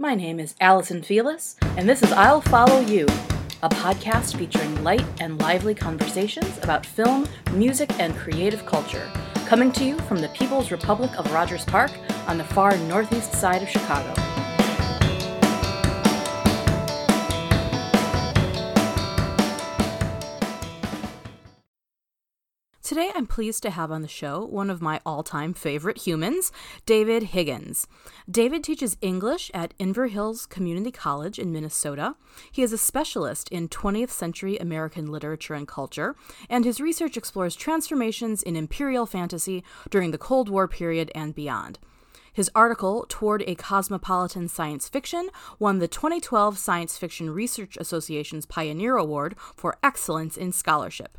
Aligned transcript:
My 0.00 0.14
name 0.14 0.38
is 0.38 0.54
Allison 0.60 1.02
Felis, 1.02 1.56
and 1.76 1.88
this 1.88 2.04
is 2.04 2.12
I'll 2.12 2.40
Follow 2.40 2.78
You, 2.78 3.04
a 3.64 3.68
podcast 3.68 4.36
featuring 4.36 4.84
light 4.84 5.04
and 5.18 5.40
lively 5.40 5.74
conversations 5.74 6.56
about 6.58 6.86
film, 6.86 7.26
music, 7.54 7.90
and 7.98 8.14
creative 8.14 8.64
culture, 8.64 9.10
coming 9.46 9.72
to 9.72 9.84
you 9.84 9.98
from 10.02 10.18
the 10.18 10.28
People's 10.28 10.70
Republic 10.70 11.10
of 11.18 11.32
Rogers 11.32 11.64
Park 11.64 11.90
on 12.28 12.38
the 12.38 12.44
far 12.44 12.76
northeast 12.76 13.32
side 13.32 13.60
of 13.60 13.68
Chicago. 13.68 14.14
Today, 22.98 23.12
I'm 23.14 23.28
pleased 23.28 23.62
to 23.62 23.70
have 23.70 23.92
on 23.92 24.02
the 24.02 24.08
show 24.08 24.44
one 24.44 24.68
of 24.70 24.82
my 24.82 25.00
all 25.06 25.22
time 25.22 25.54
favorite 25.54 25.98
humans, 25.98 26.50
David 26.84 27.22
Higgins. 27.22 27.86
David 28.28 28.64
teaches 28.64 28.96
English 29.00 29.52
at 29.54 29.72
Inver 29.78 30.10
Hills 30.10 30.46
Community 30.46 30.90
College 30.90 31.38
in 31.38 31.52
Minnesota. 31.52 32.16
He 32.50 32.60
is 32.60 32.72
a 32.72 32.76
specialist 32.76 33.48
in 33.50 33.68
20th 33.68 34.10
century 34.10 34.58
American 34.58 35.12
literature 35.12 35.54
and 35.54 35.68
culture, 35.68 36.16
and 36.50 36.64
his 36.64 36.80
research 36.80 37.16
explores 37.16 37.54
transformations 37.54 38.42
in 38.42 38.56
imperial 38.56 39.06
fantasy 39.06 39.62
during 39.90 40.10
the 40.10 40.18
Cold 40.18 40.48
War 40.48 40.66
period 40.66 41.12
and 41.14 41.36
beyond. 41.36 41.78
His 42.32 42.50
article, 42.52 43.06
Toward 43.08 43.44
a 43.46 43.54
Cosmopolitan 43.54 44.48
Science 44.48 44.88
Fiction, 44.88 45.28
won 45.60 45.78
the 45.78 45.86
2012 45.86 46.58
Science 46.58 46.98
Fiction 46.98 47.30
Research 47.30 47.76
Association's 47.76 48.44
Pioneer 48.44 48.96
Award 48.96 49.36
for 49.54 49.76
Excellence 49.84 50.36
in 50.36 50.50
Scholarship. 50.50 51.16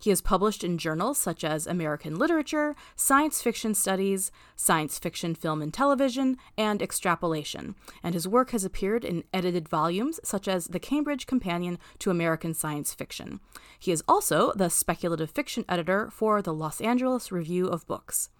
He 0.00 0.10
has 0.10 0.22
published 0.22 0.64
in 0.64 0.78
journals 0.78 1.18
such 1.18 1.44
as 1.44 1.66
American 1.66 2.18
Literature, 2.18 2.74
Science 2.96 3.42
Fiction 3.42 3.74
Studies, 3.74 4.32
Science 4.56 4.98
Fiction 4.98 5.34
Film 5.34 5.60
and 5.60 5.72
Television, 5.72 6.38
and 6.56 6.80
Extrapolation, 6.80 7.74
and 8.02 8.14
his 8.14 8.26
work 8.26 8.50
has 8.50 8.64
appeared 8.64 9.04
in 9.04 9.24
edited 9.32 9.68
volumes 9.68 10.18
such 10.24 10.48
as 10.48 10.68
The 10.68 10.80
Cambridge 10.80 11.26
Companion 11.26 11.78
to 11.98 12.10
American 12.10 12.54
Science 12.54 12.94
Fiction. 12.94 13.40
He 13.78 13.92
is 13.92 14.02
also 14.08 14.52
the 14.56 14.70
speculative 14.70 15.30
fiction 15.30 15.66
editor 15.68 16.10
for 16.10 16.40
the 16.40 16.54
Los 16.54 16.80
Angeles 16.80 17.30
Review 17.30 17.66
of 17.66 17.86
Books. 17.86 18.30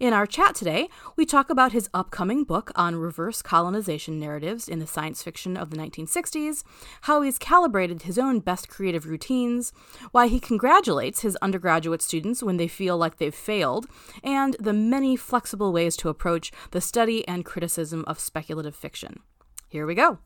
In 0.00 0.12
our 0.12 0.26
chat 0.26 0.56
today, 0.56 0.88
we 1.16 1.24
talk 1.24 1.50
about 1.50 1.72
his 1.72 1.88
upcoming 1.94 2.42
book 2.42 2.72
on 2.74 2.96
reverse 2.96 3.42
colonization 3.42 4.18
narratives 4.18 4.68
in 4.68 4.80
the 4.80 4.86
science 4.86 5.22
fiction 5.22 5.56
of 5.56 5.70
the 5.70 5.76
1960s, 5.76 6.64
how 7.02 7.22
he's 7.22 7.38
calibrated 7.38 8.02
his 8.02 8.18
own 8.18 8.40
best 8.40 8.68
creative 8.68 9.06
routines, 9.06 9.72
why 10.10 10.26
he 10.26 10.40
congratulates 10.40 11.20
his 11.20 11.36
undergraduate 11.36 12.02
students 12.02 12.42
when 12.42 12.56
they 12.56 12.68
feel 12.68 12.96
like 12.96 13.18
they've 13.18 13.34
failed, 13.34 13.86
and 14.24 14.56
the 14.58 14.72
many 14.72 15.14
flexible 15.14 15.72
ways 15.72 15.96
to 15.96 16.08
approach 16.08 16.50
the 16.72 16.80
study 16.80 17.26
and 17.28 17.44
criticism 17.44 18.04
of 18.08 18.18
speculative 18.18 18.74
fiction. 18.74 19.20
Here 19.68 19.86
we 19.86 19.94
go. 19.94 20.18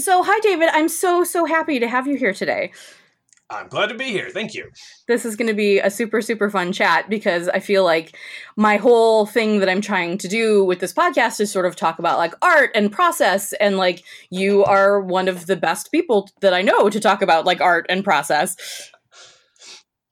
So, 0.00 0.22
hi, 0.22 0.40
David. 0.40 0.70
I'm 0.72 0.88
so, 0.88 1.24
so 1.24 1.44
happy 1.44 1.78
to 1.78 1.86
have 1.86 2.06
you 2.06 2.16
here 2.16 2.32
today. 2.32 2.72
I'm 3.50 3.68
glad 3.68 3.88
to 3.88 3.96
be 3.96 4.04
here. 4.04 4.30
Thank 4.30 4.54
you. 4.54 4.70
This 5.08 5.24
is 5.24 5.36
going 5.36 5.48
to 5.48 5.54
be 5.54 5.80
a 5.80 5.90
super, 5.90 6.22
super 6.22 6.48
fun 6.48 6.72
chat 6.72 7.10
because 7.10 7.48
I 7.48 7.58
feel 7.58 7.84
like 7.84 8.16
my 8.56 8.76
whole 8.76 9.26
thing 9.26 9.58
that 9.58 9.68
I'm 9.68 9.80
trying 9.80 10.18
to 10.18 10.28
do 10.28 10.64
with 10.64 10.78
this 10.78 10.92
podcast 10.92 11.40
is 11.40 11.50
sort 11.50 11.66
of 11.66 11.74
talk 11.76 11.98
about 11.98 12.16
like 12.16 12.32
art 12.40 12.70
and 12.74 12.90
process. 12.90 13.52
And 13.54 13.76
like, 13.76 14.04
you 14.30 14.64
are 14.64 15.00
one 15.00 15.28
of 15.28 15.46
the 15.46 15.56
best 15.56 15.90
people 15.90 16.30
that 16.40 16.54
I 16.54 16.62
know 16.62 16.88
to 16.88 17.00
talk 17.00 17.22
about 17.22 17.44
like 17.44 17.60
art 17.60 17.86
and 17.88 18.04
process. 18.04 18.56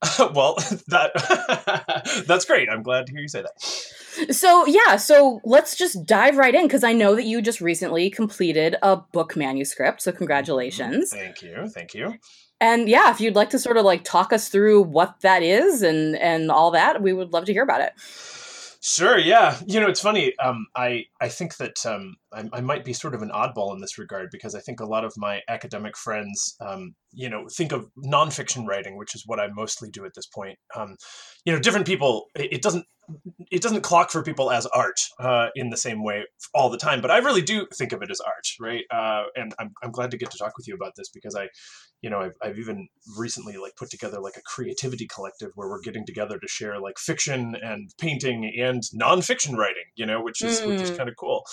well, 0.34 0.54
that 0.88 2.24
that's 2.27 2.44
great. 2.44 2.68
I'm 2.68 2.82
glad 2.82 3.06
to 3.06 3.12
hear 3.12 3.22
you 3.22 3.28
say 3.28 3.42
that. 3.42 4.34
So, 4.34 4.66
yeah, 4.66 4.97
so 4.97 5.41
let's 5.44 5.76
just 5.76 6.04
dive 6.06 6.36
right 6.36 6.54
in 6.54 6.64
because 6.64 6.84
I 6.84 6.92
know 6.92 7.14
that 7.14 7.25
you 7.25 7.41
just 7.42 7.60
recently 7.60 8.10
completed 8.10 8.76
a 8.82 8.97
book 8.97 9.36
manuscript. 9.36 10.03
So, 10.03 10.12
congratulations. 10.12 11.10
Thank 11.10 11.42
you. 11.42 11.69
Thank 11.69 11.94
you. 11.94 12.14
And 12.60 12.88
yeah, 12.88 13.10
if 13.10 13.20
you'd 13.20 13.36
like 13.36 13.50
to 13.50 13.59
sort 13.59 13.76
of 13.76 13.84
like 13.84 14.03
talk 14.04 14.32
us 14.32 14.48
through 14.48 14.82
what 14.82 15.20
that 15.20 15.42
is 15.42 15.82
and 15.82 16.16
and 16.16 16.50
all 16.50 16.70
that, 16.72 17.03
we 17.03 17.12
would 17.12 17.32
love 17.32 17.44
to 17.47 17.53
hear 17.53 17.62
about 17.62 17.80
it. 17.80 17.92
Sure. 18.80 19.19
Yeah. 19.19 19.59
You 19.66 19.80
know, 19.80 19.88
it's 19.88 20.00
funny. 20.00 20.36
Um, 20.38 20.66
I 20.75 21.06
I 21.20 21.28
think 21.28 21.56
that 21.56 21.84
um, 21.84 22.16
I, 22.33 22.44
I, 22.53 22.61
might 22.61 22.84
be 22.84 22.93
sort 22.93 23.15
of 23.15 23.22
an 23.22 23.31
oddball 23.31 23.75
in 23.75 23.81
this 23.81 23.99
regard 23.99 24.28
because 24.31 24.55
I 24.55 24.61
think 24.61 24.81
a 24.81 24.87
lot 24.87 25.05
of 25.05 25.15
my 25.16 25.41
academic 25.49 25.97
friends, 25.97 26.56
um, 26.61 26.94
you 27.12 27.28
know, 27.28 27.47
think 27.50 27.72
of 27.72 27.89
nonfiction 28.05 28.66
writing, 28.66 28.97
which 28.97 29.15
is 29.15 29.25
what 29.27 29.41
I 29.41 29.49
mostly 29.49 29.91
do 29.91 30.05
at 30.05 30.12
this 30.15 30.27
point. 30.27 30.59
Um, 30.77 30.97
you 31.44 31.53
know, 31.53 31.59
different 31.59 31.87
people. 31.87 32.27
It, 32.34 32.55
it, 32.55 32.62
doesn't 32.62 32.84
it 33.50 33.62
doesn't 33.62 33.83
clock 33.83 34.11
for 34.11 34.22
people 34.22 34.50
as 34.50 34.66
art 34.66 35.00
uh, 35.19 35.49
in 35.55 35.71
the 35.71 35.77
same 35.77 36.05
way 36.05 36.25
all 36.55 36.69
the 36.69 36.77
time, 36.77 37.00
but 37.00 37.11
I 37.11 37.19
really 37.19 37.43
do 37.43 37.66
think 37.75 37.93
of 37.93 38.03
it 38.03 38.11
as 38.11 38.21
art, 38.21 38.47
right? 38.60 38.84
Uh, 38.91 39.25
and 39.34 39.55
I'm 39.59 39.72
I'm 39.83 39.91
glad 39.91 40.10
to 40.10 40.19
get 40.19 40.31
to 40.31 40.39
talk 40.39 40.56
with 40.56 40.69
you 40.69 40.75
about 40.75 40.93
this 40.97 41.09
because 41.09 41.34
I, 41.34 41.49
you 42.03 42.10
know, 42.10 42.21
I've 42.21 42.34
I've 42.43 42.59
even 42.59 42.89
recently 43.16 43.56
like 43.56 43.77
put 43.77 43.91
together 43.91 44.21
like 44.21 44.37
a 44.37 44.43
creativity 44.43 45.06
collective 45.06 45.50
where 45.55 45.69
we're 45.69 45.81
getting 45.81 46.05
together 46.05 46.39
to 46.39 46.49
share 46.49 46.78
like 46.81 46.99
fiction 46.99 47.56
and 47.62 47.91
painting 47.99 48.53
and 48.60 48.83
nonfiction 48.95 49.56
writing, 49.56 49.84
you 49.97 50.05
know, 50.05 50.22
which 50.22 50.43
is 50.43 50.60
mm. 50.60 50.69
which 50.69 50.83
is 50.83 50.91
mm. 50.91 50.97
kind 50.99 51.09
of 51.09 51.16
cool. 51.16 51.45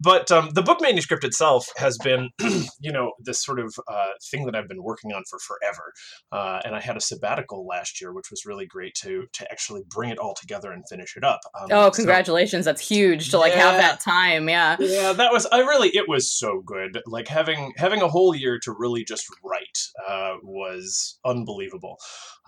But 0.00 0.19
but 0.20 0.36
um, 0.36 0.50
the 0.52 0.62
book 0.62 0.80
manuscript 0.80 1.24
itself 1.24 1.68
has 1.76 1.96
been, 1.98 2.30
you 2.80 2.92
know, 2.92 3.12
this 3.20 3.42
sort 3.42 3.58
of 3.58 3.74
uh, 3.88 4.08
thing 4.30 4.44
that 4.46 4.54
I've 4.54 4.68
been 4.68 4.82
working 4.82 5.12
on 5.12 5.22
for 5.28 5.38
forever. 5.38 5.92
Uh, 6.32 6.60
and 6.64 6.74
I 6.74 6.80
had 6.80 6.96
a 6.96 7.00
sabbatical 7.00 7.66
last 7.66 8.00
year, 8.00 8.12
which 8.12 8.30
was 8.30 8.44
really 8.44 8.66
great 8.66 8.94
to 8.96 9.26
to 9.32 9.50
actually 9.50 9.82
bring 9.88 10.10
it 10.10 10.18
all 10.18 10.34
together 10.34 10.72
and 10.72 10.84
finish 10.88 11.16
it 11.16 11.24
up. 11.24 11.40
Um, 11.58 11.68
oh, 11.70 11.90
congratulations! 11.90 12.64
So, 12.64 12.70
That's 12.70 12.86
huge 12.86 13.30
to 13.30 13.38
like 13.38 13.54
yeah, 13.54 13.70
have 13.70 13.80
that 13.80 14.00
time. 14.00 14.48
Yeah, 14.48 14.76
yeah, 14.78 15.12
that 15.12 15.32
was. 15.32 15.46
I 15.46 15.60
really, 15.60 15.88
it 15.88 16.08
was 16.08 16.30
so 16.30 16.62
good. 16.64 17.00
Like 17.06 17.28
having 17.28 17.72
having 17.76 18.02
a 18.02 18.08
whole 18.08 18.34
year 18.34 18.58
to 18.60 18.72
really 18.72 19.04
just 19.04 19.24
write 19.44 19.78
uh, 20.08 20.34
was 20.42 21.18
unbelievable. 21.24 21.98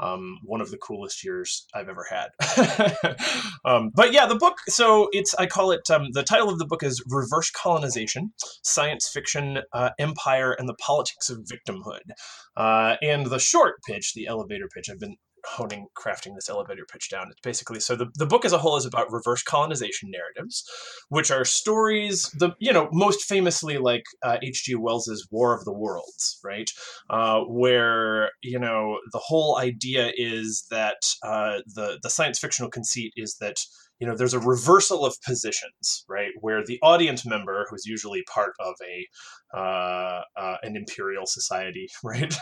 Um, 0.00 0.38
one 0.44 0.60
of 0.60 0.70
the 0.70 0.78
coolest 0.78 1.24
years 1.24 1.66
I've 1.74 1.88
ever 1.88 2.06
had. 2.08 3.16
um, 3.64 3.90
but 3.94 4.12
yeah, 4.12 4.26
the 4.26 4.36
book. 4.36 4.58
So 4.68 5.08
it's 5.12 5.34
I 5.34 5.46
call 5.46 5.70
it. 5.70 5.90
Um, 5.90 6.08
the 6.12 6.22
title 6.22 6.48
of 6.48 6.58
the 6.58 6.66
book 6.66 6.82
is 6.82 7.02
Reverse 7.08 7.50
colonization, 7.62 8.32
science 8.62 9.08
fiction, 9.08 9.60
uh, 9.72 9.90
empire, 9.98 10.52
and 10.52 10.68
the 10.68 10.74
politics 10.74 11.30
of 11.30 11.38
victimhood. 11.38 12.10
Uh, 12.56 12.96
and 13.02 13.26
the 13.26 13.38
short 13.38 13.76
pitch, 13.86 14.14
the 14.14 14.26
elevator 14.26 14.68
pitch, 14.74 14.88
I've 14.90 15.00
been 15.00 15.16
honing 15.44 15.86
crafting 15.98 16.34
this 16.34 16.48
elevator 16.48 16.84
pitch 16.90 17.10
down 17.10 17.26
it's 17.30 17.40
basically 17.40 17.80
so 17.80 17.96
the, 17.96 18.06
the 18.14 18.26
book 18.26 18.44
as 18.44 18.52
a 18.52 18.58
whole 18.58 18.76
is 18.76 18.86
about 18.86 19.10
reverse 19.10 19.42
colonization 19.42 20.10
narratives 20.10 20.64
which 21.08 21.30
are 21.30 21.44
stories 21.44 22.30
the 22.38 22.50
you 22.60 22.72
know 22.72 22.88
most 22.92 23.22
famously 23.22 23.78
like 23.78 24.04
hg 24.24 24.74
uh, 24.74 24.80
wells's 24.80 25.26
war 25.30 25.56
of 25.56 25.64
the 25.64 25.72
worlds 25.72 26.38
right 26.44 26.70
uh, 27.10 27.40
where 27.40 28.30
you 28.42 28.58
know 28.58 28.98
the 29.12 29.18
whole 29.18 29.58
idea 29.58 30.12
is 30.16 30.64
that 30.70 31.02
uh, 31.24 31.58
the 31.66 31.98
the 32.02 32.10
science 32.10 32.38
fictional 32.38 32.70
conceit 32.70 33.12
is 33.16 33.36
that 33.40 33.56
you 34.02 34.08
know 34.08 34.16
there's 34.16 34.34
a 34.34 34.40
reversal 34.40 35.06
of 35.06 35.14
positions 35.24 36.04
right 36.08 36.32
where 36.40 36.64
the 36.66 36.80
audience 36.82 37.24
member 37.24 37.68
who's 37.70 37.86
usually 37.86 38.24
part 38.24 38.52
of 38.58 38.74
a 38.84 39.56
uh, 39.56 40.22
uh, 40.36 40.56
an 40.64 40.76
imperial 40.76 41.24
society 41.24 41.88
right 42.04 42.34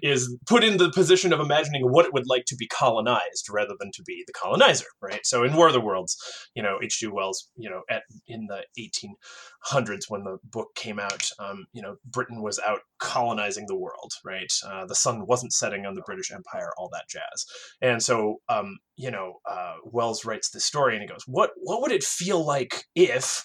is 0.00 0.38
put 0.46 0.62
in 0.62 0.76
the 0.76 0.92
position 0.92 1.32
of 1.32 1.40
imagining 1.40 1.82
what 1.82 2.06
it 2.06 2.12
would 2.12 2.28
like 2.28 2.44
to 2.44 2.54
be 2.54 2.68
colonized 2.68 3.48
rather 3.50 3.74
than 3.80 3.90
to 3.94 4.02
be 4.04 4.22
the 4.28 4.32
colonizer 4.32 4.86
right? 5.02 5.18
So 5.24 5.42
in 5.42 5.54
war 5.54 5.66
of 5.66 5.72
the 5.72 5.80
worlds 5.80 6.16
you 6.54 6.62
know 6.62 6.78
hg 6.80 7.10
wells 7.10 7.48
you 7.56 7.68
know 7.68 7.82
at 7.90 8.02
in 8.28 8.46
the 8.46 8.62
1800s 8.78 10.04
when 10.08 10.22
the 10.22 10.38
book 10.44 10.68
came 10.76 11.00
out 11.00 11.28
um, 11.40 11.66
you 11.72 11.82
know 11.82 11.96
britain 12.06 12.42
was 12.42 12.60
out 12.60 12.82
colonizing 13.00 13.66
the 13.66 13.76
world 13.76 14.12
right? 14.24 14.52
Uh, 14.64 14.86
the 14.86 14.94
sun 14.94 15.26
wasn't 15.26 15.52
setting 15.52 15.84
on 15.84 15.94
the 15.96 16.02
british 16.02 16.30
empire 16.30 16.70
all 16.78 16.88
that 16.92 17.08
jazz. 17.08 17.44
And 17.82 18.00
so 18.00 18.36
um, 18.48 18.78
you 18.98 19.10
know 19.10 19.40
uh, 19.50 19.76
wells 19.84 20.24
writes 20.24 20.50
this 20.50 20.64
story 20.64 20.94
and 20.94 21.02
he 21.02 21.08
goes, 21.08 21.24
"What 21.26 21.50
what 21.56 21.80
would 21.80 21.92
it 21.92 22.04
feel 22.04 22.44
like 22.44 22.84
if 22.94 23.44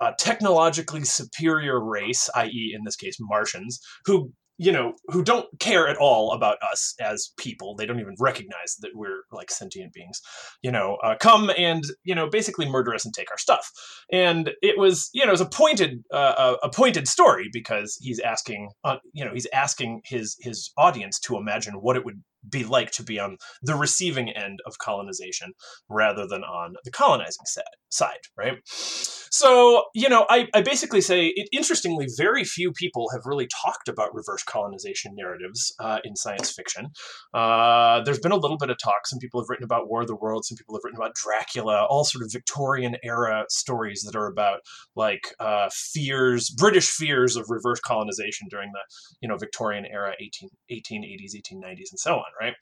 a 0.00 0.12
technologically 0.18 1.04
superior 1.04 1.78
race, 1.78 2.30
i.e., 2.34 2.72
in 2.74 2.84
this 2.84 2.96
case, 2.96 3.16
Martians, 3.20 3.78
who 4.06 4.32
you 4.56 4.70
know 4.70 4.92
who 5.08 5.22
don't 5.22 5.46
care 5.58 5.88
at 5.88 5.96
all 5.96 6.32
about 6.32 6.58
us 6.62 6.94
as 7.00 7.32
people 7.36 7.74
they 7.74 7.86
don't 7.86 7.98
even 7.98 8.14
recognize 8.20 8.76
that 8.80 8.92
we're 8.94 9.22
like 9.32 9.50
sentient 9.50 9.92
beings 9.92 10.20
you 10.62 10.70
know 10.70 10.96
uh, 11.02 11.16
come 11.18 11.50
and 11.58 11.82
you 12.04 12.14
know 12.14 12.28
basically 12.28 12.68
murder 12.68 12.94
us 12.94 13.04
and 13.04 13.12
take 13.12 13.30
our 13.32 13.38
stuff 13.38 13.68
and 14.12 14.52
it 14.62 14.78
was 14.78 15.10
you 15.12 15.22
know 15.22 15.30
it 15.30 15.32
was 15.32 15.40
a 15.40 15.46
pointed 15.46 16.04
uh, 16.12 16.54
a 16.62 16.68
pointed 16.70 17.08
story 17.08 17.48
because 17.52 17.98
he's 18.00 18.20
asking 18.20 18.70
uh, 18.84 18.96
you 19.12 19.24
know 19.24 19.32
he's 19.32 19.48
asking 19.52 20.00
his 20.04 20.36
his 20.40 20.72
audience 20.78 21.18
to 21.18 21.36
imagine 21.36 21.74
what 21.74 21.96
it 21.96 22.04
would 22.04 22.22
be 22.48 22.64
like 22.64 22.90
to 22.92 23.02
be 23.02 23.18
on 23.18 23.38
the 23.62 23.74
receiving 23.74 24.30
end 24.30 24.60
of 24.66 24.78
colonization 24.78 25.52
rather 25.88 26.26
than 26.26 26.42
on 26.42 26.74
the 26.84 26.90
colonizing 26.90 27.44
side, 27.90 28.12
right? 28.36 28.58
So, 28.66 29.86
you 29.94 30.08
know, 30.08 30.26
I, 30.30 30.46
I 30.54 30.62
basically 30.62 31.00
say, 31.00 31.26
it, 31.26 31.48
interestingly, 31.52 32.06
very 32.16 32.44
few 32.44 32.70
people 32.70 33.08
have 33.12 33.22
really 33.24 33.48
talked 33.64 33.88
about 33.88 34.14
reverse 34.14 34.44
colonization 34.44 35.12
narratives 35.16 35.74
uh, 35.80 35.98
in 36.04 36.14
science 36.14 36.52
fiction. 36.52 36.90
Uh, 37.32 38.00
there's 38.04 38.20
been 38.20 38.30
a 38.30 38.36
little 38.36 38.58
bit 38.58 38.70
of 38.70 38.76
talk. 38.78 39.06
Some 39.06 39.18
people 39.18 39.40
have 39.40 39.48
written 39.48 39.64
about 39.64 39.88
War 39.88 40.02
of 40.02 40.06
the 40.06 40.14
Worlds, 40.14 40.48
some 40.48 40.56
people 40.56 40.76
have 40.76 40.82
written 40.84 41.00
about 41.00 41.14
Dracula, 41.14 41.84
all 41.90 42.04
sort 42.04 42.22
of 42.22 42.30
Victorian 42.30 42.96
era 43.02 43.44
stories 43.48 44.02
that 44.02 44.16
are 44.16 44.28
about 44.28 44.60
like 44.94 45.34
uh, 45.40 45.68
fears, 45.72 46.50
British 46.50 46.88
fears 46.90 47.34
of 47.34 47.46
reverse 47.48 47.80
colonization 47.80 48.46
during 48.48 48.70
the, 48.72 48.80
you 49.20 49.28
know, 49.28 49.36
Victorian 49.36 49.84
era, 49.84 50.14
18, 50.20 50.48
1880s, 50.70 51.34
1890s, 51.34 51.90
and 51.90 51.98
so 51.98 52.14
on, 52.14 52.24
right? 52.40 52.54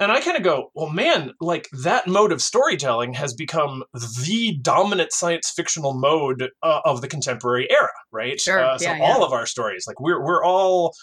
And 0.00 0.10
I 0.10 0.20
kind 0.20 0.36
of 0.36 0.42
go, 0.42 0.70
well, 0.74 0.90
man, 0.90 1.32
like 1.40 1.68
that 1.84 2.06
mode 2.06 2.32
of 2.32 2.42
storytelling 2.42 3.14
has 3.14 3.32
become 3.32 3.84
the 3.92 4.58
dominant 4.60 5.12
science 5.12 5.52
fictional 5.54 5.94
mode 5.94 6.50
uh, 6.62 6.80
of 6.84 7.00
the 7.00 7.08
contemporary 7.08 7.70
era, 7.70 7.90
right? 8.10 8.40
Sure. 8.40 8.58
Uh, 8.58 8.78
so 8.78 8.90
yeah, 8.90 8.98
all 9.00 9.20
yeah. 9.20 9.26
of 9.26 9.32
our 9.32 9.46
stories, 9.46 9.84
like 9.86 10.00
we're 10.00 10.24
we're 10.24 10.44
all 10.44 10.94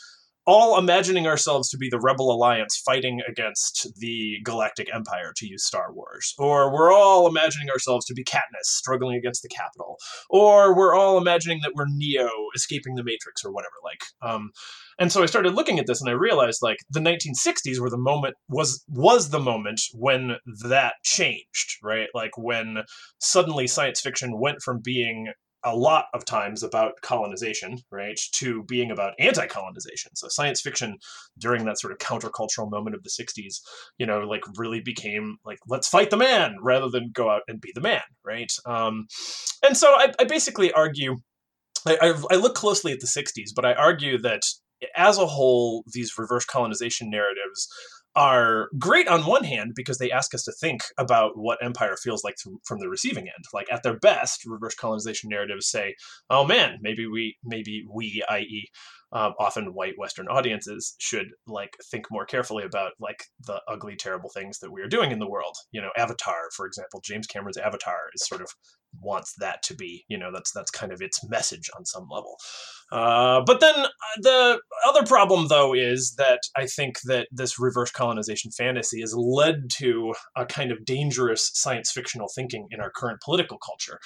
all 0.46 0.78
imagining 0.78 1.28
ourselves 1.28 1.70
to 1.70 1.78
be 1.78 1.90
the 1.90 2.00
rebel 2.00 2.32
alliance 2.32 2.82
fighting 2.86 3.22
against 3.28 3.88
the 3.98 4.38
galactic 4.44 4.94
empire 4.94 5.34
to 5.36 5.48
use 5.48 5.66
star 5.66 5.94
wars. 5.94 6.34
Or 6.38 6.74
we're 6.74 6.94
all 6.94 7.28
imagining 7.28 7.70
ourselves 7.70 8.06
to 8.08 8.14
be 8.14 8.24
katniss 8.24 8.66
struggling 8.66 9.18
against 9.18 9.42
the 9.42 9.50
Capitol 9.50 9.98
or 10.30 10.76
we're 10.76 10.96
all 10.96 11.18
imagining 11.18 11.60
that 11.64 11.74
we're 11.76 11.86
neo 11.88 12.30
escaping 12.56 12.96
the 12.96 13.04
matrix 13.04 13.44
or 13.44 13.52
whatever 13.52 13.74
like 13.84 14.02
um, 14.22 14.52
and 15.00 15.12
so 15.12 15.22
i 15.24 15.26
started 15.26 15.54
looking 15.54 15.80
at 15.80 15.88
this 15.88 16.02
and 16.02 16.10
i 16.10 16.14
realized 16.14 16.60
like 16.62 16.78
the 16.90 17.00
1960s 17.00 17.80
were 17.80 17.90
the 17.90 17.98
moment 17.98 18.36
was 18.50 18.84
was 18.88 19.30
the 19.30 19.40
moment 19.40 19.82
when 19.94 20.36
that 20.64 20.94
changed 21.04 21.72
right? 21.82 22.08
Like 22.14 22.38
when 22.38 22.84
suddenly 23.20 23.68
science 23.68 24.00
fiction 24.00 24.40
went 24.40 24.62
from 24.62 24.80
being 24.84 25.32
a 25.64 25.76
lot 25.76 26.06
of 26.14 26.26
times 26.26 26.64
about 26.64 27.02
colonization, 27.02 27.78
right, 27.92 28.20
to 28.34 28.64
being 28.64 28.92
about 28.92 29.14
anti 29.20 29.46
colonization. 29.48 30.16
So 30.16 30.28
science 30.30 30.62
fiction 30.62 30.98
during 31.38 31.66
that 31.66 31.80
sort 31.80 31.94
of 31.94 32.00
countercultural 32.00 32.70
moment 32.70 32.96
of 32.96 33.04
the 33.04 33.10
60s, 33.10 33.62
you 33.98 34.06
know, 34.06 34.22
like 34.22 34.44
really 34.58 34.82
became 34.82 35.38
like, 35.46 35.60
let's 35.68 35.88
fight 35.88 36.10
the 36.10 36.18
man 36.18 36.56
rather 36.62 36.90
than 36.90 37.12
go 37.14 37.30
out 37.30 37.44
and 37.48 37.62
be 37.62 37.72
the 37.74 37.82
man, 37.82 38.02
right? 38.26 38.52
Um, 38.66 39.08
and 39.64 39.78
so 39.78 39.88
I, 39.90 40.14
I 40.20 40.24
basically 40.24 40.72
argue, 40.74 41.18
I, 41.86 41.98
I, 42.02 42.24
I 42.32 42.36
look 42.36 42.56
closely 42.56 42.92
at 42.92 43.00
the 43.00 43.08
60s, 43.08 43.50
but 43.56 43.66
I 43.66 43.74
argue 43.74 44.18
that 44.20 44.42
as 44.96 45.18
a 45.18 45.28
whole, 45.28 45.84
these 45.94 46.18
reverse 46.18 46.46
colonization 46.46 47.10
narratives 47.10 47.68
are 48.16 48.70
great 48.78 49.08
on 49.08 49.26
one 49.26 49.44
hand 49.44 49.72
because 49.76 49.98
they 49.98 50.12
ask 50.12 50.34
us 50.34 50.44
to 50.44 50.52
think 50.52 50.82
about 50.98 51.32
what 51.36 51.64
empire 51.64 51.96
feels 52.02 52.24
like 52.24 52.36
from 52.66 52.80
the 52.80 52.90
receiving 52.90 53.24
end. 53.24 53.46
Like 53.54 53.72
at 53.72 53.84
their 53.84 53.98
best, 53.98 54.46
reverse 54.46 54.76
colonization 54.76 55.30
narratives 55.30 55.70
say, 55.70 55.96
"Oh 56.30 56.46
man, 56.46 56.80
maybe 56.82 57.08
we, 57.08 57.38
maybe 57.44 57.86
we, 57.90 58.24
i.e., 58.30 58.70
um, 59.14 59.34
often 59.40 59.74
white 59.74 59.98
Western 59.98 60.28
audiences 60.28 60.96
should 61.00 61.28
like 61.48 61.76
think 61.92 62.06
more 62.10 62.26
carefully 62.26 62.64
about 62.64 62.92
like 63.00 63.26
the 63.46 63.62
ugly, 63.68 63.96
terrible 63.96 64.30
things 64.30 64.60
that 64.60 64.72
we 64.72 64.82
are 64.82 64.88
doing 64.88 65.12
in 65.12 65.20
the 65.20 65.30
world. 65.30 65.56
You 65.72 65.82
know, 65.82 65.90
Avatar, 65.98 66.50
for 66.56 66.66
example, 66.66 67.02
James 67.04 67.28
Cameron's 67.28 67.58
Avatar 67.58 67.98
is 68.14 68.26
sort 68.26 68.42
of 68.42 68.48
wants 69.02 69.34
that 69.40 69.64
to 69.64 69.76
be. 69.76 70.06
You 70.08 70.18
know, 70.18 70.32
that's 70.32 70.52
that's 70.52 70.72
kind 70.72 70.92
of 70.92 71.02
its 71.02 71.28
message 71.30 71.70
on 71.78 71.86
some 71.86 72.08
level. 72.10 72.36
Uh, 72.92 73.42
but 73.46 73.60
then 73.60 73.86
the 74.22 74.60
other 74.88 75.06
problem, 75.06 75.48
though, 75.48 75.74
is 75.74 76.16
that 76.18 76.40
I 76.56 76.66
think 76.66 77.02
that 77.06 77.28
this 77.32 77.60
reverse 77.60 77.92
colonization 77.92 78.52
fantasy 78.52 79.02
has 79.02 79.14
led 79.16 79.70
to 79.78 80.14
a 80.36 80.46
kind 80.46 80.72
of 80.72 80.86
dangerous 80.86 81.52
science 81.54 81.92
fictional 81.92 82.30
thinking 82.34 82.68
in 82.72 82.80
our 82.80 82.92
current 82.92 83.20
political 83.22 83.58
culture 83.58 84.00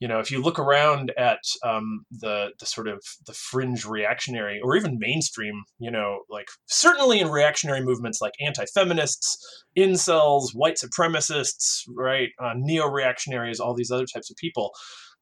you 0.00 0.08
know 0.08 0.18
if 0.18 0.30
you 0.30 0.42
look 0.42 0.58
around 0.58 1.12
at 1.16 1.40
um, 1.64 2.04
the 2.10 2.50
the 2.58 2.66
sort 2.66 2.88
of 2.88 3.02
the 3.26 3.32
fringe 3.32 3.84
reactionary 3.84 4.60
or 4.62 4.76
even 4.76 4.98
mainstream 4.98 5.62
you 5.78 5.90
know 5.90 6.20
like 6.30 6.48
certainly 6.66 7.20
in 7.20 7.28
reactionary 7.28 7.82
movements 7.82 8.20
like 8.20 8.34
anti-feminists 8.40 9.64
incels 9.76 10.50
white 10.54 10.76
supremacists 10.76 11.82
right 11.94 12.30
uh, 12.42 12.52
neo-reactionaries 12.56 13.60
all 13.60 13.74
these 13.74 13.90
other 13.90 14.06
types 14.06 14.30
of 14.30 14.36
people 14.36 14.72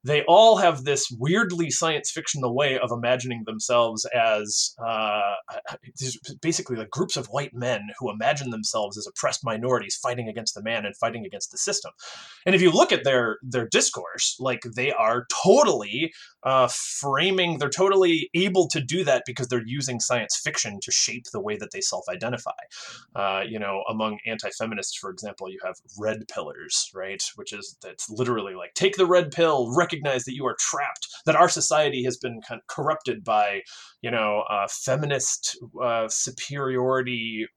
they 0.05 0.23
all 0.27 0.57
have 0.57 0.83
this 0.83 1.07
weirdly 1.17 1.71
science 1.71 2.11
fictional 2.11 2.55
way 2.55 2.77
of 2.77 2.91
imagining 2.91 3.41
themselves 3.45 4.05
as 4.13 4.75
uh, 4.85 5.33
basically 6.41 6.75
like 6.75 6.91
groups 6.91 7.17
of 7.17 7.25
white 7.27 7.55
men 7.55 7.81
who 7.97 8.11
imagine 8.11 8.51
themselves 8.51 8.99
as 8.99 9.07
oppressed 9.07 9.43
minorities 9.43 9.95
fighting 9.95 10.29
against 10.29 10.53
the 10.53 10.61
man 10.61 10.85
and 10.85 10.95
fighting 10.95 11.25
against 11.25 11.51
the 11.51 11.57
system. 11.57 11.91
And 12.45 12.53
if 12.53 12.61
you 12.61 12.69
look 12.69 12.91
at 12.91 13.03
their 13.03 13.39
their 13.41 13.67
discourse, 13.67 14.37
like 14.39 14.61
they 14.75 14.91
are 14.91 15.25
totally 15.43 16.13
uh, 16.43 16.67
framing, 16.71 17.57
they're 17.57 17.69
totally 17.69 18.29
able 18.35 18.67
to 18.67 18.79
do 18.79 19.03
that 19.05 19.23
because 19.25 19.47
they're 19.47 19.63
using 19.65 19.99
science 19.99 20.39
fiction 20.43 20.79
to 20.83 20.91
shape 20.91 21.25
the 21.33 21.41
way 21.41 21.57
that 21.57 21.71
they 21.71 21.81
self-identify. 21.81 22.51
Uh, 23.15 23.41
you 23.47 23.57
know, 23.57 23.83
among 23.89 24.19
anti-feminists, 24.27 24.95
for 24.95 25.09
example, 25.09 25.49
you 25.49 25.57
have 25.65 25.75
red 25.97 26.27
pillers, 26.27 26.93
right? 26.93 27.23
Which 27.37 27.53
is 27.53 27.75
that's 27.81 28.07
literally 28.07 28.53
like 28.53 28.75
take 28.75 28.97
the 28.97 29.07
red 29.07 29.31
pill, 29.31 29.75
recognize 29.75 29.94
recognize 29.95 30.25
that 30.25 30.35
you 30.35 30.45
are 30.45 30.55
trapped, 30.59 31.07
that 31.25 31.35
our 31.35 31.49
society 31.49 32.03
has 32.03 32.17
been 32.17 32.41
kind 32.47 32.59
of 32.59 32.67
corrupted 32.67 33.23
by, 33.23 33.61
you 34.01 34.11
know, 34.11 34.43
uh, 34.49 34.67
feminist 34.69 35.57
uh, 35.81 36.07
superiority 36.07 37.47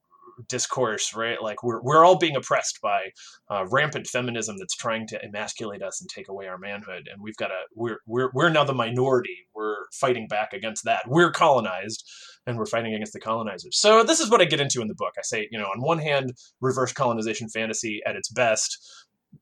discourse, 0.48 1.14
right? 1.14 1.42
Like 1.42 1.64
we're 1.64 1.82
we're 1.82 2.04
all 2.04 2.16
being 2.16 2.36
oppressed 2.36 2.80
by 2.80 3.10
uh, 3.50 3.66
rampant 3.70 4.06
feminism 4.06 4.56
that's 4.58 4.76
trying 4.76 5.06
to 5.08 5.24
emasculate 5.24 5.82
us 5.82 6.00
and 6.00 6.08
take 6.08 6.28
away 6.28 6.46
our 6.46 6.58
manhood, 6.58 7.08
and 7.12 7.20
we've 7.20 7.36
got 7.36 7.48
to 7.48 7.58
we're 7.74 7.98
we're 8.06 8.30
we're 8.32 8.48
now 8.48 8.64
the 8.64 8.74
minority. 8.74 9.48
We're 9.54 9.86
fighting 9.92 10.28
back 10.28 10.52
against 10.52 10.84
that. 10.84 11.02
We're 11.08 11.32
colonized, 11.32 12.04
and 12.46 12.56
we're 12.56 12.66
fighting 12.66 12.94
against 12.94 13.12
the 13.12 13.20
colonizers. 13.20 13.78
So 13.78 14.04
this 14.04 14.20
is 14.20 14.30
what 14.30 14.40
I 14.40 14.44
get 14.44 14.60
into 14.60 14.80
in 14.80 14.88
the 14.88 14.94
book. 14.94 15.14
I 15.18 15.22
say, 15.22 15.48
you 15.50 15.58
know, 15.58 15.64
on 15.66 15.80
one 15.80 15.98
hand, 15.98 16.34
reverse 16.60 16.92
colonization 16.92 17.48
fantasy 17.48 18.00
at 18.06 18.14
its 18.14 18.28
best 18.28 18.78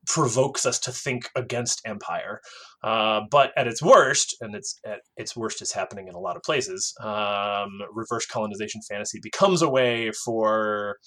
provokes 0.05 0.65
us 0.65 0.79
to 0.79 0.91
think 0.91 1.29
against 1.35 1.81
empire. 1.85 2.41
Uh, 2.83 3.21
but 3.31 3.51
at 3.57 3.67
its 3.67 3.81
worst, 3.81 4.35
and 4.41 4.55
it's 4.55 4.79
at 4.85 4.99
its 5.15 5.35
worst 5.35 5.61
is 5.61 5.71
happening 5.71 6.07
in 6.07 6.15
a 6.15 6.19
lot 6.19 6.35
of 6.35 6.43
places, 6.43 6.93
um, 7.01 7.79
reverse 7.93 8.25
colonization 8.25 8.81
fantasy 8.87 9.19
becomes 9.21 9.61
a 9.61 9.69
way 9.69 10.11
for 10.11 10.97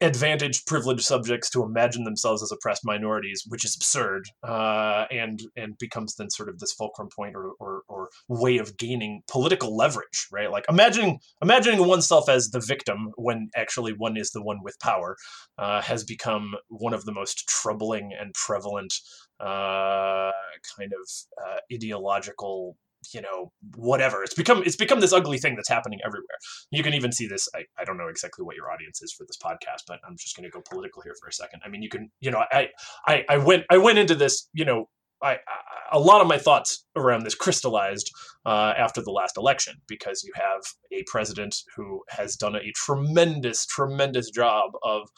advantaged 0.00 0.66
privileged 0.66 1.04
subjects 1.04 1.50
to 1.50 1.62
imagine 1.62 2.04
themselves 2.04 2.42
as 2.42 2.52
oppressed 2.52 2.84
minorities, 2.84 3.44
which 3.48 3.64
is 3.64 3.74
absurd, 3.76 4.24
uh, 4.42 5.04
and 5.10 5.42
and 5.56 5.76
becomes 5.78 6.14
then 6.16 6.30
sort 6.30 6.48
of 6.48 6.58
this 6.58 6.72
fulcrum 6.72 7.08
point 7.14 7.34
or, 7.36 7.52
or, 7.60 7.82
or 7.88 8.08
way 8.28 8.58
of 8.58 8.76
gaining 8.76 9.22
political 9.30 9.76
leverage, 9.76 10.26
right? 10.32 10.50
Like 10.50 10.64
imagining 10.68 11.20
imagining 11.42 11.86
oneself 11.86 12.28
as 12.28 12.50
the 12.50 12.60
victim 12.60 13.12
when 13.16 13.50
actually 13.56 13.92
one 13.92 14.16
is 14.16 14.30
the 14.30 14.42
one 14.42 14.62
with 14.62 14.78
power 14.80 15.16
uh, 15.58 15.82
has 15.82 16.04
become 16.04 16.54
one 16.68 16.94
of 16.94 17.04
the 17.04 17.12
most 17.12 17.48
troubling 17.48 18.12
and 18.18 18.32
prevalent 18.34 18.94
uh, 19.40 20.30
kind 20.76 20.92
of 20.92 21.10
uh, 21.44 21.58
ideological 21.72 22.76
you 23.12 23.20
know 23.20 23.52
whatever. 23.76 24.22
It's 24.22 24.34
become 24.34 24.62
it's 24.64 24.76
become 24.76 25.00
this 25.00 25.12
ugly 25.12 25.38
thing 25.38 25.56
that's 25.56 25.68
happening 25.68 26.00
everywhere. 26.04 26.38
You 26.70 26.82
can 26.82 26.94
even 26.94 27.12
see 27.12 27.26
this 27.26 27.48
I, 27.54 27.64
I 27.78 27.84
don't 27.84 27.96
know 27.96 28.08
exactly 28.08 28.44
what 28.44 28.56
your 28.56 28.70
audience 28.70 29.02
is 29.02 29.12
for 29.12 29.24
this 29.24 29.36
podcast 29.36 29.84
but 29.86 30.00
i'm 30.06 30.16
just 30.16 30.36
going 30.36 30.44
to 30.44 30.50
go 30.50 30.62
political 30.68 31.02
here 31.02 31.14
for 31.20 31.28
a 31.28 31.32
second. 31.32 31.62
I 31.64 31.68
mean 31.68 31.82
you 31.82 31.88
can 31.88 32.10
you 32.20 32.30
know 32.30 32.42
i 32.52 32.68
i, 33.06 33.24
I 33.28 33.36
went 33.38 33.64
i 33.70 33.76
went 33.76 33.98
into 33.98 34.14
this 34.14 34.48
you 34.52 34.64
know 34.64 34.88
I, 35.22 35.32
I, 35.32 35.38
a 35.92 35.98
lot 35.98 36.22
of 36.22 36.26
my 36.26 36.38
thoughts 36.38 36.86
around 36.96 37.24
this 37.24 37.34
crystallized 37.34 38.10
uh, 38.46 38.72
after 38.76 39.02
the 39.02 39.10
last 39.10 39.36
election 39.36 39.74
because 39.86 40.24
you 40.24 40.32
have 40.34 40.62
a 40.92 41.04
president 41.06 41.56
who 41.76 42.02
has 42.08 42.36
done 42.36 42.54
a 42.54 42.72
tremendous, 42.74 43.66
tremendous 43.66 44.30
job 44.30 44.70
of 44.82 45.10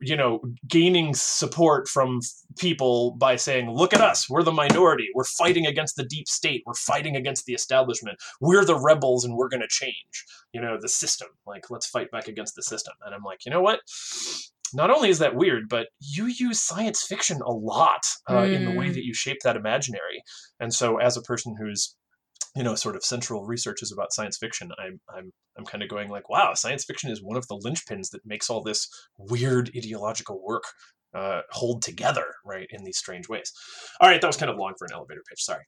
you 0.00 0.16
know 0.16 0.40
gaining 0.68 1.12
support 1.14 1.88
from 1.88 2.20
people 2.56 3.12
by 3.18 3.34
saying 3.34 3.70
look 3.70 3.92
at 3.92 4.00
us 4.00 4.30
we're 4.30 4.42
the 4.42 4.52
minority 4.52 5.08
we're 5.14 5.24
fighting 5.24 5.66
against 5.66 5.96
the 5.96 6.04
deep 6.04 6.28
state 6.28 6.62
we're 6.66 6.74
fighting 6.74 7.16
against 7.16 7.46
the 7.46 7.52
establishment 7.52 8.16
we're 8.40 8.64
the 8.64 8.78
rebels 8.78 9.24
and 9.24 9.36
we're 9.36 9.48
going 9.48 9.60
to 9.60 9.68
change 9.68 10.24
you 10.52 10.60
know 10.60 10.78
the 10.80 10.88
system 10.88 11.28
like 11.46 11.68
let's 11.68 11.86
fight 11.86 12.10
back 12.12 12.28
against 12.28 12.54
the 12.54 12.62
system 12.62 12.94
and 13.04 13.14
i'm 13.14 13.24
like 13.24 13.44
you 13.44 13.50
know 13.50 13.60
what 13.60 13.80
not 14.74 14.90
only 14.90 15.08
is 15.08 15.20
that 15.20 15.36
weird, 15.36 15.68
but 15.68 15.88
you 16.00 16.26
use 16.26 16.60
science 16.60 17.02
fiction 17.02 17.40
a 17.40 17.52
lot 17.52 18.04
uh, 18.26 18.42
mm. 18.42 18.52
in 18.52 18.64
the 18.64 18.72
way 18.72 18.90
that 18.90 19.04
you 19.04 19.14
shape 19.14 19.38
that 19.44 19.56
imaginary. 19.56 20.22
And 20.58 20.74
so, 20.74 20.96
as 20.98 21.16
a 21.16 21.22
person 21.22 21.56
who's 21.58 21.94
you 22.56 22.62
know 22.62 22.74
sort 22.74 22.96
of 22.96 23.04
central 23.04 23.44
researches 23.44 23.92
about 23.92 24.12
science 24.12 24.36
fiction 24.36 24.72
i'm 24.78 25.00
i'm 25.14 25.32
i'm 25.56 25.64
kind 25.64 25.82
of 25.82 25.88
going 25.88 26.08
like 26.08 26.28
wow 26.28 26.54
science 26.54 26.84
fiction 26.84 27.10
is 27.10 27.22
one 27.22 27.36
of 27.36 27.46
the 27.48 27.56
linchpins 27.56 28.10
that 28.10 28.24
makes 28.24 28.50
all 28.50 28.62
this 28.62 28.88
weird 29.18 29.70
ideological 29.76 30.42
work 30.44 30.64
uh, 31.14 31.40
hold 31.50 31.80
together 31.80 32.26
right 32.44 32.66
in 32.70 32.84
these 32.84 32.98
strange 32.98 33.28
ways 33.28 33.52
all 34.00 34.08
right 34.08 34.20
that 34.20 34.26
was 34.26 34.36
kind 34.36 34.50
of 34.50 34.58
long 34.58 34.74
for 34.78 34.84
an 34.86 34.92
elevator 34.92 35.22
pitch 35.28 35.42
sorry 35.42 35.62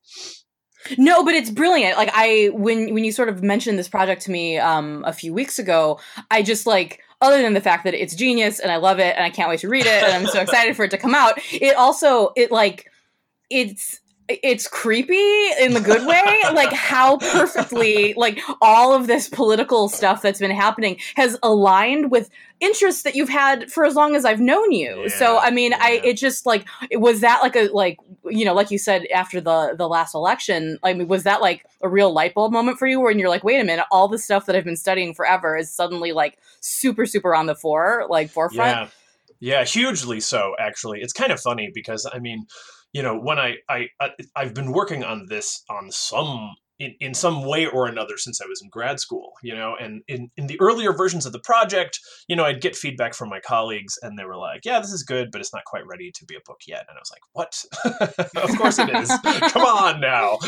no, 0.96 1.24
but 1.24 1.34
it's 1.34 1.50
brilliant. 1.50 1.96
Like 1.96 2.10
I 2.14 2.50
when 2.52 2.94
when 2.94 3.04
you 3.04 3.10
sort 3.10 3.28
of 3.28 3.42
mentioned 3.42 3.78
this 3.78 3.88
project 3.88 4.22
to 4.22 4.30
me 4.30 4.58
um 4.58 5.04
a 5.06 5.12
few 5.12 5.34
weeks 5.34 5.58
ago, 5.58 5.98
I 6.30 6.42
just 6.42 6.66
like 6.66 7.02
other 7.20 7.42
than 7.42 7.54
the 7.54 7.60
fact 7.60 7.84
that 7.84 7.94
it's 7.94 8.14
genius 8.14 8.60
and 8.60 8.70
I 8.70 8.76
love 8.76 9.00
it 9.00 9.16
and 9.16 9.24
I 9.24 9.30
can't 9.30 9.48
wait 9.48 9.60
to 9.60 9.68
read 9.68 9.86
it 9.86 10.04
and 10.04 10.12
I'm 10.12 10.26
so 10.26 10.40
excited 10.40 10.76
for 10.76 10.84
it 10.84 10.92
to 10.92 10.98
come 10.98 11.14
out, 11.14 11.34
it 11.52 11.76
also 11.76 12.30
it 12.36 12.52
like 12.52 12.88
it's 13.50 14.00
it's 14.28 14.68
creepy 14.68 15.14
in 15.58 15.72
the 15.72 15.80
good 15.80 16.06
way 16.06 16.22
like 16.52 16.72
how 16.72 17.16
perfectly 17.16 18.12
like 18.16 18.38
all 18.60 18.94
of 18.94 19.06
this 19.06 19.28
political 19.28 19.88
stuff 19.88 20.20
that's 20.20 20.38
been 20.38 20.50
happening 20.50 20.98
has 21.16 21.38
aligned 21.42 22.10
with 22.10 22.28
interests 22.60 23.02
that 23.02 23.14
you've 23.14 23.28
had 23.28 23.70
for 23.70 23.84
as 23.84 23.94
long 23.94 24.16
as 24.16 24.24
I've 24.24 24.40
known 24.40 24.72
you. 24.72 25.02
Yeah, 25.02 25.08
so 25.16 25.38
I 25.38 25.50
mean, 25.50 25.72
yeah. 25.72 25.78
I 25.80 26.00
it 26.04 26.14
just 26.14 26.46
like 26.46 26.66
was 26.92 27.20
that 27.20 27.40
like 27.42 27.56
a 27.56 27.68
like 27.68 27.98
you 28.24 28.44
know 28.44 28.54
like 28.54 28.70
you 28.70 28.78
said 28.78 29.06
after 29.14 29.40
the 29.40 29.74
the 29.76 29.88
last 29.88 30.14
election. 30.14 30.78
I 30.82 30.94
mean, 30.94 31.08
was 31.08 31.22
that 31.24 31.40
like 31.40 31.64
a 31.82 31.88
real 31.88 32.12
light 32.12 32.34
bulb 32.34 32.52
moment 32.52 32.78
for 32.78 32.86
you, 32.86 33.00
where 33.00 33.12
you're 33.12 33.28
like, 33.28 33.44
wait 33.44 33.60
a 33.60 33.64
minute, 33.64 33.86
all 33.90 34.08
the 34.08 34.18
stuff 34.18 34.46
that 34.46 34.56
I've 34.56 34.64
been 34.64 34.76
studying 34.76 35.14
forever 35.14 35.56
is 35.56 35.70
suddenly 35.70 36.12
like 36.12 36.38
super 36.60 37.06
super 37.06 37.34
on 37.34 37.46
the 37.46 37.54
fore 37.54 38.06
like 38.08 38.30
forefront. 38.30 38.90
Yeah, 39.40 39.58
yeah, 39.58 39.64
hugely 39.64 40.20
so. 40.20 40.54
Actually, 40.58 41.00
it's 41.00 41.12
kind 41.12 41.32
of 41.32 41.40
funny 41.40 41.70
because 41.72 42.08
I 42.12 42.18
mean 42.18 42.46
you 42.92 43.02
know 43.02 43.18
when 43.18 43.38
I, 43.38 43.56
I 43.68 43.88
i 44.00 44.10
i've 44.36 44.54
been 44.54 44.72
working 44.72 45.04
on 45.04 45.26
this 45.28 45.62
on 45.68 45.90
some 45.90 46.54
in, 46.78 46.94
in 47.00 47.14
some 47.14 47.44
way 47.44 47.66
or 47.66 47.86
another 47.86 48.16
since 48.16 48.40
I 48.40 48.46
was 48.46 48.62
in 48.62 48.68
grad 48.68 49.00
school, 49.00 49.32
you 49.42 49.54
know, 49.54 49.74
and 49.80 50.02
in, 50.06 50.30
in 50.36 50.46
the 50.46 50.60
earlier 50.60 50.92
versions 50.92 51.26
of 51.26 51.32
the 51.32 51.40
project, 51.40 51.98
you 52.28 52.36
know, 52.36 52.44
I'd 52.44 52.60
get 52.60 52.76
feedback 52.76 53.14
from 53.14 53.28
my 53.28 53.40
colleagues 53.40 53.98
and 54.00 54.18
they 54.18 54.24
were 54.24 54.36
like, 54.36 54.64
yeah, 54.64 54.78
this 54.78 54.92
is 54.92 55.02
good, 55.02 55.30
but 55.32 55.40
it's 55.40 55.52
not 55.52 55.64
quite 55.64 55.86
ready 55.86 56.12
to 56.12 56.24
be 56.24 56.36
a 56.36 56.40
book 56.46 56.60
yet. 56.68 56.86
And 56.88 56.96
I 56.96 57.00
was 57.00 57.10
like, 57.10 57.22
what? 57.32 57.64
of 58.50 58.56
course 58.58 58.78
it 58.78 58.90
is. 58.90 59.08
Come 59.52 59.62
on 59.62 60.00
now. 60.00 60.38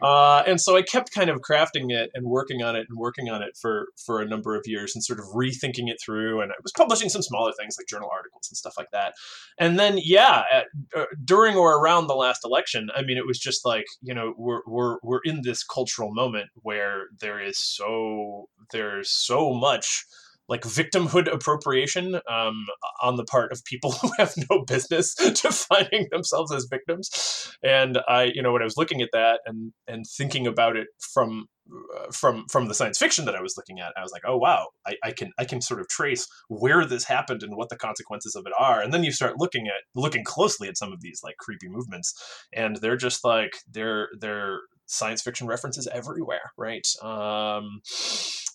Uh, 0.00 0.44
and 0.46 0.60
so 0.60 0.76
I 0.76 0.82
kept 0.82 1.12
kind 1.12 1.28
of 1.28 1.40
crafting 1.40 1.90
it 1.90 2.10
and 2.14 2.24
working 2.24 2.62
on 2.62 2.76
it 2.76 2.86
and 2.88 2.96
working 2.96 3.28
on 3.28 3.42
it 3.42 3.56
for, 3.60 3.88
for 4.06 4.20
a 4.20 4.26
number 4.26 4.54
of 4.54 4.62
years 4.66 4.94
and 4.94 5.02
sort 5.02 5.18
of 5.18 5.24
rethinking 5.34 5.88
it 5.88 5.98
through. 6.04 6.40
And 6.40 6.52
I 6.52 6.56
was 6.62 6.72
publishing 6.72 7.08
some 7.08 7.22
smaller 7.22 7.52
things 7.58 7.76
like 7.76 7.88
journal 7.88 8.08
articles 8.12 8.48
and 8.48 8.56
stuff 8.56 8.74
like 8.78 8.90
that. 8.92 9.14
And 9.58 9.76
then, 9.76 9.98
yeah, 10.00 10.44
at, 10.52 10.66
uh, 10.96 11.06
during 11.24 11.56
or 11.56 11.82
around 11.82 12.06
the 12.06 12.14
last 12.14 12.44
election, 12.44 12.90
I 12.94 13.02
mean, 13.02 13.18
it 13.18 13.26
was 13.26 13.40
just 13.40 13.66
like, 13.66 13.86
you 14.02 14.14
know, 14.14 14.34
we're, 14.38 14.60
we're, 14.66 14.98
we're 15.02 15.20
in 15.24 15.42
this 15.42 15.64
cultural 15.80 16.12
moment 16.12 16.50
where 16.56 17.06
there 17.20 17.40
is 17.40 17.58
so 17.58 18.48
there's 18.70 19.10
so 19.10 19.54
much 19.54 20.04
like 20.50 20.62
victimhood 20.62 21.32
appropriation 21.32 22.16
um, 22.28 22.66
on 23.02 23.16
the 23.16 23.24
part 23.24 23.52
of 23.52 23.64
people 23.64 23.92
who 24.02 24.10
have 24.18 24.34
no 24.50 24.64
business 24.66 25.14
defining 25.42 26.08
themselves 26.10 26.52
as 26.52 26.66
victims. 26.68 27.56
And 27.62 28.00
I, 28.08 28.32
you 28.34 28.42
know, 28.42 28.52
when 28.52 28.60
I 28.60 28.64
was 28.64 28.76
looking 28.76 29.00
at 29.00 29.10
that 29.12 29.40
and 29.46 29.72
and 29.86 30.04
thinking 30.06 30.46
about 30.46 30.76
it 30.76 30.88
from 31.14 31.46
uh, 31.72 32.10
from 32.10 32.46
from 32.50 32.66
the 32.66 32.74
science 32.74 32.98
fiction 32.98 33.26
that 33.26 33.36
I 33.36 33.40
was 33.40 33.54
looking 33.56 33.78
at, 33.78 33.92
I 33.96 34.02
was 34.02 34.10
like, 34.12 34.22
oh 34.26 34.36
wow, 34.36 34.66
I, 34.84 34.96
I 35.04 35.12
can 35.12 35.30
I 35.38 35.44
can 35.44 35.62
sort 35.62 35.80
of 35.80 35.88
trace 35.88 36.26
where 36.48 36.84
this 36.84 37.04
happened 37.04 37.44
and 37.44 37.56
what 37.56 37.68
the 37.68 37.76
consequences 37.76 38.34
of 38.34 38.44
it 38.44 38.52
are. 38.58 38.82
And 38.82 38.92
then 38.92 39.04
you 39.04 39.12
start 39.12 39.38
looking 39.38 39.68
at 39.68 39.84
looking 39.94 40.24
closely 40.24 40.68
at 40.68 40.76
some 40.76 40.92
of 40.92 41.00
these 41.00 41.20
like 41.22 41.36
creepy 41.38 41.68
movements, 41.68 42.12
and 42.52 42.76
they're 42.76 42.96
just 42.96 43.24
like 43.24 43.52
they're 43.70 44.08
they're 44.18 44.62
science 44.90 45.22
fiction 45.22 45.46
references 45.46 45.88
everywhere, 45.92 46.52
right? 46.58 46.86
Um, 47.02 47.80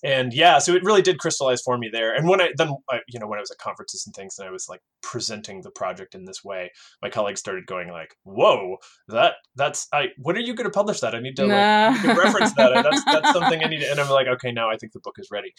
and 0.03 0.33
yeah, 0.33 0.59
so 0.59 0.73
it 0.73 0.83
really 0.83 1.01
did 1.01 1.17
crystallize 1.17 1.61
for 1.61 1.77
me 1.77 1.89
there. 1.91 2.13
And 2.13 2.27
when 2.27 2.41
I 2.41 2.49
then, 2.57 2.69
I, 2.89 2.99
you 3.07 3.19
know, 3.19 3.27
when 3.27 3.39
I 3.39 3.41
was 3.41 3.51
at 3.51 3.57
conferences 3.57 4.05
and 4.05 4.13
things, 4.13 4.37
and 4.37 4.47
I 4.47 4.51
was 4.51 4.67
like 4.69 4.81
presenting 5.01 5.61
the 5.61 5.71
project 5.71 6.13
in 6.13 6.25
this 6.25 6.43
way, 6.43 6.71
my 7.01 7.09
colleagues 7.09 7.39
started 7.39 7.65
going 7.65 7.89
like, 7.89 8.15
"Whoa, 8.23 8.77
that 9.07 9.35
that's 9.55 9.87
I. 9.93 10.09
When 10.17 10.35
are 10.35 10.41
you 10.41 10.53
going 10.53 10.69
to 10.69 10.71
publish 10.71 10.99
that? 10.99 11.15
I 11.15 11.19
need 11.21 11.35
to 11.37 11.47
nah. 11.47 11.95
like 12.03 12.17
reference 12.17 12.53
that. 12.53 12.73
That's 12.83 13.03
that's 13.05 13.31
something 13.31 13.63
I 13.63 13.67
need." 13.67 13.79
To, 13.79 13.89
and 13.89 13.99
I'm 13.99 14.09
like, 14.09 14.27
okay, 14.27 14.51
now 14.51 14.69
I 14.69 14.77
think 14.77 14.91
the 14.91 14.99
book 14.99 15.15
is 15.17 15.29
ready. 15.31 15.53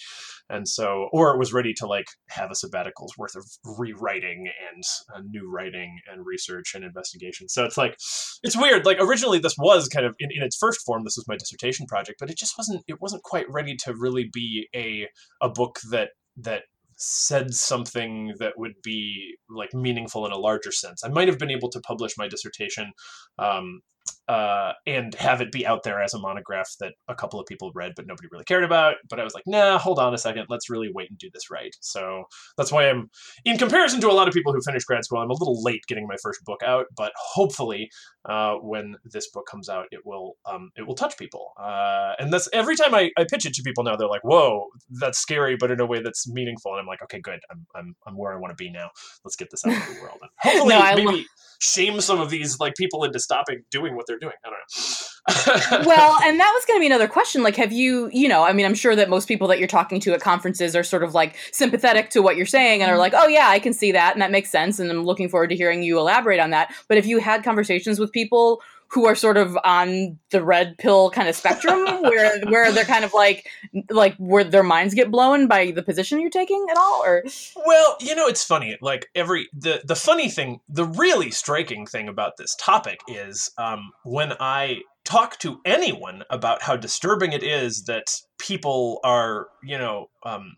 And 0.50 0.68
so, 0.68 1.09
or 1.12 1.35
it 1.35 1.38
was 1.38 1.52
ready 1.52 1.73
to 1.75 1.87
like 1.87 2.06
have 2.28 2.50
a 2.50 2.54
sabbatical's 2.54 3.16
worth 3.16 3.35
of 3.35 3.45
rewriting 3.78 4.49
and 4.73 4.83
uh, 5.14 5.21
new 5.28 5.50
writing 5.50 5.99
and 6.12 6.25
research 6.25 6.75
and 6.75 6.85
investigation. 6.85 7.49
So 7.49 7.64
it's 7.64 7.76
like, 7.76 7.97
it's 8.42 8.56
weird. 8.56 8.87
Like 8.87 8.99
originally, 9.00 9.38
this 9.38 9.56
was 9.59 9.88
kind 9.88 10.06
of 10.06 10.14
in, 10.18 10.30
in 10.30 10.42
its 10.42 10.56
first 10.56 10.65
form. 10.73 11.04
This 11.04 11.16
was 11.16 11.28
my 11.28 11.37
dissertation 11.37 11.87
project, 11.87 12.18
but 12.20 12.30
it 12.30 12.38
just 12.38 12.56
wasn't. 12.58 12.82
It 12.88 13.00
wasn't 13.00 13.23
quite 13.23 13.46
ready 13.50 13.76
to 13.85 13.94
really 13.94 14.28
be 14.32 14.68
a 14.75 15.08
a 15.40 15.49
book 15.49 15.78
that 15.90 16.11
that 16.37 16.62
said 16.96 17.52
something 17.52 18.35
that 18.38 18.54
would 18.56 18.75
be 18.82 19.37
like 19.50 19.75
meaningful 19.75 20.25
in 20.26 20.32
a 20.32 20.38
larger 20.38 20.73
sense. 20.73 21.04
I 21.04 21.08
might 21.08 21.28
have 21.28 21.38
been 21.38 21.50
able 21.50 21.70
to 21.70 21.80
publish 21.80 22.14
my 22.16 22.26
dissertation 22.26 22.92
um, 23.38 23.80
uh, 24.28 24.73
and 24.87 25.14
have 25.14 25.40
it 25.40 25.52
be 25.52 25.66
out 25.66 25.83
there 25.83 26.02
as 26.02 26.14
a 26.14 26.18
monograph 26.18 26.68
that 26.80 26.95
a 27.09 27.14
couple 27.14 27.38
of 27.38 27.47
people 27.47 27.71
read 27.75 27.92
but 27.95 28.06
nobody 28.06 28.28
really 28.30 28.45
cared 28.45 28.64
about. 28.64 28.97
But 29.09 29.21
I 29.21 29.25
was 29.25 29.35
like, 29.35 29.45
nah, 29.47 29.78
hold 29.78 29.99
on 29.99 30.14
a 30.14 30.18
second, 30.18 30.47
let's 30.49 30.68
really 30.68 30.90
wait 30.92 31.11
and 31.11 31.18
do 31.18 31.30
this 31.33 31.50
right. 31.50 31.75
So 31.80 32.25
that's 32.56 32.73
why 32.73 32.88
I'm, 32.88 33.11
in 33.45 33.59
comparison 33.59 34.00
to 34.00 34.11
a 34.11 34.12
lot 34.12 34.28
of 34.28 34.35
people 34.35 34.52
who 34.52 34.61
finish 34.61 34.85
grad 34.85 35.04
school, 35.04 35.18
I'm 35.18 35.30
a 35.30 35.35
little 35.35 35.62
late 35.62 35.83
getting 35.87 36.06
my 36.06 36.16
first 36.23 36.45
book 36.45 36.62
out. 36.64 36.87
But 36.97 37.12
hopefully, 37.16 37.90
uh, 38.28 38.54
when 38.54 38.97
this 39.04 39.30
book 39.30 39.47
comes 39.50 39.68
out, 39.68 39.87
it 39.90 40.00
will 40.04 40.37
um, 40.47 40.71
it 40.76 40.87
will 40.87 40.95
touch 40.95 41.16
people. 41.16 41.52
Uh, 41.61 42.12
and 42.18 42.33
that's 42.33 42.49
every 42.52 42.76
time 42.76 42.95
I, 42.95 43.11
I 43.16 43.25
pitch 43.25 43.47
it 43.47 43.54
to 43.54 43.62
people 43.62 43.85
now, 43.85 43.97
they're 43.97 44.09
like, 44.09 44.25
whoa, 44.25 44.66
that's 44.90 45.18
scary, 45.18 45.56
but 45.56 45.71
in 45.71 45.80
a 45.80 45.87
way 45.87 46.02
that's 46.02 46.28
meaningful. 46.28 46.73
And 46.73 46.80
I'm 46.80 46.87
like, 46.87 47.02
okay, 47.02 47.21
good, 47.21 47.40
I'm 47.50 47.66
I'm, 47.75 47.97
I'm 48.06 48.16
where 48.16 48.33
I 48.33 48.37
want 48.37 48.50
to 48.50 48.62
be 48.62 48.71
now. 48.71 48.90
Let's 49.25 49.37
get 49.37 49.50
this 49.50 49.64
out 49.64 49.76
of 49.76 49.95
the 49.95 50.00
world. 50.00 50.18
And 50.21 50.30
hopefully, 50.38 50.75
no, 50.75 50.95
maybe. 50.95 51.18
Lo- 51.18 51.25
shame 51.60 52.00
some 52.00 52.20
of 52.20 52.30
these 52.30 52.58
like 52.60 52.75
people 52.75 53.04
into 53.04 53.18
stopping 53.18 53.62
doing 53.70 53.96
what 53.96 54.06
they're 54.06 54.18
doing. 54.18 54.34
I 54.44 54.50
don't 54.50 55.82
know. 55.82 55.86
well, 55.86 56.16
and 56.22 56.38
that 56.38 56.52
was 56.54 56.64
going 56.66 56.78
to 56.78 56.80
be 56.80 56.86
another 56.86 57.08
question. 57.08 57.42
Like, 57.42 57.56
have 57.56 57.72
you, 57.72 58.08
you 58.12 58.28
know, 58.28 58.44
I 58.44 58.52
mean, 58.52 58.64
I'm 58.64 58.75
sure 58.75 58.94
that 58.94 59.08
most 59.08 59.26
people 59.26 59.48
that 59.48 59.58
you're 59.58 59.66
talking 59.66 59.98
to 60.00 60.12
at 60.12 60.20
conferences 60.20 60.76
are 60.76 60.84
sort 60.84 61.02
of 61.02 61.14
like 61.14 61.36
sympathetic 61.52 62.10
to 62.10 62.22
what 62.22 62.36
you're 62.36 62.46
saying 62.46 62.82
and 62.82 62.90
are 62.90 62.94
mm-hmm. 62.94 63.00
like, 63.00 63.14
oh, 63.16 63.26
yeah, 63.26 63.48
I 63.48 63.58
can 63.58 63.72
see 63.72 63.92
that. 63.92 64.12
And 64.12 64.22
that 64.22 64.30
makes 64.30 64.50
sense. 64.50 64.78
And 64.78 64.90
I'm 64.90 65.04
looking 65.04 65.28
forward 65.28 65.50
to 65.50 65.56
hearing 65.56 65.82
you 65.82 65.98
elaborate 65.98 66.38
on 66.38 66.50
that. 66.50 66.72
But 66.88 66.96
have 66.96 67.06
you 67.06 67.18
had 67.18 67.42
conversations 67.42 67.98
with 67.98 68.12
people 68.12 68.62
who 68.88 69.07
are 69.07 69.14
sort 69.14 69.37
of 69.37 69.59
on 69.64 70.19
the 70.31 70.43
red 70.43 70.76
pill 70.78 71.11
kind 71.11 71.28
of 71.28 71.35
spectrum 71.35 71.85
where 72.02 72.40
where 72.47 72.73
they're 72.73 72.85
kind 72.85 73.05
of 73.05 73.12
like 73.14 73.49
like 73.90 74.14
where 74.16 74.45
their 74.45 74.62
minds 74.62 74.95
get 74.95 75.11
blown 75.11 75.47
by 75.47 75.71
the 75.71 75.83
position 75.83 76.21
you're 76.21 76.31
taking 76.31 76.66
at 76.71 76.76
all 76.76 77.02
or? 77.05 77.25
Well 77.66 77.97
you 78.00 78.14
know 78.14 78.26
it's 78.26 78.45
funny 78.45 78.76
like 78.81 79.09
every 79.14 79.49
the 79.52 79.83
the 79.85 79.97
funny 79.97 80.28
thing 80.28 80.61
the 80.69 80.85
really 80.85 81.31
striking 81.31 81.87
thing 81.87 82.09
about 82.09 82.37
this 82.37 82.55
topic 82.59 83.00
is 83.09 83.50
um, 83.59 83.90
when 84.05 84.33
i 84.40 84.81
talk 85.05 85.38
to 85.38 85.61
anyone 85.64 86.25
about 86.31 86.62
how 86.62 86.76
disturbing 86.76 87.33
it 87.33 87.43
is 87.43 87.85
that 87.85 88.07
people 88.38 88.99
are 89.05 89.47
you 89.62 89.78
know 89.78 90.07
um, 90.25 90.57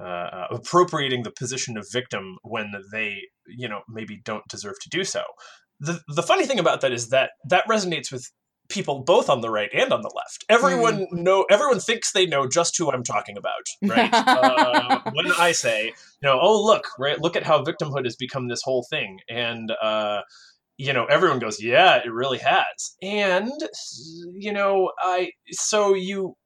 uh, 0.00 0.46
appropriating 0.50 1.22
the 1.22 1.30
position 1.30 1.78
of 1.78 1.86
victim 1.90 2.36
when 2.42 2.72
they 2.92 3.22
you 3.46 3.68
know 3.68 3.80
maybe 3.88 4.20
don't 4.24 4.46
deserve 4.48 4.74
to 4.80 4.88
do 4.88 5.04
so 5.04 5.22
the 5.80 6.00
the 6.08 6.22
funny 6.22 6.46
thing 6.46 6.58
about 6.58 6.80
that 6.80 6.92
is 6.92 7.10
that 7.10 7.30
that 7.48 7.66
resonates 7.68 8.10
with 8.10 8.30
people 8.68 9.00
both 9.04 9.30
on 9.30 9.40
the 9.40 9.50
right 9.50 9.70
and 9.72 9.92
on 9.92 10.02
the 10.02 10.12
left. 10.14 10.44
Everyone 10.48 11.06
mm. 11.06 11.12
know 11.12 11.46
everyone 11.50 11.80
thinks 11.80 12.12
they 12.12 12.26
know 12.26 12.48
just 12.48 12.76
who 12.76 12.90
I'm 12.90 13.02
talking 13.02 13.36
about, 13.36 13.62
right? 13.82 14.10
uh, 14.12 15.00
when 15.12 15.30
I 15.32 15.52
say, 15.52 15.86
you 15.86 16.28
know, 16.28 16.38
oh 16.40 16.64
look, 16.64 16.86
right, 16.98 17.20
look 17.20 17.36
at 17.36 17.42
how 17.42 17.62
victimhood 17.62 18.04
has 18.04 18.16
become 18.16 18.48
this 18.48 18.62
whole 18.62 18.86
thing, 18.88 19.18
and 19.28 19.70
uh, 19.82 20.22
you 20.78 20.92
know, 20.92 21.06
everyone 21.06 21.38
goes, 21.38 21.62
yeah, 21.62 21.96
it 22.04 22.12
really 22.12 22.38
has, 22.38 22.96
and 23.02 23.50
you 24.32 24.52
know, 24.52 24.92
I 24.98 25.30
so 25.50 25.94
you, 25.94 26.36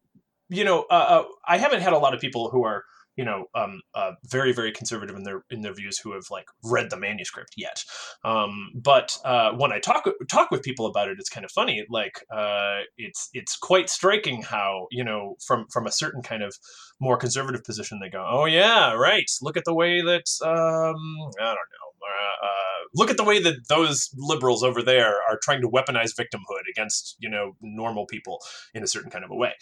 you 0.49 0.65
know, 0.65 0.87
uh, 0.91 0.95
uh 0.95 1.25
I 1.47 1.59
haven't 1.59 1.83
had 1.83 1.93
a 1.93 1.99
lot 1.99 2.15
of 2.15 2.21
people 2.21 2.51
who 2.51 2.65
are 2.65 2.85
you 3.21 3.27
know 3.27 3.45
um, 3.55 3.83
uh, 3.95 4.13
very 4.31 4.51
very 4.51 4.73
conservative 4.73 5.15
in 5.15 5.25
their 5.25 5.45
in 5.51 5.61
their 5.61 5.75
views 5.75 5.99
who 5.99 6.13
have 6.13 6.25
like 6.31 6.47
read 6.65 6.89
the 6.89 6.97
manuscript 6.97 7.53
yet. 7.55 7.85
Um, 8.25 8.71
but 8.75 9.19
uh, 9.27 9.51
when 9.53 9.73
i 9.73 9.79
talk 9.79 10.09
talk 10.27 10.51
with 10.51 10.63
people 10.63 10.87
about 10.87 11.09
it 11.09 11.19
it's 11.19 11.29
kind 11.29 11.45
of 11.45 11.51
funny 11.51 11.85
like 11.91 12.25
uh, 12.35 12.79
it's 12.97 13.29
it's 13.35 13.59
quite 13.59 13.91
striking 13.91 14.41
how 14.41 14.87
you 14.91 15.05
know 15.05 15.37
from 15.47 15.67
from 15.71 15.87
a 15.87 15.93
certain 15.93 16.23
kind 16.23 16.43
of 16.43 16.57
more 16.99 17.19
conservative 17.19 17.63
position 17.63 17.99
they 18.01 18.09
go 18.09 18.25
oh 18.27 18.47
yeah 18.47 18.95
right 18.95 19.31
look 19.43 19.59
at 19.59 19.67
the 19.67 19.75
way 19.75 20.01
that 20.01 20.25
um, 20.43 21.03
i 21.41 21.45
don't 21.45 21.71
know 21.77 21.91
uh, 22.01 22.47
uh, 22.47 22.70
look 22.95 23.11
at 23.11 23.17
the 23.17 23.25
way 23.25 23.41
that 23.43 23.69
those 23.69 24.11
liberals 24.17 24.63
over 24.63 24.83
there 24.83 25.17
are 25.29 25.39
trying 25.43 25.61
to 25.63 25.69
weaponize 25.69 26.13
victimhood 26.19 26.69
against 26.71 27.17
you 27.19 27.29
know 27.29 27.53
normal 27.61 28.07
people 28.07 28.41
in 28.75 28.83
a 28.83 28.87
certain 28.87 29.11
kind 29.11 29.25
of 29.25 29.31
a 29.31 29.37
way. 29.37 29.53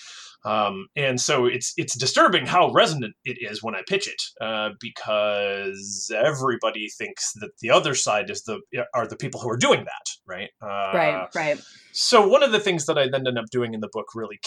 Um, 0.44 0.88
and 0.97 1.20
so 1.20 1.47
it's 1.47 1.73
it's 1.76 1.97
disturbing 1.97 2.47
how 2.47 2.70
resonant 2.73 3.14
it 3.25 3.38
is 3.40 3.62
when 3.62 3.75
I 3.75 3.82
pitch 3.88 4.08
it 4.08 4.23
uh, 4.40 4.70
because 4.80 6.12
everybody 6.14 6.88
thinks 6.88 7.32
that 7.35 7.50
the 7.61 7.70
other 7.70 7.94
side 7.94 8.30
is 8.30 8.42
the 8.44 8.61
are 8.94 9.06
the 9.06 9.16
people 9.16 9.40
who 9.40 9.50
are 9.50 9.56
doing 9.56 9.85
that 9.85 10.08
right? 10.26 10.50
Uh, 10.62 10.92
right 10.94 11.28
right. 11.35 11.61
so 11.92 12.26
one 12.26 12.42
of 12.42 12.52
the 12.52 12.61
things 12.61 12.87
that 12.87 12.99
I 12.99 13.08
then 13.08 13.26
end 13.26 13.38
up 13.38 13.47
doing 13.50 13.75
in 13.75 13.80
the 13.80 13.88
book 13.92 14.14
really 14.14 14.38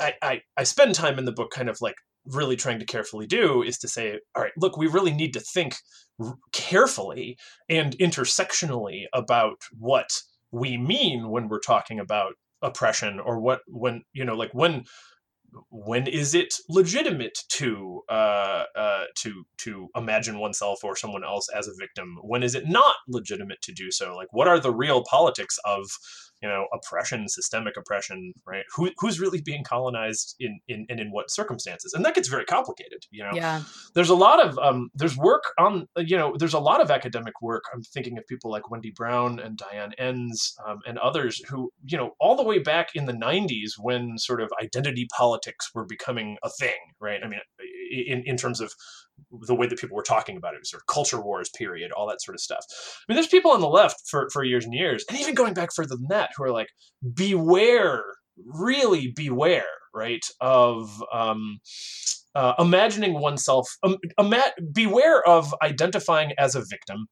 I, 0.00 0.14
I, 0.22 0.42
I 0.56 0.64
spend 0.64 0.94
time 0.94 1.18
in 1.18 1.24
the 1.24 1.32
book 1.32 1.50
kind 1.50 1.68
of 1.68 1.80
like 1.80 1.96
really 2.26 2.56
trying 2.56 2.78
to 2.78 2.84
carefully 2.84 3.26
do 3.26 3.62
is 3.62 3.78
to 3.78 3.88
say, 3.88 4.18
all 4.34 4.42
right, 4.42 4.52
look, 4.56 4.76
we 4.76 4.86
really 4.86 5.12
need 5.12 5.32
to 5.34 5.40
think 5.40 5.76
carefully 6.52 7.36
and 7.68 7.96
intersectionally 7.98 9.04
about 9.12 9.62
what 9.78 10.08
we 10.50 10.76
mean 10.76 11.28
when 11.28 11.48
we're 11.48 11.60
talking 11.60 12.00
about 12.00 12.34
oppression 12.62 13.20
or 13.20 13.38
what 13.38 13.60
when 13.66 14.02
you 14.14 14.24
know 14.24 14.34
like 14.34 14.50
when 14.52 14.84
when 15.70 16.06
is 16.06 16.34
it 16.34 16.54
legitimate 16.68 17.38
to 17.48 18.02
uh, 18.08 18.64
uh, 18.74 19.04
to 19.16 19.44
to 19.58 19.88
imagine 19.96 20.38
oneself 20.38 20.80
or 20.84 20.96
someone 20.96 21.24
else 21.24 21.48
as 21.54 21.68
a 21.68 21.74
victim? 21.78 22.18
When 22.22 22.42
is 22.42 22.54
it 22.54 22.68
not 22.68 22.96
legitimate 23.08 23.62
to 23.62 23.72
do 23.72 23.90
so? 23.90 24.14
Like, 24.14 24.28
what 24.32 24.48
are 24.48 24.60
the 24.60 24.72
real 24.72 25.04
politics 25.04 25.58
of 25.64 25.86
you 26.42 26.48
know 26.48 26.66
oppression 26.72 27.28
systemic 27.28 27.76
oppression 27.76 28.32
right? 28.46 28.64
Who, 28.74 28.90
who's 28.98 29.20
really 29.20 29.40
being 29.40 29.64
colonized 29.64 30.34
in, 30.38 30.58
in 30.68 30.86
and 30.88 31.00
in 31.00 31.10
what 31.10 31.30
circumstances? 31.30 31.92
And 31.94 32.04
that 32.04 32.14
gets 32.14 32.28
very 32.28 32.44
complicated 32.44 33.04
you 33.10 33.22
know? 33.22 33.30
Yeah. 33.34 33.62
There's 33.94 34.10
a 34.10 34.14
lot 34.14 34.44
of 34.44 34.58
um 34.58 34.90
there's 34.94 35.16
work 35.16 35.44
on 35.58 35.86
you 35.96 36.16
know 36.16 36.34
there's 36.38 36.54
a 36.54 36.60
lot 36.60 36.80
of 36.80 36.90
academic 36.90 37.40
work. 37.42 37.64
I'm 37.72 37.82
thinking 37.82 38.18
of 38.18 38.26
people 38.26 38.50
like 38.50 38.70
wendy 38.70 38.90
brown 38.90 39.38
and 39.40 39.56
diane 39.56 39.92
enns 39.98 40.54
um, 40.66 40.78
and 40.86 40.98
others 40.98 41.42
who 41.48 41.70
you 41.84 41.96
know 41.96 42.10
all 42.20 42.36
the 42.36 42.42
way 42.42 42.58
back 42.58 42.90
in 42.94 43.06
the 43.06 43.12
90s 43.12 43.72
when 43.78 44.18
sort 44.18 44.40
of 44.40 44.50
identity 44.62 45.06
politics 45.16 45.70
were 45.74 45.84
becoming 45.84 46.36
a 46.42 46.50
thing 46.50 46.76
right? 47.00 47.20
I 47.24 47.28
mean 47.28 47.40
in, 47.90 48.22
in 48.26 48.36
terms 48.36 48.60
of 48.60 48.72
the 49.46 49.54
way 49.54 49.66
that 49.66 49.78
people 49.78 49.96
were 49.96 50.02
talking 50.02 50.36
about 50.36 50.54
it, 50.54 50.66
sort 50.66 50.82
of 50.82 50.86
culture 50.86 51.20
wars 51.20 51.50
period, 51.56 51.92
all 51.92 52.08
that 52.08 52.22
sort 52.22 52.34
of 52.34 52.40
stuff. 52.40 52.64
I 52.70 53.12
mean, 53.12 53.16
there's 53.16 53.26
people 53.26 53.50
on 53.50 53.60
the 53.60 53.68
left 53.68 54.02
for, 54.08 54.28
for 54.32 54.44
years 54.44 54.64
and 54.64 54.74
years, 54.74 55.04
and 55.08 55.18
even 55.18 55.34
going 55.34 55.54
back 55.54 55.70
further 55.74 55.96
than 55.96 56.08
that, 56.08 56.30
who 56.36 56.44
are 56.44 56.52
like, 56.52 56.68
beware, 57.14 58.04
really 58.36 59.12
beware, 59.14 59.64
right, 59.94 60.24
of 60.40 61.02
um, 61.12 61.58
uh, 62.34 62.54
imagining 62.58 63.14
oneself, 63.14 63.68
um, 63.82 63.96
ima- 64.18 64.52
beware 64.72 65.26
of 65.26 65.54
identifying 65.62 66.32
as 66.38 66.54
a 66.54 66.64
victim 66.68 67.06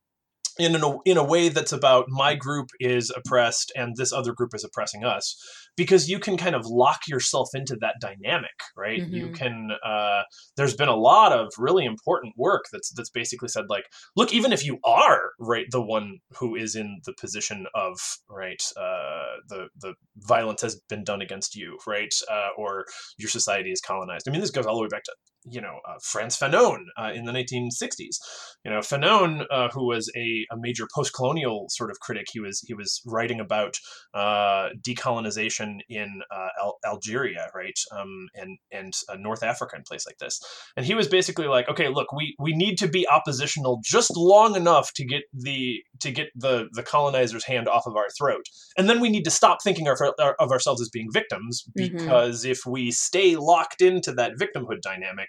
in 0.59 0.77
a, 0.77 0.99
in 1.05 1.17
a 1.17 1.25
way 1.25 1.49
that's 1.49 1.73
about 1.73 2.07
my 2.09 2.35
group 2.35 2.69
is 2.79 3.13
oppressed 3.15 3.73
and 3.77 3.97
this 3.97 4.13
other 4.13 4.33
group 4.33 4.55
is 4.55 4.65
oppressing 4.65 5.05
us 5.05 5.37
because 5.77 6.09
you 6.09 6.19
can 6.19 6.37
kind 6.37 6.55
of 6.55 6.65
lock 6.67 7.09
yourself 7.09 7.49
into 7.55 7.77
that 7.81 7.97
dynamic 8.01 8.53
right 8.77 9.01
mm-hmm. 9.01 9.15
you 9.15 9.31
can 9.31 9.71
uh, 9.85 10.23
there's 10.57 10.77
been 10.77 10.89
a 10.89 10.97
lot 10.97 11.33
of 11.33 11.53
really 11.59 11.85
important 11.85 12.35
work 12.37 12.65
that's 12.73 12.91
that's 12.93 13.11
basically 13.11 13.49
said 13.49 13.65
like 13.69 13.87
look 14.17 14.33
even 14.33 14.53
if 14.53 14.65
you 14.65 14.79
are 14.85 15.31
right 15.41 15.67
the 15.71 15.83
one 15.83 16.19
who 16.39 16.55
is 16.55 16.77
in 16.77 17.01
the 17.05 17.15
position 17.19 17.67
of 17.75 17.99
right 18.29 18.63
uh, 18.77 19.37
the 19.49 19.67
the 19.81 19.95
violence 20.19 20.63
has 20.63 20.81
been 20.89 21.05
done 21.05 21.21
against 21.21 21.57
you 21.57 21.79
right 21.87 22.15
uh, 22.31 22.49
or 22.57 22.85
your 23.19 23.29
society 23.29 23.71
is 23.71 23.81
colonized 23.81 24.29
i 24.29 24.31
mean 24.31 24.41
this 24.41 24.51
goes 24.51 24.67
all 24.67 24.77
the 24.77 24.83
way 24.83 24.89
back 24.89 25.03
to 25.03 25.13
you 25.45 25.61
know, 25.61 25.81
uh, 25.89 25.99
Frantz 26.03 26.39
Fanon 26.39 26.85
uh, 26.97 27.13
in 27.15 27.25
the 27.25 27.33
1960s. 27.33 28.17
You 28.65 28.71
know, 28.71 28.79
Fanon, 28.79 29.45
uh, 29.51 29.69
who 29.69 29.87
was 29.87 30.11
a, 30.17 30.47
a 30.51 30.57
major 30.57 30.87
post-colonial 30.95 31.67
sort 31.69 31.91
of 31.91 32.01
critic, 32.01 32.27
he 32.33 32.41
was 32.41 32.61
he 32.67 32.75
was 32.75 33.03
writing 33.07 33.41
about 33.41 33.77
uh, 34.15 34.71
decolonization 34.81 35.81
in 35.89 36.23
uh, 36.35 36.49
Al- 36.61 36.79
Algeria, 36.87 37.49
right, 37.55 37.79
um, 37.93 38.29
and 38.35 38.59
and 38.73 38.95
uh, 39.09 39.17
North 39.17 39.43
Africa 39.43 39.77
and 39.77 39.85
place 39.85 40.07
like 40.07 40.19
this. 40.19 40.41
And 40.77 40.87
he 40.87 40.95
was 40.95 41.09
basically 41.09 41.47
like, 41.47 41.69
okay, 41.69 41.89
look, 41.89 42.13
we 42.13 42.35
we 42.39 42.55
need 42.55 42.77
to 42.79 42.89
be 42.89 43.07
oppositional 43.09 43.81
just 43.85 44.17
long 44.17 44.57
enough 44.57 44.93
to 44.95 45.05
get 45.05 45.25
the 45.35 45.83
to 46.01 46.11
get 46.11 46.29
the 46.35 46.69
the 46.73 46.83
colonizer's 46.83 47.45
hand 47.45 47.69
off 47.69 47.87
of 47.87 47.97
our 47.97 48.09
throat, 48.19 48.47
and 48.79 48.89
then 48.89 49.01
we 49.01 49.11
need 49.11 49.25
to 49.25 49.31
stop 49.31 49.59
thinking 49.63 49.89
of, 49.89 49.99
of 50.19 50.51
ourselves 50.51 50.81
as 50.81 50.89
being 50.89 51.09
victims 51.13 51.65
mm-hmm. 51.79 51.97
because 51.97 52.43
mm-hmm. 52.43 52.53
if 52.53 52.65
we 52.67 52.91
stay 52.91 53.37
locked 53.37 53.83
into 53.83 54.13
that 54.13 54.33
victimhood 54.39 54.81
dynamic 54.81 55.29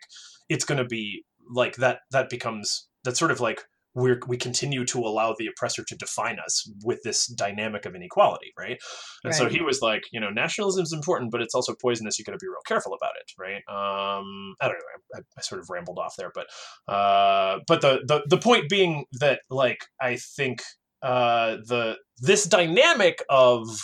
it's 0.50 0.65
going 0.65 0.77
to 0.77 0.85
be 0.85 1.24
like 1.53 1.75
that 1.75 2.00
that 2.12 2.29
becomes 2.29 2.88
that 3.03 3.15
sort 3.17 3.31
of 3.31 3.39
like 3.39 3.62
we 3.95 4.13
we 4.27 4.38
continue 4.38 4.85
to 4.85 5.00
allow 5.00 5.33
the 5.38 5.47
oppressor 5.47 5.83
to 5.88 5.95
define 5.95 6.38
us 6.39 6.69
with 6.83 7.01
this 7.03 7.27
dynamic 7.27 7.85
of 7.85 7.95
inequality, 7.95 8.51
right? 8.59 8.77
And 9.24 9.31
right. 9.31 9.35
so 9.35 9.47
he 9.47 9.62
was 9.62 9.81
like, 9.81 10.03
you 10.12 10.19
know, 10.19 10.29
nationalism 10.29 10.83
is 10.83 10.91
important, 10.91 11.31
but 11.31 11.41
it's 11.41 11.55
also 11.55 11.74
poisonous. 11.81 12.19
You 12.19 12.25
got 12.25 12.33
to 12.33 12.38
be 12.38 12.47
real 12.47 12.57
careful 12.67 12.93
about 12.93 13.13
it, 13.15 13.31
right? 13.39 13.63
Um, 13.69 14.55
I 14.59 14.67
don't 14.67 14.74
know. 14.74 15.15
I, 15.15 15.19
I 15.38 15.41
sort 15.41 15.62
of 15.62 15.69
rambled 15.69 15.97
off 15.97 16.15
there, 16.17 16.31
but 16.35 16.47
uh, 16.93 17.59
but 17.67 17.81
the, 17.81 18.01
the 18.05 18.24
the 18.27 18.38
point 18.38 18.69
being 18.69 19.05
that 19.13 19.39
like 19.50 19.85
I 20.01 20.17
think 20.17 20.62
uh, 21.01 21.57
the 21.65 21.95
this 22.19 22.45
dynamic 22.45 23.24
of 23.29 23.79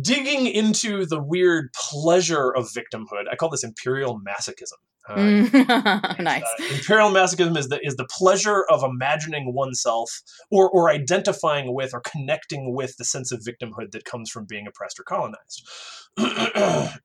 digging 0.00 0.46
into 0.46 1.06
the 1.06 1.20
weird 1.22 1.70
pleasure 1.74 2.50
of 2.50 2.70
victimhood. 2.70 3.24
I 3.30 3.36
call 3.36 3.50
this 3.50 3.64
imperial 3.64 4.20
masochism. 4.20 4.78
Uh, 5.16 6.14
nice. 6.18 6.42
Uh, 6.42 6.64
imperial 6.74 7.10
masochism 7.10 7.56
is 7.56 7.68
the 7.68 7.78
is 7.82 7.96
the 7.96 8.06
pleasure 8.10 8.64
of 8.64 8.82
imagining 8.82 9.54
oneself 9.54 10.22
or 10.50 10.68
or 10.68 10.90
identifying 10.90 11.74
with 11.74 11.94
or 11.94 12.00
connecting 12.00 12.74
with 12.74 12.96
the 12.96 13.04
sense 13.04 13.30
of 13.30 13.40
victimhood 13.40 13.92
that 13.92 14.04
comes 14.04 14.30
from 14.30 14.46
being 14.46 14.66
oppressed 14.66 14.98
or 14.98 15.04
colonized. 15.04 15.68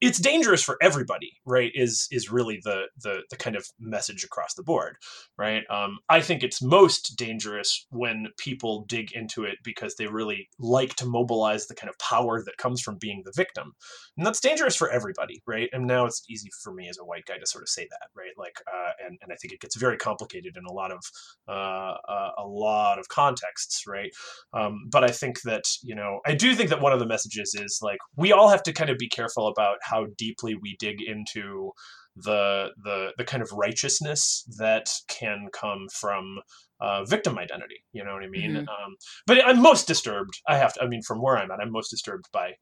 it's 0.02 0.20
dangerous 0.20 0.64
for 0.64 0.78
everybody, 0.82 1.34
right? 1.46 1.72
Is 1.76 2.08
is 2.12 2.32
really 2.32 2.62
the 2.64 2.86
the 3.04 3.24
the 3.30 3.36
kind 3.36 3.58
of 3.58 3.68
message 3.80 4.24
across 4.24 4.54
the 4.54 4.64
board, 4.64 4.96
right? 5.38 5.64
Um, 5.70 6.00
I 6.08 6.22
think 6.22 6.44
it's 6.44 6.62
most 6.62 7.18
dangerous 7.18 7.86
when 7.90 8.28
people 8.38 8.86
dig 8.88 9.12
into 9.12 9.44
it 9.44 9.58
because 9.64 9.96
they 9.96 10.08
really 10.08 10.48
like 10.60 10.96
to 10.96 11.06
mobilize 11.06 11.68
the 11.68 11.76
kind 11.76 11.90
of 11.90 12.00
power 12.00 12.42
that 12.44 12.58
comes 12.58 12.82
from 12.82 12.98
being 12.98 13.24
the 13.26 13.34
victim, 13.36 13.74
and 14.18 14.26
that's 14.26 14.40
dangerous 14.40 14.78
for 14.78 14.90
everybody, 14.90 15.44
right? 15.46 15.70
And 15.74 15.88
now 15.88 16.06
it's 16.06 16.24
easy 16.30 16.50
for 16.64 16.74
me 16.74 16.88
as 16.88 16.98
a 16.98 17.06
white 17.06 17.26
guy 17.26 17.38
to 17.38 17.46
sort 17.46 17.64
of 17.64 17.70
say 17.70 17.90
that, 17.92 18.10
right? 18.16 18.34
Like, 18.38 18.56
uh, 18.68 18.92
and 19.06 19.18
and 19.22 19.32
I 19.32 19.36
think 19.36 19.54
it 19.54 19.60
gets 19.60 19.76
very 19.76 19.98
complicated 19.98 20.58
in 20.58 20.66
a 20.66 20.74
lot 20.74 20.92
of 20.92 21.00
uh, 21.48 21.96
uh, 22.08 22.32
a 22.38 22.48
lot 22.48 23.00
of 23.00 23.08
contexts, 23.10 23.84
right? 23.88 24.12
Um, 24.54 24.88
but 24.92 25.04
I 25.04 25.12
think 25.12 25.42
that 25.44 25.66
you 25.84 25.96
know, 25.96 26.20
I 26.26 26.34
do 26.34 26.56
think 26.56 26.70
that 26.70 26.82
one 26.82 26.94
of 26.94 27.00
the 27.00 27.06
messages 27.06 27.54
is 27.54 27.80
like 27.82 28.00
we 28.16 28.32
all 28.32 28.50
have 28.50 28.64
to 28.64 28.74
kind 28.74 28.90
of 28.90 28.98
be 28.98 29.10
careful 29.10 29.48
about 29.48 29.78
how 29.84 30.08
deeply 30.18 30.56
we 30.56 30.76
dig 30.80 31.02
into 31.02 31.72
the 32.16 32.72
the 32.84 33.12
the 33.18 33.24
kind 33.24 33.42
of 33.42 33.52
righteousness 33.52 34.44
that 34.58 34.92
can 35.08 35.48
come 35.54 35.88
from 35.94 36.40
uh, 36.82 37.04
victim 37.06 37.38
identity. 37.38 37.84
You 37.94 38.04
know 38.04 38.14
what 38.14 38.24
I 38.24 38.28
mean? 38.28 38.52
Mm-hmm. 38.52 38.60
Um, 38.60 38.96
but 39.28 39.46
I'm 39.46 39.62
most 39.62 39.88
disturbed. 39.88 40.42
I 40.48 40.58
have 40.58 40.74
to. 40.74 40.84
I 40.84 40.88
mean, 40.88 41.02
from 41.04 41.22
where 41.22 41.38
I'm 41.38 41.52
at, 41.52 41.60
I'm 41.60 41.72
most 41.72 41.90
disturbed 41.90 42.26
by 42.34 42.54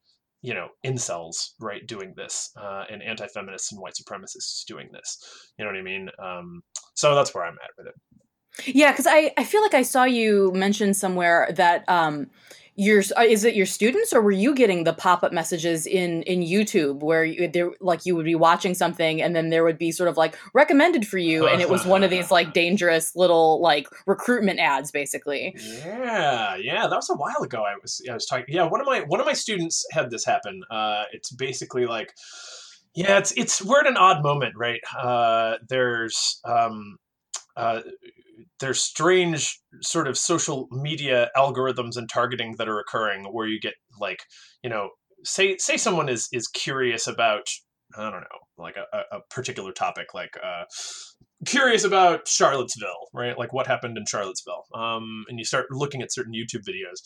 you 0.42 0.54
know 0.54 0.68
incels 0.84 1.50
right 1.60 1.86
doing 1.86 2.14
this 2.16 2.50
uh, 2.56 2.84
and 2.90 3.02
anti-feminists 3.02 3.72
and 3.72 3.80
white 3.80 3.94
supremacists 3.94 4.64
doing 4.66 4.88
this. 4.92 5.18
You 5.58 5.64
know 5.64 5.70
what 5.70 5.78
i 5.78 5.82
mean? 5.82 6.08
Um, 6.22 6.62
so 6.94 7.14
that's 7.14 7.34
where 7.34 7.44
i'm 7.44 7.58
at 7.62 7.70
with 7.76 7.86
it 7.86 7.94
yeah 8.66 8.92
because 8.92 9.06
I, 9.08 9.32
I 9.36 9.44
feel 9.44 9.62
like 9.62 9.74
i 9.74 9.82
saw 9.82 10.04
you 10.04 10.52
mention 10.54 10.94
somewhere 10.94 11.50
that 11.56 11.88
um, 11.88 12.30
your 12.80 13.02
uh, 13.18 13.22
is 13.22 13.44
it 13.44 13.54
your 13.54 13.66
students 13.66 14.12
or 14.12 14.22
were 14.22 14.30
you 14.30 14.54
getting 14.54 14.84
the 14.84 14.92
pop-up 14.94 15.32
messages 15.32 15.86
in 15.86 16.22
in 16.22 16.40
youtube 16.40 17.00
where 17.00 17.24
you 17.24 17.46
there 17.46 17.72
like 17.80 18.06
you 18.06 18.16
would 18.16 18.24
be 18.24 18.34
watching 18.34 18.74
something 18.74 19.20
and 19.20 19.36
then 19.36 19.50
there 19.50 19.64
would 19.64 19.76
be 19.76 19.92
sort 19.92 20.08
of 20.08 20.16
like 20.16 20.38
recommended 20.54 21.06
for 21.06 21.18
you 21.18 21.46
and 21.46 21.60
it 21.60 21.68
was 21.68 21.84
one 21.84 22.02
of 22.02 22.10
these 22.10 22.30
like 22.38 22.54
dangerous 22.54 23.14
little 23.14 23.60
like 23.60 23.86
recruitment 24.06 24.58
ads 24.58 24.90
basically? 24.90 25.54
Yeah 25.84 26.56
yeah 26.56 26.86
that 26.86 26.96
was 26.96 27.10
a 27.10 27.14
while 27.14 27.42
ago 27.42 27.64
i 27.64 27.74
was 27.82 28.00
i 28.08 28.14
was 28.14 28.24
talking 28.24 28.46
yeah 28.48 28.64
one 28.64 28.80
of 28.80 28.86
my 28.86 29.00
one 29.00 29.20
of 29.20 29.26
my 29.26 29.34
students 29.34 29.84
had 29.92 30.10
this 30.10 30.24
happen 30.24 30.62
uh 30.70 31.04
it's 31.12 31.30
basically 31.32 31.86
like 31.86 32.14
yeah 32.94 33.18
it's 33.18 33.32
it's 33.32 33.62
we're 33.62 33.80
at 33.80 33.86
an 33.86 33.98
odd 33.98 34.22
moment 34.22 34.54
right? 34.56 34.80
Uh 34.98 35.56
there's 35.68 36.40
um 36.44 36.98
uh, 37.56 37.82
there's 38.60 38.80
strange 38.80 39.60
sort 39.82 40.06
of 40.06 40.16
social 40.16 40.68
media 40.70 41.30
algorithms 41.36 41.96
and 41.96 42.08
targeting 42.08 42.54
that 42.58 42.68
are 42.68 42.78
occurring 42.78 43.24
where 43.32 43.46
you 43.46 43.58
get 43.60 43.74
like 43.98 44.20
you 44.62 44.70
know 44.70 44.90
say 45.24 45.56
say 45.58 45.76
someone 45.76 46.08
is 46.08 46.28
is 46.32 46.46
curious 46.46 47.06
about 47.06 47.46
I 47.96 48.10
don't 48.10 48.20
know 48.20 48.40
like 48.56 48.76
a, 48.76 49.16
a 49.16 49.20
particular 49.30 49.72
topic 49.72 50.14
like 50.14 50.36
uh, 50.42 50.64
curious 51.46 51.84
about 51.84 52.28
Charlottesville 52.28 53.08
right? 53.12 53.38
Like 53.38 53.52
what 53.52 53.66
happened 53.66 53.96
in 53.98 54.04
Charlottesville? 54.06 54.64
Um, 54.74 55.24
and 55.28 55.38
you 55.38 55.44
start 55.44 55.66
looking 55.70 56.02
at 56.02 56.12
certain 56.12 56.32
YouTube 56.32 56.62
videos 56.68 57.00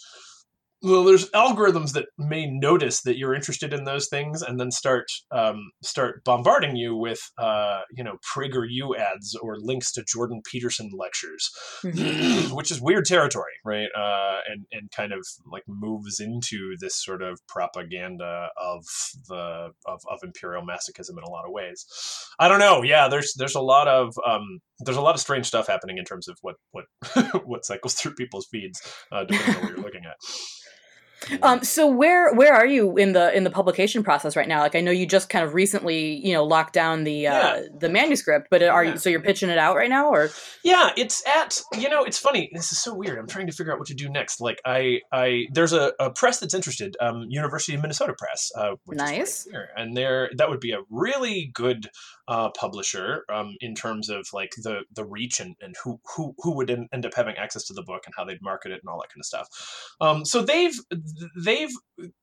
well, 0.84 1.02
there's 1.02 1.30
algorithms 1.30 1.92
that 1.92 2.06
may 2.18 2.46
notice 2.46 3.02
that 3.02 3.16
you're 3.16 3.34
interested 3.34 3.72
in 3.72 3.84
those 3.84 4.06
things 4.08 4.42
and 4.42 4.60
then 4.60 4.70
start 4.70 5.06
um, 5.30 5.70
start 5.82 6.22
bombarding 6.24 6.76
you 6.76 6.94
with 6.94 7.20
uh, 7.38 7.80
you 7.90 8.04
know 8.04 8.16
PragerU 8.34 8.96
ads 8.98 9.34
or 9.34 9.56
links 9.58 9.92
to 9.92 10.04
Jordan 10.06 10.42
Peterson 10.44 10.90
lectures, 10.96 11.50
mm-hmm. 11.82 12.54
which 12.54 12.70
is 12.70 12.82
weird 12.82 13.06
territory, 13.06 13.52
right? 13.64 13.88
Uh, 13.96 14.40
and 14.46 14.66
and 14.72 14.90
kind 14.90 15.12
of 15.12 15.26
like 15.50 15.62
moves 15.66 16.20
into 16.20 16.74
this 16.80 17.02
sort 17.02 17.22
of 17.22 17.40
propaganda 17.48 18.48
of 18.62 18.84
the 19.28 19.70
of, 19.86 20.02
of 20.10 20.18
imperial 20.22 20.62
masochism 20.62 21.16
in 21.16 21.24
a 21.26 21.30
lot 21.30 21.46
of 21.46 21.52
ways. 21.52 21.86
I 22.38 22.48
don't 22.48 22.60
know. 22.60 22.82
Yeah, 22.82 23.08
there's 23.08 23.32
there's 23.38 23.54
a 23.54 23.62
lot 23.62 23.88
of 23.88 24.14
um, 24.26 24.60
there's 24.80 24.98
a 24.98 25.02
lot 25.02 25.14
of 25.14 25.20
strange 25.20 25.46
stuff 25.46 25.66
happening 25.66 25.96
in 25.96 26.04
terms 26.04 26.28
of 26.28 26.36
what 26.42 26.56
what 26.72 26.84
what 27.46 27.64
cycles 27.64 27.94
through 27.94 28.14
people's 28.14 28.46
feeds, 28.50 28.82
uh, 29.10 29.24
depending 29.24 29.56
on 29.56 29.62
what 29.62 29.70
you're 29.70 29.84
looking 29.84 30.04
at. 30.04 30.16
Um, 31.42 31.62
so 31.62 31.86
where 31.86 32.32
where 32.34 32.54
are 32.54 32.66
you 32.66 32.96
in 32.96 33.12
the 33.12 33.34
in 33.36 33.44
the 33.44 33.50
publication 33.50 34.02
process 34.02 34.36
right 34.36 34.48
now? 34.48 34.60
Like 34.60 34.74
I 34.74 34.80
know 34.80 34.90
you 34.90 35.06
just 35.06 35.28
kind 35.28 35.44
of 35.44 35.54
recently 35.54 36.14
you 36.26 36.32
know 36.32 36.44
locked 36.44 36.72
down 36.72 37.04
the 37.04 37.26
uh, 37.26 37.32
yeah. 37.32 37.62
the 37.78 37.88
manuscript, 37.88 38.48
but 38.50 38.62
are 38.62 38.84
yeah. 38.84 38.92
you 38.92 38.98
so 38.98 39.10
you're 39.10 39.20
pitching 39.20 39.50
it 39.50 39.58
out 39.58 39.76
right 39.76 39.90
now 39.90 40.10
or? 40.10 40.30
Yeah, 40.62 40.90
it's 40.96 41.26
at 41.26 41.60
you 41.78 41.88
know 41.88 42.04
it's 42.04 42.18
funny. 42.18 42.50
This 42.52 42.72
is 42.72 42.80
so 42.80 42.94
weird. 42.94 43.18
I'm 43.18 43.26
trying 43.26 43.46
to 43.46 43.52
figure 43.52 43.72
out 43.72 43.78
what 43.78 43.88
to 43.88 43.94
do 43.94 44.08
next. 44.08 44.40
Like 44.40 44.60
I 44.64 45.00
I 45.12 45.46
there's 45.52 45.72
a, 45.72 45.92
a 45.98 46.10
press 46.10 46.40
that's 46.40 46.54
interested, 46.54 46.96
um, 47.00 47.26
University 47.28 47.74
of 47.74 47.82
Minnesota 47.82 48.14
Press, 48.16 48.50
uh, 48.56 48.76
nice, 48.88 49.46
and 49.76 49.96
there 49.96 50.30
that 50.36 50.48
would 50.48 50.60
be 50.60 50.72
a 50.72 50.80
really 50.90 51.50
good 51.54 51.88
uh, 52.28 52.50
publisher 52.50 53.24
um, 53.32 53.56
in 53.60 53.74
terms 53.74 54.08
of 54.08 54.26
like 54.32 54.52
the 54.62 54.82
the 54.94 55.04
reach 55.04 55.40
and, 55.40 55.56
and 55.60 55.74
who 55.82 56.00
who 56.14 56.34
who 56.38 56.52
would 56.52 56.70
end 56.70 57.06
up 57.06 57.14
having 57.14 57.36
access 57.36 57.64
to 57.64 57.74
the 57.74 57.82
book 57.82 58.02
and 58.06 58.14
how 58.16 58.24
they'd 58.24 58.42
market 58.42 58.72
it 58.72 58.80
and 58.80 58.88
all 58.88 58.98
that 59.00 59.10
kind 59.10 59.20
of 59.20 59.26
stuff. 59.26 59.94
Um, 60.00 60.24
so 60.24 60.42
they've 60.42 60.78
they've 61.44 61.70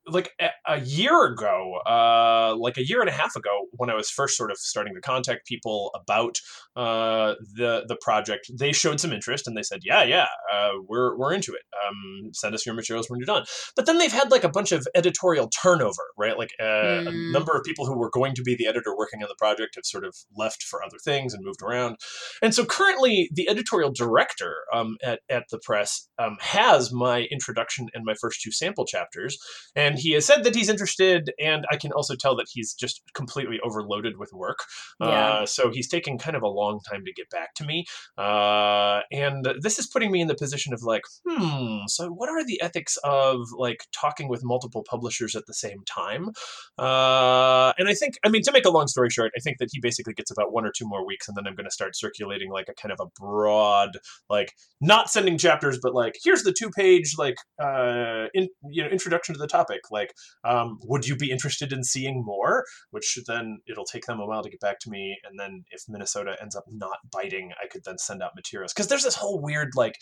like 0.08 0.32
a, 0.40 0.50
a 0.68 0.80
year 0.82 1.26
ago, 1.26 1.80
uh, 1.88 2.56
like 2.58 2.78
a 2.78 2.86
year 2.86 3.00
and 3.00 3.10
a 3.10 3.14
half 3.14 3.36
ago, 3.36 3.68
when 3.72 3.90
I 3.90 3.96
was 3.96 4.10
first 4.10 4.36
sort 4.36 4.52
of 4.52 4.58
starting 4.58 4.94
to 4.96 5.02
contact 5.02 5.48
people 5.48 5.92
about 5.96 6.38
uh, 6.76 7.36
the 7.56 7.86
the 7.88 7.98
project, 8.02 8.52
they 8.58 8.72
showed 8.72 9.00
some 9.00 9.14
interest 9.14 9.48
and 9.48 9.56
they 9.56 9.64
said, 9.64 9.82
yeah, 9.84 10.04
yeah, 10.04 10.28
uh, 10.54 10.72
we're 10.88 11.18
we're 11.18 11.34
into 11.34 11.54
it. 11.54 11.62
Um, 11.88 12.32
send 12.34 12.54
us 12.54 12.66
your 12.66 12.76
materials 12.76 13.10
when 13.10 13.20
you're 13.20 13.26
done. 13.26 13.46
But 13.76 13.86
then 13.86 13.98
they've 13.98 14.12
had 14.12 14.32
like 14.32 14.44
a 14.44 14.50
bunch 14.50 14.72
of 14.72 14.88
editorial 14.96 15.50
turnover, 15.50 16.04
right? 16.18 16.38
Like 16.38 16.52
mm. 16.60 17.08
a 17.08 17.12
hmm. 17.12 17.32
number 17.32 17.54
of 17.54 17.64
people 17.64 17.86
who 17.86 17.98
were 17.98 18.10
going 18.10 18.36
to 18.36 18.42
be 18.42 18.56
the 18.56 18.68
editor 18.68 18.96
working 18.96 19.24
on 19.24 19.30
the 19.30 19.36
project 19.38 19.76
have 19.76 19.86
sort 19.86 20.04
of 20.04 20.16
left 20.38 20.64
for 20.64 20.84
other 20.84 20.98
things 21.04 21.34
and 21.34 21.46
moved 21.46 21.62
around. 21.62 21.98
And 22.42 22.54
so 22.54 22.66
currently, 22.66 23.30
the 23.34 23.50
editorial 23.50 23.92
director 23.92 24.56
um, 24.74 24.98
at 25.04 25.22
at 25.30 25.44
the 25.52 25.60
press 25.64 26.10
um, 26.20 26.38
has 26.42 26.92
my 26.92 27.22
introduction 27.32 27.88
and 27.94 28.04
my 28.04 28.16
first 28.20 28.42
two 28.42 28.52
sample 28.72 28.86
chapters, 28.86 29.38
and 29.76 30.00
he 30.00 30.14
has 30.14 30.26
said 30.26 30.44
that 30.44 30.56
he's 30.56 30.70
interested. 30.70 31.32
And 31.40 31.66
I 31.72 31.78
can 31.78 31.92
also 31.92 32.16
tell 32.16 32.36
that 32.38 32.48
he's 32.52 32.74
just 32.74 33.02
completely 33.14 33.60
overloaded 33.64 34.18
with 34.18 34.32
work. 34.34 34.60
Yeah. 35.00 35.08
Uh, 35.08 35.46
so 35.46 35.72
he's 35.72 35.88
taking 35.88 36.18
kind 36.18 36.36
of 36.36 36.44
a 36.44 36.48
long 36.48 36.80
time 36.90 37.04
to 37.06 37.14
get 37.14 37.30
back 37.30 37.54
to 37.56 37.66
me. 37.66 37.86
Uh, 38.18 39.02
and 39.12 39.48
this 39.62 39.80
is 39.80 39.88
putting 39.88 40.12
me 40.12 40.22
in 40.22 40.28
the 40.28 40.36
position 40.36 40.74
of 40.74 40.84
like, 40.84 41.04
hmm. 41.28 41.80
So 41.88 42.10
what 42.10 42.30
are 42.30 42.44
the 42.46 42.62
ethics 42.62 42.98
of 43.04 43.40
like 43.58 43.86
talking 43.92 44.28
with 44.28 44.44
multiple 44.44 44.84
publishers 44.88 45.36
at 45.36 45.46
the 45.48 45.54
same 45.54 45.84
time? 45.86 46.30
Uh, 46.78 47.74
and 47.78 47.88
I 47.88 47.94
think, 47.94 48.16
I 48.24 48.30
mean, 48.30 48.44
to 48.44 48.52
make 48.52 48.66
a 48.66 48.70
long 48.70 48.88
story 48.88 49.10
short, 49.10 49.32
I 49.36 49.40
think 49.40 49.58
that 49.60 49.70
he 49.72 49.80
basically 49.80 50.14
gets 50.14 50.32
about 50.32 50.54
one 50.54 50.66
or 50.66 50.72
two 50.76 50.88
more 50.88 51.06
weeks, 51.06 51.28
and 51.28 51.36
then 51.36 51.48
I'm 51.48 51.56
going 51.56 51.66
to 51.66 51.72
start 51.72 51.96
circulating 51.96 52.52
like 52.52 52.70
a 52.70 52.74
kind 52.74 52.92
of 52.92 53.00
a 53.00 53.10
broad, 53.20 53.98
like 54.30 54.54
not 54.80 55.10
sending 55.10 55.38
chapters, 55.38 55.80
but 55.82 55.94
like 55.94 56.16
here's 56.24 56.44
the 56.44 56.54
two 56.54 56.70
page 56.70 57.16
like 57.18 57.36
uh, 57.62 58.28
in, 58.34 58.50
you 58.70 58.84
know 58.84 58.90
introduction 58.90 59.34
to 59.34 59.40
the 59.40 59.48
topic. 59.48 59.92
Like, 59.92 60.14
um, 60.44 60.80
would 60.84 61.08
you 61.08 61.16
be 61.16 61.32
interested 61.32 61.74
in 61.74 61.84
seeing 61.84 62.24
more? 62.24 62.66
Which 62.92 63.18
then 63.28 63.60
it'll 63.68 63.86
take 63.86 64.06
them 64.06 64.20
a 64.20 64.26
while 64.26 64.44
to 64.44 64.50
get 64.50 64.60
back 64.60 64.80
to 64.82 64.90
me, 64.90 65.18
and 65.24 65.40
then 65.40 65.66
if 65.72 65.84
Minnesota 65.88 66.36
ends 66.42 66.56
up 66.56 66.66
not 66.70 67.00
biting, 67.12 67.52
I 67.62 67.68
could 67.68 67.84
then 67.84 67.98
send 67.98 68.22
out 68.22 68.36
materials 68.36 68.74
because 68.74 68.88
there's 68.88 69.04
this 69.04 69.16
whole 69.16 69.42
weird 69.42 69.72
like 69.76 70.00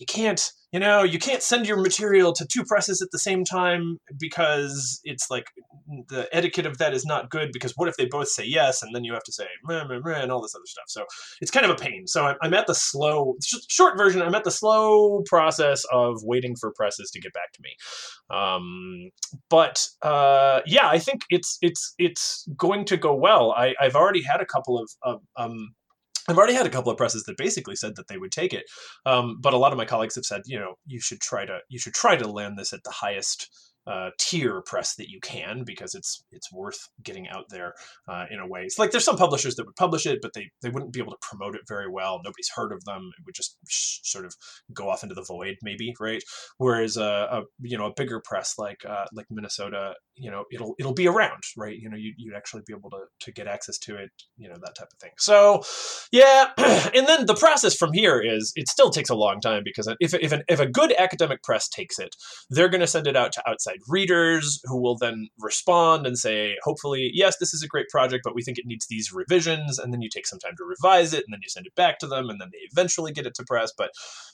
you 0.00 0.06
can't 0.06 0.50
you 0.72 0.80
know 0.80 1.02
you 1.02 1.18
can't 1.18 1.42
send 1.42 1.66
your 1.66 1.76
material 1.76 2.32
to 2.32 2.46
two 2.46 2.64
presses 2.64 3.02
at 3.02 3.08
the 3.12 3.18
same 3.18 3.44
time 3.44 3.98
because 4.18 5.00
it's 5.04 5.30
like 5.30 5.44
the 6.08 6.28
etiquette 6.32 6.66
of 6.66 6.78
that 6.78 6.94
is 6.94 7.04
not 7.04 7.28
good 7.30 7.50
because 7.52 7.72
what 7.76 7.88
if 7.88 7.96
they 7.96 8.06
both 8.06 8.28
say 8.28 8.44
yes 8.44 8.82
and 8.82 8.94
then 8.94 9.04
you 9.04 9.12
have 9.12 9.22
to 9.24 9.32
say 9.32 9.46
meh, 9.64 9.84
meh, 9.84 9.98
meh, 10.02 10.20
and 10.20 10.32
all 10.32 10.40
this 10.40 10.54
other 10.54 10.64
stuff. 10.66 10.84
So 10.88 11.04
it's 11.40 11.50
kind 11.50 11.66
of 11.66 11.72
a 11.72 11.74
pain. 11.74 12.06
So 12.06 12.34
i'm, 12.42 12.54
at 12.54 12.66
the 12.66 12.74
slow 12.74 13.36
short 13.68 13.96
version 13.96 14.22
i'm 14.22 14.34
at 14.34 14.44
the 14.44 14.50
slow 14.50 15.22
process 15.26 15.84
of 15.92 16.20
waiting 16.22 16.56
for 16.56 16.72
presses 16.72 17.10
to 17.10 17.20
get 17.20 17.32
back 17.32 17.52
to 17.52 17.62
me. 17.62 17.70
Um, 18.30 19.10
but 19.48 19.86
uh, 20.02 20.60
yeah 20.66 20.88
i 20.88 20.98
think 20.98 21.22
it's 21.30 21.58
it's 21.60 21.94
it's 21.98 22.48
going 22.56 22.84
to 22.86 22.96
go 22.96 23.14
well. 23.14 23.52
I, 23.52 23.74
i've 23.80 23.96
already 23.96 24.22
had 24.22 24.40
a 24.40 24.46
couple 24.46 24.78
of, 24.78 24.90
of 25.02 25.20
um, 25.36 25.74
I've 26.30 26.38
already 26.38 26.54
had 26.54 26.66
a 26.66 26.70
couple 26.70 26.90
of 26.90 26.98
presses 26.98 27.24
that 27.24 27.36
basically 27.36 27.76
said 27.76 27.96
that 27.96 28.08
they 28.08 28.18
would 28.18 28.32
take 28.32 28.52
it, 28.52 28.64
um, 29.04 29.38
but 29.40 29.52
a 29.52 29.56
lot 29.58 29.72
of 29.72 29.78
my 29.78 29.84
colleagues 29.84 30.14
have 30.14 30.24
said, 30.24 30.42
you 30.46 30.58
know, 30.58 30.74
you 30.86 31.00
should 31.00 31.20
try 31.20 31.44
to 31.44 31.58
you 31.68 31.78
should 31.78 31.94
try 31.94 32.16
to 32.16 32.28
land 32.28 32.58
this 32.58 32.72
at 32.72 32.84
the 32.84 32.90
highest 32.90 33.48
uh, 33.86 34.10
tier 34.18 34.62
press 34.62 34.94
that 34.96 35.08
you 35.08 35.20
can 35.20 35.64
because 35.64 35.94
it's 35.94 36.24
it's 36.32 36.52
worth 36.52 36.88
getting 37.02 37.28
out 37.28 37.44
there 37.48 37.74
uh, 38.08 38.26
in 38.30 38.38
a 38.38 38.46
way. 38.46 38.62
It's 38.62 38.78
like 38.78 38.90
there's 38.90 39.04
some 39.04 39.16
publishers 39.16 39.56
that 39.56 39.66
would 39.66 39.76
publish 39.76 40.06
it, 40.06 40.20
but 40.22 40.32
they 40.34 40.50
they 40.62 40.68
wouldn't 40.68 40.92
be 40.92 41.00
able 41.00 41.12
to 41.12 41.18
promote 41.22 41.54
it 41.54 41.62
very 41.68 41.90
well. 41.90 42.20
Nobody's 42.24 42.50
heard 42.54 42.72
of 42.72 42.84
them. 42.84 43.10
It 43.18 43.24
would 43.24 43.34
just 43.34 43.56
sh- 43.68 44.00
sort 44.04 44.24
of 44.24 44.34
go 44.72 44.88
off 44.88 45.02
into 45.02 45.14
the 45.14 45.24
void, 45.24 45.56
maybe, 45.62 45.94
right? 46.00 46.22
Whereas 46.58 46.96
a, 46.96 47.28
a 47.30 47.42
you 47.60 47.78
know 47.78 47.86
a 47.86 47.94
bigger 47.94 48.20
press 48.24 48.54
like 48.58 48.84
uh, 48.88 49.06
like 49.12 49.26
Minnesota, 49.30 49.94
you 50.20 50.30
know, 50.30 50.44
it'll 50.52 50.74
it'll 50.78 50.94
be 50.94 51.08
around, 51.08 51.42
right? 51.56 51.76
You 51.76 51.88
know, 51.88 51.96
you 51.96 52.12
you'd 52.16 52.34
actually 52.34 52.62
be 52.66 52.74
able 52.74 52.90
to 52.90 53.04
to 53.20 53.32
get 53.32 53.46
access 53.46 53.78
to 53.78 53.96
it, 53.96 54.10
you 54.36 54.48
know, 54.48 54.56
that 54.60 54.74
type 54.78 54.88
of 54.92 54.98
thing. 54.98 55.12
So, 55.18 55.62
yeah, 56.12 56.50
and 56.58 57.06
then 57.06 57.26
the 57.26 57.34
process 57.34 57.74
from 57.74 57.92
here 57.92 58.20
is 58.20 58.52
it 58.56 58.68
still 58.68 58.90
takes 58.90 59.08
a 59.08 59.14
long 59.14 59.40
time 59.40 59.62
because 59.64 59.88
if 60.00 60.14
if 60.14 60.32
an, 60.32 60.42
if 60.48 60.60
a 60.60 60.66
good 60.66 60.92
academic 60.98 61.42
press 61.42 61.68
takes 61.68 61.98
it, 61.98 62.14
they're 62.50 62.68
going 62.68 62.82
to 62.82 62.86
send 62.86 63.06
it 63.06 63.16
out 63.16 63.32
to 63.32 63.48
outside 63.48 63.69
readers 63.88 64.60
who 64.64 64.80
will 64.80 64.96
then 64.96 65.28
respond 65.38 66.06
and 66.06 66.18
say, 66.18 66.56
hopefully, 66.62 67.10
yes, 67.12 67.36
this 67.38 67.54
is 67.54 67.62
a 67.62 67.68
great 67.68 67.88
project, 67.88 68.22
but 68.24 68.34
we 68.34 68.42
think 68.42 68.58
it 68.58 68.66
needs 68.66 68.86
these 68.88 69.12
revisions. 69.12 69.78
And 69.78 69.92
then 69.92 70.02
you 70.02 70.08
take 70.08 70.26
some 70.26 70.38
time 70.38 70.54
to 70.56 70.64
revise 70.64 71.12
it, 71.12 71.24
and 71.24 71.32
then 71.32 71.40
you 71.42 71.48
send 71.48 71.66
it 71.66 71.74
back 71.74 71.98
to 72.00 72.06
them, 72.06 72.30
and 72.30 72.40
then 72.40 72.48
they 72.52 72.58
eventually 72.70 73.12
get 73.12 73.26
it 73.26 73.34
to 73.34 73.44
press. 73.44 73.72
But 73.76 73.90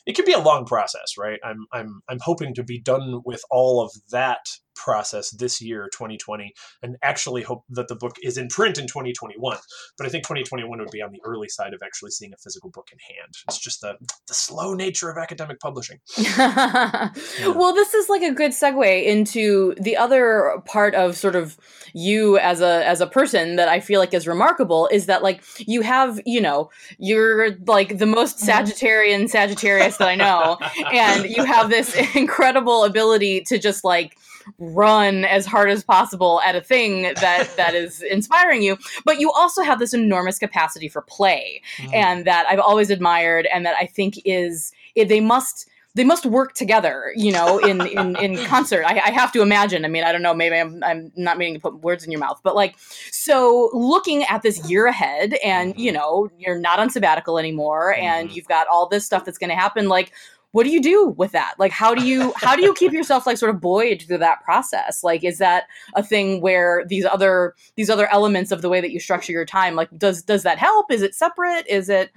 it 0.07 0.14
can 0.14 0.25
be 0.25 0.33
a 0.33 0.38
long 0.38 0.64
process, 0.64 1.16
right? 1.18 1.40
I'm 1.44 1.66
I'm 1.72 2.03
I'm 2.09 2.20
hoping 2.20 2.55
to 2.55 2.62
be 2.62 2.81
done 2.81 3.22
with 3.25 3.42
all 3.51 3.81
of 3.83 3.92
that 4.11 4.46
process 4.76 5.30
this 5.30 5.60
year 5.60 5.88
2020 5.92 6.52
and 6.82 6.96
actually 7.02 7.42
hope 7.42 7.64
that 7.68 7.88
the 7.88 7.96
book 7.96 8.16
is 8.22 8.38
in 8.38 8.48
print 8.48 8.78
in 8.78 8.86
2021 8.86 9.56
but 9.98 10.06
i 10.06 10.10
think 10.10 10.22
2021 10.24 10.78
would 10.78 10.90
be 10.90 11.02
on 11.02 11.10
the 11.10 11.20
early 11.24 11.48
side 11.48 11.74
of 11.74 11.82
actually 11.82 12.10
seeing 12.10 12.32
a 12.32 12.36
physical 12.36 12.70
book 12.70 12.88
in 12.92 12.98
hand 12.98 13.34
it's 13.48 13.58
just 13.58 13.80
the, 13.80 13.94
the 14.28 14.34
slow 14.34 14.74
nature 14.74 15.10
of 15.10 15.16
academic 15.16 15.58
publishing 15.60 15.98
yeah. 16.16 17.10
well 17.46 17.74
this 17.74 17.94
is 17.94 18.08
like 18.08 18.22
a 18.22 18.32
good 18.32 18.52
segue 18.52 19.04
into 19.04 19.74
the 19.80 19.96
other 19.96 20.62
part 20.66 20.94
of 20.94 21.16
sort 21.16 21.34
of 21.34 21.56
you 21.94 22.38
as 22.38 22.60
a 22.60 22.86
as 22.86 23.00
a 23.00 23.06
person 23.06 23.56
that 23.56 23.68
i 23.68 23.80
feel 23.80 23.98
like 23.98 24.12
is 24.12 24.26
remarkable 24.26 24.88
is 24.92 25.06
that 25.06 25.22
like 25.22 25.42
you 25.58 25.80
have 25.80 26.20
you 26.26 26.40
know 26.40 26.70
you're 26.98 27.56
like 27.66 27.98
the 27.98 28.06
most 28.06 28.38
mm-hmm. 28.38 28.50
sagittarian 28.50 29.28
sagittarius 29.28 29.96
that 29.96 30.08
i 30.08 30.14
know 30.14 30.58
and 30.92 31.24
you 31.24 31.44
have 31.44 31.70
this 31.70 31.96
incredible 32.14 32.84
ability 32.84 33.40
to 33.40 33.58
just 33.58 33.84
like 33.84 34.16
run 34.59 35.24
as 35.24 35.46
hard 35.46 35.70
as 35.70 35.85
possible 35.85 36.40
at 36.42 36.54
a 36.54 36.61
thing 36.61 37.02
that 37.02 37.50
that 37.56 37.74
is 37.74 38.02
inspiring 38.02 38.62
you 38.62 38.76
but 39.04 39.20
you 39.20 39.30
also 39.32 39.62
have 39.62 39.78
this 39.78 39.94
enormous 39.94 40.38
capacity 40.38 40.88
for 40.88 41.02
play 41.02 41.61
mm. 41.78 41.94
and 41.94 42.24
that 42.26 42.46
i've 42.48 42.61
always 42.61 42.90
admired 42.90 43.46
and 43.52 43.64
that 43.66 43.76
i 43.78 43.87
think 43.87 44.14
is 44.24 44.72
they 44.94 45.20
must 45.20 45.68
they 45.96 46.04
must 46.04 46.26
work 46.26 46.52
together, 46.52 47.11
you 47.16 47.32
know, 47.32 47.59
in 47.59 47.80
in 47.87 48.16
in 48.16 48.44
concert. 48.44 48.85
I, 48.85 49.00
I, 49.06 49.11
have 49.12 49.32
to 49.32 49.40
imagine. 49.40 49.82
I 49.87 49.88
mean, 49.88 50.04
I 50.04 50.12
don't 50.12 50.20
know. 50.20 50.35
Maybe 50.35 50.54
I'm 50.54 50.85
I'm 50.85 51.11
not 51.16 51.38
meaning 51.38 51.54
to 51.54 51.61
put 51.61 51.80
words 51.80 52.04
in 52.04 52.11
your 52.11 52.20
mouth, 52.20 52.38
but 52.44 52.54
like, 52.54 52.78
so 53.11 53.70
looking 53.72 54.22
at 54.24 54.42
this 54.42 54.68
year 54.68 54.87
ahead, 54.87 55.38
and 55.42 55.74
you 55.78 55.90
know, 55.90 56.28
you're 56.38 56.59
not 56.59 56.78
on 56.78 56.90
sabbatical 56.90 57.38
anymore, 57.38 57.94
and 57.94 58.28
mm-hmm. 58.28 58.37
you've 58.37 58.46
got 58.46 58.66
all 58.70 58.87
this 58.87 59.06
stuff 59.06 59.24
that's 59.24 59.38
going 59.38 59.48
to 59.48 59.56
happen. 59.56 59.88
Like, 59.88 60.12
what 60.56 60.64
do 60.64 60.70
you 60.70 60.80
do 60.80 61.08
with 61.18 61.32
that? 61.32 61.52
Like 61.58 61.70
how 61.70 61.94
do 61.94 62.06
you 62.06 62.32
how 62.36 62.56
do 62.56 62.62
you 62.62 62.72
keep 62.72 62.90
yourself 62.90 63.26
like 63.26 63.36
sort 63.36 63.54
of 63.54 63.60
buoyed 63.60 64.00
through 64.00 64.16
that 64.18 64.42
process? 64.42 65.04
Like 65.04 65.22
is 65.22 65.36
that 65.36 65.64
a 65.94 66.02
thing 66.02 66.40
where 66.40 66.82
these 66.88 67.04
other 67.04 67.54
these 67.74 67.90
other 67.90 68.10
elements 68.10 68.50
of 68.50 68.62
the 68.62 68.70
way 68.70 68.80
that 68.80 68.90
you 68.90 68.98
structure 68.98 69.32
your 69.32 69.44
time 69.44 69.74
like 69.74 69.90
does 69.98 70.22
does 70.22 70.44
that 70.44 70.56
help? 70.56 70.90
Is 70.90 71.02
it 71.02 71.14
separate? 71.14 71.66
Is 71.68 71.90
it 71.90 72.10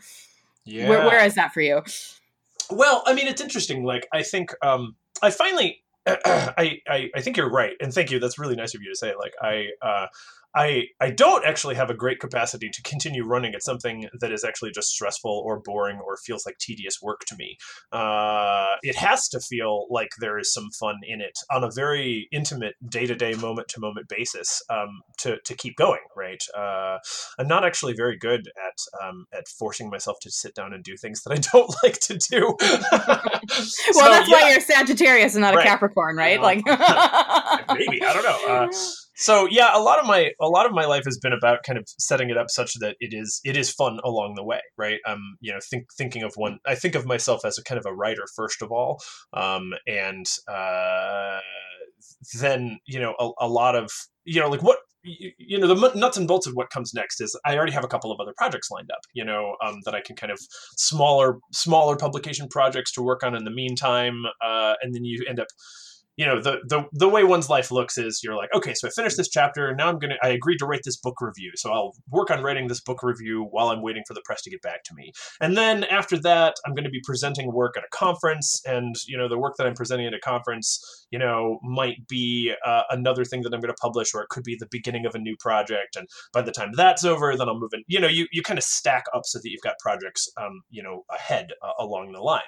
yeah. 0.64 0.88
where, 0.88 1.06
where 1.06 1.26
is 1.26 1.36
that 1.36 1.52
for 1.52 1.60
you? 1.60 1.82
Well 2.72 3.04
i 3.06 3.14
mean 3.14 3.28
it's 3.28 3.42
interesting. 3.42 3.84
Like 3.84 4.08
i 4.14 4.24
think 4.24 4.52
um 4.62 4.96
i 5.22 5.32
finally 5.32 5.84
I, 6.08 6.80
I 6.88 7.10
i 7.14 7.20
think 7.20 7.36
you're 7.36 7.52
right. 7.52 7.74
And 7.82 7.94
thank 7.94 8.10
you. 8.10 8.20
That's 8.20 8.40
really 8.40 8.56
nice 8.56 8.74
of 8.74 8.82
you 8.82 8.90
to 8.90 8.96
say 8.96 9.12
like 9.20 9.34
i 9.42 9.66
uh 9.82 10.08
I 10.56 10.86
I 11.00 11.12
don't 11.12 11.46
actually 11.46 11.76
have 11.76 11.90
a 11.90 11.94
great 11.94 12.20
capacity 12.20 12.70
to 12.70 12.82
continue 12.84 13.24
running 13.24 13.54
at 13.54 13.64
something 13.64 14.08
that 14.20 14.32
is 14.32 14.44
actually 14.44 14.72
just 14.72 14.90
stressful 14.90 15.32
or 15.46 15.60
boring 15.60 16.00
or 16.00 16.18
feels 16.18 16.46
like 16.46 16.58
tedious 16.60 16.98
work 17.02 17.22
to 17.28 17.36
me. 17.38 17.58
Uh, 17.92 18.76
it 18.82 18.96
has 18.96 19.28
to 19.30 19.40
feel 19.40 19.86
like 19.90 20.10
there 20.20 20.40
is 20.40 20.54
some 20.54 20.70
fun 20.80 20.96
in 21.08 21.22
it 21.22 21.38
on 21.52 21.64
a 21.64 21.72
very 21.72 22.28
intimate 22.32 22.76
day 22.90 23.06
to 23.06 23.16
day, 23.16 23.34
moment 23.36 23.68
to 23.70 23.80
moment 23.80 24.08
basis 24.08 24.62
um, 24.70 25.02
to 25.20 25.38
to 25.46 25.56
keep 25.56 25.76
going. 25.76 26.02
Right. 26.16 26.42
Uh, 26.58 26.98
I'm 27.38 27.48
not 27.48 27.66
actually 27.66 27.94
very 27.94 28.18
good 28.18 28.48
at 28.48 29.06
um, 29.06 29.26
at 29.34 29.48
forcing 29.48 29.90
myself 29.90 30.18
to 30.22 30.32
sit 30.32 30.56
down 30.56 30.74
and 30.74 30.84
do 30.84 30.98
things 30.98 31.24
that 31.24 31.32
I 31.32 31.38
don't 31.54 31.74
like 31.84 32.00
to 32.02 32.18
do. 32.18 32.56
well, 32.62 33.00
so, 33.52 34.10
that's 34.10 34.30
yeah. 34.30 34.36
why 34.36 34.52
you're 34.52 34.62
Sagittarius 34.62 35.36
and 35.36 35.42
not 35.42 35.56
right. 35.56 35.66
a 35.66 35.70
Capricorn, 35.70 36.16
right? 36.16 36.40
Uh, 36.40 36.44
like 36.44 36.66
maybe 36.66 38.04
I 38.04 38.14
don't 38.14 38.24
know. 38.24 38.48
Uh, 38.48 38.72
so 39.20 39.48
yeah 39.52 39.72
a 39.76 39.80
lot 39.80 40.00
of 40.00 40.06
my 40.06 40.32
a 40.40 40.48
lot 40.48 40.66
of 40.66 40.72
my 40.72 40.86
life 40.86 41.04
has 41.06 41.18
been 41.18 41.34
about 41.34 41.60
kind 41.64 41.78
of 41.78 41.86
setting 42.00 42.30
it 42.30 42.38
up 42.38 42.50
such 42.50 42.74
that 42.80 42.96
it 43.00 43.14
is 43.14 43.42
it 43.44 43.56
is 43.58 43.70
fun 43.70 44.00
along 44.04 44.34
the 44.36 44.44
way 44.44 44.62
right? 44.78 45.00
Um 45.06 45.38
you 45.42 45.52
know 45.52 45.60
think 45.70 45.88
thinking 45.98 46.24
of 46.24 46.34
one 46.36 46.60
i 46.66 46.76
think 46.76 46.96
of 46.96 47.06
myself 47.06 47.46
as 47.46 47.58
a 47.58 47.64
kind 47.64 47.78
of 47.78 47.86
a 47.86 47.94
writer 47.94 48.24
first 48.36 48.62
of 48.62 48.72
all. 48.72 49.02
Um 49.34 49.74
and 49.86 50.26
uh 50.48 51.40
then 52.40 52.80
you 52.86 53.00
know 53.00 53.16
a, 53.20 53.46
a 53.46 53.48
lot 53.48 53.76
of 53.76 53.92
you 54.26 54.40
know 54.40 54.50
like 54.50 54.64
what 54.64 54.80
you 55.04 55.58
know 55.58 55.68
the 55.68 55.92
nuts 55.96 56.18
and 56.18 56.28
bolts 56.28 56.46
of 56.46 56.54
what 56.54 56.70
comes 56.70 56.94
next 56.94 57.22
is 57.22 57.38
i 57.46 57.56
already 57.56 57.72
have 57.72 57.86
a 57.86 57.88
couple 57.88 58.12
of 58.12 58.20
other 58.20 58.34
projects 58.38 58.70
lined 58.70 58.90
up 58.92 59.00
you 59.14 59.24
know 59.24 59.56
um, 59.66 59.80
that 59.86 59.96
i 59.96 60.02
can 60.02 60.16
kind 60.16 60.32
of 60.32 60.40
smaller 60.76 61.40
smaller 61.54 61.96
publication 61.96 62.48
projects 62.50 62.92
to 62.92 63.02
work 63.02 63.24
on 63.24 63.36
in 63.36 63.46
the 63.46 63.52
meantime 63.52 64.24
uh, 64.44 64.74
and 64.82 64.94
then 64.94 65.06
you 65.06 65.26
end 65.28 65.40
up 65.40 65.48
you 66.20 66.26
know 66.26 66.42
the 66.42 66.58
the 66.66 66.84
the 66.92 67.08
way 67.08 67.24
one's 67.24 67.50
life 67.50 67.72
looks 67.72 67.98
is 67.98 68.20
you're 68.22 68.36
like 68.36 68.54
okay 68.54 68.74
so 68.74 68.90
i 68.90 68.92
finished 68.92 69.16
this 69.16 69.30
chapter. 69.30 69.74
Now 69.74 69.88
i'm 69.88 70.00
gonna 70.00 70.18
i 70.22 70.28
agreed 70.28 70.58
to 70.58 70.66
write 70.66 70.82
this 70.84 70.98
book 70.98 71.22
review. 71.22 71.54
So 71.56 71.72
i'll 71.72 71.96
work 72.10 72.30
on 72.30 72.44
writing 72.44 72.68
this 72.68 72.82
book 72.82 73.02
review 73.04 73.48
while 73.52 73.70
i'm 73.70 73.82
waiting 73.82 74.04
for 74.06 74.14
the 74.14 74.22
press 74.26 74.42
to 74.42 74.50
get 74.50 74.62
back 74.62 74.84
to 74.84 74.94
me. 74.94 75.14
And 75.40 75.56
then 75.56 75.86
after 75.86 76.18
that 76.20 76.58
i'm 76.66 76.76
going 76.76 76.84
to 76.84 76.90
be 76.90 77.00
presenting 77.06 77.54
work 77.54 77.78
at 77.78 77.86
a 77.86 77.96
conference. 77.96 78.62
And 78.66 78.96
you 79.08 79.18
know 79.18 79.30
the 79.30 79.40
work 79.40 79.56
that 79.58 79.66
i'm 79.66 79.76
presenting 79.76 80.08
at 80.08 80.14
a 80.14 80.20
conference 80.20 81.08
you 81.10 81.18
know 81.18 81.58
might 81.64 82.06
be 82.10 82.54
uh, 82.66 82.82
another 82.90 83.24
thing 83.24 83.42
that 83.44 83.54
i'm 83.54 83.62
going 83.62 83.74
to 83.74 83.82
publish 83.82 84.14
or 84.14 84.22
it 84.22 84.28
could 84.28 84.44
be 84.44 84.58
the 84.60 84.68
beginning 84.70 85.06
of 85.06 85.16
a 85.16 85.20
new 85.20 85.38
project. 85.38 85.96
And 85.96 86.06
by 86.34 86.42
the 86.42 86.52
time 86.52 86.72
that's 86.76 87.06
over 87.06 87.38
then 87.38 87.48
i'll 87.48 87.58
move 87.58 87.72
in. 87.74 87.84
You 87.88 88.02
know 88.02 88.10
you, 88.10 88.28
you 88.34 88.42
kind 88.42 88.60
of 88.60 88.66
stack 88.66 89.06
up 89.16 89.22
so 89.24 89.40
that 89.40 89.50
you've 89.50 89.62
got 89.62 89.80
projects 89.80 90.28
um, 90.36 90.64
you 90.70 90.84
know 90.84 91.06
ahead 91.10 91.54
uh, 91.62 91.72
along 91.80 92.12
the 92.12 92.20
line. 92.20 92.42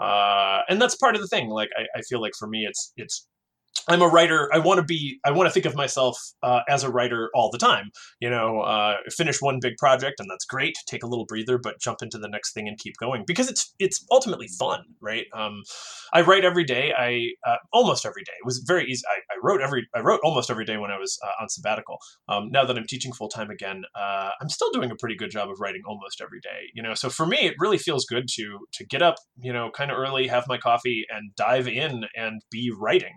Uh, 0.00 0.62
and 0.68 0.82
that's 0.82 0.96
part 0.96 1.14
of 1.14 1.20
the 1.20 1.28
thing. 1.28 1.48
Like 1.48 1.70
I, 1.76 1.98
I 1.98 2.02
feel 2.02 2.20
like 2.20 2.32
for 2.36 2.48
me 2.48 2.66
it's 2.68 2.92
it's 3.04 3.28
I'm 3.88 4.00
a 4.00 4.08
writer. 4.08 4.48
I 4.52 4.58
want 4.58 4.78
to 4.78 4.84
be. 4.84 5.20
I 5.24 5.30
want 5.30 5.46
to 5.46 5.52
think 5.52 5.66
of 5.66 5.74
myself 5.74 6.18
uh, 6.42 6.60
as 6.68 6.84
a 6.84 6.90
writer 6.90 7.30
all 7.34 7.50
the 7.50 7.58
time. 7.58 7.90
You 8.18 8.30
know, 8.30 8.60
uh, 8.60 8.96
finish 9.10 9.42
one 9.42 9.58
big 9.60 9.76
project 9.76 10.20
and 10.20 10.30
that's 10.30 10.44
great. 10.44 10.74
Take 10.86 11.02
a 11.02 11.06
little 11.06 11.26
breather, 11.26 11.58
but 11.58 11.80
jump 11.80 11.98
into 12.02 12.18
the 12.18 12.28
next 12.28 12.54
thing 12.54 12.66
and 12.66 12.78
keep 12.78 12.96
going 12.98 13.24
because 13.26 13.50
it's 13.50 13.74
it's 13.78 14.04
ultimately 14.10 14.48
fun, 14.58 14.84
right? 15.00 15.26
Um, 15.34 15.62
I 16.12 16.22
write 16.22 16.44
every 16.44 16.64
day. 16.64 16.92
I 16.96 17.30
uh, 17.48 17.56
almost 17.72 18.06
every 18.06 18.22
day. 18.22 18.32
It 18.38 18.46
was 18.46 18.64
very 18.66 18.86
easy. 18.90 19.02
I, 19.06 19.34
I, 19.34 19.38
wrote 19.42 19.60
every. 19.60 19.86
I 19.94 20.00
wrote 20.00 20.20
almost 20.24 20.50
every 20.50 20.64
day 20.64 20.78
when 20.78 20.90
I 20.90 20.98
was 20.98 21.18
uh, 21.22 21.42
on 21.42 21.48
sabbatical. 21.48 21.98
Um, 22.28 22.50
now 22.50 22.64
that 22.64 22.76
I'm 22.78 22.86
teaching 22.86 23.12
full 23.12 23.28
time 23.28 23.50
again, 23.50 23.82
uh, 23.94 24.30
I'm 24.40 24.48
still 24.48 24.70
doing 24.72 24.90
a 24.90 24.96
pretty 24.96 25.16
good 25.16 25.30
job 25.30 25.50
of 25.50 25.60
writing 25.60 25.82
almost 25.86 26.22
every 26.22 26.40
day. 26.40 26.70
You 26.72 26.82
know, 26.82 26.94
so 26.94 27.10
for 27.10 27.26
me, 27.26 27.38
it 27.40 27.54
really 27.58 27.78
feels 27.78 28.06
good 28.06 28.28
to 28.34 28.60
to 28.72 28.86
get 28.86 29.02
up, 29.02 29.16
you 29.38 29.52
know, 29.52 29.70
kind 29.70 29.90
of 29.90 29.98
early, 29.98 30.26
have 30.28 30.44
my 30.48 30.56
coffee, 30.56 31.04
and 31.10 31.34
dive 31.36 31.68
in 31.68 32.04
and 32.16 32.40
be 32.50 32.72
writing. 32.76 33.14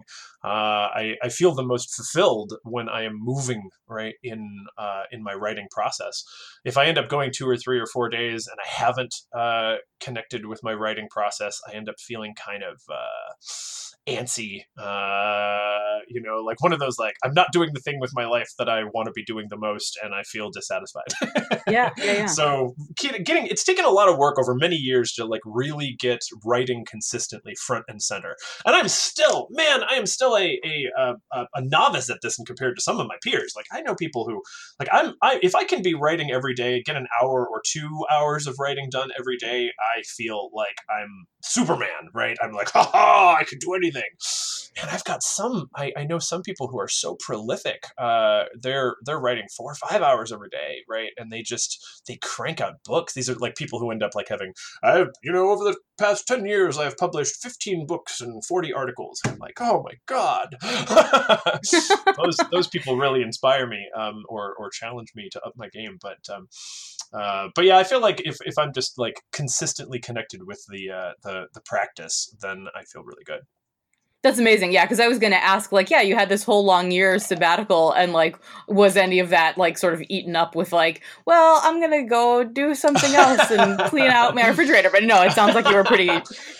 Uh, 0.47 0.87
I, 0.95 1.15
I 1.21 1.27
feel 1.27 1.53
the 1.53 1.61
most 1.63 1.93
fulfilled 1.93 2.53
when 2.63 2.87
I 2.87 3.03
am 3.03 3.19
moving 3.19 3.69
right 3.89 4.15
in 4.23 4.65
uh, 4.77 5.03
in 5.11 5.21
my 5.21 5.33
writing 5.33 5.67
process. 5.71 6.23
If 6.63 6.77
I 6.77 6.85
end 6.85 6.97
up 6.97 7.09
going 7.09 7.31
two 7.35 7.49
or 7.49 7.57
three 7.57 7.79
or 7.79 7.85
four 7.85 8.07
days 8.07 8.47
and 8.47 8.57
I 8.63 8.67
haven't 8.83 9.13
uh, 9.37 9.75
connected 9.99 10.45
with 10.45 10.63
my 10.63 10.73
writing 10.73 11.09
process, 11.11 11.59
I 11.67 11.73
end 11.73 11.89
up 11.89 11.99
feeling 11.99 12.33
kind 12.33 12.63
of 12.63 12.81
uh, 12.89 13.33
antsy. 14.07 14.61
Uh, 14.77 15.99
you 16.07 16.21
know, 16.21 16.37
like 16.43 16.61
one 16.61 16.73
of 16.73 16.79
those 16.79 16.97
like 16.97 17.15
I'm 17.23 17.33
not 17.33 17.51
doing 17.51 17.71
the 17.73 17.81
thing 17.81 17.99
with 17.99 18.11
my 18.13 18.25
life 18.25 18.49
that 18.57 18.69
I 18.69 18.83
want 18.85 19.07
to 19.07 19.11
be 19.11 19.23
doing 19.23 19.47
the 19.49 19.57
most, 19.57 19.97
and 20.01 20.13
I 20.13 20.23
feel 20.23 20.49
dissatisfied. 20.49 21.07
yeah, 21.67 21.91
yeah, 21.97 22.13
yeah. 22.13 22.25
So 22.25 22.75
getting 22.97 23.47
it's 23.47 23.63
taken 23.63 23.85
a 23.85 23.89
lot 23.89 24.09
of 24.09 24.17
work 24.17 24.37
over 24.39 24.55
many 24.55 24.75
years 24.75 25.13
to 25.13 25.25
like 25.25 25.41
really 25.45 25.95
get 25.99 26.19
writing 26.45 26.85
consistently 26.89 27.53
front 27.65 27.85
and 27.87 28.01
center, 28.01 28.35
and 28.65 28.75
I'm 28.75 28.87
still 28.87 29.47
man, 29.51 29.83
I 29.89 29.95
am 29.95 30.05
still 30.05 30.37
a 30.37 30.59
a, 30.63 31.13
a, 31.33 31.45
a 31.55 31.61
novice 31.61 32.09
at 32.09 32.19
this, 32.21 32.37
and 32.37 32.47
compared 32.47 32.75
to 32.77 32.81
some 32.81 32.99
of 32.99 33.07
my 33.07 33.17
peers, 33.23 33.53
like 33.55 33.65
I 33.71 33.81
know 33.81 33.95
people 33.95 34.25
who 34.25 34.41
like 34.79 34.89
I'm 34.91 35.13
I 35.21 35.39
if 35.43 35.55
I 35.55 35.63
can 35.63 35.81
be 35.81 35.93
writing 35.93 36.31
every 36.31 36.53
day, 36.53 36.81
get 36.83 36.95
an 36.95 37.07
hour 37.21 37.47
or 37.47 37.61
two 37.65 38.05
hours 38.11 38.47
of 38.47 38.55
writing 38.59 38.89
done 38.89 39.09
every 39.19 39.37
day, 39.37 39.71
I 39.79 40.03
feel 40.03 40.49
like 40.53 40.75
I'm 40.89 41.27
Superman, 41.47 42.09
right? 42.13 42.37
I'm 42.41 42.53
like, 42.53 42.69
ha 42.73 42.83
ha, 42.83 43.37
I 43.39 43.43
can 43.45 43.59
do 43.59 43.73
anything. 43.73 44.03
And 44.79 44.89
I've 44.89 45.03
got 45.03 45.23
some. 45.23 45.69
I, 45.75 45.91
I 45.97 46.03
know 46.05 46.19
some 46.19 46.41
people 46.41 46.67
who 46.67 46.79
are 46.79 46.87
so 46.87 47.15
prolific. 47.19 47.83
Uh, 47.97 48.43
they're 48.59 48.95
they're 49.05 49.19
writing 49.19 49.47
four 49.55 49.71
or 49.71 49.75
five 49.75 50.01
hours 50.01 50.31
every 50.31 50.49
day, 50.49 50.79
right? 50.87 51.11
And 51.17 51.31
they 51.31 51.41
just 51.41 52.03
they 52.07 52.17
crank 52.17 52.61
out 52.61 52.83
books. 52.85 53.13
These 53.13 53.29
are 53.29 53.35
like 53.35 53.55
people 53.55 53.79
who 53.79 53.91
end 53.91 54.03
up 54.03 54.15
like 54.15 54.27
having, 54.29 54.53
I 54.83 55.05
you 55.23 55.31
know, 55.31 55.49
over 55.49 55.63
the 55.63 55.77
past 55.97 56.27
ten 56.27 56.45
years, 56.45 56.77
I've 56.77 56.97
published 56.97 57.41
fifteen 57.41 57.85
books 57.87 58.21
and 58.21 58.43
forty 58.45 58.71
articles. 58.73 59.19
I'm 59.25 59.37
like, 59.39 59.59
oh 59.59 59.83
my 59.83 59.93
god, 60.05 60.55
those 62.17 62.37
those 62.51 62.67
people 62.67 62.97
really 62.97 63.21
inspire 63.21 63.67
me, 63.67 63.87
um, 63.97 64.23
or 64.29 64.55
or 64.57 64.69
challenge 64.69 65.09
me 65.15 65.29
to 65.31 65.41
up 65.41 65.53
my 65.55 65.69
game. 65.69 65.97
But 66.01 66.19
um, 66.33 66.47
uh, 67.13 67.49
but 67.55 67.65
yeah, 67.65 67.77
I 67.77 67.83
feel 67.83 68.01
like 68.01 68.21
if, 68.25 68.37
if 68.41 68.57
I'm 68.57 68.73
just 68.73 68.97
like 68.97 69.21
consistently 69.31 69.99
connected 69.99 70.45
with 70.45 70.63
the 70.69 70.91
uh, 70.91 71.11
the 71.23 71.47
the 71.53 71.61
practice, 71.61 72.33
then 72.41 72.67
I 72.75 72.83
feel 72.83 73.03
really 73.03 73.23
good. 73.25 73.41
That's 74.27 74.39
amazing. 74.39 74.73
Yeah, 74.73 74.83
because 74.83 74.99
I 74.99 75.07
was 75.07 75.19
going 75.19 75.31
to 75.31 75.41
ask, 75.41 75.71
like, 75.71 75.89
yeah, 75.89 76.01
you 76.01 76.13
had 76.13 76.27
this 76.27 76.43
whole 76.43 76.65
long 76.65 76.91
year 76.91 77.17
sabbatical, 77.17 77.93
and 77.93 78.11
like, 78.11 78.37
was 78.67 78.97
any 78.97 79.19
of 79.19 79.29
that 79.29 79.57
like 79.57 79.77
sort 79.77 79.93
of 79.93 80.03
eaten 80.09 80.35
up 80.35 80.53
with 80.53 80.73
like, 80.73 81.01
well, 81.25 81.61
I'm 81.63 81.79
gonna 81.79 82.03
go 82.03 82.43
do 82.43 82.75
something 82.75 83.15
else 83.15 83.49
and 83.49 83.79
clean 83.89 84.09
out 84.09 84.35
my 84.35 84.45
refrigerator? 84.45 84.89
But 84.91 85.05
no, 85.05 85.21
it 85.23 85.31
sounds 85.31 85.55
like 85.55 85.65
you 85.69 85.75
were 85.75 85.85
pretty 85.85 86.09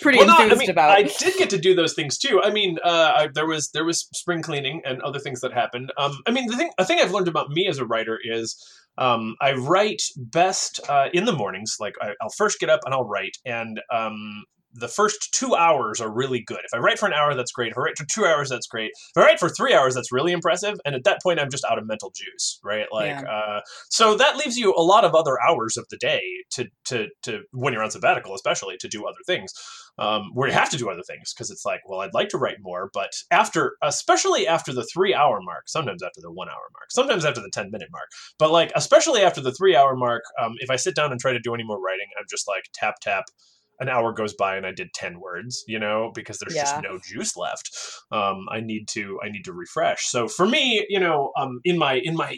pretty 0.01 0.19
well, 0.19 0.29
enthused 0.29 0.49
no, 0.49 0.55
I 0.55 0.59
mean, 0.59 0.69
about. 0.69 0.91
I 0.91 1.03
did 1.03 1.37
get 1.37 1.49
to 1.49 1.57
do 1.57 1.75
those 1.75 1.93
things 1.93 2.17
too. 2.17 2.39
I 2.41 2.51
mean, 2.51 2.77
uh, 2.85 3.11
I, 3.17 3.27
there 3.33 3.45
was 3.45 3.69
there 3.71 3.83
was 3.83 4.07
spring 4.13 4.41
cleaning 4.41 4.81
and 4.85 5.01
other 5.01 5.19
things 5.19 5.41
that 5.41 5.51
happened. 5.51 5.91
Um, 5.97 6.17
I 6.25 6.31
mean, 6.31 6.47
the 6.47 6.55
thing 6.55 6.71
a 6.77 6.85
thing 6.85 6.99
I've 7.01 7.11
learned 7.11 7.27
about 7.27 7.49
me 7.49 7.67
as 7.67 7.79
a 7.79 7.85
writer 7.85 8.17
is 8.23 8.55
um, 8.97 9.35
I 9.41 9.55
write 9.55 10.03
best 10.15 10.79
uh, 10.87 11.09
in 11.11 11.25
the 11.25 11.33
mornings. 11.33 11.75
Like 11.81 11.95
I, 12.01 12.13
will 12.21 12.31
first 12.37 12.61
get 12.61 12.69
up 12.69 12.79
and 12.85 12.93
I'll 12.93 13.03
write, 13.03 13.35
and 13.45 13.81
um, 13.91 14.45
the 14.77 14.87
first 14.87 15.33
two 15.33 15.55
hours 15.55 15.99
are 15.99 16.11
really 16.11 16.43
good. 16.45 16.59
If 16.59 16.73
I 16.73 16.77
write 16.77 16.99
for 16.99 17.07
an 17.07 17.13
hour, 17.13 17.33
that's 17.33 17.51
great. 17.51 17.71
If 17.71 17.77
I 17.77 17.81
write 17.81 17.97
for 17.97 18.05
two 18.05 18.25
hours, 18.25 18.49
that's 18.49 18.67
great. 18.67 18.91
If 18.93 19.17
I 19.17 19.21
write 19.21 19.39
for 19.39 19.49
three 19.49 19.73
hours, 19.73 19.95
that's 19.95 20.11
really 20.11 20.31
impressive. 20.31 20.79
And 20.85 20.95
at 20.95 21.03
that 21.05 21.21
point, 21.23 21.39
I'm 21.39 21.49
just 21.49 21.65
out 21.65 21.77
of 21.77 21.87
mental 21.87 22.11
juice, 22.15 22.59
right? 22.63 22.85
Like, 22.91 23.09
yeah. 23.09 23.23
uh, 23.23 23.61
so 23.89 24.15
that 24.15 24.37
leaves 24.37 24.57
you 24.57 24.73
a 24.75 24.81
lot 24.81 25.03
of 25.03 25.15
other 25.15 25.37
hours 25.41 25.77
of 25.77 25.85
the 25.89 25.97
day 25.97 26.21
to 26.51 26.67
to 26.85 27.07
to 27.23 27.41
when 27.51 27.73
you're 27.73 27.83
on 27.83 27.91
sabbatical, 27.91 28.35
especially 28.35 28.77
to 28.77 28.87
do 28.87 29.05
other 29.05 29.17
things, 29.25 29.53
um, 29.97 30.31
where 30.33 30.47
you 30.47 30.53
have 30.53 30.69
to 30.69 30.77
do 30.77 30.89
other 30.89 31.03
things 31.07 31.33
because 31.33 31.49
it's 31.49 31.65
like, 31.65 31.81
well, 31.87 32.01
I'd 32.01 32.13
like 32.13 32.29
to 32.29 32.37
write 32.37 32.57
more, 32.61 32.89
but 32.93 33.11
after, 33.31 33.77
especially 33.81 34.47
after 34.47 34.71
the 34.71 34.87
three 34.93 35.13
hour 35.13 35.39
mark, 35.41 35.67
sometimes 35.67 36.03
after 36.03 36.21
the 36.21 36.31
one 36.31 36.49
hour 36.49 36.69
mark, 36.73 36.91
sometimes 36.91 37.25
after 37.25 37.41
the 37.41 37.49
ten 37.51 37.71
minute 37.71 37.89
mark, 37.91 38.09
but 38.37 38.51
like 38.51 38.71
especially 38.75 39.21
after 39.21 39.41
the 39.41 39.51
three 39.51 39.75
hour 39.75 39.95
mark, 39.95 40.23
um, 40.41 40.53
if 40.59 40.69
I 40.69 40.75
sit 40.75 40.95
down 40.95 41.11
and 41.11 41.19
try 41.19 41.33
to 41.33 41.39
do 41.39 41.53
any 41.53 41.63
more 41.63 41.81
writing, 41.81 42.07
I'm 42.19 42.25
just 42.29 42.47
like 42.47 42.65
tap 42.73 42.95
tap 43.01 43.25
an 43.79 43.89
hour 43.89 44.13
goes 44.13 44.33
by 44.33 44.57
and 44.57 44.65
I 44.65 44.71
did 44.71 44.93
10 44.93 45.19
words, 45.19 45.63
you 45.67 45.79
know, 45.79 46.11
because 46.13 46.39
there's 46.39 46.55
yeah. 46.55 46.63
just 46.63 46.81
no 46.81 46.99
juice 46.99 47.37
left. 47.37 47.69
Um, 48.11 48.45
I 48.51 48.59
need 48.59 48.87
to, 48.89 49.19
I 49.23 49.29
need 49.29 49.45
to 49.45 49.53
refresh. 49.53 50.07
So 50.07 50.27
for 50.27 50.47
me, 50.47 50.85
you 50.89 50.99
know, 50.99 51.31
um, 51.37 51.59
in 51.63 51.77
my, 51.77 52.01
in 52.03 52.15
my 52.15 52.37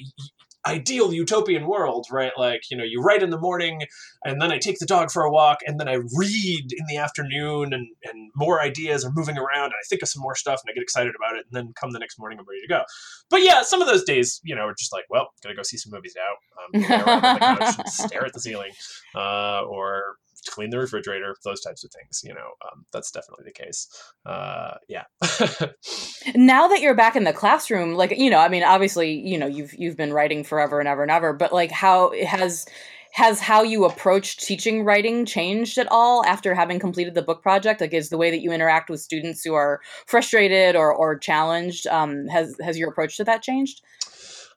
ideal 0.65 1.13
utopian 1.13 1.67
world, 1.67 2.06
right? 2.12 2.34
Like, 2.38 2.62
you 2.69 2.78
know, 2.78 2.84
you 2.84 3.02
write 3.02 3.23
in 3.23 3.30
the 3.30 3.38
morning 3.38 3.82
and 4.25 4.41
then 4.41 4.52
I 4.52 4.58
take 4.58 4.78
the 4.80 4.86
dog 4.86 5.10
for 5.12 5.23
a 5.23 5.32
walk 5.32 5.60
and 5.65 5.80
then 5.80 5.88
I 5.88 5.95
read 6.15 6.67
in 6.71 6.86
the 6.89 6.97
afternoon 6.97 7.73
and, 7.73 7.88
and 8.04 8.32
more 8.36 8.62
ideas 8.62 9.06
are 9.06 9.12
moving 9.13 9.38
around 9.38 9.65
and 9.65 9.73
I 9.73 9.86
think 9.89 10.02
of 10.02 10.10
some 10.10 10.21
more 10.21 10.36
stuff 10.36 10.62
and 10.63 10.71
I 10.71 10.73
get 10.73 10.84
excited 10.84 11.13
about 11.15 11.38
it 11.38 11.45
and 11.49 11.54
then 11.54 11.73
come 11.80 11.91
the 11.91 11.99
next 11.99 12.19
morning 12.19 12.39
I'm 12.39 12.45
ready 12.47 12.62
to 12.62 12.67
go. 12.67 12.84
But 13.30 13.41
yeah, 13.41 13.62
some 13.63 13.82
of 13.82 13.88
those 13.88 14.04
days, 14.04 14.41
you 14.43 14.56
know, 14.56 14.63
are 14.63 14.75
just 14.78 14.91
like, 14.91 15.06
well, 15.10 15.30
gotta 15.41 15.56
go 15.56 15.63
see 15.63 15.78
some 15.78 15.91
movies 15.93 16.15
now. 16.15 16.80
Um, 16.80 17.86
stare 17.86 18.25
at 18.25 18.34
the 18.34 18.41
ceiling, 18.41 18.71
uh, 19.15 19.62
or 19.62 20.15
clean 20.47 20.69
the 20.69 20.80
refrigerator, 20.80 21.36
those 21.43 21.62
types 21.62 21.84
of 21.84 21.91
things. 21.91 22.21
You 22.23 22.34
know, 22.34 22.52
um, 22.71 22.86
that's 22.91 23.12
definitely 23.12 23.45
the 23.45 23.63
case. 23.63 23.88
Uh, 24.25 24.75
yeah. 24.88 25.04
now 26.36 26.67
that 26.67 26.82
you're 26.82 26.95
back 26.95 27.15
in 27.15 27.23
the 27.23 27.34
classroom, 27.34 27.95
like 27.95 28.17
you 28.17 28.30
know, 28.30 28.39
I 28.39 28.49
mean, 28.49 28.63
obviously, 28.63 29.12
you 29.12 29.38
know, 29.38 29.47
you've 29.47 29.73
you've 29.73 29.97
been 29.97 30.13
writing 30.13 30.43
forever 30.43 30.80
and 30.80 30.88
ever 30.88 31.02
and 31.02 31.12
ever, 31.12 31.34
but 31.34 31.54
like, 31.54 31.71
how 31.71 32.13
has 32.25 32.65
has 33.12 33.39
how 33.39 33.63
you 33.63 33.86
approach 33.86 34.38
teaching 34.38 34.84
writing 34.84 35.25
changed 35.25 35.78
at 35.78 35.88
all 35.89 36.23
after 36.25 36.54
having 36.54 36.80
completed 36.80 37.15
the 37.15 37.21
book 37.21 37.41
project? 37.41 37.82
Like, 37.82 37.93
is 37.93 38.10
the 38.10 38.17
way 38.17 38.30
that 38.32 38.41
you 38.41 38.52
interact 38.52 38.89
with 38.89 39.02
students 39.02 39.43
who 39.43 39.54
are 39.54 39.82
frustrated 40.06 40.75
or 40.75 40.93
or 40.93 41.17
challenged 41.17 41.88
um, 41.88 42.28
has 42.28 42.56
has 42.62 42.78
your 42.78 42.89
approach 42.89 43.17
to 43.17 43.23
that 43.23 43.41
changed? 43.41 43.82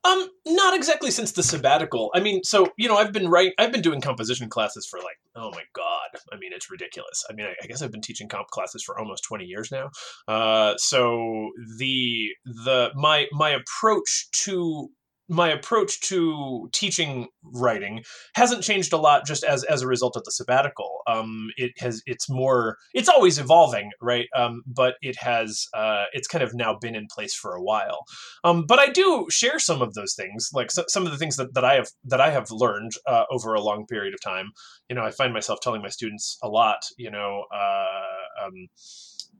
Um, 0.04 0.28
not 0.46 0.74
exactly 0.74 1.12
since 1.12 1.32
the 1.32 1.42
sabbatical. 1.42 2.10
I 2.14 2.20
mean, 2.20 2.42
so 2.42 2.72
you 2.76 2.88
know, 2.88 2.96
I've 2.96 3.12
been 3.12 3.28
writing, 3.28 3.52
I've 3.58 3.70
been 3.70 3.82
doing 3.82 4.00
composition 4.00 4.48
classes 4.48 4.86
for 4.86 4.98
like, 4.98 5.18
oh 5.36 5.50
my 5.52 5.62
god, 5.74 6.20
I 6.32 6.36
mean, 6.36 6.52
it's 6.52 6.70
ridiculous. 6.70 7.24
I 7.30 7.34
mean, 7.34 7.46
I, 7.46 7.54
I 7.62 7.66
guess 7.66 7.82
I've 7.82 7.92
been 7.92 8.00
teaching 8.00 8.28
comp 8.28 8.48
classes 8.48 8.82
for 8.82 8.98
almost 8.98 9.22
twenty 9.22 9.44
years 9.44 9.70
now. 9.70 9.90
Uh, 10.26 10.74
so 10.76 11.50
the 11.78 12.30
the 12.44 12.90
my 12.94 13.26
my 13.32 13.50
approach 13.50 14.28
to 14.44 14.90
my 15.28 15.48
approach 15.48 16.00
to 16.00 16.68
teaching 16.72 17.28
writing 17.42 18.02
hasn't 18.34 18.62
changed 18.62 18.92
a 18.92 18.96
lot 18.96 19.26
just 19.26 19.44
as 19.44 19.64
as 19.64 19.82
a 19.82 19.86
result 19.86 20.16
of 20.16 20.24
the 20.24 20.30
sabbatical. 20.30 21.00
Um 21.06 21.48
it 21.56 21.72
has 21.78 22.02
it's 22.06 22.28
more 22.28 22.76
it's 22.94 23.08
always 23.08 23.38
evolving 23.38 23.90
right? 24.00 24.26
Um 24.36 24.62
but 24.66 24.94
it 25.02 25.16
has 25.20 25.66
uh 25.74 26.04
it's 26.12 26.28
kind 26.28 26.42
of 26.42 26.54
now 26.54 26.76
been 26.80 26.94
in 26.94 27.06
place 27.10 27.34
for 27.34 27.54
a 27.54 27.62
while. 27.62 28.04
Um 28.44 28.64
but 28.66 28.78
i 28.78 28.88
do 28.88 29.26
share 29.30 29.58
some 29.58 29.82
of 29.82 29.94
those 29.94 30.14
things 30.14 30.50
like 30.52 30.70
so, 30.70 30.84
some 30.88 31.06
of 31.06 31.12
the 31.12 31.18
things 31.18 31.36
that, 31.36 31.54
that 31.54 31.64
i 31.64 31.74
have 31.74 31.88
that 32.04 32.20
i 32.20 32.30
have 32.30 32.50
learned 32.50 32.92
uh, 33.06 33.24
over 33.30 33.54
a 33.54 33.60
long 33.60 33.86
period 33.86 34.14
of 34.14 34.20
time. 34.20 34.50
You 34.88 34.96
know 34.96 35.04
i 35.04 35.10
find 35.10 35.32
myself 35.32 35.60
telling 35.62 35.82
my 35.82 35.88
students 35.88 36.38
a 36.42 36.48
lot 36.48 36.80
you 36.98 37.10
know 37.10 37.44
uh 37.54 38.44
um 38.46 38.68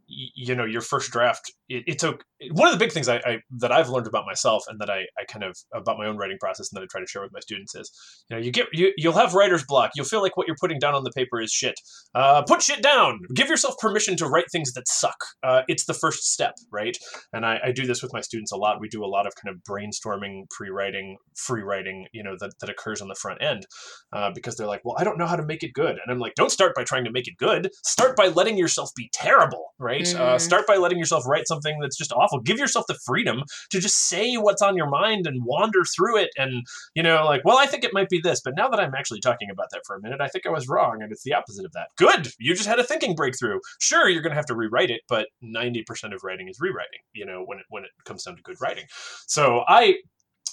you 0.07 0.55
know 0.55 0.65
your 0.65 0.81
first 0.81 1.11
draft 1.11 1.53
it, 1.73 1.85
it's 1.87 2.05
okay. 2.05 2.19
One 2.51 2.67
of 2.67 2.73
the 2.73 2.79
big 2.79 2.93
things 2.93 3.09
I, 3.09 3.17
I, 3.19 3.39
that 3.59 3.73
I've 3.73 3.89
learned 3.89 4.07
about 4.07 4.27
myself 4.27 4.65
and 4.69 4.81
that 4.81 4.91
I, 4.91 5.07
I 5.19 5.25
kind 5.29 5.45
of 5.45 5.57
about 5.73 5.97
my 5.97 6.07
own 6.07 6.17
writing 6.17 6.39
process 6.41 6.71
and 6.71 6.77
that 6.77 6.85
I 6.85 6.87
try 6.91 7.01
to 7.01 7.07
share 7.07 7.23
with 7.23 7.33
my 7.33 7.41
students 7.41 7.75
is, 7.75 7.91
you 8.29 8.37
know, 8.37 8.43
you 8.43 8.51
get 8.51 8.67
you 8.73 8.93
you'll 8.97 9.13
have 9.15 9.35
writer's 9.35 9.65
block. 9.65 9.93
You'll 9.95 10.07
feel 10.07 10.23
like 10.23 10.37
what 10.37 10.47
you're 10.47 10.57
putting 10.61 10.79
down 10.79 10.95
on 10.95 11.05
the 11.05 11.13
paper 11.13 11.41
is 11.41 11.51
shit. 11.51 11.75
Uh, 12.15 12.43
put 12.43 12.63
shit 12.63 12.83
down. 12.83 13.21
Give 13.35 13.49
yourself 13.49 13.75
permission 13.79 14.17
to 14.17 14.27
write 14.27 14.47
things 14.53 14.73
that 14.75 14.87
suck. 14.89 15.17
Uh, 15.43 15.63
it's 15.69 15.87
the 15.87 15.95
first 15.95 16.33
step, 16.33 16.55
right? 16.71 16.97
And 17.33 17.47
I, 17.47 17.61
I 17.65 17.73
do 17.73 17.87
this 17.87 18.03
with 18.03 18.13
my 18.13 18.21
students 18.21 18.53
a 18.53 18.57
lot. 18.57 18.81
We 18.81 18.89
do 18.89 19.05
a 19.05 19.07
lot 19.07 19.27
of 19.27 19.35
kind 19.35 19.55
of 19.55 19.63
brainstorming, 19.63 20.51
pre-writing, 20.51 21.17
free 21.37 21.63
writing, 21.63 22.07
you 22.13 22.23
know, 22.23 22.37
that 22.41 22.53
that 22.61 22.71
occurs 22.71 23.01
on 23.01 23.09
the 23.09 23.15
front 23.15 23.43
end 23.43 23.67
uh, 24.13 24.31
because 24.35 24.57
they're 24.57 24.67
like, 24.67 24.83
well, 24.85 24.97
I 24.99 25.05
don't 25.05 25.19
know 25.19 25.27
how 25.27 25.37
to 25.37 25.45
make 25.45 25.63
it 25.63 25.73
good, 25.73 25.93
and 25.93 26.11
I'm 26.11 26.19
like, 26.19 26.35
don't 26.35 26.51
start 26.51 26.75
by 26.75 26.85
trying 26.85 27.05
to 27.05 27.13
make 27.13 27.29
it 27.29 27.35
good. 27.39 27.71
Start 27.85 28.17
by 28.17 28.29
letting 28.29 28.59
yourself 28.59 28.91
be 28.97 29.09
terrible, 29.13 29.73
right? 29.79 30.13
Uh, 30.15 30.19
mm-hmm. 30.19 30.39
start 30.39 30.67
by 30.67 30.77
letting 30.77 30.99
yourself 30.99 31.25
write 31.27 31.47
something 31.47 31.62
that's 31.81 31.97
just 31.97 32.13
awful. 32.13 32.41
Give 32.41 32.59
yourself 32.59 32.87
the 32.89 32.99
freedom 33.05 33.43
to 33.71 33.81
just 33.81 34.09
say 34.09 34.35
what's 34.37 34.63
on 34.63 34.77
your 34.77 34.89
mind 34.89 35.27
and 35.27 35.45
wander 35.45 35.83
through 35.97 36.19
it. 36.19 36.31
And, 36.37 36.65
you 36.95 37.03
know, 37.03 37.25
like, 37.25 37.43
well, 37.45 37.59
I 37.59 37.67
think 37.67 37.85
it 37.85 37.93
might 37.93 38.09
be 38.09 38.21
this, 38.23 38.41
but 38.45 38.55
now 38.57 38.69
that 38.69 38.81
I'm 38.81 38.95
actually 38.95 39.21
talking 39.21 39.51
about 39.51 39.67
that 39.73 39.83
for 39.87 39.97
a 39.97 40.01
minute, 40.01 40.21
I 40.21 40.29
think 40.29 40.47
I 40.47 40.51
was 40.51 40.69
wrong. 40.69 41.03
And 41.03 41.13
it's 41.13 41.25
the 41.25 41.35
opposite 41.35 41.65
of 41.65 41.73
that. 41.73 41.89
Good. 41.97 42.29
You 42.39 42.55
just 42.55 42.69
had 42.69 42.79
a 42.79 42.85
thinking 42.85 43.15
breakthrough. 43.15 43.59
Sure, 43.81 44.09
you're 44.09 44.23
going 44.23 44.33
to 44.33 44.37
have 44.37 44.47
to 44.47 44.57
rewrite 44.57 44.91
it, 44.91 45.03
but 45.09 45.29
90% 45.45 46.15
of 46.15 46.23
writing 46.23 46.49
is 46.49 46.59
rewriting, 46.61 47.01
you 47.13 47.27
know, 47.27 47.43
when 47.45 47.59
it, 47.59 47.65
when 47.69 47.85
it 47.85 47.91
comes 48.05 48.25
down 48.25 48.37
to 48.37 48.43
good 48.43 48.57
writing. 48.61 48.85
So 49.27 49.63
I, 49.69 49.97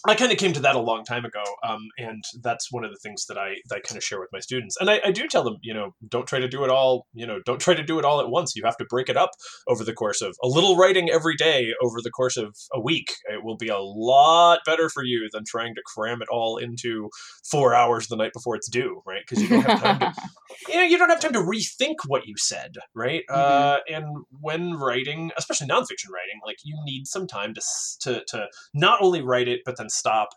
I 0.07 0.15
kind 0.15 0.31
of 0.31 0.37
came 0.37 0.53
to 0.53 0.61
that 0.61 0.75
a 0.75 0.79
long 0.79 1.03
time 1.03 1.25
ago, 1.25 1.43
um, 1.67 1.87
and 1.97 2.23
that's 2.41 2.71
one 2.71 2.85
of 2.85 2.91
the 2.91 2.99
things 3.03 3.25
that 3.27 3.37
I 3.37 3.55
that 3.67 3.77
I 3.77 3.79
kind 3.81 3.97
of 3.97 4.03
share 4.03 4.19
with 4.19 4.29
my 4.31 4.39
students. 4.39 4.77
And 4.79 4.89
I, 4.89 5.01
I, 5.05 5.11
do 5.11 5.27
tell 5.27 5.43
them, 5.43 5.57
you 5.61 5.73
know, 5.73 5.91
don't 6.07 6.27
try 6.27 6.39
to 6.39 6.47
do 6.47 6.63
it 6.63 6.69
all. 6.69 7.05
You 7.13 7.27
know, 7.27 7.39
don't 7.45 7.59
try 7.59 7.73
to 7.73 7.83
do 7.83 7.99
it 7.99 8.05
all 8.05 8.21
at 8.21 8.29
once. 8.29 8.55
You 8.55 8.63
have 8.63 8.77
to 8.77 8.85
break 8.89 9.09
it 9.09 9.17
up 9.17 9.31
over 9.67 9.83
the 9.83 9.93
course 9.93 10.21
of 10.21 10.35
a 10.43 10.47
little 10.47 10.77
writing 10.77 11.09
every 11.09 11.35
day 11.35 11.73
over 11.83 11.97
the 12.01 12.11
course 12.11 12.37
of 12.37 12.55
a 12.73 12.79
week. 12.79 13.13
It 13.25 13.43
will 13.43 13.57
be 13.57 13.67
a 13.67 13.79
lot 13.79 14.59
better 14.65 14.89
for 14.89 15.03
you 15.03 15.27
than 15.31 15.43
trying 15.45 15.75
to 15.75 15.81
cram 15.85 16.21
it 16.21 16.29
all 16.29 16.57
into 16.57 17.09
four 17.49 17.75
hours 17.75 18.07
the 18.07 18.15
night 18.15 18.31
before 18.33 18.55
it's 18.55 18.69
due, 18.69 19.01
right? 19.05 19.21
Because 19.27 19.43
you 19.43 19.49
don't 19.49 19.65
have 19.65 19.81
time 19.81 19.99
to, 19.99 20.13
you 20.69 20.75
know, 20.75 20.83
you 20.83 20.97
don't 20.97 21.09
have 21.09 21.19
time 21.19 21.33
to 21.33 21.39
rethink 21.39 21.95
what 22.07 22.25
you 22.25 22.35
said, 22.37 22.75
right? 22.95 23.23
Mm-hmm. 23.29 23.39
Uh, 23.39 23.77
and 23.89 24.05
when 24.39 24.73
writing, 24.75 25.31
especially 25.37 25.67
nonfiction 25.67 26.09
writing, 26.13 26.39
like 26.45 26.57
you 26.63 26.77
need 26.85 27.05
some 27.05 27.27
time 27.27 27.53
to 27.53 27.61
to 28.01 28.23
to 28.27 28.47
not 28.73 29.01
only 29.01 29.21
write 29.21 29.47
it 29.47 29.61
but 29.65 29.77
then 29.77 29.88
stop 29.91 30.29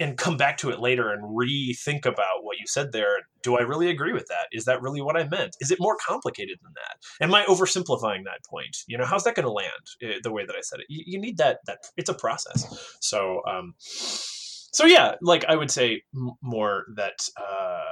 and 0.00 0.16
come 0.16 0.36
back 0.36 0.56
to 0.58 0.70
it 0.70 0.78
later 0.78 1.10
and 1.10 1.24
rethink 1.24 2.06
about 2.06 2.42
what 2.42 2.58
you 2.58 2.66
said 2.66 2.92
there. 2.92 3.16
Do 3.42 3.56
I 3.56 3.62
really 3.62 3.90
agree 3.90 4.12
with 4.12 4.26
that? 4.28 4.46
Is 4.52 4.64
that 4.66 4.80
really 4.80 5.00
what 5.00 5.16
I 5.16 5.26
meant? 5.28 5.56
Is 5.60 5.70
it 5.70 5.78
more 5.80 5.96
complicated 5.96 6.58
than 6.62 6.72
that? 6.76 7.24
Am 7.24 7.34
I 7.34 7.44
oversimplifying 7.44 8.24
that 8.24 8.44
point? 8.48 8.76
You 8.86 8.96
know, 8.96 9.04
how's 9.04 9.24
that 9.24 9.34
going 9.34 9.46
to 9.46 9.52
land 9.52 9.72
uh, 10.04 10.18
the 10.22 10.32
way 10.32 10.46
that 10.46 10.54
I 10.54 10.60
said 10.60 10.80
it? 10.80 10.86
You, 10.88 11.02
you, 11.06 11.20
need 11.20 11.38
that. 11.38 11.58
That 11.66 11.78
it's 11.96 12.08
a 12.08 12.14
process. 12.14 12.96
So, 13.00 13.42
um, 13.48 13.74
so 13.78 14.86
yeah, 14.86 15.16
like 15.20 15.44
I 15.46 15.56
would 15.56 15.70
say 15.70 16.02
more 16.42 16.84
that. 16.96 17.18
Uh, 17.36 17.82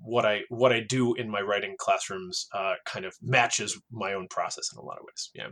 what 0.00 0.24
I 0.24 0.42
what 0.48 0.72
I 0.72 0.80
do 0.80 1.14
in 1.14 1.28
my 1.28 1.40
writing 1.40 1.74
classrooms 1.78 2.46
uh, 2.54 2.74
kind 2.86 3.04
of 3.04 3.14
matches 3.20 3.78
my 3.90 4.14
own 4.14 4.26
process 4.30 4.70
in 4.72 4.78
a 4.78 4.82
lot 4.82 4.96
of 4.96 5.04
ways. 5.04 5.30
Yeah. 5.34 5.48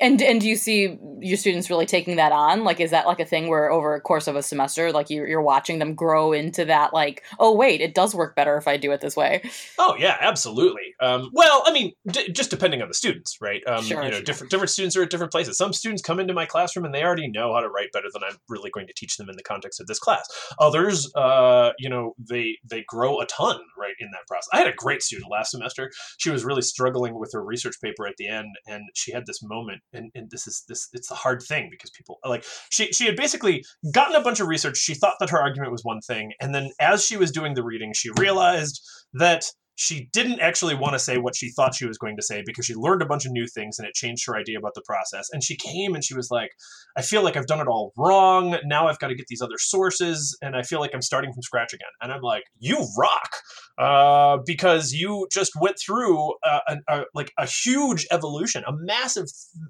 And 0.00 0.20
and 0.22 0.40
do 0.40 0.48
you 0.48 0.56
see 0.56 0.98
your 1.20 1.36
students 1.36 1.68
really 1.68 1.86
taking 1.86 2.16
that 2.16 2.32
on? 2.32 2.64
Like, 2.64 2.80
is 2.80 2.90
that 2.90 3.06
like 3.06 3.20
a 3.20 3.24
thing 3.24 3.48
where 3.48 3.70
over 3.70 3.94
a 3.94 4.00
course 4.00 4.26
of 4.26 4.36
a 4.36 4.42
semester, 4.42 4.92
like 4.92 5.10
you're, 5.10 5.26
you're 5.26 5.42
watching 5.42 5.78
them 5.78 5.94
grow 5.94 6.32
into 6.32 6.64
that? 6.64 6.94
Like, 6.94 7.22
oh 7.38 7.54
wait, 7.54 7.80
it 7.80 7.94
does 7.94 8.14
work 8.14 8.34
better 8.34 8.56
if 8.56 8.66
I 8.66 8.76
do 8.76 8.92
it 8.92 9.00
this 9.00 9.16
way. 9.16 9.42
Oh 9.78 9.96
yeah, 9.98 10.16
absolutely. 10.20 10.94
Um, 11.00 11.30
well, 11.32 11.62
I 11.66 11.72
mean, 11.72 11.92
d- 12.06 12.32
just 12.32 12.50
depending 12.50 12.82
on 12.82 12.88
the 12.88 12.94
students, 12.94 13.36
right? 13.40 13.62
Um, 13.66 13.84
sure, 13.84 14.02
you 14.02 14.10
know, 14.10 14.16
sure. 14.16 14.24
different 14.24 14.50
different 14.50 14.70
students 14.70 14.96
are 14.96 15.02
at 15.02 15.10
different 15.10 15.32
places. 15.32 15.56
Some 15.56 15.72
students 15.72 16.02
come 16.02 16.20
into 16.20 16.34
my 16.34 16.46
classroom 16.46 16.84
and 16.84 16.94
they 16.94 17.02
already 17.02 17.28
know 17.28 17.52
how 17.54 17.60
to 17.60 17.68
write 17.68 17.92
better 17.92 18.08
than 18.12 18.22
I'm 18.24 18.36
really 18.48 18.70
going 18.70 18.86
to 18.86 18.94
teach 18.94 19.16
them 19.16 19.28
in 19.28 19.36
the 19.36 19.42
context 19.42 19.80
of 19.80 19.86
this 19.86 19.98
class. 19.98 20.26
Others, 20.58 21.12
uh, 21.14 21.72
you 21.78 21.88
know, 21.88 22.14
they 22.18 22.56
they 22.64 22.84
grow 22.86 23.20
a 23.20 23.26
ton 23.26 23.60
right 23.78 23.94
in 23.98 24.10
that 24.12 24.26
process. 24.26 24.48
I 24.52 24.58
had 24.58 24.68
a 24.68 24.74
great 24.76 25.02
student 25.02 25.30
last 25.30 25.50
semester. 25.50 25.90
She 26.18 26.30
was 26.30 26.44
really 26.44 26.62
struggling 26.62 27.18
with 27.18 27.30
her 27.32 27.44
research 27.44 27.76
paper 27.82 28.06
at 28.06 28.16
the 28.16 28.28
end, 28.28 28.48
and 28.66 28.84
she 28.94 29.12
had 29.12 29.26
this 29.26 29.42
moment 29.42 29.82
and, 29.92 30.10
and 30.14 30.30
this 30.30 30.46
is 30.46 30.64
this 30.68 30.88
it's 30.92 31.10
a 31.10 31.14
hard 31.14 31.42
thing 31.42 31.68
because 31.70 31.90
people 31.90 32.18
like 32.24 32.44
she 32.70 32.92
she 32.92 33.06
had 33.06 33.16
basically 33.16 33.64
gotten 33.92 34.16
a 34.16 34.22
bunch 34.22 34.40
of 34.40 34.48
research. 34.48 34.76
She 34.76 34.94
thought 34.94 35.16
that 35.20 35.30
her 35.30 35.40
argument 35.40 35.72
was 35.72 35.84
one 35.84 36.00
thing 36.00 36.32
and 36.40 36.54
then 36.54 36.70
as 36.80 37.04
she 37.04 37.16
was 37.16 37.30
doing 37.30 37.54
the 37.54 37.62
reading 37.62 37.92
she 37.94 38.10
realized 38.18 38.80
that 39.14 39.44
she 39.80 40.10
didn't 40.12 40.40
actually 40.40 40.74
want 40.74 40.92
to 40.92 40.98
say 40.98 41.16
what 41.16 41.34
she 41.34 41.48
thought 41.48 41.74
she 41.74 41.86
was 41.86 41.96
going 41.96 42.14
to 42.14 42.22
say 42.22 42.42
because 42.44 42.66
she 42.66 42.74
learned 42.74 43.00
a 43.00 43.06
bunch 43.06 43.24
of 43.24 43.32
new 43.32 43.46
things 43.46 43.78
and 43.78 43.88
it 43.88 43.94
changed 43.94 44.26
her 44.26 44.36
idea 44.36 44.58
about 44.58 44.74
the 44.74 44.82
process. 44.82 45.30
And 45.32 45.42
she 45.42 45.56
came 45.56 45.94
and 45.94 46.04
she 46.04 46.14
was 46.14 46.30
like, 46.30 46.50
I 46.98 47.02
feel 47.02 47.22
like 47.22 47.34
I've 47.34 47.46
done 47.46 47.60
it 47.60 47.66
all 47.66 47.94
wrong. 47.96 48.58
Now 48.66 48.88
I've 48.88 48.98
got 48.98 49.08
to 49.08 49.14
get 49.14 49.28
these 49.28 49.40
other 49.40 49.56
sources 49.56 50.36
and 50.42 50.54
I 50.54 50.64
feel 50.64 50.80
like 50.80 50.90
I'm 50.92 51.00
starting 51.00 51.32
from 51.32 51.42
scratch 51.42 51.72
again. 51.72 51.88
And 52.02 52.12
I'm 52.12 52.20
like, 52.20 52.44
you 52.58 52.86
rock 52.98 53.36
uh, 53.78 54.36
because 54.44 54.92
you 54.92 55.26
just 55.32 55.52
went 55.58 55.78
through 55.78 56.34
a, 56.44 56.60
a, 56.68 56.76
a, 56.88 57.04
like 57.14 57.32
a 57.38 57.46
huge 57.46 58.06
evolution, 58.10 58.62
a 58.66 58.72
massive 58.76 59.28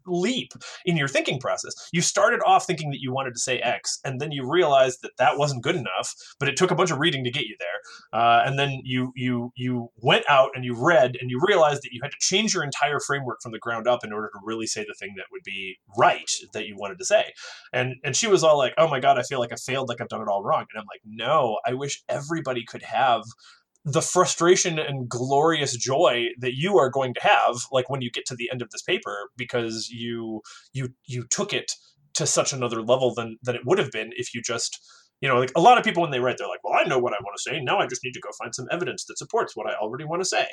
leap 0.09 0.51
in 0.85 0.96
your 0.96 1.07
thinking 1.07 1.38
process. 1.38 1.73
You 1.92 2.01
started 2.01 2.40
off 2.44 2.66
thinking 2.66 2.90
that 2.90 3.01
you 3.01 3.12
wanted 3.12 3.35
to 3.35 3.40
say 3.40 3.61
X 3.61 4.01
and 4.05 4.20
then 4.20 4.33
you 4.33 4.51
realized 4.51 5.03
that 5.03 5.12
that 5.18 5.38
wasn't 5.38 5.62
good 5.62 5.77
enough, 5.77 6.12
but 6.40 6.49
it 6.49 6.57
took 6.57 6.73
a 6.73 6.75
bunch 6.75 6.90
of 6.90 6.99
reading 6.99 7.23
to 7.23 7.31
get 7.31 7.44
you 7.44 7.55
there. 7.61 8.20
Uh, 8.20 8.42
and 8.44 8.59
then 8.59 8.81
you, 8.83 9.12
you, 9.14 9.53
you 9.55 9.88
went 10.03 10.25
out 10.29 10.51
and 10.55 10.65
you 10.65 10.75
read 10.75 11.17
and 11.21 11.31
you 11.31 11.41
realized 11.47 11.83
that 11.83 11.93
you 11.93 12.01
had 12.03 12.11
to 12.11 12.17
change 12.21 12.55
your 12.55 12.65
entire 12.65 13.01
framework 13.01 13.41
from 13.43 13.53
the 13.53 13.59
ground 13.59 13.87
up 13.87 14.05
in 14.05 14.13
order 14.13 14.29
to 14.29 14.41
really 14.45 14.67
say 14.67 14.83
the 14.83 14.95
thing 14.99 15.15
that 15.17 15.27
would 15.33 15.43
be 15.45 15.79
right 15.97 16.31
that 16.53 16.67
you 16.67 16.77
wanted 16.77 16.99
to 16.99 17.05
say. 17.05 17.33
And 17.73 17.95
and 18.05 18.17
she 18.17 18.27
was 18.27 18.45
all 18.45 18.59
like, 18.59 18.75
"Oh 18.79 18.89
my 18.89 19.01
god, 19.01 19.19
I 19.19 19.23
feel 19.23 19.41
like 19.41 19.53
I 19.53 19.57
failed, 19.57 19.89
like 19.89 20.01
I've 20.01 20.09
done 20.09 20.23
it 20.23 20.29
all 20.29 20.43
wrong." 20.43 20.67
And 20.73 20.81
I'm 20.81 20.87
like, 20.91 21.03
"No, 21.05 21.59
I 21.67 21.75
wish 21.75 22.03
everybody 22.09 22.65
could 22.65 22.83
have 22.83 23.23
the 23.85 24.03
frustration 24.03 24.79
and 24.79 25.09
glorious 25.09 25.77
joy 25.77 26.27
that 26.39 26.55
you 26.55 26.79
are 26.79 26.91
going 26.91 27.15
to 27.15 27.21
have 27.23 27.57
like 27.73 27.89
when 27.89 28.03
you 28.03 28.11
get 28.11 28.27
to 28.27 28.35
the 28.35 28.51
end 28.53 28.61
of 28.61 28.71
this 28.71 28.83
paper 28.83 29.31
because 29.37 29.89
you 29.89 30.43
you 30.73 30.91
you 31.07 31.25
took 31.31 31.55
it 31.55 31.73
to 32.13 32.27
such 32.27 32.53
another 32.53 32.83
level 32.83 33.15
than 33.15 33.39
than 33.43 33.55
it 33.55 33.63
would 33.65 33.79
have 33.79 33.91
been 33.91 34.11
if 34.17 34.35
you 34.35 34.43
just 34.43 34.79
you 35.20 35.28
know, 35.28 35.38
like 35.38 35.52
a 35.54 35.61
lot 35.61 35.78
of 35.78 35.85
people 35.85 36.02
when 36.02 36.11
they 36.11 36.20
write, 36.20 36.38
they're 36.38 36.48
like, 36.48 36.64
"Well, 36.64 36.78
I 36.78 36.85
know 36.85 36.98
what 36.98 37.12
I 37.12 37.18
want 37.22 37.37
to 37.37 37.42
say. 37.42 37.61
Now 37.61 37.78
I 37.78 37.87
just 37.87 38.02
need 38.04 38.12
to 38.12 38.20
go 38.20 38.30
find 38.38 38.54
some 38.54 38.66
evidence 38.70 39.04
that 39.06 39.18
supports 39.18 39.54
what 39.54 39.66
I 39.66 39.74
already 39.74 40.04
want 40.04 40.22
to 40.22 40.28
say." 40.28 40.46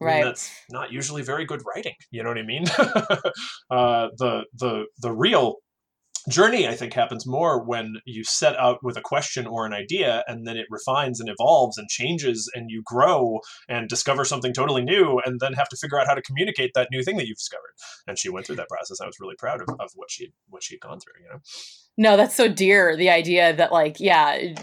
Right. 0.00 0.16
And 0.16 0.26
that's 0.26 0.50
not 0.70 0.92
usually 0.92 1.22
very 1.22 1.44
good 1.44 1.62
writing. 1.66 1.94
You 2.10 2.22
know 2.22 2.30
what 2.30 2.38
I 2.38 2.42
mean? 2.42 2.64
uh, 3.70 4.08
the 4.18 4.44
the 4.54 4.84
the 4.98 5.12
real 5.12 5.56
journey 6.28 6.68
i 6.68 6.74
think 6.74 6.92
happens 6.92 7.26
more 7.26 7.64
when 7.64 7.96
you 8.04 8.22
set 8.22 8.56
out 8.56 8.78
with 8.82 8.96
a 8.96 9.00
question 9.00 9.46
or 9.46 9.66
an 9.66 9.72
idea 9.72 10.22
and 10.28 10.46
then 10.46 10.56
it 10.56 10.66
refines 10.70 11.18
and 11.18 11.28
evolves 11.28 11.76
and 11.76 11.88
changes 11.88 12.48
and 12.54 12.70
you 12.70 12.80
grow 12.84 13.40
and 13.68 13.88
discover 13.88 14.24
something 14.24 14.52
totally 14.52 14.84
new 14.84 15.20
and 15.24 15.40
then 15.40 15.52
have 15.52 15.68
to 15.68 15.76
figure 15.76 15.98
out 15.98 16.06
how 16.06 16.14
to 16.14 16.22
communicate 16.22 16.70
that 16.74 16.88
new 16.92 17.02
thing 17.02 17.16
that 17.16 17.26
you've 17.26 17.38
discovered 17.38 17.72
and 18.06 18.18
she 18.18 18.28
went 18.28 18.46
through 18.46 18.54
that 18.54 18.68
process 18.68 19.00
i 19.00 19.06
was 19.06 19.16
really 19.20 19.34
proud 19.36 19.60
of, 19.60 19.68
of 19.80 19.90
what 19.96 20.10
she 20.10 20.32
what 20.48 20.62
she'd 20.62 20.80
gone 20.80 21.00
through 21.00 21.20
you 21.20 21.28
know 21.28 21.40
no, 21.98 22.16
that's 22.16 22.34
so 22.34 22.48
dear. 22.48 22.96
The 22.96 23.10
idea 23.10 23.54
that, 23.54 23.70
like, 23.70 24.00
yeah, 24.00 24.54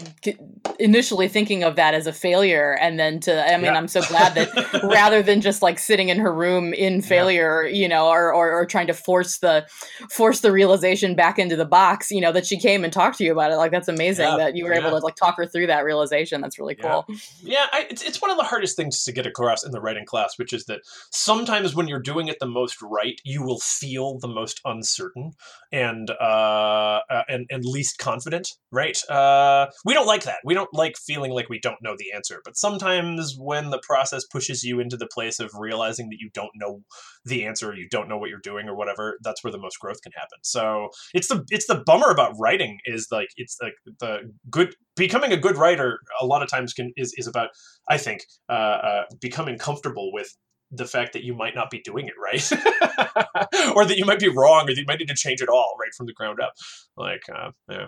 initially 0.80 1.28
thinking 1.28 1.62
of 1.62 1.76
that 1.76 1.94
as 1.94 2.08
a 2.08 2.12
failure, 2.12 2.76
and 2.80 2.98
then 2.98 3.20
to, 3.20 3.48
I 3.48 3.56
mean, 3.56 3.66
yeah. 3.66 3.74
I'm 3.74 3.86
so 3.86 4.02
glad 4.02 4.34
that 4.34 4.82
rather 4.92 5.22
than 5.22 5.40
just 5.40 5.62
like 5.62 5.78
sitting 5.78 6.08
in 6.08 6.18
her 6.18 6.34
room 6.34 6.74
in 6.74 7.00
failure, 7.00 7.62
yeah. 7.62 7.82
you 7.82 7.88
know, 7.88 8.08
or, 8.08 8.34
or, 8.34 8.50
or 8.50 8.66
trying 8.66 8.88
to 8.88 8.94
force 8.94 9.38
the 9.38 9.64
force 10.10 10.40
the 10.40 10.50
realization 10.50 11.14
back 11.14 11.38
into 11.38 11.54
the 11.54 11.64
box, 11.64 12.10
you 12.10 12.20
know, 12.20 12.32
that 12.32 12.46
she 12.46 12.58
came 12.58 12.82
and 12.82 12.92
talked 12.92 13.18
to 13.18 13.24
you 13.24 13.30
about 13.30 13.52
it. 13.52 13.56
Like, 13.56 13.70
that's 13.70 13.88
amazing 13.88 14.26
yeah. 14.26 14.36
that 14.36 14.56
you 14.56 14.64
were 14.64 14.72
able 14.72 14.90
to 14.90 14.96
like 14.96 15.14
talk 15.14 15.36
her 15.36 15.46
through 15.46 15.68
that 15.68 15.84
realization. 15.84 16.40
That's 16.40 16.58
really 16.58 16.74
cool. 16.74 17.06
Yeah, 17.42 17.66
I, 17.70 17.86
it's 17.88 18.02
it's 18.02 18.20
one 18.20 18.32
of 18.32 18.38
the 18.38 18.44
hardest 18.44 18.74
things 18.76 19.04
to 19.04 19.12
get 19.12 19.26
across 19.26 19.64
in 19.64 19.70
the 19.70 19.80
writing 19.80 20.04
class, 20.04 20.36
which 20.36 20.52
is 20.52 20.64
that 20.64 20.80
sometimes 21.12 21.76
when 21.76 21.86
you're 21.86 22.00
doing 22.00 22.26
it 22.26 22.40
the 22.40 22.46
most 22.46 22.82
right, 22.82 23.20
you 23.22 23.44
will 23.44 23.60
feel 23.60 24.18
the 24.18 24.28
most 24.28 24.60
uncertain 24.64 25.34
and. 25.70 26.10
uh 26.10 27.02
uh, 27.20 27.32
and 27.32 27.46
and 27.50 27.64
least 27.64 27.98
confident, 27.98 28.48
right? 28.72 28.98
Uh, 29.08 29.66
we 29.84 29.94
don't 29.94 30.06
like 30.06 30.24
that. 30.24 30.38
We 30.44 30.54
don't 30.54 30.72
like 30.72 30.96
feeling 30.96 31.32
like 31.32 31.48
we 31.48 31.58
don't 31.60 31.82
know 31.82 31.94
the 31.98 32.12
answer. 32.14 32.40
But 32.44 32.56
sometimes 32.56 33.36
when 33.38 33.70
the 33.70 33.80
process 33.86 34.24
pushes 34.24 34.62
you 34.62 34.80
into 34.80 34.96
the 34.96 35.08
place 35.12 35.40
of 35.40 35.50
realizing 35.58 36.08
that 36.10 36.18
you 36.20 36.30
don't 36.32 36.50
know 36.54 36.80
the 37.24 37.44
answer, 37.44 37.70
or 37.70 37.74
you 37.74 37.88
don't 37.90 38.08
know 38.08 38.18
what 38.18 38.30
you're 38.30 38.38
doing, 38.42 38.68
or 38.68 38.74
whatever, 38.74 39.18
that's 39.22 39.44
where 39.44 39.52
the 39.52 39.58
most 39.58 39.78
growth 39.78 40.00
can 40.02 40.12
happen. 40.12 40.38
So 40.42 40.88
it's 41.14 41.28
the 41.28 41.44
it's 41.50 41.66
the 41.66 41.82
bummer 41.86 42.10
about 42.10 42.34
writing 42.38 42.78
is 42.84 43.08
like 43.10 43.28
it's 43.36 43.56
like 43.62 43.74
the 44.00 44.32
good 44.50 44.74
becoming 44.96 45.32
a 45.32 45.36
good 45.36 45.56
writer 45.56 45.98
a 46.20 46.26
lot 46.26 46.42
of 46.42 46.48
times 46.48 46.72
can 46.72 46.92
is 46.96 47.14
is 47.16 47.26
about 47.26 47.50
I 47.88 47.98
think 47.98 48.24
uh, 48.48 48.52
uh, 48.52 49.02
becoming 49.20 49.58
comfortable 49.58 50.12
with 50.12 50.36
the 50.70 50.86
fact 50.86 51.12
that 51.12 51.24
you 51.24 51.34
might 51.34 51.54
not 51.54 51.70
be 51.70 51.80
doing 51.80 52.06
it 52.06 52.14
right 52.22 52.52
or 53.74 53.84
that 53.84 53.96
you 53.96 54.04
might 54.04 54.20
be 54.20 54.28
wrong 54.28 54.64
or 54.64 54.74
that 54.74 54.78
you 54.78 54.84
might 54.86 54.98
need 54.98 55.08
to 55.08 55.14
change 55.14 55.40
it 55.42 55.48
all 55.48 55.76
right 55.80 55.92
from 55.96 56.06
the 56.06 56.12
ground 56.12 56.38
up 56.40 56.52
like 56.96 57.22
uh, 57.34 57.50
yeah 57.68 57.86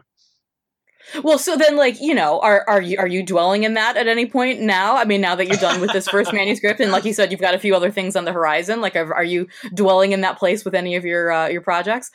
well, 1.23 1.39
so 1.39 1.57
then, 1.57 1.77
like, 1.77 2.01
you 2.01 2.15
know, 2.15 2.41
are 2.41 2.65
are 2.69 2.81
you 2.81 2.97
are 2.99 3.07
you 3.07 3.23
dwelling 3.25 3.65
in 3.65 3.75
that 3.75 3.97
at 3.97 4.07
any 4.07 4.27
point 4.27 4.61
now? 4.61 4.97
I 4.97 5.05
mean, 5.05 5.21
now 5.21 5.35
that 5.35 5.47
you're 5.47 5.57
done 5.57 5.81
with 5.81 5.93
this 5.93 6.09
first 6.09 6.33
manuscript, 6.35 6.81
and 6.81 6.93
like 6.93 7.05
you 7.05 7.13
said, 7.13 7.31
you've 7.31 7.41
got 7.41 7.55
a 7.55 7.59
few 7.59 7.75
other 7.75 7.91
things 7.91 8.17
on 8.17 8.25
the 8.25 8.33
horizon. 8.33 8.81
Like, 8.81 8.97
are, 8.97 9.13
are 9.13 9.25
you 9.25 9.49
dwelling 9.75 10.13
in 10.13 10.21
that 10.23 10.39
place 10.39 10.65
with 10.65 10.75
any 10.75 10.95
of 10.95 11.05
your 11.05 11.33
uh, 11.33 11.49
your 11.49 11.61
projects? 11.61 12.11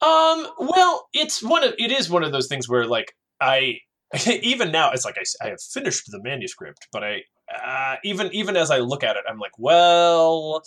Um, 0.00 0.48
well, 0.58 1.08
it's 1.12 1.42
one 1.42 1.62
of 1.62 1.74
it 1.78 1.92
is 1.92 2.10
one 2.10 2.24
of 2.24 2.32
those 2.32 2.48
things 2.48 2.68
where 2.68 2.86
like 2.86 3.14
I 3.40 3.78
even 4.26 4.72
now 4.72 4.90
it's 4.90 5.04
like 5.04 5.18
I, 5.18 5.44
I 5.44 5.50
have 5.50 5.60
finished 5.60 6.10
the 6.10 6.20
manuscript, 6.22 6.88
but 6.92 7.04
I 7.04 7.22
uh, 7.52 7.96
even 8.04 8.30
even 8.32 8.56
as 8.56 8.70
I 8.70 8.78
look 8.78 9.04
at 9.04 9.16
it, 9.16 9.24
I'm 9.28 9.38
like, 9.38 9.58
well, 9.58 10.62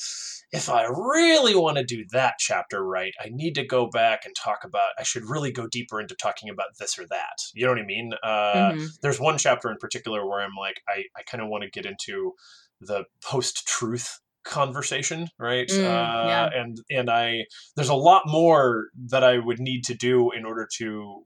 if 0.52 0.70
I 0.70 0.86
really 0.86 1.56
want 1.56 1.78
to 1.78 1.84
do 1.84 2.06
that 2.12 2.36
chapter 2.40 2.84
right, 2.84 3.14
I 3.20 3.30
need 3.30 3.56
to 3.56 3.66
go 3.66 3.88
back 3.88 4.26
and 4.26 4.36
talk 4.36 4.64
about. 4.64 4.90
I 5.00 5.04
should 5.04 5.30
really 5.30 5.52
go 5.52 5.68
deeper 5.68 6.00
into 6.00 6.16
talking 6.16 6.50
about 6.50 6.78
this 6.80 6.98
or 7.00 7.06
that. 7.08 7.38
You 7.54 7.66
know 7.66 7.72
what 7.72 7.82
I 7.82 7.86
mean? 7.86 8.14
Uh, 8.24 8.72
mm-hmm. 8.72 8.86
There's 9.02 9.20
one 9.20 9.38
chapter 9.38 9.70
in 9.72 9.78
particular 9.78 10.28
where 10.28 10.42
I'm 10.42 10.56
like, 10.60 10.82
I 10.88 11.04
I 11.18 11.24
kind 11.24 11.44
of 11.44 11.50
want 11.50 11.64
to 11.64 11.70
get 11.70 11.86
into 11.86 12.34
the 12.82 13.06
post 13.24 13.68
truth 13.68 14.20
conversation 14.44 15.28
right 15.40 15.70
mm, 15.70 15.80
uh, 15.80 16.28
yeah. 16.28 16.50
and 16.54 16.78
and 16.92 17.10
i 17.10 17.44
there's 17.76 17.90
a 17.90 17.96
lot 17.96 18.22
more 18.28 18.90
that 19.08 19.24
i 19.24 19.40
would 19.40 19.60
need 19.60 19.84
to 19.84 19.96
do 19.96 20.30
in 20.32 20.46
order 20.46 20.70
to 20.72 21.24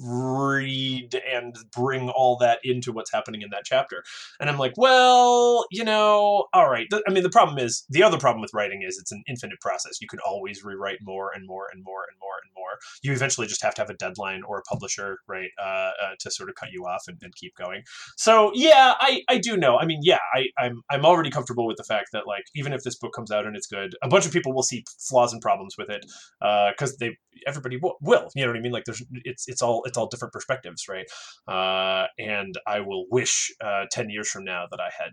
read 0.00 1.20
and 1.30 1.56
bring 1.74 2.08
all 2.10 2.36
that 2.38 2.60
into 2.64 2.92
what's 2.92 3.12
happening 3.12 3.42
in 3.42 3.50
that 3.50 3.64
chapter. 3.64 4.02
And 4.40 4.48
I'm 4.48 4.58
like, 4.58 4.74
well, 4.76 5.66
you 5.70 5.84
know, 5.84 6.46
all 6.52 6.70
right. 6.70 6.86
I 7.06 7.12
mean, 7.12 7.22
the 7.22 7.30
problem 7.30 7.58
is 7.58 7.84
the 7.88 8.02
other 8.02 8.18
problem 8.18 8.40
with 8.40 8.52
writing 8.54 8.82
is 8.82 8.98
it's 8.98 9.12
an 9.12 9.22
infinite 9.28 9.60
process. 9.60 10.00
You 10.00 10.08
could 10.08 10.20
always 10.20 10.64
rewrite 10.64 10.98
more 11.02 11.30
and 11.34 11.46
more 11.46 11.68
and 11.72 11.82
more 11.84 12.04
and 12.10 12.18
more 12.20 12.36
and 12.42 12.52
more. 12.56 12.78
You 13.02 13.12
eventually 13.12 13.46
just 13.46 13.62
have 13.62 13.74
to 13.74 13.82
have 13.82 13.90
a 13.90 13.94
deadline 13.94 14.42
or 14.42 14.58
a 14.58 14.62
publisher, 14.62 15.18
right, 15.26 15.50
uh, 15.58 15.90
uh, 16.02 16.14
to 16.20 16.30
sort 16.30 16.48
of 16.48 16.54
cut 16.54 16.70
you 16.72 16.86
off 16.86 17.04
and, 17.08 17.18
and, 17.22 17.34
keep 17.36 17.54
going. 17.56 17.82
So 18.16 18.50
yeah, 18.54 18.94
I, 18.98 19.22
I 19.28 19.36
do 19.36 19.58
know. 19.58 19.76
I 19.76 19.84
mean, 19.84 20.00
yeah, 20.02 20.20
I, 20.32 20.46
I'm 20.58 20.82
I'm 20.90 21.04
already 21.04 21.28
comfortable 21.28 21.66
with 21.66 21.76
the 21.76 21.84
fact 21.84 22.10
that 22.12 22.26
like 22.26 22.44
even 22.54 22.72
if 22.72 22.82
this 22.82 22.96
book 22.96 23.12
comes 23.12 23.30
out 23.30 23.46
and 23.46 23.54
it's 23.54 23.66
good, 23.66 23.94
a 24.02 24.08
bunch 24.08 24.24
of 24.24 24.32
people 24.32 24.54
will 24.54 24.62
see 24.62 24.84
flaws 24.98 25.34
and 25.34 25.42
problems 25.42 25.76
with 25.76 25.90
it 25.90 26.06
because 26.40 26.92
uh, 26.92 26.96
they 26.98 27.16
everybody 27.46 27.76
will, 27.76 27.96
will. 28.00 28.28
You 28.34 28.44
know 28.44 28.52
what 28.52 28.58
I 28.58 28.60
mean? 28.60 28.72
Like 28.72 28.84
there's 28.84 29.02
it's 29.24 29.48
it's 29.48 29.62
all 29.66 29.82
it's 29.84 29.98
all 29.98 30.06
different 30.06 30.32
perspectives, 30.32 30.86
right? 30.88 31.06
Uh, 31.48 32.06
and 32.18 32.56
I 32.66 32.80
will 32.80 33.06
wish 33.10 33.52
uh, 33.60 33.84
ten 33.90 34.08
years 34.10 34.28
from 34.28 34.44
now 34.44 34.66
that 34.70 34.80
I 34.80 34.90
had 34.96 35.12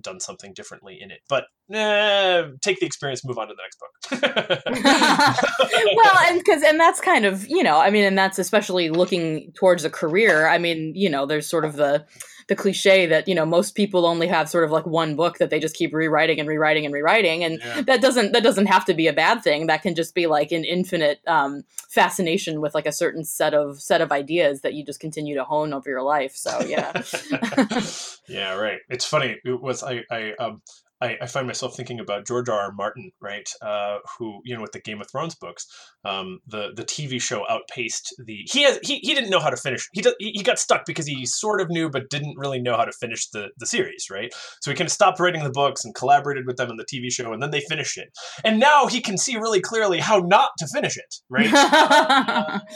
done 0.00 0.20
something 0.20 0.52
differently 0.52 0.98
in 1.00 1.10
it. 1.10 1.20
But 1.28 1.44
eh, 1.72 2.44
take 2.62 2.80
the 2.80 2.86
experience, 2.86 3.24
move 3.24 3.38
on 3.38 3.48
to 3.48 3.54
the 3.54 3.62
next 3.62 3.78
book. 3.80 3.90
well, 5.96 6.18
and 6.28 6.38
because 6.38 6.62
and 6.62 6.78
that's 6.78 7.00
kind 7.00 7.24
of 7.24 7.48
you 7.48 7.62
know, 7.62 7.78
I 7.78 7.90
mean, 7.90 8.04
and 8.04 8.16
that's 8.16 8.38
especially 8.38 8.90
looking 8.90 9.52
towards 9.54 9.84
a 9.84 9.90
career. 9.90 10.46
I 10.46 10.58
mean, 10.58 10.92
you 10.94 11.08
know, 11.10 11.26
there's 11.26 11.48
sort 11.48 11.64
of 11.64 11.76
the 11.76 12.04
the 12.48 12.56
cliche 12.56 13.06
that 13.06 13.28
you 13.28 13.34
know 13.34 13.46
most 13.46 13.74
people 13.74 14.06
only 14.06 14.26
have 14.26 14.48
sort 14.48 14.64
of 14.64 14.70
like 14.70 14.86
one 14.86 15.16
book 15.16 15.38
that 15.38 15.50
they 15.50 15.58
just 15.58 15.76
keep 15.76 15.92
rewriting 15.92 16.38
and 16.38 16.48
rewriting 16.48 16.84
and 16.84 16.94
rewriting 16.94 17.44
and 17.44 17.58
yeah. 17.60 17.82
that 17.82 18.00
doesn't 18.00 18.32
that 18.32 18.42
doesn't 18.42 18.66
have 18.66 18.84
to 18.84 18.94
be 18.94 19.06
a 19.06 19.12
bad 19.12 19.42
thing. 19.42 19.66
That 19.66 19.82
can 19.82 19.94
just 19.94 20.14
be 20.14 20.26
like 20.26 20.52
an 20.52 20.64
infinite 20.64 21.20
um, 21.26 21.64
fascination 21.88 22.60
with 22.60 22.74
like 22.74 22.86
a 22.86 22.92
certain 22.92 23.24
set 23.24 23.54
of 23.54 23.80
set 23.80 24.00
of 24.00 24.12
ideas 24.12 24.60
that 24.62 24.74
you 24.74 24.84
just 24.84 25.00
continue 25.00 25.34
to 25.36 25.44
hone 25.44 25.72
over 25.72 25.88
your 25.88 26.02
life. 26.02 26.36
So 26.36 26.60
yeah. 26.62 27.02
Yeah 28.26 28.54
right. 28.54 28.78
It's 28.88 29.04
funny 29.04 29.36
it 29.44 29.60
was 29.60 29.82
i 29.82 30.02
i 30.10 30.32
um 30.38 30.62
I, 31.00 31.16
I, 31.20 31.26
find 31.26 31.46
myself 31.46 31.76
thinking 31.76 32.00
about 32.00 32.26
George 32.26 32.48
R. 32.48 32.58
R. 32.58 32.72
Martin, 32.72 33.10
right? 33.20 33.48
Uh, 33.60 33.98
who 34.18 34.40
you 34.44 34.54
know 34.54 34.62
with 34.62 34.72
the 34.72 34.80
Game 34.80 35.00
of 35.00 35.10
Thrones 35.10 35.34
books, 35.34 35.66
um, 36.04 36.40
the 36.46 36.70
the 36.74 36.84
TV 36.84 37.20
show 37.20 37.44
outpaced 37.48 38.14
the 38.24 38.42
he 38.50 38.62
has 38.62 38.78
he, 38.82 38.98
he 38.98 39.14
didn't 39.14 39.30
know 39.30 39.40
how 39.40 39.50
to 39.50 39.56
finish. 39.56 39.88
He 39.92 40.02
does, 40.02 40.14
he 40.18 40.42
got 40.42 40.58
stuck 40.58 40.86
because 40.86 41.06
he 41.06 41.26
sort 41.26 41.60
of 41.60 41.68
knew 41.68 41.90
but 41.90 42.10
didn't 42.10 42.38
really 42.38 42.60
know 42.60 42.76
how 42.76 42.84
to 42.84 42.92
finish 42.92 43.28
the 43.30 43.48
the 43.58 43.66
series, 43.66 44.06
right? 44.10 44.32
So 44.62 44.70
he 44.70 44.76
kind 44.76 44.86
of 44.86 44.92
stopped 44.92 45.20
writing 45.20 45.44
the 45.44 45.50
books 45.50 45.84
and 45.84 45.94
collaborated 45.94 46.46
with 46.46 46.56
them 46.56 46.70
on 46.70 46.76
the 46.76 46.84
TV 46.84 47.10
show, 47.10 47.32
and 47.32 47.42
then 47.42 47.50
they 47.50 47.60
finished 47.60 47.98
it. 47.98 48.08
And 48.44 48.58
now 48.58 48.86
he 48.86 49.00
can 49.00 49.18
see 49.18 49.36
really 49.36 49.60
clearly 49.60 50.00
how 50.00 50.18
not 50.18 50.50
to 50.58 50.66
finish 50.66 50.96
it, 50.96 51.14
right? 51.28 51.52
uh, 51.52 52.60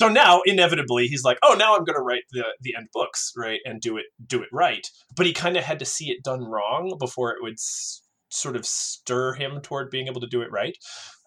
so 0.00 0.08
now 0.08 0.40
inevitably 0.46 1.06
he's 1.06 1.24
like 1.24 1.38
oh 1.42 1.54
now 1.58 1.76
i'm 1.76 1.84
going 1.84 1.96
to 1.96 2.02
write 2.02 2.22
the 2.32 2.44
the 2.62 2.74
end 2.76 2.88
books 2.92 3.32
right 3.36 3.60
and 3.64 3.80
do 3.80 3.96
it 3.96 4.06
do 4.26 4.42
it 4.42 4.48
right. 4.52 4.86
But 5.16 5.26
he 5.26 5.32
kind 5.32 5.56
of 5.56 5.64
had 5.64 5.78
to 5.80 5.84
see 5.84 6.10
it 6.10 6.24
done 6.24 6.44
wrong 6.44 6.96
before 6.98 7.30
it 7.30 7.42
would 7.42 7.54
s- 7.54 8.02
sort 8.30 8.56
of 8.56 8.64
stir 8.66 9.34
him 9.34 9.60
toward 9.60 9.90
being 9.90 10.06
able 10.06 10.20
to 10.20 10.26
do 10.26 10.42
it 10.42 10.50
right. 10.50 10.76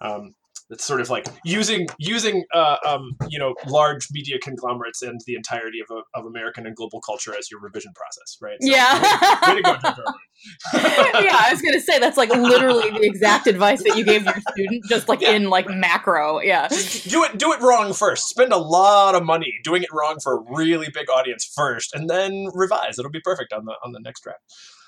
Um, 0.01 0.33
it's 0.73 0.83
sort 0.83 1.01
of 1.01 1.09
like 1.09 1.27
using 1.45 1.87
using 1.97 2.43
uh, 2.53 2.77
um, 2.85 3.15
you 3.29 3.39
know 3.39 3.55
large 3.67 4.07
media 4.11 4.37
conglomerates 4.39 5.01
and 5.01 5.21
the 5.25 5.35
entirety 5.35 5.79
of, 5.79 5.95
a, 5.95 6.19
of 6.19 6.25
American 6.25 6.65
and 6.65 6.75
global 6.75 6.99
culture 7.01 7.33
as 7.37 7.49
your 7.49 7.59
revision 7.59 7.93
process, 7.95 8.37
right? 8.41 8.57
So, 8.61 8.69
yeah. 8.69 9.47
Way, 9.47 9.55
way 9.55 9.61
go, 9.61 9.71
yeah, 10.73 11.37
I 11.39 11.49
was 11.51 11.61
gonna 11.61 11.79
say 11.79 11.99
that's 11.99 12.17
like 12.17 12.29
literally 12.29 12.89
the 12.89 13.05
exact 13.05 13.47
advice 13.47 13.83
that 13.83 13.97
you 13.97 14.03
gave 14.03 14.25
your 14.25 14.35
student, 14.51 14.83
just 14.89 15.07
like 15.07 15.21
yeah. 15.21 15.31
in 15.31 15.49
like 15.49 15.69
macro. 15.69 16.41
Yeah. 16.41 16.67
Do 16.67 17.23
it 17.23 17.37
do 17.37 17.53
it 17.53 17.61
wrong 17.61 17.93
first. 17.93 18.27
Spend 18.27 18.51
a 18.51 18.57
lot 18.57 19.15
of 19.15 19.23
money 19.23 19.59
doing 19.63 19.83
it 19.83 19.89
wrong 19.93 20.17
for 20.21 20.37
a 20.37 20.55
really 20.55 20.89
big 20.93 21.09
audience 21.09 21.45
first, 21.45 21.93
and 21.93 22.09
then 22.09 22.47
revise. 22.53 22.99
It'll 22.99 23.11
be 23.11 23.21
perfect 23.21 23.53
on 23.53 23.65
the 23.65 23.75
on 23.85 23.93
the 23.93 23.99
next 23.99 24.23
draft. 24.23 24.41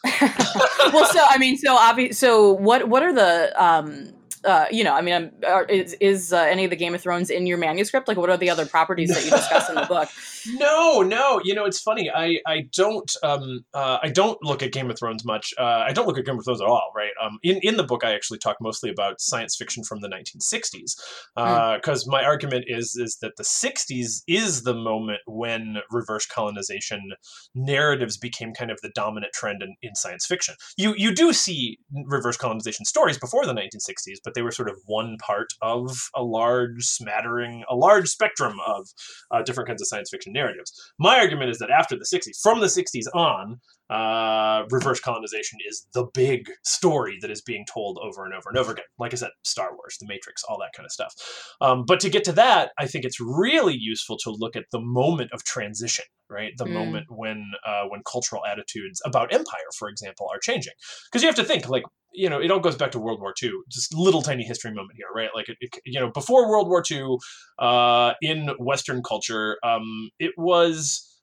well, 0.94 1.06
so 1.06 1.20
I 1.28 1.38
mean, 1.38 1.58
so 1.58 1.76
obvious. 1.76 2.18
So 2.18 2.52
what 2.52 2.90
what 2.90 3.04
are 3.04 3.14
the 3.14 3.64
um 3.64 4.14
uh, 4.46 4.66
you 4.72 4.84
know, 4.84 4.94
I 4.94 5.02
mean, 5.02 5.32
are, 5.46 5.66
is 5.66 5.94
is 6.00 6.32
uh, 6.32 6.38
any 6.38 6.64
of 6.64 6.70
the 6.70 6.76
Game 6.76 6.94
of 6.94 7.02
Thrones 7.02 7.30
in 7.30 7.48
your 7.48 7.58
manuscript? 7.58 8.08
Like, 8.08 8.18
what 8.18 8.30
are 8.30 8.38
the 8.38 8.50
other 8.50 8.66
properties 8.66 9.10
that 9.10 9.24
you 9.24 9.32
discuss 9.32 9.70
in 9.70 9.76
the 9.76 9.86
book? 9.86 10.10
No, 10.48 11.02
no. 11.02 11.42
You 11.44 11.56
know, 11.56 11.66
it's 11.66 11.82
funny. 11.82 12.12
I 12.12 12.38
I 12.46 12.68
don't 12.72 13.12
um 13.24 13.66
uh, 13.74 13.98
I 14.04 14.10
don't 14.10 14.38
look 14.44 14.62
at 14.62 14.72
Game 14.72 14.92
of 14.92 15.00
Thrones 15.00 15.26
much. 15.26 15.54
Uh, 15.58 15.84
I 15.88 15.92
don't 15.92 16.08
look 16.08 16.20
at 16.20 16.26
Game 16.26 16.38
of 16.38 16.46
Thrones 16.46 16.62
at 16.62 16.68
all. 16.68 16.92
Right. 16.96 17.10
Um. 17.20 17.40
In 17.42 17.58
in 17.64 17.78
the 17.78 17.84
book, 17.84 18.04
I 18.04 18.14
actually 18.14 18.38
talk 18.38 18.58
mostly 18.62 18.92
about 18.92 19.20
science 19.20 19.56
fiction 19.56 19.84
from 19.84 20.02
the 20.02 20.08
1960s. 20.08 20.96
Because 21.36 22.06
mm. 22.06 22.12
my 22.12 22.24
argument 22.24 22.66
is 22.68 22.96
is 22.96 23.18
that 23.24 23.38
the 23.38 23.44
60s 23.44 24.22
is 24.28 24.64
the 24.64 24.76
moment 24.76 25.22
when 25.26 25.78
reverse 25.90 26.28
colonization 26.28 27.14
narratives 27.56 28.16
became 28.16 28.54
kind 28.54 28.70
of 28.70 28.80
the 28.82 28.90
dominant 28.90 29.34
trend 29.34 29.64
in, 29.64 29.76
in 29.82 29.96
science 29.96 30.28
fiction. 30.28 30.54
You 30.78 30.94
you 30.96 31.14
do 31.14 31.34
see 31.34 31.80
reverse 32.06 32.38
colonization 32.38 32.86
stories 32.86 33.18
before 33.18 33.46
the 33.46 33.54
1960s, 33.54 34.20
but 34.24 34.35
they 34.36 34.42
were 34.42 34.52
sort 34.52 34.70
of 34.70 34.78
one 34.86 35.18
part 35.18 35.48
of 35.62 36.10
a 36.16 36.24
large 36.24 36.84
smattering, 36.84 37.64
a 37.70 37.76
large 37.76 38.08
spectrum 38.08 38.58
of 38.66 38.88
uh, 39.32 39.42
different 39.42 39.68
kinds 39.68 39.82
of 39.82 39.88
science 39.88 40.10
fiction 40.12 40.34
narratives. 40.34 40.72
My 41.00 41.18
argument 41.18 41.50
is 41.50 41.58
that 41.60 41.72
after 41.72 41.96
the 41.96 42.06
60s, 42.06 42.40
from 42.42 42.60
the 42.60 42.68
60s 42.68 43.08
on, 43.14 43.60
uh, 43.90 44.64
reverse 44.72 45.00
colonization 45.00 45.60
is 45.68 45.88
the 45.94 46.06
big 46.14 46.50
story 46.64 47.18
that 47.22 47.30
is 47.30 47.42
being 47.42 47.66
told 47.72 48.00
over 48.02 48.26
and 48.26 48.34
over 48.34 48.50
and 48.50 48.58
over 48.58 48.72
again. 48.72 48.86
Like 48.98 49.14
I 49.14 49.18
said, 49.18 49.30
Star 49.44 49.76
Wars, 49.76 49.98
The 50.00 50.08
Matrix, 50.08 50.44
all 50.44 50.58
that 50.60 50.72
kind 50.76 50.86
of 50.86 50.92
stuff. 50.92 51.14
Um, 51.62 51.86
but 51.86 52.00
to 52.00 52.10
get 52.10 52.24
to 52.26 52.32
that, 52.34 52.72
I 52.80 52.88
think 52.88 53.06
it's 53.06 53.20
really 53.20 53.76
useful 53.78 54.18
to 54.24 54.32
look 54.32 54.56
at 54.56 54.66
the 54.72 54.80
moment 54.80 55.32
of 55.34 55.44
transition, 55.44 56.06
right? 56.30 56.54
The 56.58 56.66
mm. 56.66 56.74
moment 56.74 57.06
when 57.10 57.52
uh, 57.66 57.84
when 57.88 58.02
cultural 58.12 58.44
attitudes 58.46 59.02
about 59.06 59.34
empire, 59.34 59.70
for 59.78 59.88
example, 59.88 60.28
are 60.34 60.40
changing. 60.40 60.74
Because 61.12 61.22
you 61.22 61.28
have 61.28 61.36
to 61.36 61.44
think, 61.44 61.70
like, 61.70 61.84
you 62.16 62.30
know, 62.30 62.42
it 62.42 62.52
all 62.52 62.60
goes 62.60 62.76
back 62.76 62.92
to 62.92 63.00
World 63.00 63.22
War 63.22 63.34
II. 63.42 63.52
Just 63.70 63.94
little 63.94 64.22
tiny 64.22 64.44
history 64.44 64.72
moment 64.72 64.98
here, 64.98 65.08
right? 65.14 65.30
Like, 65.36 65.50
it, 65.50 65.58
it, 65.62 65.70
you 65.86 66.00
know, 66.00 66.12
before 66.12 66.50
World 66.50 66.68
War 66.68 66.84
II, 66.90 67.18
uh, 67.60 68.14
in 68.22 68.50
Western 68.60 69.04
culture, 69.04 69.58
um, 69.64 70.10
it 70.20 70.32
was 70.38 71.15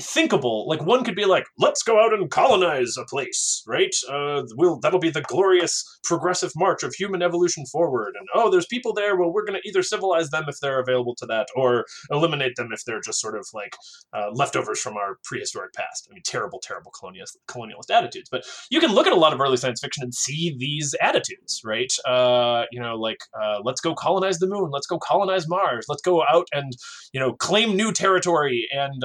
thinkable. 0.00 0.66
Like 0.68 0.84
one 0.84 1.04
could 1.04 1.14
be 1.14 1.24
like, 1.24 1.46
let's 1.58 1.82
go 1.82 2.00
out 2.00 2.12
and 2.12 2.30
colonize 2.30 2.96
a 2.96 3.04
place, 3.04 3.62
right? 3.66 3.94
Uh, 4.10 4.42
we'll 4.56 4.78
that'll 4.80 4.98
be 4.98 5.10
the 5.10 5.22
glorious 5.22 5.84
progressive 6.04 6.52
march 6.56 6.82
of 6.82 6.94
human 6.94 7.22
evolution 7.22 7.64
forward. 7.66 8.14
And 8.18 8.26
oh, 8.34 8.50
there's 8.50 8.66
people 8.66 8.92
there. 8.92 9.16
Well, 9.16 9.32
we're 9.32 9.44
going 9.44 9.60
to 9.60 9.68
either 9.68 9.82
civilize 9.82 10.30
them 10.30 10.44
if 10.48 10.56
they're 10.60 10.80
available 10.80 11.14
to 11.16 11.26
that, 11.26 11.48
or 11.54 11.84
eliminate 12.10 12.56
them 12.56 12.70
if 12.72 12.84
they're 12.84 13.00
just 13.00 13.20
sort 13.20 13.36
of 13.36 13.46
like 13.54 13.76
uh, 14.12 14.30
leftovers 14.32 14.80
from 14.80 14.96
our 14.96 15.18
prehistoric 15.24 15.72
past. 15.74 16.08
I 16.10 16.14
mean, 16.14 16.22
terrible, 16.24 16.60
terrible 16.60 16.92
colonialist 16.92 17.36
colonialist 17.48 17.90
attitudes. 17.90 18.28
But 18.30 18.44
you 18.70 18.80
can 18.80 18.92
look 18.92 19.06
at 19.06 19.12
a 19.12 19.16
lot 19.16 19.32
of 19.32 19.40
early 19.40 19.56
science 19.56 19.80
fiction 19.80 20.02
and 20.02 20.14
see 20.14 20.56
these 20.58 20.94
attitudes, 21.00 21.62
right? 21.64 21.92
Uh, 22.04 22.64
you 22.72 22.80
know, 22.80 22.96
like 22.96 23.20
uh, 23.40 23.60
let's 23.62 23.80
go 23.80 23.94
colonize 23.94 24.38
the 24.38 24.48
moon, 24.48 24.70
let's 24.72 24.86
go 24.86 24.98
colonize 24.98 25.48
Mars, 25.48 25.86
let's 25.88 26.02
go 26.02 26.24
out 26.24 26.48
and 26.52 26.72
you 27.12 27.20
know 27.20 27.34
claim 27.34 27.76
new 27.76 27.92
territory 27.92 28.66
and 28.72 29.04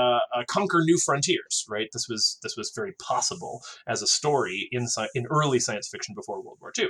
uh, 0.00 0.18
uh, 0.34 0.44
conquer 0.48 0.82
new 0.82 0.98
frontiers. 0.98 1.64
Right. 1.68 1.88
This 1.92 2.06
was 2.08 2.38
this 2.42 2.56
was 2.56 2.72
very 2.74 2.92
possible 3.00 3.62
as 3.86 4.02
a 4.02 4.06
story 4.06 4.68
in 4.72 4.86
in 5.14 5.26
early 5.26 5.60
science 5.60 5.88
fiction 5.88 6.14
before 6.14 6.42
World 6.42 6.58
War 6.60 6.72
II. 6.78 6.88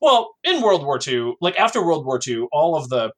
Well, 0.00 0.34
in 0.44 0.62
World 0.62 0.84
War 0.84 0.98
II, 1.06 1.34
like 1.40 1.58
after 1.58 1.84
World 1.84 2.04
War 2.04 2.20
II, 2.26 2.46
all 2.52 2.76
of 2.76 2.88
the 2.88 3.12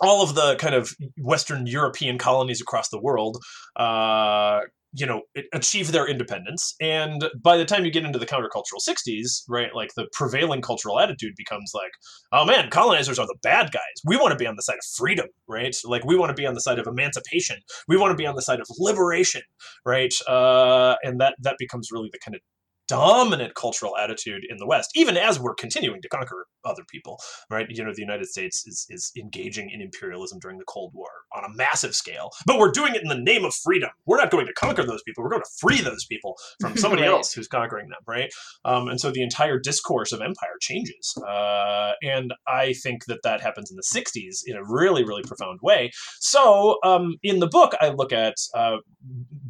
all 0.00 0.22
of 0.22 0.34
the 0.34 0.56
kind 0.56 0.74
of 0.74 0.94
Western 1.18 1.66
European 1.66 2.18
colonies 2.18 2.60
across 2.60 2.88
the 2.88 3.00
world 3.00 3.38
uh, 3.76 4.60
you 4.98 5.06
know 5.06 5.22
achieve 5.52 5.92
their 5.92 6.06
independence. 6.06 6.74
And 6.80 7.24
by 7.42 7.56
the 7.56 7.64
time 7.64 7.84
you 7.84 7.90
get 7.90 8.04
into 8.04 8.18
the 8.18 8.26
countercultural 8.26 8.80
60s 8.86 9.42
right 9.48 9.74
like 9.74 9.94
the 9.94 10.06
prevailing 10.12 10.62
cultural 10.62 11.00
attitude 11.00 11.34
becomes 11.36 11.72
like 11.74 11.92
oh 12.32 12.44
man 12.44 12.70
colonizers 12.70 13.18
are 13.18 13.26
the 13.26 13.36
bad 13.42 13.70
guys. 13.72 13.82
We 14.04 14.16
want 14.16 14.32
to 14.32 14.36
be 14.36 14.46
on 14.46 14.56
the 14.56 14.62
side 14.62 14.74
of 14.74 14.86
freedom 14.96 15.26
right? 15.48 15.76
Like 15.84 16.04
we 16.04 16.16
want 16.16 16.30
to 16.30 16.34
be 16.34 16.46
on 16.46 16.54
the 16.54 16.60
side 16.60 16.78
of 16.78 16.86
emancipation. 16.86 17.58
We 17.86 17.96
want 17.96 18.12
to 18.12 18.16
be 18.16 18.26
on 18.26 18.34
the 18.34 18.42
side 18.42 18.60
of 18.60 18.66
liberation 18.78 19.42
right? 19.84 20.14
Uh, 20.28 20.96
and 21.02 21.20
that 21.20 21.34
that 21.40 21.56
becomes 21.58 21.90
really 21.92 22.10
the 22.12 22.18
kind 22.18 22.34
of 22.34 22.40
dominant 22.88 23.54
cultural 23.54 23.96
attitude 23.96 24.42
in 24.48 24.56
the 24.56 24.66
West, 24.66 24.90
even 24.94 25.16
as 25.16 25.38
we're 25.38 25.54
continuing 25.54 26.02
to 26.02 26.08
conquer 26.08 26.46
other 26.64 26.82
people, 26.88 27.20
right? 27.50 27.66
You 27.68 27.84
know, 27.84 27.92
the 27.94 28.00
United 28.00 28.26
States 28.26 28.66
is, 28.66 28.86
is 28.90 29.12
engaging 29.16 29.70
in 29.70 29.80
imperialism 29.80 30.38
during 30.40 30.58
the 30.58 30.64
Cold 30.64 30.92
War 30.94 31.08
on 31.34 31.44
a 31.44 31.54
massive 31.54 31.94
scale, 31.94 32.30
but 32.46 32.58
we're 32.58 32.72
doing 32.72 32.94
it 32.94 33.02
in 33.02 33.08
the 33.08 33.18
name 33.18 33.44
of 33.44 33.54
freedom. 33.54 33.90
We're 34.06 34.16
not 34.16 34.30
going 34.30 34.46
to 34.46 34.52
conquer 34.52 34.84
those 34.84 35.02
people. 35.02 35.22
We're 35.22 35.30
going 35.30 35.42
to 35.42 35.50
free 35.58 35.80
those 35.80 36.04
people 36.06 36.36
from 36.60 36.76
somebody 36.76 37.02
right. 37.02 37.10
else 37.10 37.32
who's 37.32 37.48
conquering 37.48 37.88
them, 37.88 38.00
right? 38.06 38.30
Um, 38.64 38.88
and 38.88 39.00
so 39.00 39.10
the 39.10 39.22
entire 39.22 39.58
discourse 39.58 40.12
of 40.12 40.20
empire 40.20 40.56
changes. 40.60 41.16
Uh, 41.26 41.92
and 42.02 42.32
I 42.46 42.72
think 42.72 43.04
that 43.06 43.20
that 43.22 43.40
happens 43.40 43.70
in 43.70 43.76
the 43.76 43.82
60s 43.82 44.42
in 44.46 44.56
a 44.56 44.64
really, 44.64 45.04
really 45.04 45.22
profound 45.22 45.60
way. 45.62 45.90
So 46.20 46.78
um, 46.84 47.16
in 47.22 47.40
the 47.40 47.48
book, 47.48 47.74
I 47.80 47.90
look 47.90 48.12
at 48.12 48.34
uh, 48.54 48.78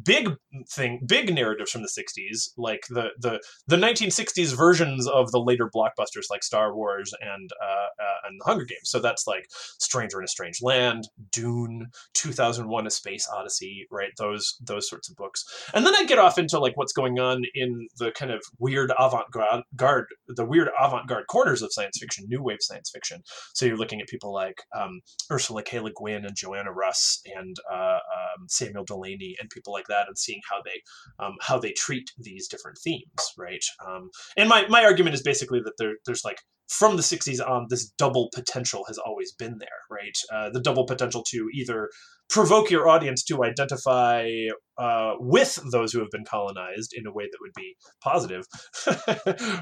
big 0.09 0.35
thing, 0.67 0.99
big 1.05 1.31
narratives 1.31 1.69
from 1.69 1.83
the 1.83 1.87
60s, 1.87 2.49
like 2.57 2.87
the, 2.89 3.09
the, 3.19 3.39
the 3.67 3.75
1960s 3.75 4.57
versions 4.57 5.07
of 5.07 5.31
the 5.31 5.39
later 5.39 5.69
blockbusters 5.69 6.31
like 6.31 6.43
Star 6.43 6.75
Wars 6.75 7.13
and, 7.21 7.51
uh, 7.61 8.03
uh, 8.03 8.27
and 8.27 8.39
The 8.39 8.45
Hunger 8.45 8.65
Games. 8.65 8.89
So 8.89 8.99
that's 8.99 9.27
like 9.27 9.45
Stranger 9.51 10.17
in 10.17 10.25
a 10.25 10.27
Strange 10.27 10.63
Land, 10.63 11.07
Dune, 11.31 11.91
2001 12.15 12.87
A 12.87 12.89
Space 12.89 13.29
Odyssey, 13.31 13.85
right? 13.91 14.09
Those, 14.17 14.57
those 14.59 14.89
sorts 14.89 15.09
of 15.09 15.15
books. 15.15 15.45
And 15.75 15.85
then 15.85 15.95
I 15.95 16.05
get 16.05 16.17
off 16.17 16.39
into 16.39 16.57
like 16.57 16.75
what's 16.75 16.93
going 16.93 17.19
on 17.19 17.43
in 17.53 17.87
the 17.99 18.11
kind 18.11 18.31
of 18.31 18.41
weird 18.57 18.91
avant-garde, 18.97 20.05
the 20.27 20.45
weird 20.45 20.69
avant-garde 20.81 21.27
corners 21.27 21.61
of 21.61 21.71
science 21.71 21.99
fiction, 21.99 22.25
new 22.27 22.41
wave 22.41 22.61
science 22.61 22.89
fiction. 22.89 23.21
So 23.53 23.67
you're 23.67 23.77
looking 23.77 24.01
at 24.01 24.07
people 24.07 24.33
like 24.33 24.63
um, 24.75 25.01
Ursula 25.31 25.61
K. 25.61 25.79
Le 25.79 25.91
Guin 25.91 26.25
and 26.25 26.35
Joanna 26.35 26.71
Russ 26.71 27.21
and 27.35 27.55
uh, 27.71 27.99
um, 28.39 28.47
Samuel 28.47 28.85
Delany 28.85 29.35
and 29.39 29.51
people 29.51 29.71
like 29.71 29.85
that, 29.87 29.98
and 30.07 30.17
seeing 30.17 30.41
how 30.49 30.61
they 30.63 31.23
um, 31.23 31.35
how 31.41 31.59
they 31.59 31.71
treat 31.71 32.11
these 32.17 32.47
different 32.47 32.77
themes, 32.77 33.33
right? 33.37 33.63
Um, 33.87 34.09
and 34.37 34.49
my 34.49 34.67
my 34.67 34.83
argument 34.83 35.15
is 35.15 35.21
basically 35.21 35.61
that 35.61 35.73
there 35.77 35.95
there's 36.05 36.23
like 36.25 36.39
from 36.69 36.95
the 36.95 37.01
60s 37.01 37.45
on, 37.45 37.65
this 37.69 37.89
double 37.97 38.29
potential 38.33 38.85
has 38.87 38.99
always 38.99 39.33
been 39.33 39.57
there, 39.57 39.67
right? 39.89 40.15
Uh, 40.31 40.51
the 40.51 40.61
double 40.61 40.85
potential 40.85 41.23
to 41.27 41.49
either 41.51 41.89
provoke 42.29 42.69
your 42.69 42.87
audience 42.87 43.23
to 43.23 43.43
identify 43.43 44.29
uh, 44.77 45.13
with 45.19 45.59
those 45.71 45.91
who 45.91 45.99
have 45.99 46.11
been 46.11 46.23
colonized 46.23 46.93
in 46.95 47.07
a 47.07 47.11
way 47.11 47.25
that 47.25 47.39
would 47.41 47.53
be 47.55 47.75
positive, 48.03 48.45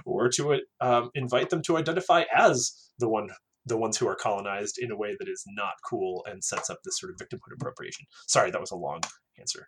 or 0.06 0.28
to 0.28 0.60
um, 0.82 1.10
invite 1.16 1.50
them 1.50 1.62
to 1.62 1.78
identify 1.78 2.24
as 2.36 2.74
the 3.00 3.08
one 3.08 3.30
the 3.68 3.78
ones 3.78 3.98
who 3.98 4.08
are 4.08 4.16
colonized 4.16 4.78
in 4.80 4.92
a 4.92 4.98
way 4.98 5.16
that 5.20 5.28
is 5.28 5.44
not 5.48 5.74
cool 5.88 6.26
and 6.30 6.44
sets 6.44 6.70
up 6.70 6.80
this 6.84 7.00
sort 7.00 7.12
of 7.12 7.18
victimhood 7.18 7.54
appropriation. 7.54 8.06
Sorry, 8.28 8.52
that 8.52 8.62
was 8.62 8.72
a 8.72 8.76
long 8.76 9.02
answer. 9.40 9.68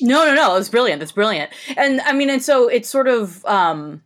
No, 0.00 0.24
no, 0.24 0.34
no. 0.34 0.56
It's 0.56 0.68
brilliant. 0.68 1.00
That's 1.00 1.12
brilliant. 1.12 1.50
And 1.76 2.00
I 2.02 2.12
mean, 2.12 2.30
and 2.30 2.42
so 2.42 2.68
it's 2.68 2.88
sort 2.88 3.08
of 3.08 3.44
um 3.46 4.02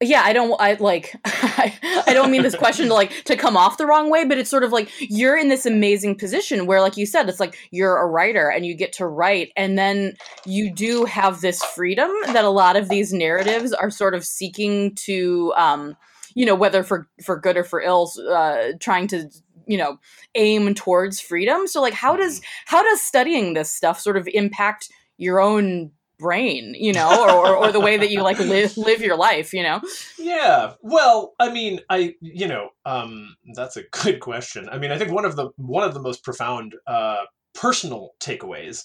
yeah 0.00 0.22
i 0.22 0.32
don't 0.32 0.54
i 0.60 0.74
like 0.74 1.14
I, 1.24 2.04
I 2.06 2.14
don't 2.14 2.30
mean 2.30 2.42
this 2.42 2.54
question 2.54 2.86
to 2.86 2.94
like 2.94 3.24
to 3.24 3.36
come 3.36 3.56
off 3.56 3.78
the 3.78 3.86
wrong 3.86 4.10
way 4.10 4.24
but 4.24 4.38
it's 4.38 4.50
sort 4.50 4.62
of 4.62 4.70
like 4.72 4.90
you're 5.00 5.36
in 5.36 5.48
this 5.48 5.66
amazing 5.66 6.16
position 6.16 6.66
where 6.66 6.80
like 6.80 6.96
you 6.96 7.04
said 7.04 7.28
it's 7.28 7.40
like 7.40 7.56
you're 7.70 7.96
a 7.96 8.06
writer 8.06 8.48
and 8.48 8.64
you 8.64 8.74
get 8.74 8.92
to 8.94 9.06
write 9.06 9.50
and 9.56 9.76
then 9.76 10.14
you 10.46 10.72
do 10.72 11.04
have 11.04 11.40
this 11.40 11.64
freedom 11.64 12.10
that 12.26 12.44
a 12.44 12.50
lot 12.50 12.76
of 12.76 12.88
these 12.88 13.12
narratives 13.12 13.72
are 13.72 13.90
sort 13.90 14.14
of 14.14 14.24
seeking 14.24 14.94
to 14.94 15.52
um 15.56 15.96
you 16.38 16.46
know 16.46 16.54
whether 16.54 16.84
for 16.84 17.08
for 17.24 17.36
good 17.36 17.56
or 17.56 17.64
for 17.64 17.80
ill 17.80 18.08
uh 18.30 18.68
trying 18.78 19.08
to 19.08 19.28
you 19.66 19.76
know 19.76 19.98
aim 20.36 20.72
towards 20.72 21.20
freedom. 21.20 21.66
So 21.66 21.82
like 21.82 21.94
how 21.94 22.16
does 22.16 22.38
mm-hmm. 22.38 22.76
how 22.76 22.82
does 22.84 23.02
studying 23.02 23.54
this 23.54 23.72
stuff 23.72 23.98
sort 23.98 24.16
of 24.16 24.28
impact 24.32 24.88
your 25.16 25.40
own 25.40 25.90
brain 26.20 26.74
you 26.76 26.92
know 26.92 27.28
or, 27.28 27.56
or, 27.56 27.70
the 27.70 27.78
way 27.78 27.96
that 27.96 28.10
you 28.10 28.22
like 28.22 28.40
live 28.40 28.76
live 28.76 29.00
your 29.00 29.16
life 29.16 29.52
you 29.52 29.64
know? 29.64 29.80
Yeah. 30.16 30.74
Well 30.80 31.34
i 31.40 31.50
mean 31.50 31.80
i 31.90 32.14
you 32.20 32.46
know 32.46 32.70
um 32.86 33.36
that's 33.54 33.76
a 33.76 33.82
good 33.90 34.20
question. 34.20 34.68
I 34.68 34.78
mean 34.78 34.92
i 34.92 34.98
think 34.98 35.10
one 35.10 35.24
of 35.24 35.34
the 35.34 35.50
one 35.56 35.84
of 35.84 35.94
the 35.94 36.00
most 36.00 36.22
profound 36.22 36.76
uh 36.86 37.24
personal 37.52 38.12
takeaways 38.20 38.84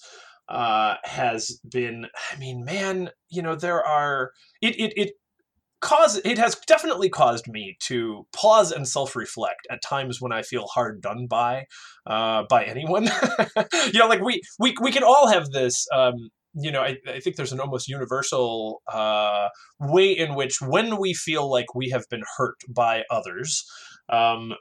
uh 0.49 0.95
has 1.03 1.59
been 1.69 2.07
i 2.31 2.37
mean 2.37 2.65
man 2.65 3.09
you 3.29 3.41
know 3.41 3.55
there 3.55 3.81
are 3.81 4.31
it 4.61 4.75
it, 4.79 4.93
it 4.97 5.13
cause 5.83 6.19
it 6.23 6.37
has 6.37 6.55
definitely 6.65 7.09
caused 7.09 7.47
me 7.47 7.75
to 7.81 8.25
pause 8.31 8.71
and 8.71 8.87
self-reflect 8.87 9.67
at 9.69 9.81
times 9.81 10.21
when 10.21 10.31
I 10.31 10.41
feel 10.41 10.65
hard 10.67 11.01
done 11.01 11.27
by 11.27 11.65
uh, 12.07 12.43
by 12.49 12.63
anyone. 12.63 13.09
you 13.91 13.99
know, 13.99 14.07
like 14.07 14.21
we 14.21 14.41
we 14.59 14.73
we 14.81 14.91
can 14.91 15.03
all 15.03 15.27
have 15.27 15.51
this 15.51 15.85
um, 15.93 16.29
you 16.55 16.71
know, 16.71 16.81
I, 16.81 16.97
I 17.07 17.19
think 17.19 17.35
there's 17.35 17.51
an 17.51 17.59
almost 17.59 17.87
universal 17.87 18.81
uh, 18.91 19.49
way 19.79 20.11
in 20.11 20.35
which 20.35 20.61
when 20.61 20.97
we 20.97 21.13
feel 21.13 21.49
like 21.49 21.75
we 21.75 21.89
have 21.89 22.05
been 22.09 22.23
hurt 22.37 22.57
by 22.69 23.03
others, 23.09 23.65
um, 24.09 24.53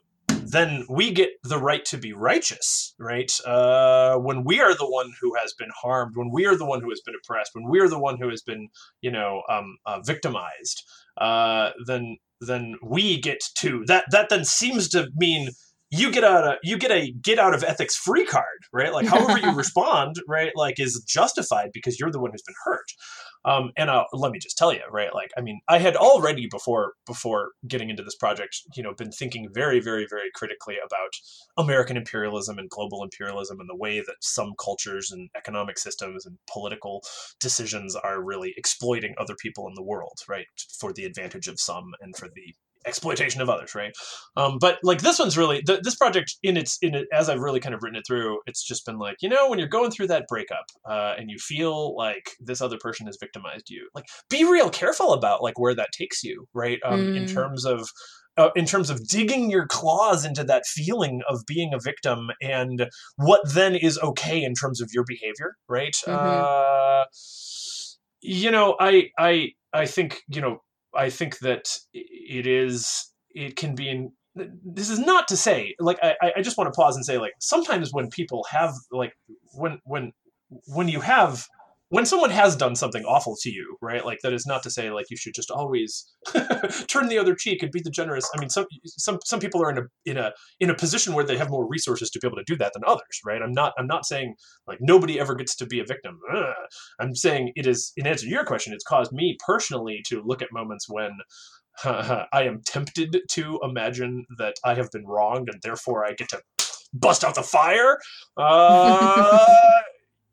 then 0.45 0.85
we 0.89 1.13
get 1.13 1.31
the 1.43 1.59
right 1.59 1.85
to 1.87 1.99
be 1.99 2.13
righteous, 2.13 2.95
right? 2.99 3.31
Uh, 3.47 4.17
when 4.17 4.45
we 4.45 4.61
are 4.61 4.75
the 4.75 4.89
one 4.89 5.13
who 5.21 5.35
has 5.37 5.55
been 5.59 5.71
harmed, 5.83 6.17
when 6.17 6.31
we 6.31 6.47
are 6.47 6.57
the 6.57 6.67
one 6.67 6.81
who 6.81 6.91
has 6.91 7.01
been 7.05 7.15
oppressed, 7.15 7.51
when 7.55 7.69
we 7.69 7.81
are 7.81 7.89
the 7.89 7.99
one 7.99 8.19
who 8.19 8.29
has 8.29 8.43
been, 8.43 8.69
you 9.01 9.11
know, 9.11 9.43
um, 9.49 9.77
uh, 9.87 10.01
victimized, 10.01 10.83
uh, 11.19 11.71
then 11.87 12.17
then 12.41 12.75
we 12.83 13.21
get 13.21 13.41
to 13.59 13.85
that. 13.87 14.05
That 14.11 14.29
then 14.29 14.45
seems 14.45 14.89
to 14.91 15.09
mean 15.15 15.51
you 15.93 16.11
get 16.11 16.25
a 16.25 16.57
you 16.63 16.79
get 16.79 16.91
a 16.91 17.13
get 17.23 17.39
out 17.39 17.55
of 17.55 17.63
ethics 17.63 17.95
free 17.95 18.25
card, 18.25 18.47
right? 18.73 18.93
Like 18.93 19.07
however 19.07 19.39
you 19.39 19.53
respond, 19.55 20.17
right, 20.27 20.51
like 20.57 20.81
is 20.81 21.05
justified 21.07 21.69
because 21.75 22.01
you're 22.01 22.11
the 22.11 22.19
one 22.19 22.31
who's 22.33 22.43
been 22.43 22.55
hurt. 22.65 22.91
Um, 23.45 23.73
and 23.77 23.91
uh, 23.91 24.05
let 24.13 24.33
me 24.33 24.39
just 24.39 24.57
tell 24.57 24.73
you, 24.73 24.83
right? 24.91 25.13
Like, 25.13 25.33
I 25.37 25.41
mean, 25.41 25.61
I 25.69 25.79
had 25.79 25.97
already 25.97 26.47
before 26.47 26.95
before 27.07 27.51
getting 27.69 27.91
into 27.91 28.03
this 28.03 28.15
project, 28.15 28.57
you 28.75 28.83
know, 28.83 28.95
been 28.95 29.13
thinking 29.13 29.49
very, 29.53 29.81
very, 29.81 30.07
very 30.09 30.31
critically 30.35 30.77
about 30.85 31.11
American 31.59 31.99
imperialism 31.99 32.59
and 32.59 32.71
global 32.71 33.03
imperialism 33.03 33.61
and 33.61 33.69
the 33.69 33.77
way 33.77 33.99
that 33.99 34.17
some 34.21 34.55
cultures 34.63 35.11
and 35.11 35.29
economic 35.37 35.79
systems 35.79 36.25
and 36.25 36.39
political 36.51 37.03
decisions 37.39 37.97
are 37.97 38.23
really 38.23 38.55
exploiting 38.57 39.15
other 39.19 39.35
people 39.35 39.67
in 39.69 39.75
the 39.75 39.83
world, 39.83 40.21
right, 40.27 40.47
for 40.79 40.93
the 40.93 41.05
advantage 41.05 41.49
of 41.49 41.61
some 41.61 41.93
and 42.01 42.17
for 42.17 42.29
the 42.29 42.55
exploitation 42.87 43.41
of 43.41 43.49
others, 43.49 43.75
right? 43.75 43.93
Um, 44.37 44.59
but 44.61 44.79
like 44.83 45.03
this 45.03 45.19
one's 45.19 45.39
really 45.39 45.63
the, 45.65 45.81
this 45.83 45.95
project 45.95 46.37
in 46.43 46.57
its 46.57 46.79
in 46.83 46.95
it 46.95 47.07
as 47.13 47.29
I've 47.29 47.41
really 47.41 47.61
kind 47.61 47.75
of 47.75 47.83
written 47.83 47.97
it 47.97 48.05
through, 48.07 48.41
it's 48.47 48.63
just 48.63 48.87
been 48.87 48.99
like 48.99 49.17
you 49.21 49.29
know 49.29 49.49
when 49.49 49.59
you're 49.59 49.69
going 49.69 49.91
through 49.91 50.09
that 50.09 50.27
breakup 50.29 50.67
uh, 50.89 51.15
and 51.19 51.31
you 51.31 51.39
feel 51.39 51.97
like 51.97 52.31
this 52.41 52.61
other 52.61 52.79
person 52.79 53.07
has 53.07 53.19
victimized 53.21 53.71
you, 53.71 53.89
like 53.95 54.07
be 54.31 54.45
real 54.45 54.71
careful 54.71 55.13
about 55.13 55.43
like 55.43 55.59
where 55.59 55.75
that 55.75 55.91
takes 55.97 56.23
you, 56.23 56.47
right? 56.55 56.79
Um, 56.85 57.01
mm. 57.01 57.17
In 57.17 57.27
terms 57.27 57.65
of 57.65 57.89
uh, 58.37 58.51
in 58.57 58.65
terms 58.65 58.91
of 58.91 59.07
digging 59.07 59.51
your 59.51 59.67
claws 59.67 60.25
into 60.25 60.45
that 60.45 60.65
feeling 60.67 61.23
of 61.29 61.45
being 61.47 61.75
a 61.75 61.79
victim 61.79 62.31
and 62.41 62.87
what 63.17 63.41
then 63.53 63.75
is 63.75 63.99
okay 63.99 64.43
in 64.43 64.55
terms 64.55 64.81
of 64.81 64.91
your 64.93 65.05
behavior, 65.07 65.55
right? 65.69 65.97
Mm-hmm. 66.07 66.13
Uh, 66.13 67.05
you 68.21 68.51
know, 68.51 68.77
I 68.81 69.11
I 69.19 69.51
I 69.73 69.87
think 69.87 70.23
you 70.29 70.41
know 70.41 70.63
I 70.95 71.11
think 71.11 71.39
that 71.39 71.69
it 71.93 72.47
is 72.47 73.13
it 73.35 73.57
can 73.57 73.75
be 73.75 73.89
in 73.89 74.13
this 74.65 74.89
is 74.89 74.99
not 74.99 75.29
to 75.29 75.37
say 75.37 75.75
like 75.79 75.99
I, 76.03 76.33
I 76.37 76.43
just 76.43 76.57
want 76.57 76.73
to 76.73 76.77
pause 76.77 76.97
and 76.97 77.05
say 77.05 77.19
like 77.19 77.33
sometimes 77.39 77.93
when 77.93 78.09
people 78.09 78.45
have 78.51 78.75
like 78.91 79.13
when 79.55 79.79
when 79.85 80.13
when 80.67 80.89
you 80.89 81.01
have 81.01 81.47
when 81.93 82.07
someone 82.07 82.31
has 82.31 82.57
done 82.57 82.75
something 82.75 83.05
awful 83.05 83.37
to 83.43 83.51
you, 83.51 83.77
right? 83.83 84.03
Like 84.03 84.21
that 84.23 84.33
is 84.33 84.47
not 84.47 84.63
to 84.63 84.71
say 84.71 84.91
like 84.91 85.11
you 85.11 85.17
should 85.19 85.35
just 85.35 85.51
always 85.51 86.11
turn 86.89 87.09
the 87.09 87.19
other 87.19 87.35
cheek 87.35 87.63
and 87.63 87.71
be 87.71 87.83
the 87.83 87.91
generous. 87.91 88.27
I 88.35 88.41
mean, 88.41 88.49
some 88.49 88.65
some 88.87 89.19
some 89.27 89.41
people 89.41 89.63
are 89.63 89.71
in 89.71 89.77
a 89.77 89.83
in 90.07 90.17
a 90.17 90.33
in 90.59 90.71
a 90.71 90.75
position 90.75 91.13
where 91.13 91.23
they 91.23 91.37
have 91.37 91.51
more 91.51 91.69
resources 91.69 92.09
to 92.09 92.19
be 92.19 92.27
able 92.27 92.39
to 92.39 92.45
do 92.47 92.57
that 92.57 92.73
than 92.73 92.83
others, 92.87 93.21
right? 93.27 93.43
I'm 93.43 93.53
not 93.53 93.75
I'm 93.77 93.87
not 93.87 94.07
saying 94.07 94.37
like 94.67 94.79
nobody 94.81 95.21
ever 95.21 95.35
gets 95.35 95.55
to 95.57 95.67
be 95.67 95.81
a 95.81 95.85
victim. 95.85 96.19
Ugh. 96.35 96.55
I'm 96.99 97.15
saying 97.15 97.53
it 97.57 97.67
is 97.67 97.93
in 97.99 98.07
answer 98.07 98.25
to 98.25 98.31
your 98.31 98.47
question, 98.47 98.73
it's 98.73 98.85
caused 98.85 99.13
me 99.13 99.37
personally 99.47 100.01
to 100.07 100.23
look 100.25 100.41
at 100.41 100.49
moments 100.51 100.87
when 100.89 101.11
I 101.85 102.45
am 102.45 102.63
tempted 102.65 103.21
to 103.33 103.61
imagine 103.63 104.25
that 104.39 104.55
I 104.65 104.77
have 104.77 104.91
been 104.93 105.07
wronged 105.07 105.51
and 105.53 105.61
therefore 105.63 106.07
I 106.07 106.15
get 106.15 106.31
to 106.31 106.41
bust 106.95 107.23
out 107.23 107.35
the 107.35 107.43
fire. 107.43 107.99
Uh, 108.39 109.45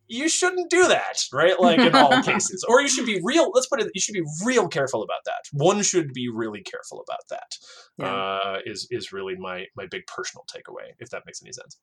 you 0.10 0.28
shouldn't 0.28 0.70
do 0.70 0.88
that, 0.88 1.24
right? 1.32 1.60
Like 1.60 1.80
in 1.80 1.96
all 1.96 2.22
cases. 2.24 2.66
Or 2.68 2.82
you 2.82 2.90
should 2.90 3.06
be 3.06 3.22
real, 3.24 3.52
let's 3.54 3.68
put 3.68 3.80
it, 3.80 3.92
you 3.94 4.02
should 4.02 4.14
be 4.14 4.26
real 4.44 4.68
careful 4.68 5.04
about 5.04 5.24
that. 5.26 5.46
One 5.54 5.82
should 5.84 6.14
be 6.14 6.30
really 6.30 6.62
careful 6.62 7.04
about 7.08 7.28
that. 7.30 7.56
Yeah. 7.98 8.14
Uh, 8.14 8.58
is 8.66 8.88
is 8.92 9.14
really 9.14 9.36
my 9.38 9.66
my 9.76 9.86
big 9.90 10.06
personal 10.08 10.46
takeaway, 10.54 10.94
if 11.00 11.10
that 11.12 11.24
makes 11.26 11.42
any 11.42 11.52
sense. 11.52 11.78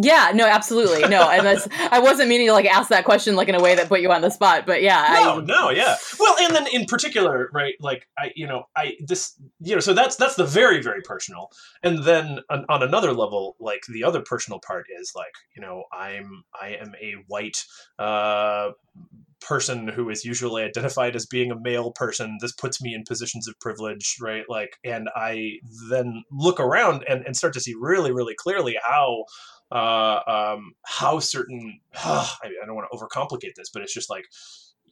Yeah, 0.00 0.30
no, 0.32 0.46
absolutely. 0.46 1.08
No, 1.08 1.28
and 1.28 1.44
that's 1.44 1.66
I 1.90 1.98
wasn't 1.98 2.28
meaning 2.28 2.46
to 2.46 2.52
like 2.52 2.66
ask 2.66 2.88
that 2.90 3.04
question 3.04 3.34
like 3.34 3.48
in 3.48 3.56
a 3.56 3.60
way 3.60 3.74
that 3.74 3.88
put 3.88 4.00
you 4.00 4.12
on 4.12 4.20
the 4.20 4.30
spot, 4.30 4.64
but 4.64 4.80
yeah. 4.80 5.18
No, 5.24 5.40
I, 5.40 5.44
no, 5.44 5.70
yeah. 5.70 5.96
Well, 6.20 6.36
and 6.40 6.54
then 6.54 6.68
in 6.72 6.84
particular, 6.84 7.50
right, 7.52 7.74
like 7.80 8.06
I 8.16 8.30
you 8.36 8.46
know, 8.46 8.64
I 8.76 8.96
this 9.00 9.34
you 9.60 9.74
know, 9.74 9.80
so 9.80 9.94
that's 9.94 10.14
that's 10.14 10.36
the 10.36 10.44
very 10.44 10.80
very 10.80 11.02
personal. 11.02 11.50
And 11.82 12.04
then 12.04 12.38
on, 12.48 12.64
on 12.68 12.84
another 12.84 13.12
level, 13.12 13.56
like 13.58 13.82
the 13.88 14.04
other 14.04 14.20
personal 14.20 14.60
part 14.60 14.86
is 15.00 15.12
like, 15.16 15.34
you 15.56 15.62
know, 15.62 15.84
I'm 15.92 16.44
I 16.60 16.76
am 16.80 16.94
a 17.02 17.14
white 17.26 17.64
uh 17.98 18.70
person 19.40 19.86
who 19.86 20.10
is 20.10 20.24
usually 20.24 20.62
identified 20.64 21.14
as 21.14 21.24
being 21.24 21.52
a 21.52 21.60
male 21.60 21.92
person 21.92 22.38
this 22.40 22.50
puts 22.50 22.82
me 22.82 22.92
in 22.92 23.04
positions 23.04 23.46
of 23.46 23.58
privilege 23.60 24.16
right 24.20 24.42
like 24.48 24.76
and 24.82 25.08
i 25.14 25.52
then 25.88 26.24
look 26.32 26.58
around 26.58 27.04
and, 27.08 27.24
and 27.24 27.36
start 27.36 27.52
to 27.52 27.60
see 27.60 27.72
really 27.78 28.10
really 28.10 28.34
clearly 28.34 28.76
how 28.82 29.24
uh, 29.70 30.20
um, 30.26 30.72
how 30.84 31.18
certain 31.18 31.80
uh, 32.04 32.28
I, 32.42 32.48
I 32.62 32.66
don't 32.66 32.74
want 32.74 32.88
to 32.90 32.96
overcomplicate 32.96 33.54
this 33.56 33.70
but 33.70 33.82
it's 33.82 33.94
just 33.94 34.10
like 34.10 34.24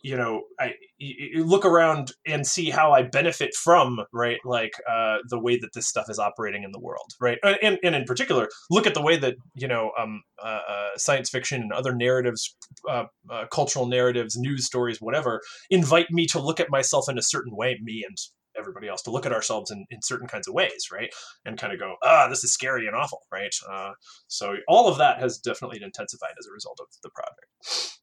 you 0.07 0.16
know, 0.16 0.43
I 0.61 0.74
you 0.99 1.45
look 1.45 1.64
around 1.64 2.12
and 2.24 2.47
see 2.47 2.70
how 2.70 2.93
I 2.93 3.03
benefit 3.03 3.55
from 3.55 3.99
right, 4.12 4.39
like 4.45 4.74
uh, 4.89 5.18
the 5.29 5.39
way 5.39 5.59
that 5.59 5.72
this 5.74 5.89
stuff 5.89 6.07
is 6.09 6.18
operating 6.18 6.62
in 6.62 6.70
the 6.70 6.79
world, 6.79 7.11
right, 7.20 7.39
and 7.43 7.79
and 7.83 7.95
in 7.95 8.05
particular, 8.05 8.49
look 8.70 8.87
at 8.87 8.95
the 8.95 9.03
way 9.03 9.16
that 9.16 9.35
you 9.55 9.66
know 9.66 9.91
um, 9.99 10.22
uh, 10.43 10.61
uh, 10.68 10.89
science 10.97 11.29
fiction 11.29 11.61
and 11.61 11.72
other 11.72 11.93
narratives, 11.93 12.57
uh, 12.89 13.05
uh, 13.31 13.47
cultural 13.51 13.87
narratives, 13.87 14.37
news 14.37 14.64
stories, 14.64 15.01
whatever, 15.01 15.41
invite 15.70 16.11
me 16.11 16.27
to 16.27 16.41
look 16.41 16.61
at 16.61 16.70
myself 16.70 17.09
in 17.09 17.18
a 17.18 17.22
certain 17.22 17.57
way, 17.57 17.77
me 17.83 18.05
and 18.07 18.16
everybody 18.59 18.89
else 18.89 19.03
to 19.03 19.11
look 19.11 19.27
at 19.27 19.33
ourselves 19.33 19.71
in, 19.71 19.85
in 19.91 20.03
certain 20.03 20.27
kinds 20.27 20.49
of 20.49 20.55
ways 20.55 20.89
right 20.93 21.13
and 21.45 21.59
kind 21.59 21.73
of 21.73 21.79
go 21.79 21.95
ah 22.03 22.29
this 22.29 22.45
is 22.45 22.53
scary 22.53 22.87
and 22.87 22.97
awful 22.97 23.23
right 23.33 23.55
uh, 23.71 23.93
so 24.29 24.57
all 24.69 24.89
of 24.89 24.99
that 24.99 25.19
has 25.19 25.39
definitely 25.39 25.83
intensified 25.83 26.35
as 26.39 26.47
a 26.47 26.53
result 26.53 26.79
of 26.81 26.87
the 27.03 27.11
project 27.11 27.97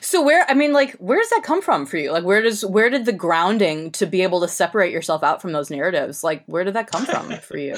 so 0.00 0.22
where 0.22 0.44
I 0.48 0.54
mean 0.54 0.72
like 0.72 0.92
where 0.94 1.18
does 1.18 1.30
that 1.30 1.42
come 1.44 1.62
from 1.62 1.86
for 1.86 1.96
you? 1.96 2.10
Like 2.10 2.24
where 2.24 2.42
does 2.42 2.64
where 2.64 2.90
did 2.90 3.04
the 3.04 3.12
grounding 3.12 3.92
to 3.92 4.06
be 4.06 4.22
able 4.22 4.40
to 4.40 4.48
separate 4.48 4.92
yourself 4.92 5.22
out 5.22 5.40
from 5.40 5.52
those 5.52 5.70
narratives? 5.70 6.24
Like 6.24 6.44
where 6.46 6.64
did 6.64 6.74
that 6.74 6.90
come 6.90 7.06
from 7.06 7.30
for 7.42 7.56
you? 7.56 7.76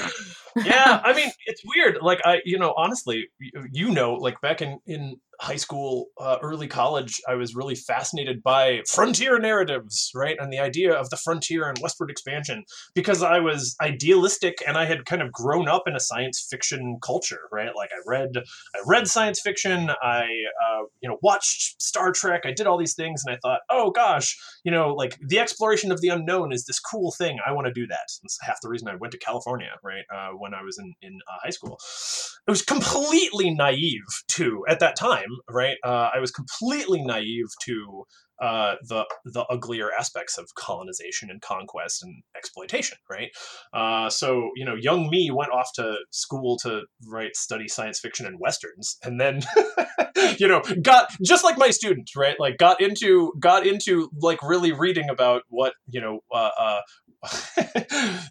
yeah, 0.55 1.01
I 1.03 1.13
mean, 1.13 1.29
it's 1.45 1.61
weird. 1.65 1.97
Like 2.01 2.21
I 2.25 2.39
you 2.45 2.57
know, 2.57 2.73
honestly, 2.77 3.27
you 3.71 3.91
know, 3.91 4.13
like 4.13 4.39
back 4.41 4.61
in 4.61 4.79
in 4.85 5.17
high 5.39 5.55
school, 5.55 6.07
uh, 6.19 6.37
early 6.41 6.67
college, 6.67 7.21
I 7.27 7.35
was 7.35 7.55
really 7.55 7.75
fascinated 7.75 8.41
by 8.41 8.81
frontier 8.89 9.37
narratives, 9.37 10.09
right? 10.15 10.35
And 10.39 10.51
the 10.51 10.59
idea 10.59 10.93
of 10.93 11.09
the 11.09 11.17
frontier 11.17 11.69
and 11.69 11.77
westward 11.79 12.09
expansion 12.09 12.63
because 12.95 13.21
I 13.21 13.39
was 13.39 13.75
idealistic 13.81 14.57
and 14.67 14.77
I 14.77 14.85
had 14.85 15.05
kind 15.05 15.21
of 15.21 15.31
grown 15.31 15.67
up 15.67 15.83
in 15.87 15.95
a 15.95 15.99
science 15.99 16.45
fiction 16.49 16.97
culture, 17.03 17.41
right? 17.51 17.75
Like 17.75 17.91
I 17.91 18.01
read, 18.07 18.29
I 18.75 18.79
read 18.87 19.07
science 19.07 19.39
fiction, 19.39 19.91
I, 20.01 20.23
uh, 20.23 20.83
you 21.01 21.09
know, 21.09 21.17
watched 21.21 21.81
Star 21.81 22.11
Trek, 22.11 22.41
I 22.45 22.51
did 22.51 22.65
all 22.65 22.77
these 22.77 22.95
things, 22.95 23.23
and 23.25 23.35
I 23.35 23.37
thought, 23.41 23.61
oh 23.69 23.91
gosh, 23.91 24.35
you 24.63 24.71
know, 24.71 24.93
like 24.93 25.19
the 25.27 25.39
exploration 25.39 25.91
of 25.91 26.01
the 26.01 26.09
unknown 26.09 26.51
is 26.51 26.65
this 26.65 26.79
cool 26.79 27.11
thing. 27.11 27.37
I 27.45 27.51
want 27.51 27.67
to 27.67 27.73
do 27.73 27.85
that. 27.87 28.07
That's 28.23 28.39
half 28.41 28.57
the 28.61 28.69
reason 28.69 28.87
I 28.87 28.95
went 28.95 29.11
to 29.11 29.19
California, 29.19 29.71
right? 29.83 30.03
Uh, 30.13 30.29
when 30.37 30.53
I 30.53 30.63
was 30.63 30.79
in 30.79 30.93
in 31.01 31.19
uh, 31.27 31.37
high 31.43 31.51
school, 31.51 31.77
it 32.47 32.51
was 32.51 32.63
completely 32.63 33.51
naive 33.51 34.01
too 34.27 34.65
at 34.67 34.79
that 34.79 34.95
time 34.95 35.26
time, 35.27 35.37
right? 35.49 35.77
Uh, 35.83 36.09
I 36.13 36.19
was 36.19 36.31
completely 36.31 37.03
naive 37.03 37.47
to 37.65 38.03
uh, 38.41 38.75
the 38.83 39.05
the 39.25 39.45
uglier 39.45 39.89
aspects 39.91 40.37
of 40.37 40.53
colonization 40.55 41.29
and 41.29 41.41
conquest 41.41 42.03
and 42.03 42.23
exploitation, 42.35 42.97
right? 43.09 43.29
Uh, 43.73 44.09
so 44.09 44.51
you 44.55 44.65
know, 44.65 44.75
young 44.75 45.09
me 45.09 45.31
went 45.31 45.51
off 45.51 45.69
to 45.75 45.97
school 46.11 46.57
to 46.59 46.83
write 47.07 47.35
study 47.35 47.67
science 47.67 47.99
fiction 47.99 48.25
and 48.25 48.39
westerns, 48.39 48.97
and 49.03 49.19
then 49.19 49.41
you 50.37 50.47
know 50.47 50.61
got 50.81 51.09
just 51.23 51.43
like 51.43 51.57
my 51.57 51.69
student, 51.69 52.09
right? 52.15 52.39
Like 52.39 52.57
got 52.57 52.81
into 52.81 53.33
got 53.39 53.65
into 53.65 54.09
like 54.21 54.41
really 54.43 54.71
reading 54.71 55.09
about 55.09 55.43
what 55.49 55.73
you 55.89 56.01
know 56.01 56.19
uh, 56.33 56.49
uh 56.59 56.81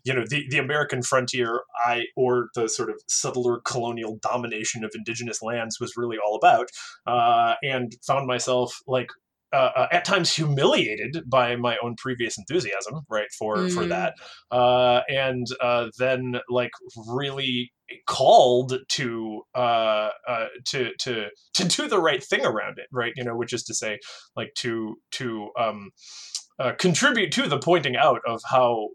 you 0.05 0.15
know 0.15 0.25
the, 0.29 0.45
the 0.49 0.59
american 0.59 1.03
frontier 1.03 1.63
i 1.85 2.05
or 2.17 2.49
the 2.55 2.69
sort 2.69 2.89
of 2.89 2.97
subtler 3.09 3.61
colonial 3.65 4.19
domination 4.23 4.85
of 4.85 4.93
indigenous 4.95 5.43
lands 5.43 5.81
was 5.81 5.97
really 5.97 6.17
all 6.25 6.37
about 6.37 6.69
uh, 7.07 7.55
and 7.63 7.97
found 8.07 8.27
myself 8.27 8.79
like 8.87 9.09
uh, 9.53 9.71
uh, 9.77 9.87
at 9.93 10.05
times 10.05 10.35
humiliated 10.35 11.23
by 11.27 11.57
my 11.57 11.77
own 11.83 11.95
previous 11.97 12.37
enthusiasm, 12.39 13.01
right 13.09 13.29
for 13.39 13.57
mm. 13.57 13.73
for 13.73 13.87
that, 13.87 14.15
uh, 14.51 15.01
and 15.09 15.47
uh, 15.61 15.89
then 15.99 16.41
like 16.49 16.73
really 17.09 17.73
called 18.07 18.75
to 18.89 19.43
uh, 19.55 20.11
uh, 20.29 20.47
to 20.67 20.91
to 20.99 21.29
to 21.55 21.65
do 21.65 21.89
the 21.89 22.01
right 22.01 22.23
thing 22.23 22.45
around 22.45 22.79
it, 22.79 22.87
right? 22.93 23.13
You 23.17 23.25
know, 23.25 23.37
which 23.37 23.53
is 23.53 23.63
to 23.65 23.75
say, 23.75 23.99
like 24.35 24.53
to 24.57 24.97
to 25.13 25.51
um, 25.59 25.91
uh, 26.59 26.73
contribute 26.79 27.33
to 27.33 27.49
the 27.49 27.59
pointing 27.59 27.97
out 27.97 28.21
of 28.27 28.41
how 28.51 28.89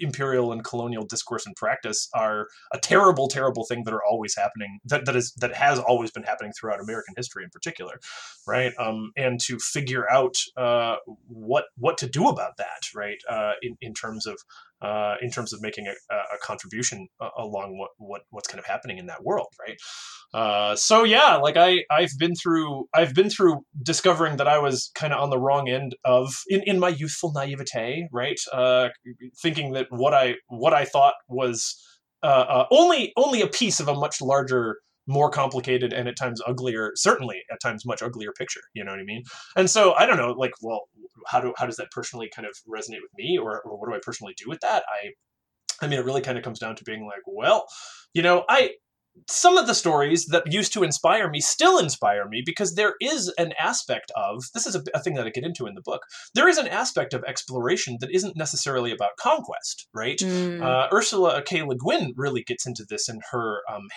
imperial 0.00 0.52
and 0.52 0.64
colonial 0.64 1.04
discourse 1.04 1.46
and 1.46 1.54
practice 1.56 2.08
are 2.14 2.48
a 2.72 2.78
terrible, 2.78 3.28
terrible 3.28 3.64
thing 3.64 3.84
that 3.84 3.94
are 3.94 4.04
always 4.04 4.34
happening. 4.36 4.78
That 4.84 5.04
that 5.06 5.16
is 5.16 5.32
that 5.40 5.54
has 5.54 5.78
always 5.78 6.10
been 6.10 6.22
happening 6.22 6.52
throughout 6.52 6.80
American 6.80 7.14
history, 7.16 7.44
in 7.44 7.50
particular, 7.50 8.00
right? 8.46 8.72
Um, 8.78 9.12
and 9.16 9.40
to 9.40 9.58
figure 9.58 10.10
out 10.10 10.36
uh, 10.56 10.96
what 11.26 11.66
what 11.76 11.98
to 11.98 12.08
do 12.08 12.28
about 12.28 12.56
that, 12.58 12.88
right? 12.94 13.18
Uh, 13.28 13.52
in 13.62 13.76
in 13.80 13.94
terms 13.94 14.26
of 14.26 14.38
uh, 14.82 15.14
in 15.22 15.30
terms 15.30 15.52
of 15.52 15.62
making 15.62 15.86
a, 15.86 16.14
a 16.14 16.38
contribution 16.42 17.08
uh, 17.20 17.28
along 17.38 17.78
what, 17.78 17.90
what 17.98 18.22
what's 18.30 18.48
kind 18.48 18.58
of 18.58 18.66
happening 18.66 18.98
in 18.98 19.06
that 19.06 19.22
world, 19.22 19.48
right? 19.60 19.78
Uh, 20.34 20.74
so 20.74 21.04
yeah, 21.04 21.36
like 21.36 21.56
I 21.56 21.84
I've 21.90 22.12
been 22.18 22.34
through 22.34 22.86
I've 22.94 23.14
been 23.14 23.30
through 23.30 23.60
discovering 23.82 24.36
that 24.38 24.48
I 24.48 24.58
was 24.58 24.90
kind 24.94 25.12
of 25.12 25.20
on 25.20 25.30
the 25.30 25.38
wrong 25.38 25.68
end 25.68 25.94
of 26.04 26.34
in, 26.48 26.62
in 26.62 26.78
my 26.78 26.88
youthful 26.88 27.32
naivete, 27.32 28.08
right? 28.12 28.40
Uh, 28.52 28.88
thinking 29.40 29.72
that 29.72 29.86
what 29.90 30.14
I 30.14 30.34
what 30.48 30.74
I 30.74 30.84
thought 30.84 31.14
was 31.28 31.76
uh, 32.22 32.26
uh, 32.26 32.66
only 32.70 33.12
only 33.16 33.42
a 33.42 33.46
piece 33.46 33.80
of 33.80 33.88
a 33.88 33.94
much 33.94 34.20
larger 34.20 34.78
more 35.06 35.30
complicated 35.30 35.92
and 35.92 36.08
at 36.08 36.16
times 36.16 36.40
uglier 36.46 36.92
certainly 36.94 37.42
at 37.52 37.60
times 37.60 37.84
much 37.84 38.02
uglier 38.02 38.32
picture 38.32 38.60
you 38.74 38.84
know 38.84 38.92
what 38.92 39.00
i 39.00 39.04
mean? 39.04 39.22
And 39.56 39.68
so 39.68 39.94
i 39.94 40.06
don't 40.06 40.16
know 40.16 40.32
like 40.32 40.52
well 40.62 40.82
how 41.26 41.40
do 41.40 41.52
how 41.56 41.66
does 41.66 41.76
that 41.76 41.90
personally 41.90 42.30
kind 42.34 42.46
of 42.46 42.54
resonate 42.68 43.02
with 43.02 43.12
me 43.16 43.38
or, 43.38 43.62
or 43.62 43.78
what 43.78 43.88
do 43.88 43.94
i 43.94 44.00
personally 44.02 44.34
do 44.36 44.48
with 44.48 44.60
that? 44.60 44.84
I 44.88 45.10
i 45.84 45.88
mean 45.88 45.98
it 45.98 46.04
really 46.04 46.22
kind 46.22 46.38
of 46.38 46.44
comes 46.44 46.58
down 46.58 46.76
to 46.76 46.84
being 46.84 47.04
like 47.04 47.22
well 47.26 47.66
you 48.14 48.22
know 48.22 48.44
i 48.48 48.70
some 49.28 49.56
of 49.56 49.66
the 49.66 49.74
stories 49.74 50.26
that 50.26 50.50
used 50.52 50.72
to 50.72 50.82
inspire 50.82 51.28
me 51.28 51.40
still 51.40 51.78
inspire 51.78 52.28
me 52.28 52.42
because 52.44 52.74
there 52.74 52.94
is 53.00 53.32
an 53.38 53.52
aspect 53.58 54.10
of 54.16 54.44
this 54.54 54.66
is 54.66 54.74
a, 54.74 54.82
a, 54.94 55.00
thing 55.00 55.14
that 55.14 55.26
I 55.26 55.30
get 55.30 55.44
into 55.44 55.66
in 55.66 55.74
the 55.74 55.82
book. 55.82 56.02
There 56.34 56.48
is 56.48 56.58
an 56.58 56.68
aspect 56.68 57.14
of 57.14 57.22
exploration 57.24 57.98
that 58.00 58.10
isn't 58.10 58.36
necessarily 58.36 58.90
about 58.90 59.16
conquest, 59.18 59.88
right? 59.94 60.18
Mm. 60.18 60.62
Uh, 60.62 60.88
Ursula 60.92 61.42
K. 61.42 61.62
Le 61.62 61.76
Guin 61.76 62.12
really 62.16 62.42
gets 62.42 62.66
into 62.66 62.84
this 62.88 63.08
in 63.08 63.20
her 63.30 63.60
um, 63.72 63.88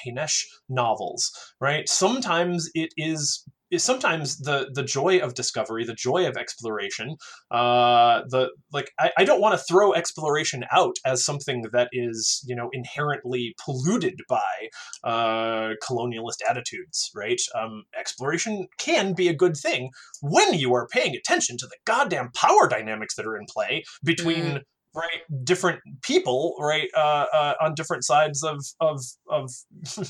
novels, 0.70 1.32
right? 1.59 1.88
Sometimes 1.88 2.70
it 2.74 2.89
is 2.97 3.43
is 3.76 3.84
sometimes 3.84 4.39
the 4.39 4.69
the 4.73 4.84
joy 4.84 5.19
of 5.19 5.34
discovery, 5.34 5.84
the 5.84 5.93
joy 5.93 6.28
of 6.28 6.38
exploration. 6.38 7.17
Uh, 7.51 8.21
the 8.30 8.49
like, 8.71 8.91
I, 8.99 9.11
I 9.17 9.23
don't 9.26 9.41
want 9.41 9.57
to 9.57 9.63
throw 9.69 9.93
exploration 9.93 10.65
out 10.71 10.95
as 11.05 11.23
something 11.23 11.63
that 11.71 11.89
is 11.91 12.43
you 12.47 12.55
know 12.55 12.69
inherently 12.73 13.55
polluted 13.63 14.19
by 14.28 14.69
uh, 15.03 15.73
colonialist 15.84 16.39
attitudes, 16.49 17.11
right? 17.13 17.41
Um, 17.53 17.84
exploration 17.97 18.67
can 18.80 19.13
be 19.13 19.28
a 19.28 19.36
good 19.36 19.55
thing 19.57 19.91
when 20.21 20.53
you 20.53 20.73
are 20.73 20.88
paying 20.88 21.15
attention 21.15 21.57
to 21.57 21.67
the 21.67 21.78
goddamn 21.86 22.32
power 22.34 22.67
dynamics 22.67 23.15
that 23.15 23.26
are 23.26 23.38
in 23.38 23.45
play 23.47 23.84
between. 24.03 24.45
Mm 24.45 24.61
right 24.96 25.43
different 25.43 25.82
people 26.02 26.56
right 26.60 26.89
uh, 26.96 27.26
uh, 27.34 27.54
on 27.62 27.74
different 27.76 28.04
sides 28.04 28.43
of 28.43 28.64
of 28.80 29.02
of 29.30 29.52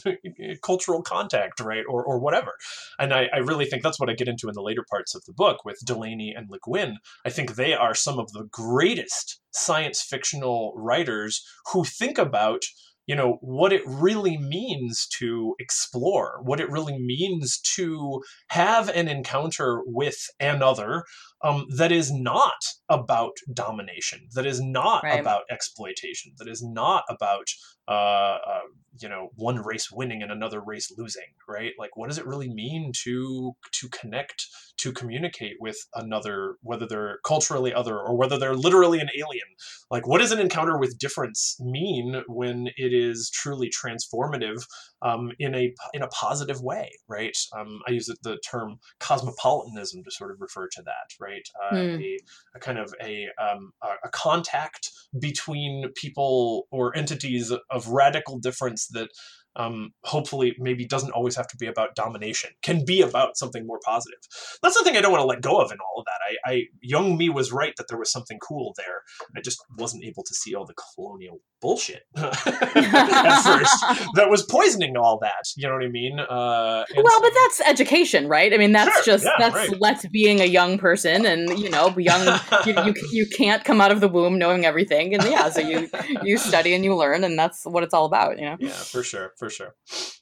cultural 0.64 1.02
contact 1.02 1.60
right 1.60 1.84
or 1.90 2.04
or 2.04 2.20
whatever. 2.20 2.54
And 3.00 3.14
I, 3.14 3.28
I 3.34 3.38
really 3.38 3.66
think 3.66 3.84
that's 3.84 4.00
what 4.00 4.10
I 4.10 4.14
get 4.14 4.28
into 4.28 4.48
in 4.48 4.54
the 4.54 4.62
later 4.62 4.86
parts 4.90 5.16
of 5.16 5.24
the 5.26 5.34
book 5.34 5.66
with 5.66 5.80
Delany 5.86 6.34
and 6.36 6.50
Le 6.50 6.60
Guin. 6.66 6.98
I 7.26 7.30
think 7.30 7.56
they 7.56 7.74
are 7.74 7.94
some 7.94 8.20
of 8.20 8.32
the 8.32 8.48
greatest 8.52 9.42
science 9.52 10.02
fictional 10.02 10.74
writers 10.76 11.44
who 11.72 11.84
think 11.84 12.18
about 12.18 12.64
you 13.08 13.16
know 13.16 13.38
what 13.42 13.72
it 13.72 13.84
really 13.86 14.38
means 14.38 15.08
to 15.20 15.56
explore 15.60 16.40
what 16.44 16.60
it 16.60 16.70
really 16.70 16.98
means 16.98 17.60
to 17.76 18.22
have 18.50 18.90
an 18.90 19.08
encounter 19.08 19.82
with 19.86 20.28
another 20.40 21.04
um, 21.46 21.68
that 21.78 21.92
is 21.92 22.12
not 22.12 22.66
about 22.90 23.38
domination, 23.54 24.28
that 24.34 24.48
is 24.48 24.60
not 24.60 25.04
right. 25.04 25.20
about 25.20 25.44
exploitation, 25.52 26.34
that 26.40 26.48
is 26.48 26.64
not 26.64 27.04
about 27.08 27.48
uh, 27.88 27.92
uh, 27.92 28.62
you 29.00 29.08
know 29.08 29.30
one 29.36 29.62
race 29.62 29.92
winning 29.92 30.24
and 30.24 30.32
another 30.32 30.60
race 30.60 30.92
losing, 30.98 31.34
right? 31.48 31.74
Like, 31.78 31.96
what 31.96 32.10
does 32.10 32.18
it 32.18 32.26
really 32.26 32.50
mean 32.50 32.92
to 33.04 33.54
to 33.74 33.90
connect, 33.90 34.48
to 34.78 34.92
communicate 34.92 35.58
with 35.60 35.78
another, 35.94 36.56
whether 36.62 36.88
they're 36.88 37.20
culturally 37.24 37.74
other 37.74 38.00
or 38.00 38.18
whether 38.18 38.40
they're 38.40 38.56
literally 38.56 39.00
an 39.00 39.10
alien? 39.16 39.48
Like, 39.92 40.08
what 40.08 40.22
does 40.22 40.32
an 40.32 40.40
encounter 40.40 40.80
with 40.80 40.98
difference 40.98 41.58
mean 41.60 42.24
when 42.28 42.70
it 42.76 42.92
is 42.92 43.30
truly 43.30 43.70
transformative 43.70 44.66
um, 45.02 45.32
in 45.40 45.54
a 45.54 45.74
in 45.94 46.02
a 46.02 46.08
positive 46.08 46.62
way, 46.62 46.92
right? 47.08 47.36
Um, 47.58 47.82
I 47.88 47.92
use 47.92 48.10
the 48.24 48.38
term 48.50 48.80
cosmopolitanism 49.00 50.04
to 50.04 50.12
sort 50.12 50.32
of 50.32 50.42
refer 50.42 50.68
to 50.70 50.82
that, 50.84 51.14
right? 51.20 51.48
Uh, 51.64 51.76
mm. 51.76 52.02
a, 52.02 52.20
a, 52.56 52.60
kind 52.60 52.80
of 52.80 52.94
a, 53.02 53.28
um, 53.42 53.72
a 54.04 54.10
contact 54.10 54.90
between 55.20 55.92
people 55.96 56.68
or 56.72 56.96
entities 56.96 57.52
of 57.70 57.88
radical 57.88 58.40
difference 58.40 58.88
that 58.88 59.10
um, 59.56 59.92
hopefully 60.04 60.56
maybe 60.60 60.86
doesn't 60.86 61.12
always 61.12 61.36
have 61.36 61.48
to 61.48 61.58
be 61.58 61.68
about 61.68 61.96
domination 61.96 62.52
can 62.62 62.84
be 62.86 63.02
about 63.02 63.38
something 63.38 63.66
more 63.66 63.80
positive. 63.84 64.20
That's 64.62 64.78
the 64.78 64.84
thing 64.84 64.98
i 64.98 65.02
don't 65.02 65.12
want 65.12 65.22
to 65.22 65.28
let 65.28 65.42
go 65.42 65.60
of 65.60 65.72
in 65.72 65.78
all 65.80 66.00
of 66.00 66.06
that. 66.06 66.20
I, 66.46 66.54
I 66.54 66.64
young 66.82 67.18
me 67.18 67.30
was 67.30 67.52
right 67.52 67.74
that 67.78 67.88
there 67.88 67.98
was 67.98 68.12
something 68.12 68.40
cool 68.40 68.74
there. 68.78 69.02
I 69.36 69.42
just 69.42 69.64
wasn't 69.78 70.04
able 70.04 70.24
to 70.24 70.34
see 70.34 70.56
all 70.56 70.66
the 70.66 70.74
colonial 70.74 71.40
bullshit 71.62 72.04
at 72.16 73.42
first 73.42 73.82
that 74.16 74.28
was 74.30 74.44
poisoning 74.44 74.98
all 74.98 75.18
that 75.20 75.46
you 75.56 75.68
know 75.68 75.74
what 75.74 75.84
i 75.84 75.88
mean? 75.88 76.20
Uh, 76.20 76.84
well 76.96 77.06
so, 77.08 77.22
but 77.22 77.32
that's 77.34 77.62
education 77.66 78.28
right? 78.28 78.54
I 78.54 78.58
mean 78.58 78.72
that's 78.72 79.04
sure, 79.04 79.14
just 79.14 79.26
yeah, 79.26 79.32
that's 79.38 79.70
right. 79.70 79.80
that's 79.82 80.08
being 80.08 80.42
a 80.42 80.46
young 80.46 80.78
person 80.78 81.26
and 81.26 81.58
you 81.58 81.70
know 81.70 81.96
young 81.98 82.40
you, 82.66 82.74
you, 82.86 82.94
you 83.12 83.26
can't 83.28 83.64
come 83.64 83.82
out 83.82 83.92
of 83.92 84.02
the 84.02 84.08
womb 84.08 84.38
knowing 84.38 84.66
everything. 84.66 85.14
And 85.14 85.24
yeah 85.24 85.50
so 85.50 85.62
you 85.62 85.90
you 86.24 86.38
study 86.38 86.74
and 86.74 86.84
you 86.84 86.96
learn 86.96 87.24
and 87.24 87.38
that's 87.38 87.64
what 87.66 87.84
it's 87.84 87.94
all 87.94 88.06
about 88.06 88.38
you 88.40 88.46
know? 88.46 88.58
Yeah 88.60 88.70
for 88.70 89.04
sure 89.04 89.34
for 89.38 89.45
sure. 89.50 89.76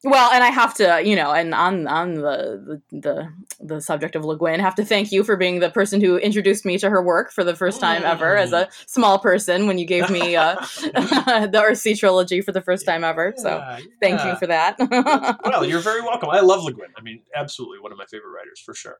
Well 0.03 0.31
and 0.31 0.43
i 0.43 0.49
have 0.49 0.73
to 0.75 1.01
you 1.03 1.15
know 1.15 1.31
and 1.31 1.53
on 1.53 1.87
on 1.87 2.15
the 2.15 2.81
the 2.91 3.29
the, 3.59 3.81
subject 3.81 4.15
of 4.15 4.25
le 4.25 4.37
guin 4.37 4.59
have 4.59 4.75
to 4.75 4.85
thank 4.85 5.11
you 5.11 5.23
for 5.23 5.35
being 5.35 5.59
the 5.59 5.69
person 5.69 6.01
who 6.01 6.17
introduced 6.17 6.65
me 6.65 6.77
to 6.77 6.89
her 6.89 7.01
work 7.01 7.31
for 7.31 7.43
the 7.43 7.55
first 7.55 7.79
time 7.79 8.03
mm. 8.03 8.09
ever 8.09 8.35
as 8.35 8.53
a 8.53 8.67
small 8.85 9.19
person 9.19 9.67
when 9.67 9.77
you 9.77 9.85
gave 9.85 10.09
me 10.09 10.35
uh, 10.35 10.55
the 10.79 11.63
Earthsea 11.63 11.97
trilogy 11.97 12.41
for 12.41 12.51
the 12.51 12.61
first 12.61 12.85
time 12.85 13.03
ever. 13.03 13.33
So 13.37 13.57
yeah, 13.57 13.79
thank 14.01 14.19
yeah. 14.19 14.31
you 14.31 14.35
for 14.37 14.47
that. 14.47 14.77
Well 15.43 15.65
you're 15.65 15.79
very 15.79 16.01
welcome. 16.01 16.29
I 16.29 16.39
love 16.39 16.63
le 16.63 16.73
guin. 16.73 16.91
I 16.97 17.01
mean 17.01 17.21
absolutely 17.35 17.79
one 17.79 17.91
of 17.91 17.97
my 17.97 18.05
favorite 18.05 18.31
writers 18.31 18.61
for 18.63 18.73
sure 18.73 18.99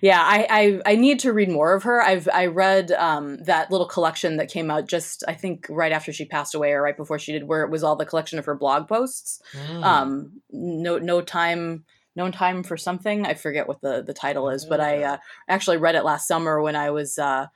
yeah, 0.00 0.20
I, 0.22 0.46
I, 0.50 0.92
I 0.92 0.96
need 0.96 1.20
to 1.20 1.32
read 1.32 1.48
more 1.48 1.74
of 1.74 1.82
her. 1.82 2.00
I've 2.00 2.28
I 2.32 2.46
read 2.46 2.92
um, 2.92 3.42
that 3.44 3.70
little 3.70 3.86
collection 3.86 4.36
that 4.36 4.50
came 4.50 4.70
out 4.70 4.88
just 4.88 5.24
I 5.26 5.34
think 5.34 5.66
right 5.68 5.92
after 5.92 6.12
she 6.12 6.24
passed 6.24 6.54
away 6.54 6.72
or 6.72 6.82
right 6.82 6.96
before 6.96 7.18
she 7.18 7.32
did, 7.32 7.44
where 7.44 7.62
it 7.62 7.70
was 7.70 7.82
all 7.82 7.96
the 7.96 8.06
collection 8.06 8.38
of 8.38 8.46
her 8.46 8.54
blog 8.54 8.88
posts. 8.88 9.40
Mm. 9.52 9.84
Um, 9.84 10.42
no 10.50 10.98
no 10.98 11.20
time 11.20 11.84
no 12.16 12.30
time 12.30 12.62
for 12.62 12.76
something. 12.76 13.26
I 13.26 13.34
forget 13.34 13.68
what 13.68 13.80
the 13.80 14.02
the 14.02 14.14
title 14.14 14.48
is, 14.48 14.64
but 14.64 14.80
I 14.80 15.02
uh, 15.02 15.16
actually 15.48 15.76
read 15.76 15.94
it 15.94 16.04
last 16.04 16.28
summer 16.28 16.60
when 16.60 16.76
I 16.76 16.90
was. 16.90 17.18
Uh, 17.18 17.46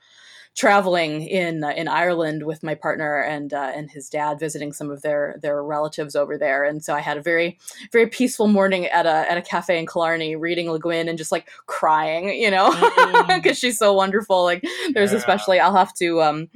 traveling 0.55 1.21
in 1.21 1.63
uh, 1.63 1.69
in 1.69 1.87
Ireland 1.87 2.43
with 2.43 2.63
my 2.63 2.75
partner 2.75 3.19
and 3.19 3.53
uh, 3.53 3.71
and 3.75 3.91
his 3.91 4.09
dad 4.09 4.39
visiting 4.39 4.71
some 4.71 4.89
of 4.89 5.01
their 5.01 5.37
their 5.41 5.63
relatives 5.63 6.15
over 6.15 6.37
there. 6.37 6.63
And 6.63 6.83
so 6.83 6.93
I 6.93 7.01
had 7.01 7.17
a 7.17 7.21
very 7.21 7.59
very 7.91 8.07
peaceful 8.07 8.47
morning 8.47 8.85
at 8.87 9.05
a 9.05 9.29
at 9.29 9.37
a 9.37 9.41
cafe 9.41 9.77
in 9.77 9.85
Killarney 9.85 10.35
reading 10.35 10.71
Le 10.71 10.79
Guin 10.79 11.09
and 11.09 11.17
just 11.17 11.31
like 11.31 11.49
crying 11.67 12.29
you 12.29 12.51
know? 12.51 12.71
Because 13.25 13.57
mm. 13.57 13.61
she's 13.61 13.77
so 13.77 13.93
wonderful. 13.93 14.43
Like 14.43 14.63
there's 14.93 15.11
yeah. 15.11 15.17
especially 15.17 15.59
I'll 15.59 15.75
have 15.75 15.93
to 15.95 16.21
um 16.21 16.49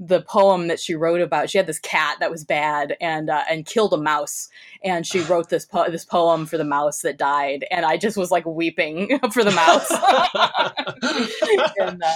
the 0.00 0.22
poem 0.22 0.68
that 0.68 0.80
she 0.80 0.94
wrote 0.94 1.20
about 1.20 1.48
she 1.48 1.58
had 1.58 1.66
this 1.66 1.78
cat 1.78 2.16
that 2.20 2.30
was 2.30 2.44
bad 2.44 2.96
and 3.00 3.30
uh, 3.30 3.42
and 3.48 3.66
killed 3.66 3.92
a 3.92 3.96
mouse. 3.96 4.48
And 4.82 5.06
she 5.06 5.20
wrote 5.20 5.48
this 5.48 5.64
po- 5.64 5.90
this 5.90 6.04
poem 6.04 6.46
for 6.46 6.58
the 6.58 6.64
mouse 6.64 7.02
that 7.02 7.18
died. 7.18 7.64
And 7.70 7.84
I 7.84 7.96
just 7.96 8.16
was 8.16 8.30
like 8.30 8.44
weeping 8.46 9.18
for 9.32 9.44
the 9.44 9.52
mouse. 9.52 9.90
And, 11.78 12.02
uh, 12.02 12.14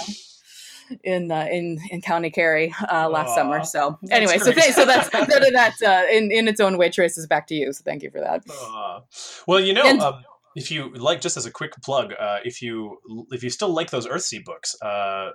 in 1.03 1.31
uh, 1.31 1.47
in 1.51 1.79
in 1.91 2.01
County 2.01 2.29
Kerry 2.29 2.73
uh, 2.91 3.09
last 3.09 3.35
summer. 3.35 3.63
So 3.63 3.97
anyway, 4.11 4.37
so 4.37 4.51
th- 4.51 4.73
so 4.73 4.85
that's 4.85 5.09
that, 5.11 5.27
that 5.53 5.73
uh, 5.85 6.11
in 6.11 6.31
in 6.31 6.47
its 6.47 6.59
own 6.59 6.77
way 6.77 6.89
traces 6.89 7.27
back 7.27 7.47
to 7.47 7.55
you. 7.55 7.73
So 7.73 7.83
thank 7.83 8.03
you 8.03 8.11
for 8.11 8.19
that. 8.19 8.43
well, 9.47 9.59
you 9.59 9.73
know. 9.73 9.85
And, 9.85 10.01
um, 10.01 10.23
if 10.57 10.71
you 10.71 10.91
like, 10.95 11.21
just 11.21 11.37
as 11.37 11.45
a 11.45 11.51
quick 11.51 11.71
plug, 11.85 12.13
uh, 12.19 12.39
if 12.43 12.63
you 12.63 12.97
if 13.31 13.43
you 13.43 13.49
still 13.51 13.71
like 13.71 13.91
those 13.91 14.07
Earthsea 14.07 14.43
books, 14.43 14.75
uh, 14.81 15.29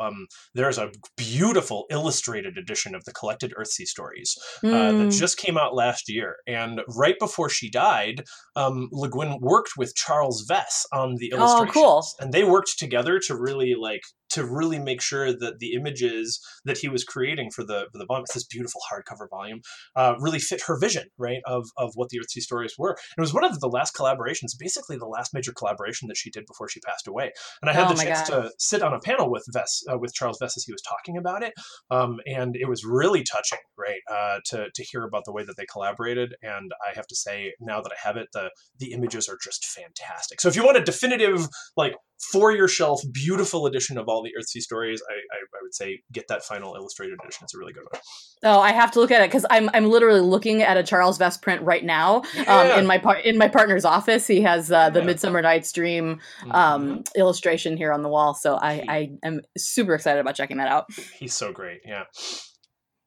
um, 0.00 0.26
there's 0.54 0.78
a 0.78 0.90
beautiful 1.18 1.84
illustrated 1.90 2.56
edition 2.56 2.94
of 2.94 3.04
the 3.04 3.12
collected 3.12 3.52
Earthsea 3.52 3.84
stories 3.84 4.34
uh, 4.64 4.68
mm. 4.68 4.98
that 4.98 5.14
just 5.14 5.36
came 5.36 5.58
out 5.58 5.74
last 5.74 6.08
year. 6.08 6.36
And 6.46 6.80
right 6.96 7.16
before 7.20 7.50
she 7.50 7.70
died, 7.70 8.24
um, 8.56 8.88
Le 8.92 9.10
Guin 9.10 9.38
worked 9.42 9.72
with 9.76 9.94
Charles 9.94 10.46
Vess 10.48 10.86
on 10.90 11.16
the 11.16 11.32
illustrations, 11.34 11.76
oh, 11.76 11.80
cool. 11.80 12.06
and 12.18 12.32
they 12.32 12.42
worked 12.42 12.78
together 12.78 13.20
to 13.26 13.36
really 13.36 13.74
like 13.78 14.00
to 14.32 14.44
really 14.44 14.78
make 14.78 15.00
sure 15.00 15.32
that 15.32 15.58
the 15.58 15.74
images 15.74 16.40
that 16.64 16.78
he 16.78 16.88
was 16.88 17.04
creating 17.04 17.50
for 17.50 17.64
the 17.64 17.86
for 17.92 17.98
the 17.98 18.06
volume, 18.06 18.24
this 18.32 18.44
beautiful 18.44 18.80
hardcover 18.90 19.28
volume, 19.30 19.60
uh, 19.96 20.14
really 20.18 20.38
fit 20.38 20.62
her 20.66 20.78
vision, 20.78 21.08
right, 21.18 21.40
of 21.46 21.68
of 21.76 21.92
what 21.94 22.08
the 22.10 22.18
Earthsea 22.18 22.42
stories 22.42 22.74
were. 22.78 22.90
And 22.90 23.18
it 23.18 23.20
was 23.20 23.34
one 23.34 23.44
of 23.44 23.60
the 23.60 23.68
last 23.68 23.94
collaborations, 23.94 24.52
basically 24.58 24.96
the 24.96 25.06
last 25.06 25.34
major 25.34 25.52
collaboration 25.52 26.08
that 26.08 26.16
she 26.16 26.30
did 26.30 26.44
before 26.46 26.68
she 26.68 26.80
passed 26.80 27.06
away. 27.06 27.32
And 27.60 27.70
I 27.70 27.74
had 27.74 27.86
oh 27.86 27.94
the 27.94 28.02
chance 28.02 28.28
God. 28.28 28.42
to 28.42 28.50
sit 28.58 28.82
on 28.82 28.94
a 28.94 29.00
panel 29.00 29.30
with 29.30 29.44
Vess, 29.54 29.82
uh, 29.92 29.98
with 29.98 30.14
Charles 30.14 30.38
Vess 30.40 30.56
as 30.56 30.64
he 30.64 30.72
was 30.72 30.82
talking 30.82 31.16
about 31.16 31.42
it, 31.42 31.52
um, 31.90 32.18
and 32.26 32.56
it 32.56 32.68
was 32.68 32.84
really 32.84 33.22
touching, 33.22 33.58
right, 33.78 34.00
uh, 34.10 34.40
to 34.46 34.66
to 34.74 34.84
hear 34.84 35.04
about 35.04 35.24
the 35.24 35.32
way 35.32 35.44
that 35.44 35.56
they 35.56 35.66
collaborated. 35.66 36.34
And 36.42 36.72
I 36.86 36.94
have 36.94 37.06
to 37.08 37.16
say, 37.16 37.52
now 37.60 37.80
that 37.80 37.92
I 37.92 38.06
have 38.06 38.16
it, 38.16 38.28
the 38.32 38.50
the 38.78 38.92
images 38.92 39.28
are 39.28 39.38
just 39.42 39.64
fantastic. 39.64 40.40
So 40.40 40.48
if 40.48 40.56
you 40.56 40.64
want 40.64 40.78
a 40.78 40.82
definitive 40.82 41.48
like 41.76 41.94
for 42.30 42.52
your 42.52 42.68
shelf, 42.68 43.02
beautiful 43.12 43.66
edition 43.66 43.98
of 43.98 44.08
all 44.08 44.22
the 44.22 44.30
Earthsea 44.38 44.60
stories. 44.60 45.02
I, 45.08 45.14
I, 45.14 45.38
I, 45.38 45.62
would 45.62 45.74
say 45.74 46.00
get 46.12 46.28
that 46.28 46.44
final 46.44 46.76
illustrated 46.76 47.18
edition. 47.22 47.44
It's 47.44 47.54
a 47.54 47.58
really 47.58 47.72
good 47.72 47.84
one. 47.90 48.00
Oh, 48.44 48.60
I 48.60 48.72
have 48.72 48.92
to 48.92 49.00
look 49.00 49.10
at 49.10 49.22
it 49.22 49.28
because 49.28 49.44
I'm 49.50 49.68
I'm 49.74 49.90
literally 49.90 50.20
looking 50.20 50.62
at 50.62 50.76
a 50.76 50.82
Charles 50.82 51.18
Vess 51.18 51.40
print 51.40 51.62
right 51.62 51.84
now 51.84 52.16
um, 52.16 52.24
yeah. 52.36 52.60
um, 52.60 52.80
in 52.80 52.86
my 52.86 52.98
part 52.98 53.24
in 53.24 53.38
my 53.38 53.48
partner's 53.48 53.84
office. 53.84 54.26
He 54.26 54.40
has 54.42 54.70
uh, 54.70 54.90
the 54.90 55.00
yeah. 55.00 55.06
Midsummer 55.06 55.42
Night's 55.42 55.72
Dream 55.72 56.20
um, 56.50 56.88
mm-hmm. 56.88 57.00
illustration 57.16 57.76
here 57.76 57.92
on 57.92 58.02
the 58.02 58.08
wall, 58.08 58.34
so 58.34 58.54
I, 58.54 58.84
I 58.88 59.12
am 59.24 59.40
super 59.56 59.94
excited 59.94 60.20
about 60.20 60.36
checking 60.36 60.58
that 60.58 60.68
out. 60.68 60.92
He's 61.18 61.34
so 61.34 61.52
great. 61.52 61.80
Yeah. 61.84 62.04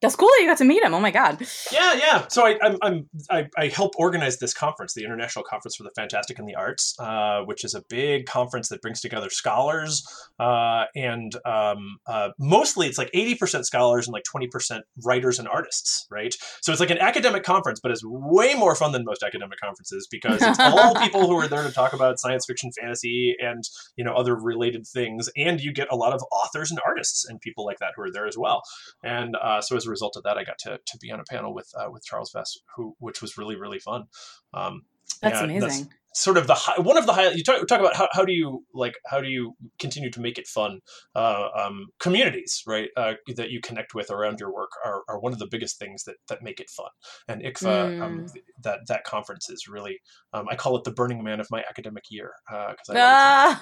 That's 0.02 0.14
cool 0.14 0.28
that 0.28 0.42
you 0.42 0.46
got 0.46 0.58
to 0.58 0.64
meet 0.64 0.82
him. 0.82 0.92
Oh 0.92 1.00
my 1.00 1.10
god. 1.10 1.40
Yeah, 1.72 1.94
yeah. 1.94 2.26
So 2.28 2.46
I, 2.46 2.58
I'm, 2.62 2.76
I'm 2.82 3.08
I, 3.30 3.48
I 3.56 3.68
help 3.68 3.92
organize 3.96 4.38
this 4.38 4.52
conference, 4.52 4.92
the 4.92 5.04
International 5.04 5.42
Conference 5.42 5.76
for 5.76 5.84
the 5.84 5.90
Fantastic 5.96 6.38
and 6.38 6.46
the 6.46 6.54
Arts, 6.54 6.94
uh, 6.98 7.40
which 7.44 7.64
is 7.64 7.74
a 7.74 7.82
big 7.88 8.26
conference 8.26 8.68
that 8.68 8.82
brings 8.82 9.00
together 9.00 9.30
scholars, 9.30 10.06
uh, 10.38 10.84
and 10.94 11.34
um, 11.46 11.96
uh, 12.06 12.28
mostly 12.38 12.88
it's 12.88 12.98
like 12.98 13.10
80% 13.12 13.64
scholars 13.64 14.06
and 14.06 14.12
like 14.12 14.24
20% 14.24 14.80
writers 15.02 15.38
and 15.38 15.48
artists, 15.48 16.06
right? 16.10 16.36
So 16.60 16.72
it's 16.72 16.80
like 16.80 16.90
an 16.90 16.98
academic 16.98 17.42
conference, 17.42 17.80
but 17.82 17.90
it's 17.90 18.02
way 18.04 18.54
more 18.54 18.74
fun 18.74 18.92
than 18.92 19.02
most 19.04 19.22
academic 19.22 19.58
conferences 19.60 20.06
because 20.10 20.42
it's 20.42 20.58
all 20.60 20.94
people 20.96 21.26
who 21.26 21.36
are 21.38 21.48
there 21.48 21.62
to 21.62 21.72
talk 21.72 21.94
about 21.94 22.18
science 22.18 22.44
fiction, 22.44 22.70
fantasy, 22.78 23.34
and 23.40 23.64
you 23.96 24.04
know 24.04 24.12
other 24.12 24.36
related 24.36 24.86
things, 24.86 25.30
and 25.38 25.58
you 25.58 25.72
get 25.72 25.88
a 25.90 25.96
lot 25.96 26.12
of 26.12 26.22
authors 26.30 26.70
and 26.70 26.80
artists 26.84 27.24
and 27.26 27.40
people 27.40 27.64
like 27.64 27.78
that 27.78 27.92
who 27.96 28.02
are 28.02 28.12
there 28.12 28.26
as 28.26 28.36
well. 28.36 28.62
And 29.02 29.36
uh, 29.36 29.62
so 29.62 29.74
as 29.86 29.88
a 29.88 29.90
result 29.90 30.16
of 30.16 30.22
that, 30.24 30.36
I 30.36 30.44
got 30.44 30.58
to, 30.60 30.80
to 30.84 30.98
be 30.98 31.10
on 31.10 31.20
a 31.20 31.24
panel 31.24 31.54
with 31.54 31.70
uh, 31.78 31.90
with 31.90 32.04
Charles 32.04 32.32
Vess, 32.32 32.58
who 32.76 32.96
which 32.98 33.22
was 33.22 33.38
really 33.38 33.56
really 33.56 33.78
fun. 33.78 34.06
Um, 34.52 34.82
that's 35.22 35.40
amazing. 35.40 35.60
That's, 35.68 35.86
sort 36.16 36.38
of 36.38 36.46
the 36.46 36.54
high, 36.54 36.80
one 36.80 36.96
of 36.96 37.04
the 37.04 37.12
high 37.12 37.30
you 37.32 37.44
talk, 37.44 37.66
talk 37.68 37.78
about 37.78 37.94
how, 37.94 38.08
how 38.12 38.24
do 38.24 38.32
you 38.32 38.64
like 38.72 38.94
how 39.06 39.20
do 39.20 39.28
you 39.28 39.54
continue 39.78 40.10
to 40.10 40.20
make 40.20 40.38
it 40.38 40.46
fun? 40.46 40.80
Uh, 41.14 41.48
um, 41.54 41.88
communities 42.00 42.62
right 42.66 42.88
uh, 42.96 43.12
that 43.36 43.50
you 43.50 43.60
connect 43.60 43.94
with 43.94 44.10
around 44.10 44.40
your 44.40 44.50
work 44.52 44.70
are, 44.84 45.02
are 45.08 45.20
one 45.20 45.34
of 45.34 45.38
the 45.38 45.46
biggest 45.46 45.78
things 45.78 46.04
that 46.04 46.16
that 46.28 46.42
make 46.42 46.58
it 46.58 46.70
fun. 46.70 46.88
And 47.28 47.42
ICFA 47.42 47.66
um, 47.66 47.90
mm. 47.90 48.02
um, 48.02 48.26
that 48.62 48.80
that 48.88 49.04
conference 49.04 49.50
is 49.50 49.68
really 49.68 50.00
um, 50.32 50.46
I 50.50 50.56
call 50.56 50.74
it 50.76 50.84
the 50.84 50.90
Burning 50.90 51.22
Man 51.22 51.38
of 51.38 51.50
my 51.50 51.62
academic 51.68 52.04
year 52.08 52.32
because 52.48 52.88
uh, 52.88 53.54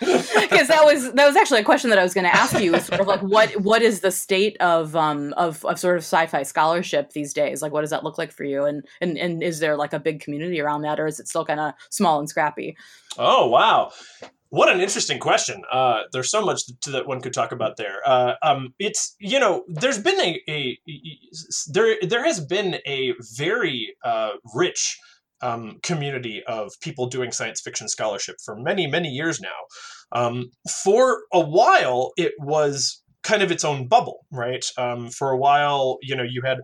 because 0.00 0.02
that 0.68 0.84
was 0.84 1.12
that 1.12 1.26
was 1.26 1.36
actually 1.36 1.60
a 1.60 1.64
question 1.64 1.90
that 1.90 1.98
I 1.98 2.02
was 2.02 2.14
going 2.14 2.24
to 2.24 2.34
ask 2.34 2.58
you 2.58 2.78
sort 2.80 3.00
of 3.00 3.06
like 3.06 3.20
what 3.20 3.50
what 3.60 3.82
is 3.82 4.00
the 4.00 4.10
state 4.10 4.56
of 4.60 4.96
um 4.96 5.34
of, 5.34 5.62
of 5.66 5.78
sort 5.78 5.96
of 5.96 6.04
sci-fi 6.04 6.42
scholarship 6.42 7.12
these 7.12 7.34
days? 7.34 7.60
Like 7.60 7.72
what 7.72 7.82
does 7.82 7.90
that 7.90 8.02
look 8.02 8.16
like 8.16 8.32
for 8.32 8.44
you? 8.44 8.64
And 8.64 8.86
and 9.02 9.18
and 9.18 9.42
is 9.42 9.58
there 9.58 9.76
like 9.76 9.92
a 9.92 10.00
big 10.00 10.20
community 10.20 10.58
around 10.58 10.82
that 10.82 11.01
or 11.02 11.06
is 11.06 11.20
it 11.20 11.28
still 11.28 11.44
kind 11.44 11.60
of 11.60 11.74
small 11.90 12.18
and 12.18 12.28
scrappy? 12.28 12.76
Oh 13.18 13.48
wow. 13.48 13.90
What 14.50 14.68
an 14.68 14.82
interesting 14.82 15.18
question. 15.18 15.62
Uh, 15.72 16.02
there's 16.12 16.30
so 16.30 16.44
much 16.44 16.66
to, 16.82 16.90
that 16.90 17.06
one 17.06 17.22
could 17.22 17.32
talk 17.32 17.52
about 17.52 17.78
there. 17.78 18.00
Uh, 18.04 18.34
um, 18.42 18.74
it's 18.78 19.16
you 19.18 19.40
know 19.40 19.64
there's 19.66 19.98
been 19.98 20.20
a, 20.20 20.40
a, 20.48 20.78
there 21.68 21.96
there 22.02 22.22
has 22.22 22.38
been 22.38 22.76
a 22.86 23.14
very 23.34 23.96
uh, 24.04 24.32
rich 24.54 24.98
um, 25.40 25.78
community 25.82 26.42
of 26.46 26.70
people 26.82 27.06
doing 27.06 27.32
science 27.32 27.62
fiction 27.62 27.88
scholarship 27.88 28.36
for 28.44 28.54
many 28.54 28.86
many 28.86 29.08
years 29.08 29.40
now. 29.40 29.48
Um, 30.12 30.50
for 30.84 31.22
a 31.32 31.40
while, 31.40 32.12
it 32.18 32.32
was 32.38 33.02
kind 33.22 33.42
of 33.42 33.50
its 33.50 33.64
own 33.64 33.86
bubble, 33.88 34.26
right? 34.30 34.64
Um, 34.76 35.08
for 35.08 35.30
a 35.30 35.38
while, 35.38 35.98
you 36.02 36.14
know, 36.16 36.24
you 36.24 36.42
had 36.44 36.58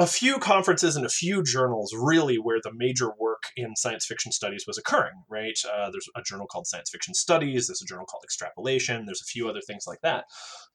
a 0.00 0.06
few 0.06 0.38
conferences 0.38 0.94
and 0.94 1.04
a 1.04 1.08
few 1.08 1.42
journals 1.42 1.92
really 1.92 2.36
where 2.36 2.60
the 2.62 2.72
major 2.72 3.10
work 3.18 3.42
in 3.56 3.74
science 3.74 4.06
fiction 4.06 4.30
studies 4.30 4.64
was 4.66 4.78
occurring, 4.78 5.24
right? 5.28 5.58
Uh, 5.74 5.90
there's 5.90 6.08
a 6.16 6.22
journal 6.22 6.46
called 6.46 6.68
Science 6.68 6.90
Fiction 6.90 7.14
Studies, 7.14 7.66
there's 7.66 7.82
a 7.82 7.86
journal 7.86 8.06
called 8.06 8.22
Extrapolation, 8.22 9.06
there's 9.06 9.20
a 9.20 9.30
few 9.30 9.48
other 9.48 9.60
things 9.66 9.84
like 9.88 9.98
that. 10.02 10.24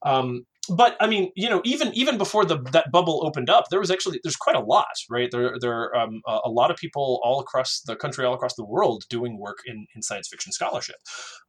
Um, 0.04 0.44
but 0.68 0.96
I 1.00 1.06
mean, 1.06 1.30
you 1.36 1.48
know, 1.48 1.62
even 1.64 1.92
even 1.94 2.18
before 2.18 2.44
the 2.44 2.58
that 2.72 2.90
bubble 2.90 3.26
opened 3.26 3.48
up, 3.48 3.66
there 3.70 3.80
was 3.80 3.90
actually 3.90 4.20
there's 4.22 4.36
quite 4.36 4.56
a 4.56 4.60
lot, 4.60 4.94
right? 5.10 5.30
There 5.30 5.56
there 5.60 5.72
are 5.72 5.96
um, 5.96 6.20
a, 6.26 6.40
a, 6.44 6.50
lot 6.50 6.70
of 6.70 6.76
people 6.76 7.20
all 7.22 7.40
across 7.40 7.82
the 7.86 7.96
country, 7.96 8.24
all 8.24 8.34
across 8.34 8.54
the 8.54 8.64
world, 8.64 9.04
doing 9.10 9.38
work 9.38 9.58
in 9.66 9.86
in 9.94 10.02
science 10.02 10.28
fiction 10.30 10.52
scholarship. 10.52 10.96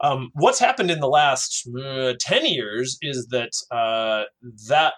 Um, 0.01 0.31
what's 0.33 0.59
happened 0.59 0.91
in 0.91 0.99
the 0.99 1.07
last 1.07 1.67
uh, 1.81 2.13
ten 2.19 2.45
years 2.45 2.97
is 3.01 3.27
that 3.31 3.51
uh, 3.71 4.23
that 4.67 4.93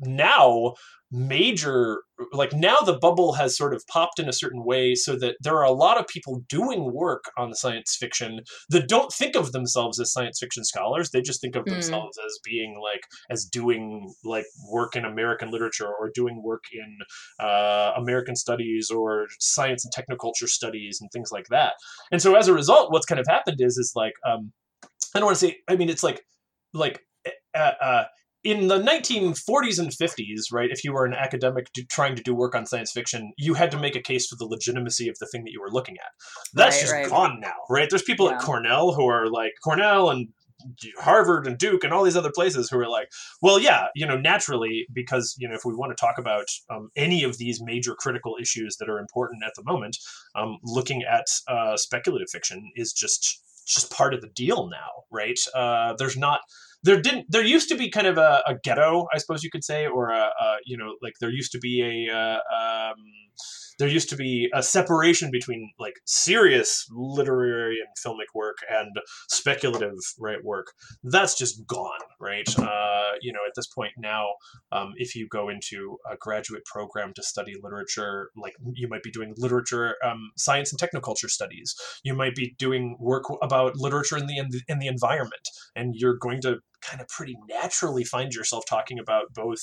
now 0.00 0.74
major 1.14 2.02
like 2.32 2.52
now 2.52 2.78
the 2.80 2.98
bubble 2.98 3.34
has 3.34 3.56
sort 3.56 3.72
of 3.72 3.86
popped 3.86 4.18
in 4.18 4.28
a 4.28 4.32
certain 4.32 4.64
way 4.64 4.96
so 4.96 5.16
that 5.16 5.36
there 5.40 5.54
are 5.54 5.64
a 5.64 5.70
lot 5.70 5.96
of 5.96 6.08
people 6.08 6.42
doing 6.48 6.92
work 6.92 7.30
on 7.38 7.54
science 7.54 7.96
fiction 7.98 8.40
that 8.68 8.88
don't 8.88 9.12
think 9.12 9.36
of 9.36 9.52
themselves 9.52 10.00
as 10.00 10.12
science 10.12 10.40
fiction 10.40 10.64
scholars 10.64 11.10
they 11.10 11.22
just 11.22 11.40
think 11.40 11.54
of 11.54 11.64
mm. 11.64 11.70
themselves 11.70 12.18
as 12.26 12.36
being 12.42 12.80
like 12.82 13.02
as 13.30 13.44
doing 13.44 14.12
like 14.24 14.44
work 14.72 14.96
in 14.96 15.04
american 15.04 15.52
literature 15.52 15.86
or 15.86 16.10
doing 16.12 16.42
work 16.42 16.64
in 16.72 16.98
uh, 17.38 17.92
american 17.96 18.34
studies 18.34 18.90
or 18.90 19.28
science 19.38 19.84
and 19.84 19.94
technoculture 19.94 20.48
studies 20.48 20.98
and 21.00 21.08
things 21.12 21.30
like 21.30 21.46
that 21.48 21.74
and 22.10 22.20
so 22.20 22.34
as 22.34 22.48
a 22.48 22.52
result 22.52 22.90
what's 22.90 23.06
kind 23.06 23.20
of 23.20 23.26
happened 23.28 23.60
is 23.60 23.78
is 23.78 23.92
like 23.94 24.14
um 24.26 24.52
i 25.14 25.20
don't 25.20 25.26
want 25.26 25.38
to 25.38 25.46
say 25.46 25.56
i 25.68 25.76
mean 25.76 25.88
it's 25.88 26.02
like 26.02 26.22
like 26.72 27.00
uh, 27.54 27.72
uh, 27.80 28.04
in 28.44 28.68
the 28.68 28.78
1940s 28.78 29.78
and 29.78 29.90
50s, 29.90 30.52
right, 30.52 30.70
if 30.70 30.84
you 30.84 30.92
were 30.92 31.06
an 31.06 31.14
academic 31.14 31.72
do, 31.72 31.82
trying 31.84 32.14
to 32.14 32.22
do 32.22 32.34
work 32.34 32.54
on 32.54 32.66
science 32.66 32.92
fiction, 32.92 33.32
you 33.38 33.54
had 33.54 33.70
to 33.70 33.78
make 33.78 33.96
a 33.96 34.02
case 34.02 34.26
for 34.26 34.36
the 34.36 34.44
legitimacy 34.44 35.08
of 35.08 35.18
the 35.18 35.26
thing 35.26 35.44
that 35.44 35.50
you 35.50 35.60
were 35.60 35.70
looking 35.70 35.96
at. 35.96 36.10
That's 36.52 36.76
right, 36.76 36.80
just 36.80 36.92
right. 36.92 37.08
gone 37.08 37.40
now, 37.40 37.54
right? 37.70 37.88
There's 37.88 38.02
people 38.02 38.28
yeah. 38.28 38.36
at 38.36 38.42
Cornell 38.42 38.92
who 38.92 39.06
are 39.06 39.28
like 39.28 39.52
Cornell 39.64 40.10
and 40.10 40.28
Harvard 40.98 41.46
and 41.46 41.58
Duke 41.58 41.84
and 41.84 41.92
all 41.92 42.04
these 42.04 42.16
other 42.16 42.32
places 42.32 42.68
who 42.70 42.78
are 42.78 42.88
like, 42.88 43.08
well, 43.40 43.58
yeah, 43.58 43.86
you 43.94 44.06
know, 44.06 44.18
naturally, 44.18 44.86
because 44.92 45.34
you 45.38 45.48
know, 45.48 45.54
if 45.54 45.64
we 45.64 45.74
want 45.74 45.96
to 45.96 46.00
talk 46.00 46.18
about 46.18 46.46
um, 46.70 46.90
any 46.96 47.24
of 47.24 47.38
these 47.38 47.62
major 47.62 47.94
critical 47.94 48.36
issues 48.40 48.76
that 48.76 48.90
are 48.90 48.98
important 48.98 49.42
at 49.44 49.52
the 49.56 49.64
moment, 49.64 49.96
um, 50.34 50.58
looking 50.62 51.02
at 51.02 51.26
uh, 51.48 51.76
speculative 51.76 52.28
fiction 52.30 52.70
is 52.76 52.92
just 52.92 53.40
just 53.66 53.90
part 53.90 54.12
of 54.12 54.20
the 54.20 54.28
deal 54.28 54.68
now, 54.68 55.04
right? 55.10 55.38
Uh, 55.54 55.94
there's 55.98 56.18
not 56.18 56.40
there 56.84 57.00
didn't 57.00 57.26
there 57.30 57.42
used 57.42 57.68
to 57.70 57.76
be 57.76 57.90
kind 57.90 58.06
of 58.06 58.18
a, 58.18 58.42
a 58.46 58.54
ghetto, 58.62 59.06
I 59.12 59.18
suppose 59.18 59.42
you 59.42 59.50
could 59.50 59.64
say, 59.64 59.86
or 59.86 60.10
a, 60.10 60.30
a, 60.40 60.56
you 60.64 60.76
know 60.76 60.94
like 61.02 61.14
there 61.20 61.30
used 61.30 61.52
to 61.52 61.58
be 61.58 61.82
a 61.82 62.14
uh, 62.14 62.38
um, 62.54 62.96
there 63.78 63.88
used 63.88 64.08
to 64.10 64.16
be 64.16 64.48
a 64.54 64.62
separation 64.62 65.30
between 65.32 65.72
like 65.80 65.94
serious 66.04 66.86
literary 66.92 67.78
and 67.80 67.88
filmic 67.98 68.34
work 68.34 68.58
and 68.70 68.92
speculative 69.28 69.96
right 70.18 70.44
work. 70.44 70.72
That's 71.02 71.36
just 71.36 71.66
gone 71.66 72.00
right? 72.20 72.48
Uh, 72.58 73.12
you 73.20 73.32
know 73.32 73.40
at 73.46 73.54
this 73.56 73.66
point 73.66 73.92
now 73.96 74.26
um, 74.72 74.92
if 74.96 75.16
you 75.16 75.26
go 75.28 75.48
into 75.48 75.96
a 76.10 76.16
graduate 76.16 76.64
program 76.66 77.12
to 77.14 77.22
study 77.22 77.54
literature 77.62 78.30
like 78.36 78.54
you 78.74 78.88
might 78.88 79.02
be 79.02 79.10
doing 79.10 79.34
literature 79.38 79.96
um, 80.04 80.30
science 80.36 80.72
and 80.72 80.80
technoculture 80.80 81.30
studies. 81.30 81.74
You 82.02 82.14
might 82.14 82.34
be 82.34 82.54
doing 82.58 82.96
work 83.00 83.24
about 83.42 83.76
literature 83.76 84.18
in 84.18 84.26
the 84.26 84.62
in 84.68 84.78
the 84.78 84.86
environment 84.86 85.48
and 85.74 85.94
you're 85.96 86.16
going 86.16 86.42
to 86.42 86.58
kind 86.84 87.00
of 87.00 87.08
pretty 87.08 87.36
naturally 87.48 88.04
find 88.04 88.32
yourself 88.32 88.64
talking 88.68 88.98
about 88.98 89.32
both 89.34 89.60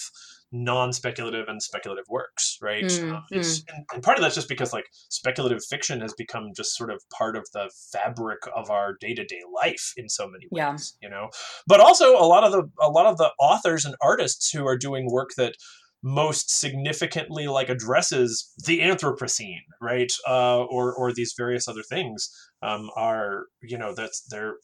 non-speculative 0.52 1.48
and 1.48 1.62
speculative 1.62 2.06
works 2.10 2.58
right 2.62 2.86
mm, 2.86 3.14
um, 3.14 3.24
mm. 3.32 3.64
And, 3.74 3.86
and, 3.94 4.04
part 4.04 4.18
of 4.18 4.22
that's 4.22 4.36
just 4.36 4.50
because 4.50 4.74
like 4.74 4.86
speculative 5.10 5.64
fiction 5.64 6.02
has 6.02 6.14
become 6.14 6.52
just 6.56 6.76
sort 6.76 6.92
of 6.92 7.02
part 7.10 7.38
of 7.38 7.48
the 7.54 7.72
fabric 7.92 8.40
of 8.56 8.70
our 8.70 8.96
day-to-day 9.00 9.42
life 9.54 9.94
in 9.96 10.10
so 10.10 10.28
many 10.28 10.48
ways 10.52 10.98
yeah. 11.02 11.08
you 11.08 11.10
know 11.10 11.30
but 11.68 11.80
also 11.80 12.18
a 12.18 12.26
lot 12.26 12.44
of 12.44 12.52
the 12.52 12.70
a 12.82 12.90
lot 12.90 13.06
of 13.06 13.18
the 13.18 13.32
authors 13.40 13.86
and 13.86 13.96
artists 14.02 14.52
who 14.52 14.66
are 14.66 14.78
doing 14.78 15.10
work 15.10 15.30
that 15.38 15.56
most 16.04 16.50
significantly 16.50 17.48
like 17.48 17.70
addresses 17.70 18.52
the 18.66 18.80
anthropocene 18.80 19.62
right 19.80 20.12
uh, 20.28 20.64
or 20.64 20.94
or 20.94 21.14
these 21.14 21.34
various 21.38 21.68
other 21.68 21.84
things 21.84 22.30
um, 22.64 22.90
are 22.96 23.46
you 23.62 23.78
know 23.78 23.94
that's 23.94 24.22
they're 24.30 24.56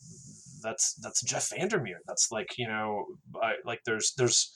that's 0.68 0.93
that's 0.95 1.22
Jeff 1.24 1.49
Vandermeer. 1.49 1.99
That's 2.07 2.32
like 2.32 2.57
you 2.57 2.68
know, 2.68 3.05
I, 3.41 3.53
like 3.65 3.82
there's 3.86 4.13
there's 4.18 4.53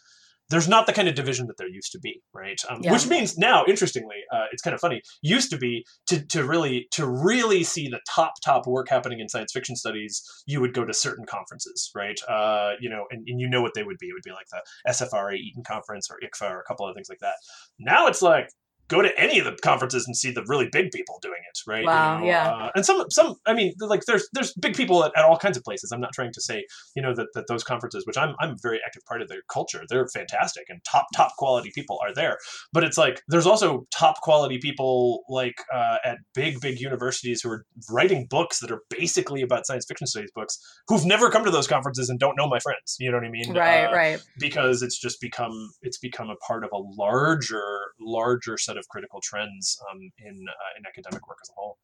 there's 0.50 0.68
not 0.68 0.86
the 0.86 0.92
kind 0.92 1.08
of 1.08 1.16
division 1.16 1.48
that 1.48 1.56
there 1.58 1.70
used 1.70 1.94
to 1.94 2.00
be, 2.00 2.22
right? 2.34 2.62
Um, 2.70 2.82
yeah. 2.84 2.92
Which 2.92 3.08
means 3.08 3.38
now, 3.38 3.64
interestingly, 3.66 4.18
uh, 4.34 4.46
it's 4.52 4.62
kind 4.62 4.74
of 4.74 4.82
funny. 4.82 5.02
Used 5.22 5.50
to 5.52 5.58
be 5.58 5.86
to 6.08 6.26
to 6.28 6.44
really 6.46 6.88
to 6.92 7.08
really 7.08 7.64
see 7.64 7.88
the 7.88 8.02
top 8.08 8.34
top 8.44 8.68
work 8.68 8.90
happening 8.90 9.22
in 9.22 9.30
science 9.30 9.54
fiction 9.54 9.76
studies, 9.76 10.22
you 10.46 10.60
would 10.60 10.74
go 10.74 10.84
to 10.84 10.94
certain 10.94 11.26
conferences, 11.26 11.90
right? 11.96 12.20
Uh, 12.28 12.74
you 12.82 12.90
know, 12.90 13.06
and, 13.12 13.26
and 13.28 13.40
you 13.40 13.50
know 13.50 13.62
what 13.62 13.74
they 13.74 13.84
would 13.84 13.98
be. 13.98 14.08
It 14.08 14.14
would 14.14 14.24
be 14.24 14.32
like 14.32 14.48
the 14.52 14.62
SFRA 14.92 15.36
Eton 15.38 15.64
conference 15.64 16.10
or 16.12 16.20
ICFA 16.22 16.52
or 16.52 16.60
a 16.60 16.66
couple 16.66 16.88
of 16.88 16.94
things 16.96 17.08
like 17.10 17.20
that. 17.20 17.36
Now 17.80 18.08
it's 18.08 18.22
like 18.22 18.50
go 18.92 19.02
to 19.02 19.20
any 19.20 19.40
of 19.40 19.46
the 19.46 19.58
conferences 19.64 20.06
and 20.06 20.16
see 20.16 20.32
the 20.32 20.44
really 20.48 20.68
big 20.70 20.92
people 20.92 21.18
doing 21.22 21.40
it, 21.50 21.60
right? 21.66 21.86
Wow, 21.86 22.16
you 22.16 22.22
know, 22.22 22.28
yeah. 22.28 22.50
Uh, 22.50 22.70
and 22.76 22.86
some, 22.86 23.10
some, 23.10 23.36
I 23.48 23.54
mean, 23.54 23.74
like 23.80 24.02
there's 24.06 24.28
there's 24.34 24.54
big 24.54 24.76
people 24.76 25.04
at, 25.06 25.14
at, 25.18 25.24
all 25.24 25.38
kinds 25.38 25.56
of 25.56 25.64
places. 25.64 25.92
I'm 25.92 26.02
not 26.02 26.12
trying 26.14 26.34
to 26.34 26.42
say, 26.42 26.66
you 26.96 27.02
know, 27.02 27.16
that, 27.16 27.28
that 27.34 27.46
those 27.48 27.64
conferences, 27.64 28.06
which 28.06 28.18
I'm 28.18 28.36
I'm 28.40 28.52
a 28.52 28.58
very 28.62 28.80
active 28.86 29.04
part 29.08 29.22
of 29.22 29.30
their 29.30 29.42
culture, 29.50 29.84
they're 29.88 30.08
fantastic 30.10 30.66
and 30.70 30.84
top 30.84 31.08
top 31.16 31.32
quality 31.38 31.72
people 31.74 32.00
are 32.06 32.14
there. 32.14 32.38
But 32.74 32.84
it's 32.84 32.98
like 32.98 33.22
there's 33.30 33.48
also 33.48 33.88
top 33.92 34.18
quality 34.22 34.58
people 34.58 35.24
like 35.30 35.56
uh, 35.74 35.98
at 36.04 36.18
big 36.36 36.60
big 36.60 36.80
universities 36.82 37.42
who 37.42 37.50
are 37.50 37.66
writing 37.90 38.28
books 38.30 38.60
that 38.60 38.72
are 38.72 38.82
basically 38.90 39.42
about 39.42 39.66
science 39.66 39.86
fiction 39.88 40.06
studies 40.06 40.32
books 40.36 40.60
who've 40.88 41.06
never 41.06 41.30
come 41.30 41.46
to 41.46 41.52
those 41.52 41.68
conferences 41.68 42.10
and 42.10 42.20
don't 42.20 42.36
know 42.36 42.48
my 42.48 42.60
friends. 42.60 42.98
You 43.00 43.10
know 43.10 43.18
what 43.18 43.26
I 43.26 43.32
mean? 43.32 43.54
Right, 43.54 43.86
uh, 43.86 43.96
right. 43.96 44.20
Because 44.38 44.82
it's 44.82 45.00
just 45.00 45.22
become 45.22 45.72
it's 45.82 45.98
become 45.98 46.30
a 46.30 46.36
part 46.36 46.66
of 46.66 46.72
a 46.74 46.78
larger 46.78 47.81
larger 48.02 48.58
set 48.58 48.78
of 48.78 48.88
critical 48.90 49.22
trends 49.22 49.80
um, 49.92 50.00
in 50.18 50.46
uh, 50.48 50.78
in 50.78 50.86
academic 50.86 51.28
work 51.28 51.38
as 51.42 51.50
a 51.50 51.54
whole. 51.56 51.78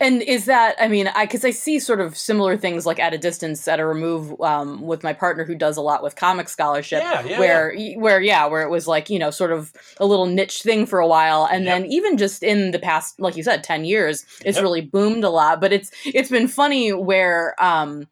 And 0.00 0.22
is 0.22 0.46
that, 0.46 0.76
I 0.80 0.88
mean, 0.88 1.08
I, 1.08 1.26
cause 1.26 1.44
I 1.44 1.50
see 1.50 1.78
sort 1.78 2.00
of 2.00 2.16
similar 2.16 2.56
things 2.56 2.86
like 2.86 2.98
at 2.98 3.12
a 3.12 3.18
distance 3.18 3.66
at 3.68 3.80
a 3.80 3.86
remove, 3.86 4.40
um, 4.40 4.82
with 4.82 5.02
my 5.02 5.12
partner 5.12 5.44
who 5.44 5.54
does 5.54 5.76
a 5.76 5.82
lot 5.82 6.02
with 6.02 6.16
comic 6.16 6.48
scholarship 6.48 7.02
yeah, 7.02 7.24
yeah, 7.24 7.38
where, 7.38 7.74
yeah. 7.74 7.98
where, 7.98 8.20
yeah, 8.20 8.46
where 8.46 8.62
it 8.62 8.70
was 8.70 8.86
like, 8.86 9.10
you 9.10 9.18
know, 9.18 9.30
sort 9.30 9.52
of 9.52 9.72
a 9.98 10.06
little 10.06 10.26
niche 10.26 10.62
thing 10.62 10.86
for 10.86 10.98
a 10.98 11.06
while. 11.06 11.46
And 11.50 11.64
yep. 11.64 11.82
then 11.82 11.90
even 11.90 12.16
just 12.16 12.42
in 12.42 12.70
the 12.70 12.78
past, 12.78 13.20
like 13.20 13.36
you 13.36 13.42
said, 13.42 13.64
10 13.64 13.84
years, 13.84 14.24
it's 14.44 14.56
yep. 14.56 14.62
really 14.62 14.80
boomed 14.80 15.24
a 15.24 15.30
lot, 15.30 15.60
but 15.60 15.72
it's, 15.72 15.90
it's 16.06 16.30
been 16.30 16.48
funny 16.48 16.92
where, 16.92 17.54
um, 17.62 18.06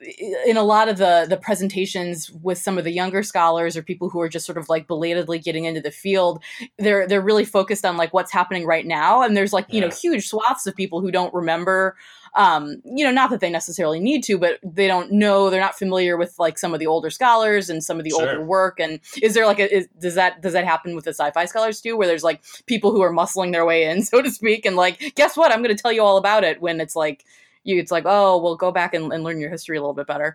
in 0.00 0.56
a 0.56 0.62
lot 0.62 0.88
of 0.88 0.98
the 0.98 1.26
the 1.28 1.36
presentations 1.36 2.30
with 2.30 2.58
some 2.58 2.78
of 2.78 2.84
the 2.84 2.90
younger 2.90 3.22
scholars 3.22 3.76
or 3.76 3.82
people 3.82 4.08
who 4.08 4.20
are 4.20 4.28
just 4.28 4.46
sort 4.46 4.58
of 4.58 4.68
like 4.68 4.86
belatedly 4.86 5.38
getting 5.38 5.64
into 5.64 5.80
the 5.80 5.90
field 5.90 6.42
they're 6.78 7.06
they're 7.06 7.20
really 7.20 7.44
focused 7.44 7.84
on 7.84 7.96
like 7.96 8.14
what's 8.14 8.32
happening 8.32 8.64
right 8.64 8.86
now 8.86 9.22
and 9.22 9.36
there's 9.36 9.52
like 9.52 9.66
you 9.72 9.80
know 9.80 9.88
huge 9.88 10.28
swaths 10.28 10.66
of 10.66 10.74
people 10.76 11.00
who 11.00 11.10
don't 11.10 11.34
remember 11.34 11.96
um, 12.34 12.82
you 12.84 13.04
know, 13.04 13.10
not 13.10 13.30
that 13.30 13.40
they 13.40 13.50
necessarily 13.50 14.00
need 14.00 14.22
to, 14.24 14.38
but 14.38 14.58
they 14.62 14.86
don't 14.86 15.10
know, 15.12 15.50
they're 15.50 15.60
not 15.60 15.78
familiar 15.78 16.16
with 16.16 16.38
like 16.38 16.58
some 16.58 16.72
of 16.74 16.80
the 16.80 16.86
older 16.86 17.10
scholars 17.10 17.70
and 17.70 17.82
some 17.82 17.98
of 17.98 18.04
the 18.04 18.10
sure. 18.10 18.28
older 18.28 18.44
work. 18.44 18.78
And 18.80 19.00
is 19.22 19.34
there 19.34 19.46
like 19.46 19.58
a, 19.58 19.74
is, 19.74 19.88
does 19.98 20.14
that, 20.14 20.40
does 20.40 20.52
that 20.52 20.64
happen 20.64 20.94
with 20.94 21.04
the 21.04 21.10
sci-fi 21.10 21.46
scholars 21.46 21.80
too, 21.80 21.96
where 21.96 22.06
there's 22.06 22.24
like 22.24 22.42
people 22.66 22.92
who 22.92 23.02
are 23.02 23.12
muscling 23.12 23.52
their 23.52 23.64
way 23.64 23.84
in, 23.84 24.02
so 24.04 24.22
to 24.22 24.30
speak, 24.30 24.66
and 24.66 24.76
like, 24.76 25.14
guess 25.14 25.36
what? 25.36 25.52
I'm 25.52 25.62
going 25.62 25.76
to 25.76 25.82
tell 25.82 25.92
you 25.92 26.02
all 26.02 26.16
about 26.16 26.44
it 26.44 26.60
when 26.60 26.80
it's 26.80 26.96
like, 26.96 27.24
you 27.64 27.78
it's 27.78 27.92
like 27.92 28.04
oh 28.06 28.40
well 28.40 28.56
go 28.56 28.72
back 28.72 28.94
and, 28.94 29.12
and 29.12 29.24
learn 29.24 29.40
your 29.40 29.50
history 29.50 29.76
a 29.76 29.80
little 29.80 29.94
bit 29.94 30.06
better 30.06 30.34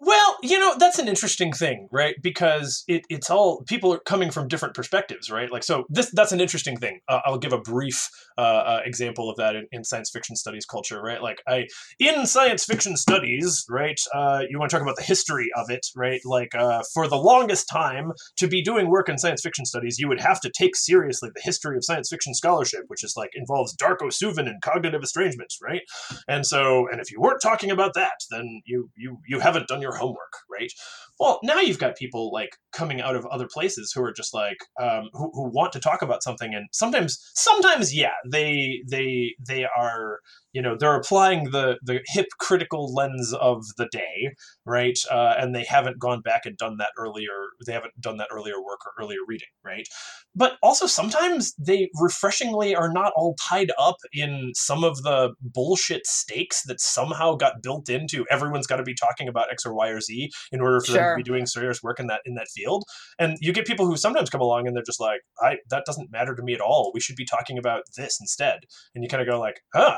well, 0.00 0.36
you 0.42 0.58
know, 0.58 0.76
that's 0.78 0.98
an 0.98 1.08
interesting 1.08 1.52
thing, 1.52 1.88
right? 1.90 2.14
Because 2.22 2.84
it, 2.86 3.04
it's 3.08 3.30
all 3.30 3.62
people 3.64 3.92
are 3.92 3.98
coming 3.98 4.30
from 4.30 4.46
different 4.46 4.74
perspectives, 4.74 5.30
right? 5.30 5.50
Like, 5.50 5.64
so 5.64 5.86
this 5.88 6.10
that's 6.12 6.30
an 6.30 6.40
interesting 6.40 6.76
thing. 6.76 7.00
Uh, 7.08 7.20
I'll 7.24 7.38
give 7.38 7.52
a 7.52 7.58
brief 7.58 8.08
uh, 8.38 8.40
uh, 8.40 8.80
example 8.84 9.28
of 9.28 9.36
that 9.36 9.56
in, 9.56 9.66
in, 9.72 9.82
science 9.82 10.10
fiction 10.10 10.36
studies 10.36 10.64
culture, 10.64 11.02
right? 11.02 11.20
Like, 11.20 11.42
I 11.48 11.66
in 11.98 12.24
science 12.24 12.64
fiction 12.64 12.96
studies, 12.96 13.64
right? 13.68 13.98
Uh, 14.14 14.42
you 14.48 14.58
want 14.58 14.70
to 14.70 14.76
talk 14.76 14.82
about 14.82 14.96
the 14.96 15.02
history 15.02 15.48
of 15.56 15.70
it, 15.70 15.84
right? 15.96 16.20
Like, 16.24 16.54
uh, 16.54 16.82
for 16.94 17.08
the 17.08 17.16
longest 17.16 17.68
time, 17.68 18.12
to 18.36 18.46
be 18.46 18.62
doing 18.62 18.88
work 18.88 19.08
in 19.08 19.18
science 19.18 19.42
fiction 19.42 19.64
studies, 19.64 19.98
you 19.98 20.06
would 20.06 20.20
have 20.20 20.40
to 20.42 20.50
take 20.56 20.76
seriously 20.76 21.30
the 21.34 21.40
history 21.42 21.76
of 21.76 21.84
science 21.84 22.08
fiction 22.08 22.32
scholarship, 22.32 22.84
which 22.86 23.02
is 23.02 23.14
like 23.16 23.30
involves 23.34 23.76
Darko 23.76 24.12
Suvin 24.12 24.46
and 24.46 24.62
cognitive 24.62 25.02
estrangement, 25.02 25.52
right? 25.60 25.82
And 26.28 26.46
so, 26.46 26.86
and 26.90 27.00
if 27.00 27.10
you 27.10 27.20
weren't 27.20 27.42
talking 27.42 27.72
about 27.72 27.94
that, 27.94 28.20
then 28.30 28.62
you 28.66 28.90
you 28.96 29.18
you 29.26 29.40
haven't 29.40 29.66
done 29.66 29.82
your 29.82 29.96
homework, 29.96 30.32
right? 30.48 30.70
Well, 31.18 31.40
now 31.42 31.60
you've 31.60 31.78
got 31.78 31.96
people 31.96 32.30
like 32.32 32.50
coming 32.72 33.00
out 33.00 33.16
of 33.16 33.26
other 33.26 33.48
places 33.52 33.92
who 33.94 34.02
are 34.02 34.12
just 34.12 34.32
like 34.34 34.58
um, 34.80 35.08
who, 35.12 35.30
who 35.34 35.50
want 35.50 35.72
to 35.72 35.80
talk 35.80 36.02
about 36.02 36.22
something, 36.22 36.54
and 36.54 36.66
sometimes, 36.72 37.18
sometimes, 37.34 37.94
yeah, 37.94 38.14
they 38.30 38.82
they 38.88 39.34
they 39.46 39.66
are 39.76 40.20
you 40.52 40.62
know 40.62 40.76
they're 40.78 40.96
applying 40.96 41.44
the 41.50 41.78
the 41.82 42.00
hip 42.06 42.26
critical 42.38 42.92
lens 42.92 43.34
of 43.34 43.64
the 43.76 43.86
day 43.92 44.34
right 44.64 44.98
uh, 45.10 45.34
and 45.38 45.54
they 45.54 45.64
haven't 45.64 45.98
gone 45.98 46.20
back 46.20 46.42
and 46.46 46.56
done 46.56 46.76
that 46.78 46.90
earlier 46.98 47.50
they 47.66 47.72
haven't 47.72 47.92
done 48.00 48.16
that 48.16 48.28
earlier 48.32 48.60
work 48.60 48.80
or 48.86 48.92
earlier 49.02 49.18
reading 49.26 49.48
right 49.64 49.86
but 50.34 50.56
also 50.62 50.86
sometimes 50.86 51.54
they 51.54 51.88
refreshingly 52.00 52.74
are 52.74 52.92
not 52.92 53.12
all 53.14 53.36
tied 53.40 53.70
up 53.78 53.96
in 54.12 54.52
some 54.54 54.84
of 54.84 55.02
the 55.02 55.32
bullshit 55.40 56.06
stakes 56.06 56.62
that 56.64 56.80
somehow 56.80 57.34
got 57.34 57.62
built 57.62 57.88
into 57.88 58.24
everyone's 58.30 58.66
got 58.66 58.76
to 58.76 58.82
be 58.82 58.94
talking 58.94 59.28
about 59.28 59.52
x 59.52 59.64
or 59.66 59.74
y 59.74 59.88
or 59.88 60.00
z 60.00 60.30
in 60.50 60.60
order 60.60 60.80
for 60.80 60.92
sure. 60.92 60.96
them 60.96 61.07
to 61.16 61.16
be 61.16 61.22
doing 61.22 61.46
serious 61.46 61.82
work 61.82 62.00
in 62.00 62.06
that 62.06 62.20
in 62.24 62.34
that 62.34 62.48
field 62.54 62.84
and 63.18 63.36
you 63.40 63.52
get 63.52 63.66
people 63.66 63.86
who 63.86 63.96
sometimes 63.96 64.30
come 64.30 64.40
along 64.40 64.66
and 64.66 64.76
they're 64.76 64.82
just 64.82 65.00
like 65.00 65.20
i 65.42 65.56
that 65.70 65.84
doesn't 65.84 66.10
matter 66.10 66.34
to 66.34 66.42
me 66.42 66.54
at 66.54 66.60
all 66.60 66.90
we 66.94 67.00
should 67.00 67.16
be 67.16 67.24
talking 67.24 67.58
about 67.58 67.82
this 67.96 68.18
instead 68.20 68.60
and 68.94 69.04
you 69.04 69.08
kind 69.08 69.22
of 69.22 69.28
go 69.28 69.38
like 69.38 69.60
huh 69.74 69.96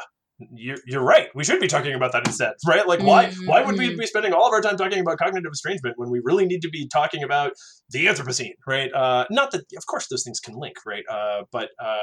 you're, 0.54 0.78
you're 0.86 1.02
right. 1.02 1.28
We 1.34 1.44
should 1.44 1.60
be 1.60 1.66
talking 1.66 1.94
about 1.94 2.12
that 2.12 2.26
instead, 2.26 2.54
right? 2.66 2.86
Like, 2.86 3.02
why 3.02 3.26
mm-hmm. 3.26 3.46
why 3.46 3.62
would 3.62 3.78
we 3.78 3.88
mm-hmm. 3.88 3.98
be 3.98 4.06
spending 4.06 4.32
all 4.32 4.46
of 4.46 4.52
our 4.52 4.60
time 4.60 4.76
talking 4.76 5.00
about 5.00 5.18
cognitive 5.18 5.52
estrangement 5.52 5.98
when 5.98 6.10
we 6.10 6.20
really 6.24 6.46
need 6.46 6.62
to 6.62 6.70
be 6.70 6.88
talking 6.88 7.22
about 7.22 7.52
the 7.90 8.06
Anthropocene, 8.06 8.54
right? 8.66 8.92
Uh, 8.92 9.26
not 9.30 9.50
that, 9.52 9.62
of 9.76 9.86
course, 9.86 10.06
those 10.08 10.24
things 10.24 10.40
can 10.40 10.54
link, 10.54 10.76
right? 10.86 11.04
Uh, 11.10 11.42
but 11.52 11.70
uh, 11.82 11.96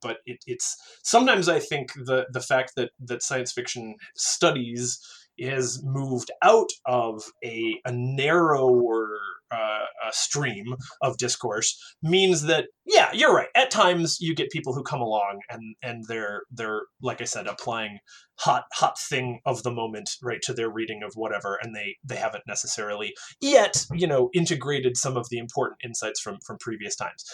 but 0.00 0.18
it, 0.26 0.38
it's 0.46 0.76
sometimes 1.02 1.48
I 1.48 1.58
think 1.58 1.92
the 1.94 2.26
the 2.32 2.40
fact 2.40 2.72
that 2.76 2.90
that 3.00 3.22
science 3.22 3.52
fiction 3.52 3.96
studies 4.14 4.98
has 5.40 5.82
moved 5.82 6.30
out 6.42 6.70
of 6.86 7.22
a, 7.44 7.80
a 7.84 7.92
narrower 7.92 9.18
uh, 9.50 9.80
stream 10.12 10.74
of 11.02 11.16
discourse 11.16 11.78
means 12.02 12.42
that 12.42 12.66
yeah 12.86 13.10
you're 13.12 13.34
right. 13.34 13.48
At 13.54 13.70
times 13.70 14.18
you 14.20 14.34
get 14.34 14.50
people 14.50 14.74
who 14.74 14.82
come 14.82 15.00
along 15.00 15.40
and 15.50 15.74
and 15.82 16.04
they're 16.08 16.42
they're 16.50 16.82
like 17.02 17.20
i 17.20 17.24
said 17.24 17.46
applying 17.46 17.98
hot 18.40 18.64
hot 18.72 18.98
thing 18.98 19.40
of 19.46 19.62
the 19.62 19.70
moment 19.70 20.10
right 20.22 20.40
to 20.42 20.52
their 20.52 20.70
reading 20.70 21.02
of 21.02 21.12
whatever 21.14 21.58
and 21.62 21.74
they 21.74 21.96
they 22.04 22.16
haven't 22.16 22.44
necessarily 22.46 23.14
yet 23.40 23.86
you 23.92 24.06
know 24.06 24.30
integrated 24.34 24.96
some 24.96 25.16
of 25.16 25.28
the 25.30 25.38
important 25.38 25.78
insights 25.84 26.20
from 26.20 26.38
from 26.46 26.56
previous 26.58 26.96
times 26.96 27.24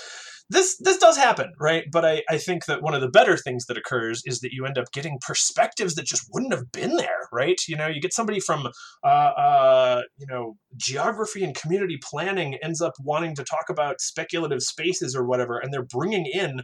this 0.48 0.76
this 0.78 0.98
does 0.98 1.16
happen, 1.16 1.52
right? 1.58 1.84
But 1.90 2.04
I, 2.04 2.22
I 2.30 2.38
think 2.38 2.66
that 2.66 2.82
one 2.82 2.94
of 2.94 3.00
the 3.00 3.08
better 3.08 3.36
things 3.36 3.66
that 3.66 3.76
occurs 3.76 4.22
is 4.24 4.40
that 4.40 4.52
you 4.52 4.64
end 4.64 4.78
up 4.78 4.92
getting 4.92 5.18
perspectives 5.20 5.96
that 5.96 6.06
just 6.06 6.28
wouldn't 6.32 6.52
have 6.52 6.70
been 6.70 6.96
there, 6.96 7.28
right? 7.32 7.60
You 7.66 7.76
know, 7.76 7.88
you 7.88 8.00
get 8.00 8.12
somebody 8.12 8.38
from 8.38 8.68
uh, 9.02 9.06
uh, 9.06 10.02
you 10.16 10.26
know 10.26 10.56
geography 10.76 11.42
and 11.42 11.54
community 11.54 11.98
planning 12.02 12.58
ends 12.62 12.80
up 12.80 12.94
wanting 13.00 13.34
to 13.36 13.44
talk 13.44 13.68
about 13.68 14.00
speculative 14.00 14.62
spaces 14.62 15.16
or 15.16 15.24
whatever, 15.24 15.58
and 15.58 15.72
they're 15.72 15.82
bringing 15.82 16.26
in 16.26 16.62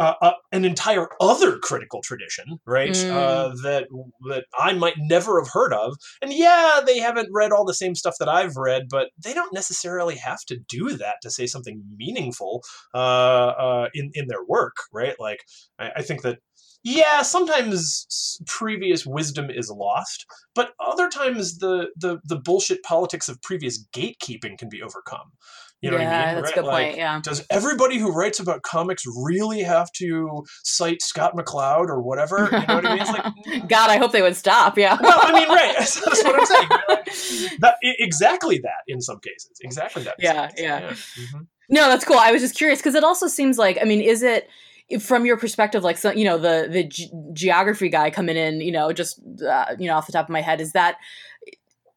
uh, 0.00 0.14
uh, 0.22 0.32
an 0.50 0.64
entire 0.64 1.08
other 1.20 1.58
critical 1.58 2.00
tradition, 2.00 2.58
right? 2.66 2.92
Mm. 2.92 3.10
Uh, 3.10 3.48
that 3.62 3.86
that 4.30 4.46
I 4.58 4.72
might 4.72 4.94
never 4.96 5.38
have 5.38 5.50
heard 5.52 5.74
of. 5.74 5.98
And 6.22 6.32
yeah, 6.32 6.80
they 6.84 6.98
haven't 6.98 7.28
read 7.30 7.52
all 7.52 7.66
the 7.66 7.74
same 7.74 7.94
stuff 7.94 8.14
that 8.18 8.28
I've 8.28 8.56
read, 8.56 8.84
but 8.88 9.10
they 9.22 9.34
don't 9.34 9.52
necessarily 9.52 10.16
have 10.16 10.40
to 10.46 10.56
do 10.56 10.96
that 10.96 11.16
to 11.20 11.30
say 11.30 11.46
something 11.46 11.82
meaningful 11.98 12.62
uh, 12.94 12.96
uh, 12.96 13.88
in 13.92 14.10
in 14.14 14.26
their 14.28 14.42
work, 14.48 14.76
right? 14.90 15.16
Like 15.20 15.44
I, 15.78 15.90
I 15.96 16.02
think 16.02 16.22
that 16.22 16.38
yeah, 16.82 17.22
sometimes 17.22 18.38
previous 18.46 19.04
wisdom 19.04 19.50
is 19.50 19.70
lost, 19.70 20.26
but 20.54 20.72
other 20.80 21.08
times 21.08 21.58
the 21.58 21.88
the 21.96 22.18
the 22.24 22.36
bullshit 22.36 22.82
politics 22.82 23.28
of 23.28 23.40
previous 23.42 23.84
gatekeeping 23.92 24.58
can 24.58 24.68
be 24.68 24.82
overcome. 24.82 25.32
You 25.82 25.90
know 25.90 25.96
yeah, 25.96 26.04
what 26.04 26.12
I 26.12 26.26
mean? 26.26 26.34
that's 26.34 26.44
right? 26.44 26.52
a 26.52 26.60
good 26.60 26.66
like, 26.66 26.86
point. 26.88 26.96
Yeah. 26.98 27.20
Does 27.22 27.46
everybody 27.48 27.98
who 27.98 28.12
writes 28.12 28.38
about 28.38 28.62
comics 28.62 29.04
really 29.06 29.62
have 29.62 29.90
to 29.92 30.44
cite 30.62 31.00
Scott 31.00 31.34
McCloud 31.34 31.88
or 31.88 32.02
whatever? 32.02 32.50
You 32.52 32.66
know 32.66 32.74
what 32.74 32.86
I 32.86 32.92
mean? 32.92 33.00
It's 33.00 33.10
like, 33.10 33.68
God, 33.68 33.88
I 33.88 33.96
hope 33.96 34.12
they 34.12 34.20
would 34.20 34.36
stop. 34.36 34.76
Yeah. 34.76 34.98
well, 35.00 35.18
I 35.22 35.32
mean, 35.32 35.48
right. 35.48 35.74
That's, 35.78 35.94
that's 36.04 36.22
what 36.22 36.38
I'm 36.38 36.46
saying. 36.46 36.68
That, 37.60 37.76
exactly 37.82 38.58
that 38.58 38.82
in 38.86 39.00
some 39.00 39.18
cases. 39.18 39.50
Exactly 39.62 40.04
that. 40.04 40.14
Yeah, 40.18 40.50
yeah. 40.56 40.80
yeah. 40.80 40.90
Mm-hmm. 40.90 41.40
No, 41.68 41.88
that's 41.88 42.04
cool. 42.04 42.16
I 42.16 42.30
was 42.30 42.40
just 42.40 42.54
curious 42.54 42.78
because 42.78 42.94
it 42.94 43.02
also 43.02 43.26
seems 43.26 43.58
like, 43.58 43.78
I 43.80 43.84
mean, 43.84 44.00
is 44.00 44.22
it 44.22 44.48
from 44.98 45.24
your 45.24 45.36
perspective, 45.36 45.84
like 45.84 45.98
so, 45.98 46.10
you 46.10 46.24
know, 46.24 46.38
the 46.38 46.68
the 46.70 46.84
ge- 46.84 47.10
geography 47.32 47.88
guy 47.88 48.10
coming 48.10 48.36
in, 48.36 48.60
you 48.60 48.72
know, 48.72 48.92
just 48.92 49.20
uh, 49.46 49.76
you 49.78 49.86
know, 49.86 49.96
off 49.96 50.06
the 50.06 50.12
top 50.12 50.26
of 50.26 50.30
my 50.30 50.40
head, 50.40 50.60
is 50.60 50.72
that 50.72 50.96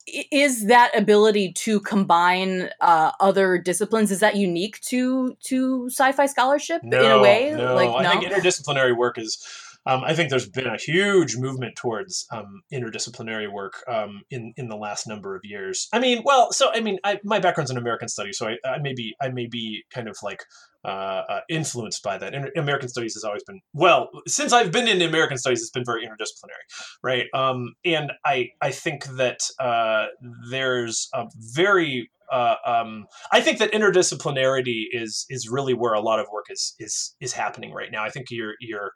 is 0.06 0.68
that 0.68 0.92
ability 0.98 1.54
to 1.54 1.80
combine 1.80 2.70
uh, 2.82 3.12
other 3.20 3.58
disciplines 3.58 4.12
is 4.12 4.20
that 4.20 4.36
unique 4.36 4.80
to 4.82 5.36
to 5.44 5.88
sci-fi 5.90 6.26
scholarship 6.26 6.84
no, 6.84 7.02
in 7.02 7.12
a 7.12 7.22
way 7.22 7.54
no. 7.56 7.74
like 7.74 7.90
no? 7.90 7.96
i 7.96 8.12
think 8.12 8.26
interdisciplinary 8.26 8.96
work 8.96 9.18
is 9.18 9.46
um, 9.86 10.04
I 10.04 10.14
think 10.14 10.30
there's 10.30 10.50
been 10.50 10.68
a 10.68 10.78
huge 10.78 11.36
movement 11.38 11.76
towards 11.76 12.26
um, 12.32 12.62
interdisciplinary 12.74 13.52
work 13.52 13.84
um, 13.88 14.22
in 14.30 14.54
in 14.58 14.70
the 14.70 14.78
last 14.78 15.08
number 15.08 15.36
of 15.36 15.42
years. 15.44 15.88
I 15.92 16.00
mean, 16.00 16.22
well, 16.24 16.52
so 16.52 16.72
I 16.74 16.80
mean, 16.80 17.00
I, 17.04 17.20
my 17.24 17.40
background's 17.40 17.72
in 17.72 17.78
American 17.78 18.08
studies, 18.08 18.38
so 18.38 18.48
I, 18.48 18.58
I 18.68 18.80
may 18.80 18.94
be 18.94 19.16
I 19.22 19.30
may 19.30 19.48
be 19.48 19.84
kind 19.94 20.08
of 20.08 20.18
like 20.24 20.44
uh, 20.86 21.24
uh, 21.30 21.40
influenced 21.50 22.04
by 22.04 22.18
that. 22.18 22.34
And 22.34 22.50
American 22.58 22.90
Studies 22.90 23.14
has 23.14 23.24
always 23.24 23.44
been 23.44 23.62
well 23.74 24.10
since 24.28 24.54
I've 24.54 24.72
been 24.72 24.88
in 24.88 25.02
American 25.02 25.38
Studies. 25.38 25.62
It's 25.62 25.72
been 25.72 25.86
very 25.86 26.06
interdisciplinary, 26.06 26.98
right? 27.02 27.26
Um, 27.34 27.74
and 27.86 28.12
I 28.26 28.50
I 28.62 28.72
think 28.72 29.06
that 29.18 29.40
uh, 29.60 30.08
there's 30.50 31.10
a 31.14 31.26
very 31.54 32.10
uh, 32.32 32.56
um, 32.66 33.06
I 33.32 33.42
think 33.42 33.60
that 33.60 33.72
interdisciplinarity 33.72 34.86
is 34.92 35.26
is 35.30 35.50
really 35.50 35.74
where 35.74 35.94
a 35.94 36.02
lot 36.02 36.20
of 36.20 36.28
work 36.34 36.46
is 36.50 36.76
is 36.80 37.16
is 37.20 37.34
happening 37.34 37.72
right 37.74 37.92
now. 37.92 38.04
I 38.04 38.10
think 38.10 38.28
you're 38.30 38.56
you're 38.60 38.92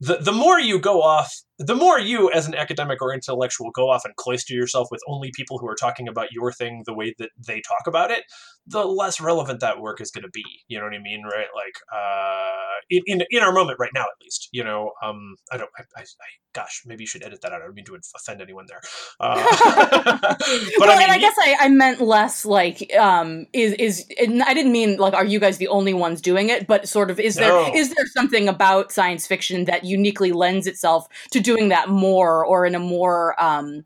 the 0.00 0.16
the 0.16 0.32
more 0.32 0.58
you 0.58 0.78
go 0.78 1.02
off 1.02 1.32
the 1.60 1.74
more 1.74 1.98
you 1.98 2.30
as 2.32 2.46
an 2.46 2.54
academic 2.54 3.00
or 3.00 3.14
intellectual 3.14 3.70
go 3.70 3.90
off 3.90 4.04
and 4.04 4.16
cloister 4.16 4.54
yourself 4.54 4.88
with 4.90 5.00
only 5.06 5.30
people 5.34 5.58
who 5.58 5.68
are 5.68 5.76
talking 5.76 6.08
about 6.08 6.32
your 6.32 6.52
thing 6.52 6.82
the 6.86 6.94
way 6.94 7.14
that 7.18 7.30
they 7.46 7.60
talk 7.60 7.86
about 7.86 8.10
it 8.10 8.24
the 8.66 8.84
less 8.84 9.20
relevant 9.20 9.60
that 9.60 9.80
work 9.80 10.00
is 10.00 10.10
going 10.10 10.24
to 10.24 10.30
be 10.30 10.44
you 10.68 10.78
know 10.78 10.84
what 10.84 10.94
i 10.94 10.98
mean 10.98 11.22
right? 11.24 11.48
Like 11.54 11.76
uh 11.94 12.50
in, 12.90 13.02
in, 13.06 13.22
in 13.30 13.42
our 13.42 13.52
moment 13.52 13.78
right 13.78 13.92
now 13.94 14.02
at 14.02 14.20
least 14.22 14.48
you 14.52 14.64
know 14.64 14.92
um 15.02 15.36
i 15.52 15.56
don't 15.56 15.70
I, 15.78 15.82
I, 15.96 16.00
I 16.00 16.28
gosh 16.52 16.82
maybe 16.84 17.04
you 17.04 17.06
should 17.06 17.22
edit 17.22 17.40
that 17.42 17.52
out 17.52 17.62
i 17.62 17.64
don't 17.64 17.74
mean 17.74 17.84
to 17.84 17.96
offend 18.16 18.40
anyone 18.40 18.66
there. 18.66 18.80
Uh, 19.20 19.36
but 19.64 20.40
well, 20.78 20.90
I 20.90 20.94
mean, 20.94 21.02
and 21.02 21.12
i 21.12 21.18
guess 21.18 21.34
I, 21.38 21.56
I 21.60 21.68
meant 21.68 22.00
less 22.00 22.44
like 22.44 22.92
um 22.96 23.46
is 23.52 23.74
is 23.74 24.06
i 24.46 24.54
didn't 24.54 24.72
mean 24.72 24.96
like 24.96 25.14
are 25.14 25.24
you 25.24 25.38
guys 25.38 25.58
the 25.58 25.68
only 25.68 25.94
ones 25.94 26.20
doing 26.20 26.48
it? 26.48 26.66
But 26.66 26.88
sort 26.88 27.10
of 27.10 27.20
is 27.20 27.36
no. 27.36 27.42
there 27.42 27.76
is 27.76 27.94
there 27.94 28.06
something 28.06 28.48
about 28.48 28.92
science 28.92 29.26
fiction 29.26 29.64
that 29.66 29.84
uniquely 29.84 30.32
lends 30.32 30.66
itself 30.66 31.08
to 31.30 31.40
doing 31.50 31.70
that 31.70 31.88
more 31.88 32.44
or 32.44 32.64
in 32.64 32.76
a 32.76 32.78
more 32.78 33.34
um, 33.42 33.84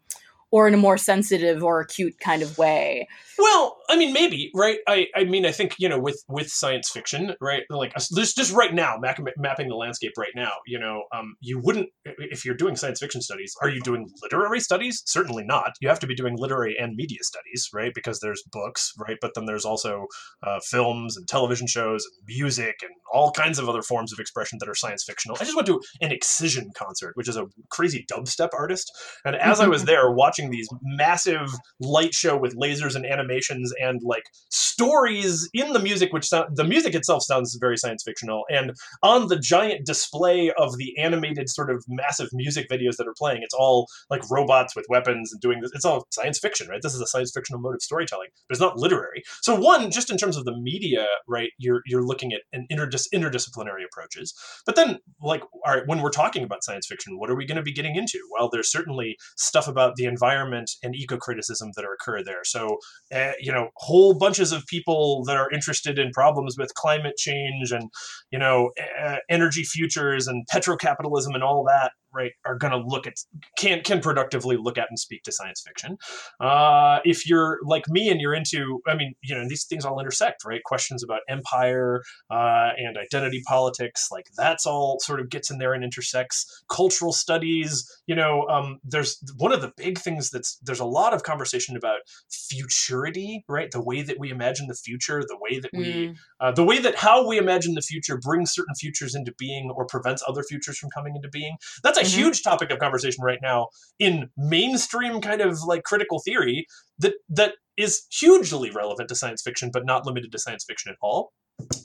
or 0.54 0.68
in 0.68 0.74
a 0.74 0.76
more 0.76 0.96
sensitive 0.96 1.64
or 1.64 1.80
acute 1.80 2.14
kind 2.20 2.40
of 2.40 2.56
way. 2.56 3.08
Well, 3.40 3.76
I 3.88 3.96
mean, 3.96 4.12
maybe 4.12 4.52
right. 4.54 4.78
I, 4.86 5.08
I 5.16 5.24
mean, 5.24 5.44
I 5.44 5.50
think 5.50 5.74
you 5.80 5.88
know, 5.88 5.98
with 5.98 6.22
with 6.28 6.48
science 6.48 6.88
fiction, 6.88 7.34
right? 7.40 7.64
Like, 7.68 7.92
just 7.96 8.36
just 8.36 8.52
right 8.52 8.72
now, 8.72 8.96
map, 9.00 9.18
mapping 9.36 9.68
the 9.68 9.74
landscape 9.74 10.12
right 10.16 10.30
now. 10.36 10.52
You 10.64 10.78
know, 10.78 11.06
um, 11.12 11.34
you 11.40 11.58
wouldn't 11.58 11.88
if 12.04 12.44
you're 12.44 12.54
doing 12.54 12.76
science 12.76 13.00
fiction 13.00 13.20
studies. 13.20 13.52
Are 13.62 13.68
you 13.68 13.80
doing 13.80 14.08
literary 14.22 14.60
studies? 14.60 15.02
Certainly 15.06 15.42
not. 15.44 15.72
You 15.80 15.88
have 15.88 15.98
to 15.98 16.06
be 16.06 16.14
doing 16.14 16.36
literary 16.38 16.76
and 16.78 16.94
media 16.94 17.18
studies, 17.22 17.68
right? 17.74 17.90
Because 17.92 18.20
there's 18.20 18.44
books, 18.52 18.92
right? 18.96 19.16
But 19.20 19.32
then 19.34 19.46
there's 19.46 19.64
also 19.64 20.06
uh, 20.44 20.60
films 20.60 21.16
and 21.16 21.26
television 21.26 21.66
shows 21.66 22.04
and 22.04 22.14
music 22.28 22.76
and 22.82 22.92
all 23.12 23.32
kinds 23.32 23.58
of 23.58 23.68
other 23.68 23.82
forms 23.82 24.12
of 24.12 24.20
expression 24.20 24.58
that 24.60 24.68
are 24.68 24.74
science 24.74 25.02
fictional. 25.04 25.36
I 25.40 25.44
just 25.44 25.56
went 25.56 25.66
to 25.66 25.80
an 26.00 26.12
Excision 26.12 26.70
concert, 26.76 27.12
which 27.16 27.28
is 27.28 27.36
a 27.36 27.46
crazy 27.70 28.06
dubstep 28.10 28.50
artist, 28.52 28.92
and 29.24 29.34
as 29.34 29.58
I 29.58 29.66
was 29.66 29.84
there 29.86 30.10
watching 30.12 30.43
watching 30.44 30.56
these 30.56 30.68
massive 30.82 31.50
light 31.80 32.14
show 32.14 32.36
with 32.36 32.56
lasers 32.56 32.94
and 32.94 33.06
animations 33.06 33.72
and 33.80 34.00
like 34.04 34.24
stories 34.50 35.48
in 35.52 35.72
the 35.72 35.78
music, 35.78 36.12
which 36.12 36.26
sound, 36.26 36.56
the 36.56 36.64
music 36.64 36.94
itself 36.94 37.22
sounds 37.22 37.56
very 37.60 37.76
science 37.76 38.02
fictional. 38.04 38.44
And 38.48 38.72
on 39.02 39.28
the 39.28 39.38
giant 39.38 39.86
display 39.86 40.52
of 40.58 40.76
the 40.76 40.96
animated 40.98 41.48
sort 41.48 41.70
of 41.70 41.84
massive 41.88 42.28
music 42.32 42.68
videos 42.70 42.96
that 42.96 43.08
are 43.08 43.14
playing, 43.16 43.42
it's 43.42 43.54
all 43.54 43.86
like 44.10 44.28
robots 44.30 44.74
with 44.76 44.86
weapons 44.88 45.32
and 45.32 45.40
doing 45.40 45.60
this. 45.60 45.70
It's 45.74 45.84
all 45.84 46.06
science 46.10 46.38
fiction, 46.38 46.68
right? 46.68 46.80
This 46.82 46.94
is 46.94 47.00
a 47.00 47.06
science 47.06 47.32
fictional 47.32 47.60
mode 47.60 47.74
of 47.74 47.82
storytelling, 47.82 48.28
but 48.48 48.54
it's 48.54 48.60
not 48.60 48.76
literary. 48.76 49.22
So 49.42 49.58
one, 49.58 49.90
just 49.90 50.10
in 50.10 50.16
terms 50.16 50.36
of 50.36 50.44
the 50.44 50.56
media, 50.56 51.06
right? 51.28 51.50
You're 51.58 51.82
you're 51.86 52.04
looking 52.04 52.32
at 52.32 52.40
an 52.52 52.66
interdis- 52.70 53.08
interdisciplinary 53.14 53.84
approaches. 53.84 54.34
But 54.66 54.76
then, 54.76 54.98
like, 55.22 55.42
all 55.64 55.74
right, 55.74 55.86
when 55.86 56.00
we're 56.00 56.10
talking 56.10 56.42
about 56.42 56.64
science 56.64 56.86
fiction, 56.86 57.18
what 57.18 57.30
are 57.30 57.36
we 57.36 57.46
going 57.46 57.56
to 57.56 57.62
be 57.62 57.72
getting 57.72 57.96
into? 57.96 58.18
Well, 58.32 58.48
there's 58.50 58.70
certainly 58.70 59.16
stuff 59.36 59.68
about 59.68 59.96
the 59.96 60.04
environment 60.04 60.33
environment 60.34 60.70
and 60.82 60.94
eco 60.94 61.16
criticism 61.16 61.70
that 61.76 61.84
occur 61.84 62.22
there. 62.22 62.44
So, 62.44 62.78
uh, 63.14 63.32
you 63.40 63.52
know, 63.52 63.68
whole 63.76 64.14
bunches 64.14 64.52
of 64.52 64.66
people 64.66 65.24
that 65.24 65.36
are 65.36 65.50
interested 65.50 65.98
in 65.98 66.10
problems 66.12 66.56
with 66.58 66.74
climate 66.74 67.16
change 67.16 67.70
and, 67.70 67.90
you 68.30 68.38
know, 68.38 68.70
uh, 69.00 69.16
energy 69.28 69.62
futures 69.62 70.26
and 70.26 70.46
petrocapitalism 70.52 71.34
and 71.34 71.42
all 71.42 71.64
that 71.64 71.92
right 72.14 72.32
are 72.46 72.56
going 72.56 72.70
to 72.70 72.78
look 72.78 73.06
at 73.06 73.14
can 73.58 73.82
can 73.82 74.00
productively 74.00 74.56
look 74.56 74.78
at 74.78 74.86
and 74.88 74.98
speak 74.98 75.22
to 75.24 75.32
science 75.32 75.62
fiction. 75.66 75.98
Uh, 76.40 77.00
if 77.04 77.28
you're 77.28 77.58
like 77.64 77.88
me 77.88 78.08
and 78.08 78.20
you're 78.20 78.34
into 78.34 78.80
i 78.86 78.94
mean 78.94 79.14
you 79.22 79.34
know 79.34 79.46
these 79.48 79.64
things 79.64 79.84
all 79.84 80.00
intersect 80.00 80.44
right? 80.44 80.62
Questions 80.64 81.02
about 81.02 81.20
empire 81.28 82.02
uh, 82.30 82.70
and 82.76 82.96
identity 82.96 83.42
politics 83.46 84.08
like 84.10 84.26
that's 84.36 84.64
all 84.64 84.98
sort 85.00 85.20
of 85.20 85.28
gets 85.28 85.50
in 85.50 85.58
there 85.58 85.74
and 85.74 85.84
intersects. 85.84 86.64
Cultural 86.70 87.12
studies 87.12 87.84
you 88.06 88.14
know 88.14 88.46
um, 88.48 88.78
there's 88.84 89.18
one 89.36 89.52
of 89.52 89.60
the 89.60 89.72
big 89.76 89.98
things 89.98 90.23
that's 90.30 90.58
there's 90.62 90.80
a 90.80 90.84
lot 90.84 91.12
of 91.14 91.22
conversation 91.22 91.76
about 91.76 91.98
futurity 92.30 93.44
right 93.48 93.70
the 93.70 93.82
way 93.82 94.02
that 94.02 94.18
we 94.18 94.30
imagine 94.30 94.66
the 94.66 94.74
future 94.74 95.22
the 95.26 95.38
way 95.40 95.58
that 95.58 95.70
we 95.72 95.84
mm. 95.84 96.16
uh, 96.40 96.52
the 96.52 96.64
way 96.64 96.78
that 96.78 96.96
how 96.96 97.26
we 97.26 97.38
imagine 97.38 97.74
the 97.74 97.82
future 97.82 98.18
brings 98.18 98.52
certain 98.52 98.74
futures 98.74 99.14
into 99.14 99.32
being 99.38 99.70
or 99.74 99.86
prevents 99.86 100.22
other 100.26 100.42
futures 100.42 100.78
from 100.78 100.90
coming 100.90 101.14
into 101.16 101.28
being 101.28 101.56
that's 101.82 101.98
a 101.98 102.02
mm-hmm. 102.02 102.18
huge 102.18 102.42
topic 102.42 102.70
of 102.70 102.78
conversation 102.78 103.22
right 103.24 103.40
now 103.42 103.68
in 103.98 104.28
mainstream 104.36 105.20
kind 105.20 105.40
of 105.40 105.58
like 105.62 105.82
critical 105.82 106.20
theory 106.24 106.66
that 106.98 107.14
that 107.28 107.54
is 107.76 108.06
hugely 108.10 108.70
relevant 108.70 109.08
to 109.08 109.14
science 109.14 109.42
fiction, 109.42 109.70
but 109.72 109.84
not 109.84 110.06
limited 110.06 110.32
to 110.32 110.38
science 110.38 110.64
fiction 110.64 110.90
at 110.90 110.98
all. 111.02 111.32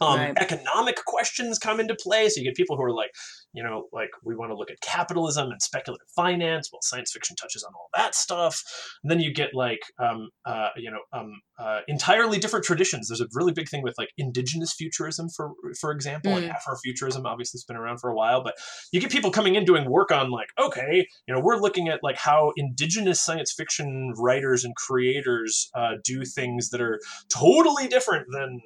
Um, 0.02 0.20
Right. 0.20 0.34
Economic 0.38 1.04
questions 1.06 1.60
come 1.60 1.80
into 1.80 1.96
play. 1.96 2.30
So 2.30 2.40
you 2.40 2.46
get 2.46 2.56
people 2.56 2.76
who 2.76 2.84
are 2.84 2.94
like, 2.94 3.12
you 3.54 3.64
know, 3.64 3.88
like 3.92 4.10
we 4.24 4.36
want 4.36 4.52
to 4.52 4.56
look 4.56 4.72
at 4.72 4.80
capitalism 4.82 5.52
and 5.52 5.62
speculative 5.62 6.08
finance. 6.16 6.70
Well, 6.72 6.80
science 6.82 7.12
fiction 7.12 7.36
touches 7.36 7.64
on 7.64 7.74
all 7.74 7.90
that 7.96 8.16
stuff. 8.16 8.64
And 9.04 9.12
then 9.12 9.20
you 9.20 9.34
get 9.34 9.54
like, 9.54 9.80
um, 10.00 10.30
uh, 10.46 10.70
you 10.76 10.92
know, 10.92 11.00
um, 11.14 11.42
uh, 11.58 11.80
entirely 11.88 12.40
different 12.40 12.66
traditions. 12.66 13.08
There's 13.10 13.22
a 13.22 13.28
really 13.34 13.52
big 13.52 13.70
thing 13.70 13.84
with 13.84 13.96
like 13.98 14.10
indigenous 14.18 14.74
futurism, 14.74 15.28
for 15.30 15.52
for 15.80 15.92
example, 15.92 16.36
and 16.36 16.50
Mm. 16.50 16.56
Afrofuturism. 16.56 17.26
Obviously, 17.26 17.58
it's 17.58 17.66
been 17.66 17.76
around 17.78 18.00
for 18.00 18.10
a 18.10 18.16
while, 18.16 18.42
but 18.44 18.56
you 18.92 19.02
get 19.02 19.12
people 19.12 19.32
coming 19.32 19.56
in 19.56 19.66
doing 19.66 19.90
work 19.90 20.12
on 20.12 20.32
like, 20.32 20.50
okay, 20.58 21.06
you 21.28 21.34
know, 21.34 21.40
we're 21.42 21.58
looking 21.58 21.90
at 21.90 22.00
like 22.02 22.18
how 22.18 22.54
indigenous 22.56 23.22
science 23.22 23.52
fiction 23.52 24.14
writers 24.18 24.64
and 24.64 24.76
creators 24.76 25.70
uh, 25.76 25.96
do 26.04 26.24
things 26.24 26.70
that 26.70 26.82
are 26.82 27.00
totally 27.30 27.88
different 27.88 28.28
than 28.32 28.62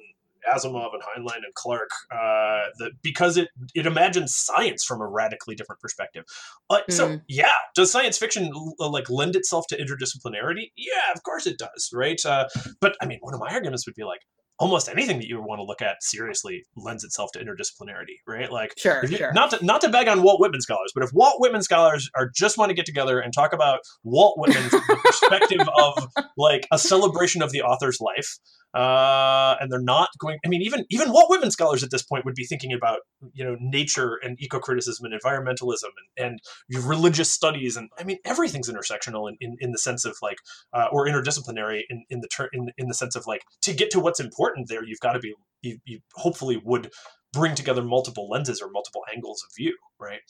Asimov 0.52 0.90
and 0.92 1.02
Heinlein 1.02 1.36
and 1.36 1.54
Clarke, 1.54 1.90
uh, 2.12 2.70
the, 2.78 2.90
because 3.02 3.36
it 3.36 3.48
it 3.74 3.86
imagines 3.86 4.34
science 4.34 4.84
from 4.84 5.00
a 5.00 5.06
radically 5.06 5.54
different 5.54 5.80
perspective. 5.80 6.24
Uh, 6.70 6.80
So 6.90 7.08
Mm. 7.08 7.22
yeah, 7.28 7.52
does 7.74 7.90
science 7.90 8.18
fiction 8.18 8.50
uh, 8.80 8.88
like 8.88 9.08
lend 9.10 9.36
itself 9.36 9.66
to 9.68 9.76
interdisciplinarity? 9.76 10.72
Yeah, 10.76 11.12
of 11.14 11.22
course 11.22 11.46
it 11.46 11.58
does, 11.58 11.90
right? 11.92 12.20
Uh, 12.24 12.48
but 12.80 12.96
I 13.00 13.06
mean, 13.06 13.18
one 13.20 13.34
of 13.34 13.40
my 13.40 13.50
arguments 13.50 13.86
would 13.86 13.94
be 13.94 14.04
like 14.04 14.20
almost 14.58 14.88
anything 14.88 15.18
that 15.18 15.26
you 15.26 15.40
want 15.42 15.58
to 15.58 15.64
look 15.64 15.82
at 15.82 15.96
seriously 16.02 16.64
lends 16.76 17.02
itself 17.04 17.30
to 17.32 17.38
interdisciplinarity, 17.40 18.18
right? 18.26 18.50
Like 18.52 18.72
Sure, 18.78 19.04
you- 19.04 19.16
sure. 19.16 19.32
not 19.32 19.50
to 19.50 19.64
not 19.64 19.80
to 19.80 19.88
bag 19.88 20.08
on 20.08 20.22
Walt 20.22 20.40
Whitman 20.40 20.60
scholars, 20.60 20.92
but 20.94 21.02
if 21.04 21.10
Walt 21.12 21.40
Whitman 21.40 21.62
scholars 21.62 22.08
are 22.16 22.30
just 22.34 22.56
want 22.58 22.70
to 22.70 22.74
get 22.74 22.86
together 22.86 23.18
and 23.20 23.32
talk 23.32 23.52
about 23.52 23.80
Walt 24.04 24.38
Whitman 24.38 24.68
from 24.70 24.82
the 24.88 24.98
perspective 25.04 25.66
of 25.76 26.08
like 26.36 26.66
a 26.72 26.78
celebration 26.78 27.42
of 27.42 27.50
the 27.52 27.62
author's 27.62 27.98
life, 28.00 28.38
uh, 28.74 29.54
and 29.60 29.70
they're 29.70 29.80
not 29.80 30.08
going. 30.18 30.38
I 30.44 30.48
mean, 30.48 30.62
even 30.62 30.84
even 30.90 31.12
Walt 31.12 31.30
Whitman 31.30 31.50
scholars 31.50 31.82
at 31.84 31.90
this 31.90 32.02
point 32.02 32.24
would 32.24 32.34
be 32.34 32.44
thinking 32.44 32.72
about 32.72 33.00
you 33.32 33.44
know 33.44 33.56
nature 33.60 34.18
and 34.22 34.40
eco 34.40 34.58
criticism 34.58 35.04
and 35.10 35.20
environmentalism 35.20 35.90
and, 36.16 36.40
and 36.70 36.84
religious 36.84 37.32
studies, 37.32 37.76
and 37.76 37.88
I 37.98 38.04
mean 38.04 38.18
everything's 38.24 38.68
intersectional 38.70 39.28
in, 39.28 39.36
in, 39.40 39.56
in 39.60 39.70
the 39.72 39.78
sense 39.78 40.04
of 40.04 40.16
like 40.22 40.38
uh, 40.72 40.86
or 40.92 41.06
interdisciplinary 41.06 41.82
in 41.88 42.04
in 42.10 42.20
the 42.20 42.28
ter- 42.28 42.50
in 42.52 42.70
in 42.78 42.88
the 42.88 42.94
sense 42.94 43.14
of 43.16 43.26
like 43.26 43.42
to 43.62 43.72
get 43.72 43.90
to 43.92 44.00
what's 44.00 44.20
important 44.20 44.43
there, 44.68 44.84
you've 44.84 45.00
got 45.00 45.12
to 45.14 45.18
be 45.18 45.34
you, 45.62 45.78
you 45.84 46.00
hopefully 46.14 46.60
would 46.64 46.90
bring 47.32 47.54
together 47.54 47.82
multiple 47.82 48.28
lenses 48.28 48.60
or 48.60 48.70
multiple 48.70 49.02
angles 49.14 49.42
of 49.44 49.50
view, 49.56 49.76
right? 49.98 50.20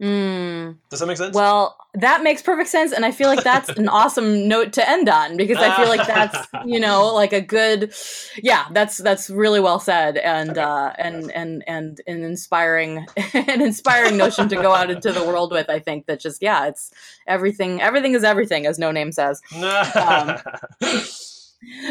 Mm. 0.00 0.76
Does 0.90 1.00
that 1.00 1.06
make 1.06 1.16
sense? 1.16 1.34
Well, 1.34 1.74
that 1.94 2.22
makes 2.22 2.42
perfect 2.42 2.68
sense, 2.68 2.92
and 2.92 3.02
I 3.02 3.12
feel 3.12 3.28
like 3.28 3.42
that's 3.42 3.70
an 3.70 3.88
awesome 4.00 4.46
note 4.46 4.74
to 4.74 4.86
end 4.86 5.08
on 5.08 5.38
because 5.38 5.56
I 5.56 5.74
feel 5.74 5.88
like 5.88 6.06
that's 6.06 6.46
you 6.66 6.78
know 6.78 7.14
like 7.14 7.32
a 7.32 7.40
good, 7.40 7.94
yeah, 8.42 8.66
that's 8.72 8.98
that's 8.98 9.30
really 9.30 9.58
well 9.58 9.80
said 9.80 10.18
and 10.18 10.50
Okay. 10.50 10.60
uh, 10.60 10.92
and 10.98 11.32
and 11.32 11.64
and 11.66 12.00
an 12.06 12.24
inspiring 12.24 13.06
an 13.32 13.62
inspiring 13.62 14.18
notion 14.18 14.50
to 14.50 14.56
go 14.56 14.74
out 14.74 14.90
into 14.90 15.12
the 15.12 15.24
world 15.24 15.50
with. 15.50 15.70
I 15.70 15.78
think 15.78 16.04
that 16.06 16.20
just 16.20 16.42
yeah, 16.42 16.66
it's 16.66 16.92
everything. 17.26 17.80
Everything 17.80 18.12
is 18.12 18.22
everything, 18.22 18.66
as 18.66 18.78
No 18.78 18.90
Name 18.92 19.12
says. 19.12 19.40
um, 19.54 20.36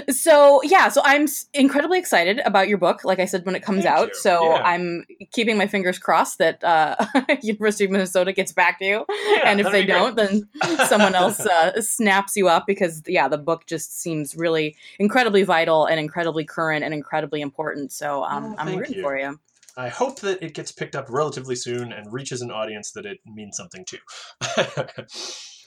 So 0.10 0.62
yeah, 0.64 0.90
so 0.90 1.02
I'm 1.04 1.28
incredibly 1.54 2.00
excited 2.00 2.40
about 2.46 2.68
your 2.68 2.78
book. 2.78 3.04
Like 3.04 3.20
I 3.20 3.26
said, 3.26 3.46
when 3.46 3.56
it 3.56 3.64
comes 3.64 3.84
Thank 3.84 3.98
out, 3.98 4.08
you. 4.10 4.16
so 4.16 4.44
Yeah. 4.56 4.62
I'm 4.64 5.06
keeping 5.32 5.58
my 5.58 5.68
fingers 5.68 5.98
crossed 6.00 6.38
that 6.38 6.64
uh, 6.64 6.96
University 7.42 7.86
of 7.86 7.92
Minnesota 7.92 8.32
gets 8.34 8.52
back 8.52 8.80
to 8.80 8.86
you, 8.86 9.06
Yeah, 9.10 9.42
and 9.46 9.60
if 9.60 9.72
they 9.72 9.86
don't, 9.86 10.16
then 10.16 10.48
someone 10.88 11.16
else 11.16 11.40
uh, 11.40 11.82
snaps 11.82 12.36
you 12.36 12.48
up 12.48 12.66
because 12.68 13.02
yeah, 13.08 13.28
the 13.28 13.38
book 13.38 13.66
just 13.66 14.00
seems 14.00 14.36
really 14.36 14.76
incredibly 15.00 15.44
vital 15.44 15.86
and 15.86 16.00
incredibly 16.00 16.46
current 16.46 16.84
and 16.84 16.94
incredibly 16.94 17.42
important. 17.42 17.92
So 17.92 18.24
um, 18.24 18.46
Oh, 18.46 18.56
I'm 18.58 18.78
rooting 18.78 18.96
you. 18.96 19.02
for 19.02 19.18
you. 19.18 19.40
I 19.78 19.90
hope 19.90 20.22
that 20.22 20.42
it 20.42 20.54
gets 20.54 20.72
picked 20.72 20.96
up 20.96 21.08
relatively 21.10 21.56
soon 21.56 21.92
and 21.92 22.14
reaches 22.14 22.42
an 22.42 22.50
audience 22.50 22.92
that 22.92 23.06
it 23.06 23.20
means 23.26 23.58
something 23.58 23.84
to. 23.86 23.98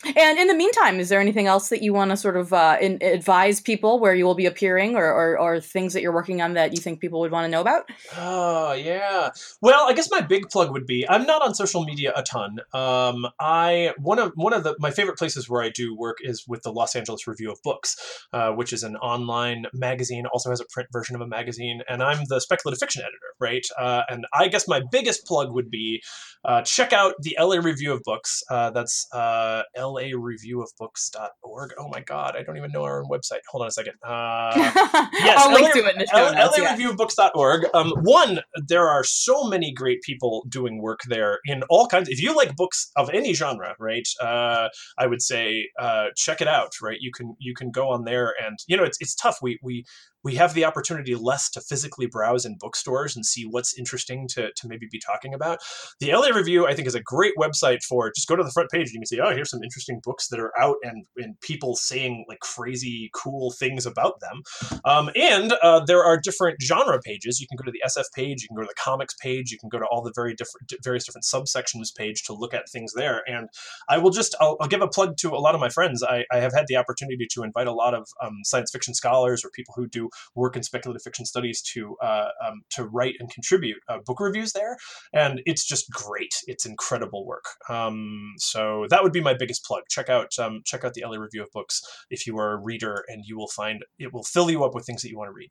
And 0.04 0.38
in 0.38 0.46
the 0.46 0.54
meantime, 0.54 1.00
is 1.00 1.08
there 1.08 1.20
anything 1.20 1.46
else 1.46 1.70
that 1.70 1.82
you 1.82 1.92
want 1.92 2.12
to 2.12 2.16
sort 2.16 2.36
of 2.36 2.52
uh, 2.52 2.76
in, 2.80 2.98
advise 3.02 3.60
people 3.60 3.98
where 3.98 4.14
you 4.14 4.24
will 4.24 4.36
be 4.36 4.46
appearing, 4.46 4.94
or, 4.94 5.04
or 5.04 5.38
or 5.38 5.60
things 5.60 5.92
that 5.92 6.02
you're 6.02 6.12
working 6.12 6.40
on 6.40 6.54
that 6.54 6.72
you 6.72 6.78
think 6.78 7.00
people 7.00 7.20
would 7.20 7.32
want 7.32 7.44
to 7.44 7.48
know 7.48 7.60
about? 7.60 7.90
Oh 8.16 8.72
yeah. 8.72 9.30
Well, 9.60 9.88
I 9.88 9.94
guess 9.94 10.08
my 10.10 10.20
big 10.20 10.48
plug 10.50 10.70
would 10.70 10.86
be 10.86 11.08
I'm 11.08 11.26
not 11.26 11.42
on 11.42 11.54
social 11.54 11.84
media 11.84 12.12
a 12.14 12.22
ton. 12.22 12.60
Um, 12.72 13.26
I 13.40 13.94
one 13.98 14.20
of 14.20 14.32
one 14.36 14.52
of 14.52 14.62
the 14.62 14.76
my 14.78 14.90
favorite 14.90 15.18
places 15.18 15.48
where 15.48 15.62
I 15.62 15.70
do 15.70 15.96
work 15.96 16.18
is 16.20 16.46
with 16.46 16.62
the 16.62 16.72
Los 16.72 16.94
Angeles 16.94 17.26
Review 17.26 17.50
of 17.50 17.60
Books, 17.62 17.96
uh, 18.32 18.52
which 18.52 18.72
is 18.72 18.84
an 18.84 18.96
online 18.96 19.66
magazine, 19.72 20.26
also 20.26 20.50
has 20.50 20.60
a 20.60 20.66
print 20.70 20.88
version 20.92 21.16
of 21.16 21.22
a 21.22 21.26
magazine, 21.26 21.82
and 21.88 22.02
I'm 22.02 22.24
the 22.28 22.40
speculative 22.40 22.78
fiction 22.78 23.02
editor, 23.02 23.18
right? 23.40 23.66
Uh, 23.78 24.02
and 24.08 24.26
I 24.32 24.48
guess 24.48 24.68
my 24.68 24.80
biggest 24.92 25.26
plug 25.26 25.52
would 25.52 25.70
be 25.70 26.02
uh, 26.44 26.62
check 26.62 26.92
out 26.92 27.14
the 27.20 27.36
LA 27.38 27.56
Review 27.56 27.92
of 27.92 28.02
Books. 28.04 28.42
Uh, 28.48 28.70
that's 28.70 29.12
uh, 29.12 29.62
lareviewofbooks.org. 29.94 31.70
Oh 31.78 31.88
my 31.88 32.00
god, 32.00 32.36
I 32.36 32.42
don't 32.42 32.56
even 32.56 32.70
know 32.72 32.84
our 32.84 33.02
own 33.02 33.08
website. 33.10 33.40
Hold 33.48 33.62
on 33.62 33.68
a 33.68 33.72
second. 33.72 33.94
Uh, 34.04 34.52
Yes, 35.12 35.40
I'll 35.40 35.52
link 35.52 35.68
LA 35.68 35.72
to 35.82 35.86
it 35.88 35.92
in 35.94 35.98
the 36.00 36.06
show 36.06 36.32
notes. 36.32 36.58
yeah. 36.58 36.76
LAReviewbooks.org. 36.76 37.66
Um, 37.74 37.92
one, 38.02 38.40
there 38.66 38.88
are 38.88 39.04
so 39.04 39.44
many 39.44 39.72
great 39.72 40.02
people 40.02 40.44
doing 40.48 40.80
work 40.80 41.00
there 41.08 41.38
in 41.44 41.62
all 41.70 41.86
kinds. 41.86 42.08
If 42.08 42.22
you 42.22 42.34
like 42.36 42.56
books 42.56 42.90
of 42.96 43.10
any 43.10 43.34
genre, 43.34 43.74
right, 43.78 44.06
uh, 44.20 44.68
I 44.98 45.06
would 45.06 45.22
say 45.22 45.68
uh, 45.80 46.06
check 46.16 46.40
it 46.40 46.48
out. 46.48 46.72
Right, 46.82 46.98
you 47.00 47.10
can 47.12 47.34
you 47.38 47.54
can 47.54 47.70
go 47.70 47.88
on 47.90 48.04
there, 48.04 48.32
and 48.44 48.58
you 48.66 48.76
know 48.76 48.84
it's 48.84 48.98
it's 49.00 49.14
tough. 49.14 49.38
We 49.42 49.58
we 49.62 49.84
we 50.24 50.34
have 50.34 50.54
the 50.54 50.64
opportunity 50.64 51.14
less 51.14 51.50
to 51.50 51.60
physically 51.60 52.06
browse 52.06 52.44
in 52.44 52.56
bookstores 52.58 53.14
and 53.14 53.24
see 53.24 53.44
what's 53.44 53.78
interesting 53.78 54.26
to, 54.28 54.50
to 54.56 54.68
maybe 54.68 54.86
be 54.90 54.98
talking 54.98 55.34
about. 55.34 55.58
The 56.00 56.12
LA 56.12 56.28
Review, 56.28 56.66
I 56.66 56.74
think, 56.74 56.88
is 56.88 56.94
a 56.94 57.02
great 57.02 57.34
website 57.38 57.82
for 57.82 58.10
just 58.14 58.28
go 58.28 58.36
to 58.36 58.42
the 58.42 58.50
front 58.50 58.70
page 58.70 58.88
and 58.88 58.94
you 58.94 59.00
can 59.00 59.06
see, 59.06 59.20
oh, 59.20 59.34
here's 59.34 59.50
some 59.50 59.62
interesting 59.62 60.00
books 60.02 60.28
that 60.28 60.40
are 60.40 60.52
out 60.58 60.76
and, 60.82 61.04
and 61.16 61.40
people 61.40 61.76
saying 61.76 62.24
like 62.28 62.40
crazy, 62.40 63.10
cool 63.14 63.52
things 63.52 63.86
about 63.86 64.20
them. 64.20 64.80
Um, 64.84 65.10
and 65.14 65.52
uh, 65.62 65.84
there 65.84 66.04
are 66.04 66.18
different 66.18 66.60
genre 66.62 67.00
pages. 67.00 67.40
You 67.40 67.46
can 67.46 67.56
go 67.56 67.64
to 67.64 67.72
the 67.72 67.82
SF 67.86 68.06
page, 68.14 68.42
you 68.42 68.48
can 68.48 68.56
go 68.56 68.62
to 68.62 68.68
the 68.68 68.82
comics 68.82 69.14
page, 69.14 69.50
you 69.50 69.58
can 69.58 69.68
go 69.68 69.78
to 69.78 69.86
all 69.86 70.02
the 70.02 70.12
very 70.14 70.34
different, 70.34 70.72
various 70.82 71.04
different 71.04 71.24
subsections 71.24 71.94
page 71.96 72.24
to 72.24 72.32
look 72.32 72.54
at 72.54 72.68
things 72.68 72.92
there. 72.94 73.22
And 73.26 73.48
I 73.88 73.98
will 73.98 74.10
just, 74.10 74.34
I'll, 74.40 74.56
I'll 74.60 74.68
give 74.68 74.82
a 74.82 74.88
plug 74.88 75.16
to 75.18 75.30
a 75.30 75.38
lot 75.38 75.54
of 75.54 75.60
my 75.60 75.68
friends. 75.68 76.02
I, 76.02 76.24
I 76.32 76.38
have 76.38 76.52
had 76.52 76.66
the 76.66 76.76
opportunity 76.76 77.26
to 77.32 77.42
invite 77.42 77.66
a 77.66 77.72
lot 77.72 77.94
of 77.94 78.08
um, 78.22 78.38
science 78.44 78.70
fiction 78.70 78.94
scholars 78.94 79.44
or 79.44 79.50
people 79.50 79.74
who 79.76 79.86
do 79.86 80.07
work 80.34 80.56
in 80.56 80.62
speculative 80.62 81.02
fiction 81.02 81.24
studies 81.24 81.62
to 81.62 81.96
uh, 82.02 82.28
um, 82.46 82.62
to 82.70 82.84
write 82.84 83.14
and 83.18 83.30
contribute 83.30 83.78
uh, 83.88 83.98
book 84.04 84.20
reviews 84.20 84.52
there, 84.52 84.76
and 85.12 85.40
it's 85.46 85.66
just 85.66 85.90
great. 85.90 86.34
It's 86.46 86.66
incredible 86.66 87.26
work. 87.26 87.44
Um, 87.68 88.34
so 88.38 88.86
that 88.90 89.02
would 89.02 89.12
be 89.12 89.20
my 89.20 89.34
biggest 89.34 89.64
plug. 89.64 89.82
Check 89.88 90.08
out 90.08 90.38
um, 90.38 90.62
check 90.64 90.84
out 90.84 90.94
the 90.94 91.04
LA 91.04 91.16
Review 91.16 91.42
of 91.42 91.50
Books 91.52 91.82
if 92.10 92.26
you 92.26 92.38
are 92.38 92.52
a 92.52 92.56
reader, 92.56 93.04
and 93.08 93.24
you 93.24 93.36
will 93.36 93.48
find 93.48 93.84
it 93.98 94.12
will 94.12 94.24
fill 94.24 94.50
you 94.50 94.64
up 94.64 94.74
with 94.74 94.86
things 94.86 95.02
that 95.02 95.10
you 95.10 95.18
want 95.18 95.28
to 95.28 95.34
read. 95.34 95.50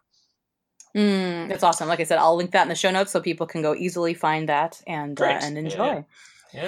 Mm, 0.95 1.49
that's 1.49 1.63
awesome. 1.63 1.87
Like 1.87 1.99
I 1.99 2.03
said, 2.03 2.17
I'll 2.17 2.35
link 2.35 2.51
that 2.51 2.63
in 2.63 2.69
the 2.69 2.75
show 2.75 2.89
notes 2.91 3.11
so 3.11 3.19
people 3.19 3.45
can 3.45 3.61
go 3.61 3.75
easily 3.75 4.13
find 4.13 4.49
that 4.49 4.81
and 4.87 5.19
uh, 5.19 5.25
and 5.25 5.57
enjoy. 5.57 5.85
yeah. 5.85 5.93
Yeah. 5.95 6.01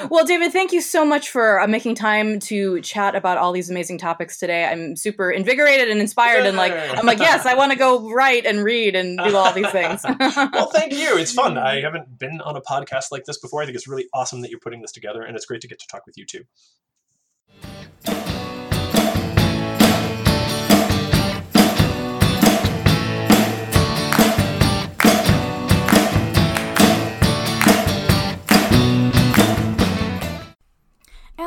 Well, 0.09 0.25
David, 0.25 0.51
thank 0.51 0.71
you 0.71 0.81
so 0.81 1.05
much 1.05 1.29
for 1.29 1.59
uh, 1.59 1.67
making 1.67 1.95
time 1.95 2.39
to 2.41 2.81
chat 2.81 3.15
about 3.15 3.37
all 3.37 3.51
these 3.51 3.69
amazing 3.69 3.97
topics 3.97 4.37
today. 4.37 4.65
I'm 4.65 4.95
super 4.95 5.31
invigorated 5.31 5.89
and 5.89 5.99
inspired, 5.99 6.45
and 6.45 6.57
like 6.57 6.73
I'm 6.73 7.05
like, 7.05 7.19
yes, 7.19 7.45
I 7.45 7.55
want 7.55 7.71
to 7.71 7.77
go 7.77 8.11
write 8.11 8.45
and 8.45 8.63
read 8.63 8.95
and 8.95 9.17
do 9.17 9.35
all 9.35 9.53
these 9.53 9.69
things. 9.69 10.03
well, 10.19 10.69
thank 10.71 10.93
you. 10.93 11.17
It's 11.17 11.33
fun. 11.33 11.57
I 11.57 11.81
haven't 11.81 12.19
been 12.19 12.41
on 12.41 12.55
a 12.55 12.61
podcast 12.61 13.05
like 13.11 13.25
this 13.25 13.37
before. 13.37 13.61
I 13.61 13.65
think 13.65 13.75
it's 13.75 13.87
really 13.87 14.07
awesome 14.13 14.41
that 14.41 14.49
you're 14.49 14.59
putting 14.59 14.81
this 14.81 14.91
together, 14.91 15.21
and 15.23 15.35
it's 15.35 15.45
great 15.45 15.61
to 15.61 15.67
get 15.67 15.79
to 15.79 15.87
talk 15.87 16.05
with 16.05 16.17
you 16.17 16.25
too. 16.25 16.43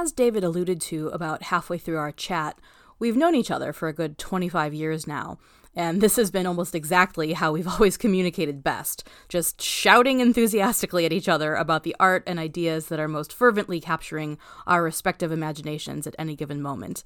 As 0.03 0.11
David 0.11 0.43
alluded 0.43 0.81
to 0.81 1.11
about 1.11 1.45
halfway 1.45 1.79
through 1.79 1.99
our 1.99 2.11
chat, 2.11 2.59
we've 2.99 3.17
known 3.17 3.37
each 3.37 3.53
other 3.53 3.73
for 3.73 3.87
a 3.87 3.93
good 3.93 4.19
25 4.19 4.75
years 4.75 5.07
now, 5.07 5.39
and 5.77 6.01
this 6.01 6.17
has 6.17 6.29
been 6.29 6.45
almost 6.45 6.75
exactly 6.75 7.35
how 7.35 7.53
we've 7.53 7.69
always 7.75 7.97
communicated 7.97 8.65
best 8.65 9.07
just 9.29 9.63
shouting 9.63 10.19
enthusiastically 10.19 11.07
at 11.07 11.13
each 11.13 11.29
other 11.29 11.55
about 11.55 11.85
the 11.85 11.95
art 12.01 12.25
and 12.27 12.41
ideas 12.41 12.89
that 12.89 12.99
are 12.99 13.07
most 13.07 13.33
fervently 13.33 13.81
capturing 13.81 14.39
our 14.67 14.83
respective 14.83 15.31
imaginations 15.31 16.05
at 16.05 16.17
any 16.19 16.35
given 16.35 16.61
moment. 16.61 17.05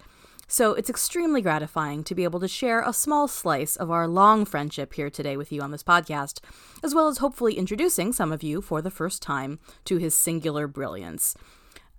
So 0.49 0.73
it's 0.73 0.89
extremely 0.89 1.43
gratifying 1.43 2.03
to 2.05 2.15
be 2.15 2.25
able 2.25 2.41
to 2.41 2.49
share 2.49 2.81
a 2.81 2.95
small 2.95 3.29
slice 3.29 3.77
of 3.77 3.91
our 3.91 4.09
long 4.09 4.47
friendship 4.47 4.95
here 4.95 5.11
today 5.11 5.37
with 5.37 5.53
you 5.53 5.61
on 5.61 5.71
this 5.71 5.83
podcast, 5.83 6.41
as 6.83 6.95
well 6.95 7.09
as 7.09 7.19
hopefully 7.19 7.59
introducing 7.59 8.15
some 8.15 8.33
of 8.33 8.43
you 8.43 8.63
for 8.63 8.81
the 8.81 8.91
first 8.91 9.21
time 9.21 9.59
to 9.85 9.99
his 9.99 10.15
singular 10.15 10.67
brilliance. 10.67 11.37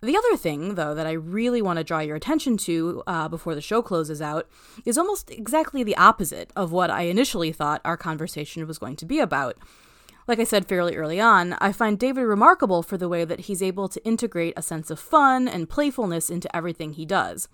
The 0.02 0.15
other 0.15 0.38
thing, 0.38 0.76
though, 0.76 0.94
that 0.94 1.07
I 1.07 1.14
really 1.14 1.61
want 1.61 1.78
to 1.78 1.84
draw 1.84 1.99
your 1.99 2.15
attention 2.15 2.56
to 2.57 3.02
uh, 3.07 3.28
before 3.28 3.56
the 3.56 3.61
show 3.61 3.82
closes 3.82 4.22
out 4.22 4.48
is 4.86 4.98
almost 4.98 5.32
exactly 5.32 5.84
the 5.84 5.98
opposite 5.98 6.52
of 6.56 6.72
what 6.72 6.91
I 6.91 7.03
initially 7.03 7.52
thought 7.52 7.82
our 7.84 7.98
conversation 7.98 8.68
was 8.68 8.78
going 8.78 8.95
to 8.98 9.06
be 9.06 9.19
about. 9.19 9.57
Like 10.28 10.40
I 10.40 10.44
said 10.44 10.68
fairly 10.68 10.95
early 10.95 11.19
on, 11.19 11.53
I 11.53 11.72
find 11.72 11.98
David 11.98 12.24
remarkable 12.24 12.84
for 12.84 12.98
the 12.98 13.10
way 13.10 13.26
that 13.26 13.41
he's 13.41 13.64
able 13.64 13.88
to 13.88 14.06
integrate 14.06 14.53
a 14.56 14.61
sense 14.61 14.91
of 14.91 14.99
fun 14.99 15.48
and 15.48 15.69
playfulness 15.69 16.30
into 16.30 16.53
everything 16.56 16.94
he 16.94 17.06
does. 17.06 17.48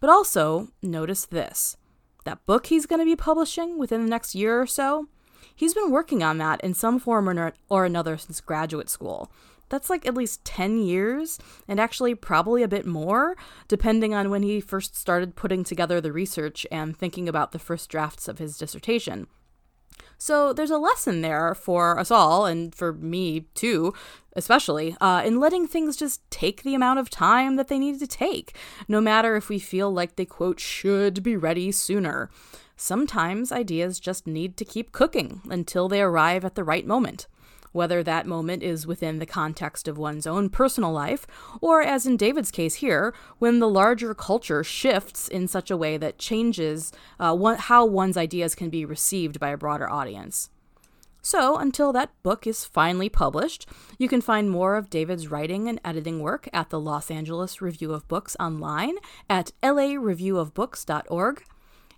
But 0.00 0.08
also, 0.08 0.68
notice 0.82 1.26
this 1.26 1.76
that 2.24 2.46
book 2.46 2.66
he's 2.66 2.86
going 2.86 3.00
to 3.00 3.04
be 3.04 3.16
publishing 3.16 3.78
within 3.78 4.04
the 4.04 4.10
next 4.10 4.34
year 4.34 4.60
or 4.60 4.66
so, 4.66 5.08
he's 5.54 5.74
been 5.74 5.90
working 5.90 6.22
on 6.22 6.38
that 6.38 6.60
in 6.60 6.72
some 6.72 7.00
form 7.00 7.28
or, 7.28 7.52
or 7.68 7.84
another 7.84 8.16
since 8.16 8.40
graduate 8.40 8.88
school. 8.88 9.30
That's 9.72 9.88
like 9.88 10.06
at 10.06 10.12
least 10.12 10.44
10 10.44 10.82
years, 10.82 11.38
and 11.66 11.80
actually 11.80 12.14
probably 12.14 12.62
a 12.62 12.68
bit 12.68 12.84
more, 12.84 13.38
depending 13.68 14.12
on 14.12 14.28
when 14.28 14.42
he 14.42 14.60
first 14.60 14.94
started 14.94 15.34
putting 15.34 15.64
together 15.64 15.98
the 15.98 16.12
research 16.12 16.66
and 16.70 16.94
thinking 16.94 17.26
about 17.26 17.52
the 17.52 17.58
first 17.58 17.88
drafts 17.88 18.28
of 18.28 18.36
his 18.36 18.58
dissertation. 18.58 19.28
So 20.18 20.52
there's 20.52 20.70
a 20.70 20.76
lesson 20.76 21.22
there 21.22 21.54
for 21.54 21.98
us 21.98 22.10
all, 22.10 22.44
and 22.44 22.74
for 22.74 22.92
me 22.92 23.46
too, 23.54 23.94
especially, 24.36 24.94
uh, 25.00 25.22
in 25.24 25.40
letting 25.40 25.66
things 25.66 25.96
just 25.96 26.20
take 26.30 26.64
the 26.64 26.74
amount 26.74 26.98
of 26.98 27.08
time 27.08 27.56
that 27.56 27.68
they 27.68 27.78
need 27.78 27.98
to 28.00 28.06
take, 28.06 28.54
no 28.88 29.00
matter 29.00 29.36
if 29.36 29.48
we 29.48 29.58
feel 29.58 29.90
like 29.90 30.16
they, 30.16 30.26
quote, 30.26 30.60
should 30.60 31.22
be 31.22 31.34
ready 31.34 31.72
sooner. 31.72 32.28
Sometimes 32.76 33.50
ideas 33.50 33.98
just 33.98 34.26
need 34.26 34.58
to 34.58 34.66
keep 34.66 34.92
cooking 34.92 35.40
until 35.48 35.88
they 35.88 36.02
arrive 36.02 36.44
at 36.44 36.56
the 36.56 36.64
right 36.64 36.86
moment 36.86 37.26
whether 37.72 38.02
that 38.02 38.26
moment 38.26 38.62
is 38.62 38.86
within 38.86 39.18
the 39.18 39.26
context 39.26 39.88
of 39.88 39.98
one's 39.98 40.26
own 40.26 40.48
personal 40.48 40.92
life, 40.92 41.26
or 41.60 41.82
as 41.82 42.06
in 42.06 42.16
David's 42.16 42.50
case 42.50 42.76
here, 42.76 43.12
when 43.38 43.58
the 43.58 43.68
larger 43.68 44.14
culture 44.14 44.62
shifts 44.62 45.28
in 45.28 45.48
such 45.48 45.70
a 45.70 45.76
way 45.76 45.96
that 45.96 46.18
changes 46.18 46.92
uh, 47.18 47.34
one, 47.34 47.58
how 47.58 47.84
one's 47.84 48.16
ideas 48.16 48.54
can 48.54 48.70
be 48.70 48.84
received 48.84 49.40
by 49.40 49.48
a 49.48 49.56
broader 49.56 49.90
audience. 49.90 50.50
So, 51.24 51.56
until 51.56 51.92
that 51.92 52.10
book 52.24 52.48
is 52.48 52.64
finally 52.64 53.08
published, 53.08 53.66
you 53.96 54.08
can 54.08 54.20
find 54.20 54.50
more 54.50 54.74
of 54.74 54.90
David's 54.90 55.28
writing 55.28 55.68
and 55.68 55.80
editing 55.84 56.18
work 56.18 56.48
at 56.52 56.70
the 56.70 56.80
Los 56.80 57.12
Angeles 57.12 57.62
Review 57.62 57.92
of 57.92 58.08
Books 58.08 58.36
online 58.40 58.96
at 59.30 59.52
lareviewofbooks.org. 59.62 61.44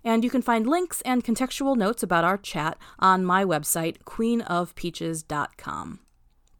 And 0.05 0.23
you 0.23 0.29
can 0.29 0.41
find 0.41 0.65
links 0.65 1.01
and 1.01 1.23
contextual 1.23 1.75
notes 1.75 2.03
about 2.03 2.23
our 2.23 2.37
chat 2.37 2.77
on 2.99 3.25
my 3.25 3.43
website, 3.43 3.97
queenofpeaches.com. 4.05 5.99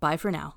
Bye 0.02 0.18
for 0.18 0.32
now. 0.32 0.56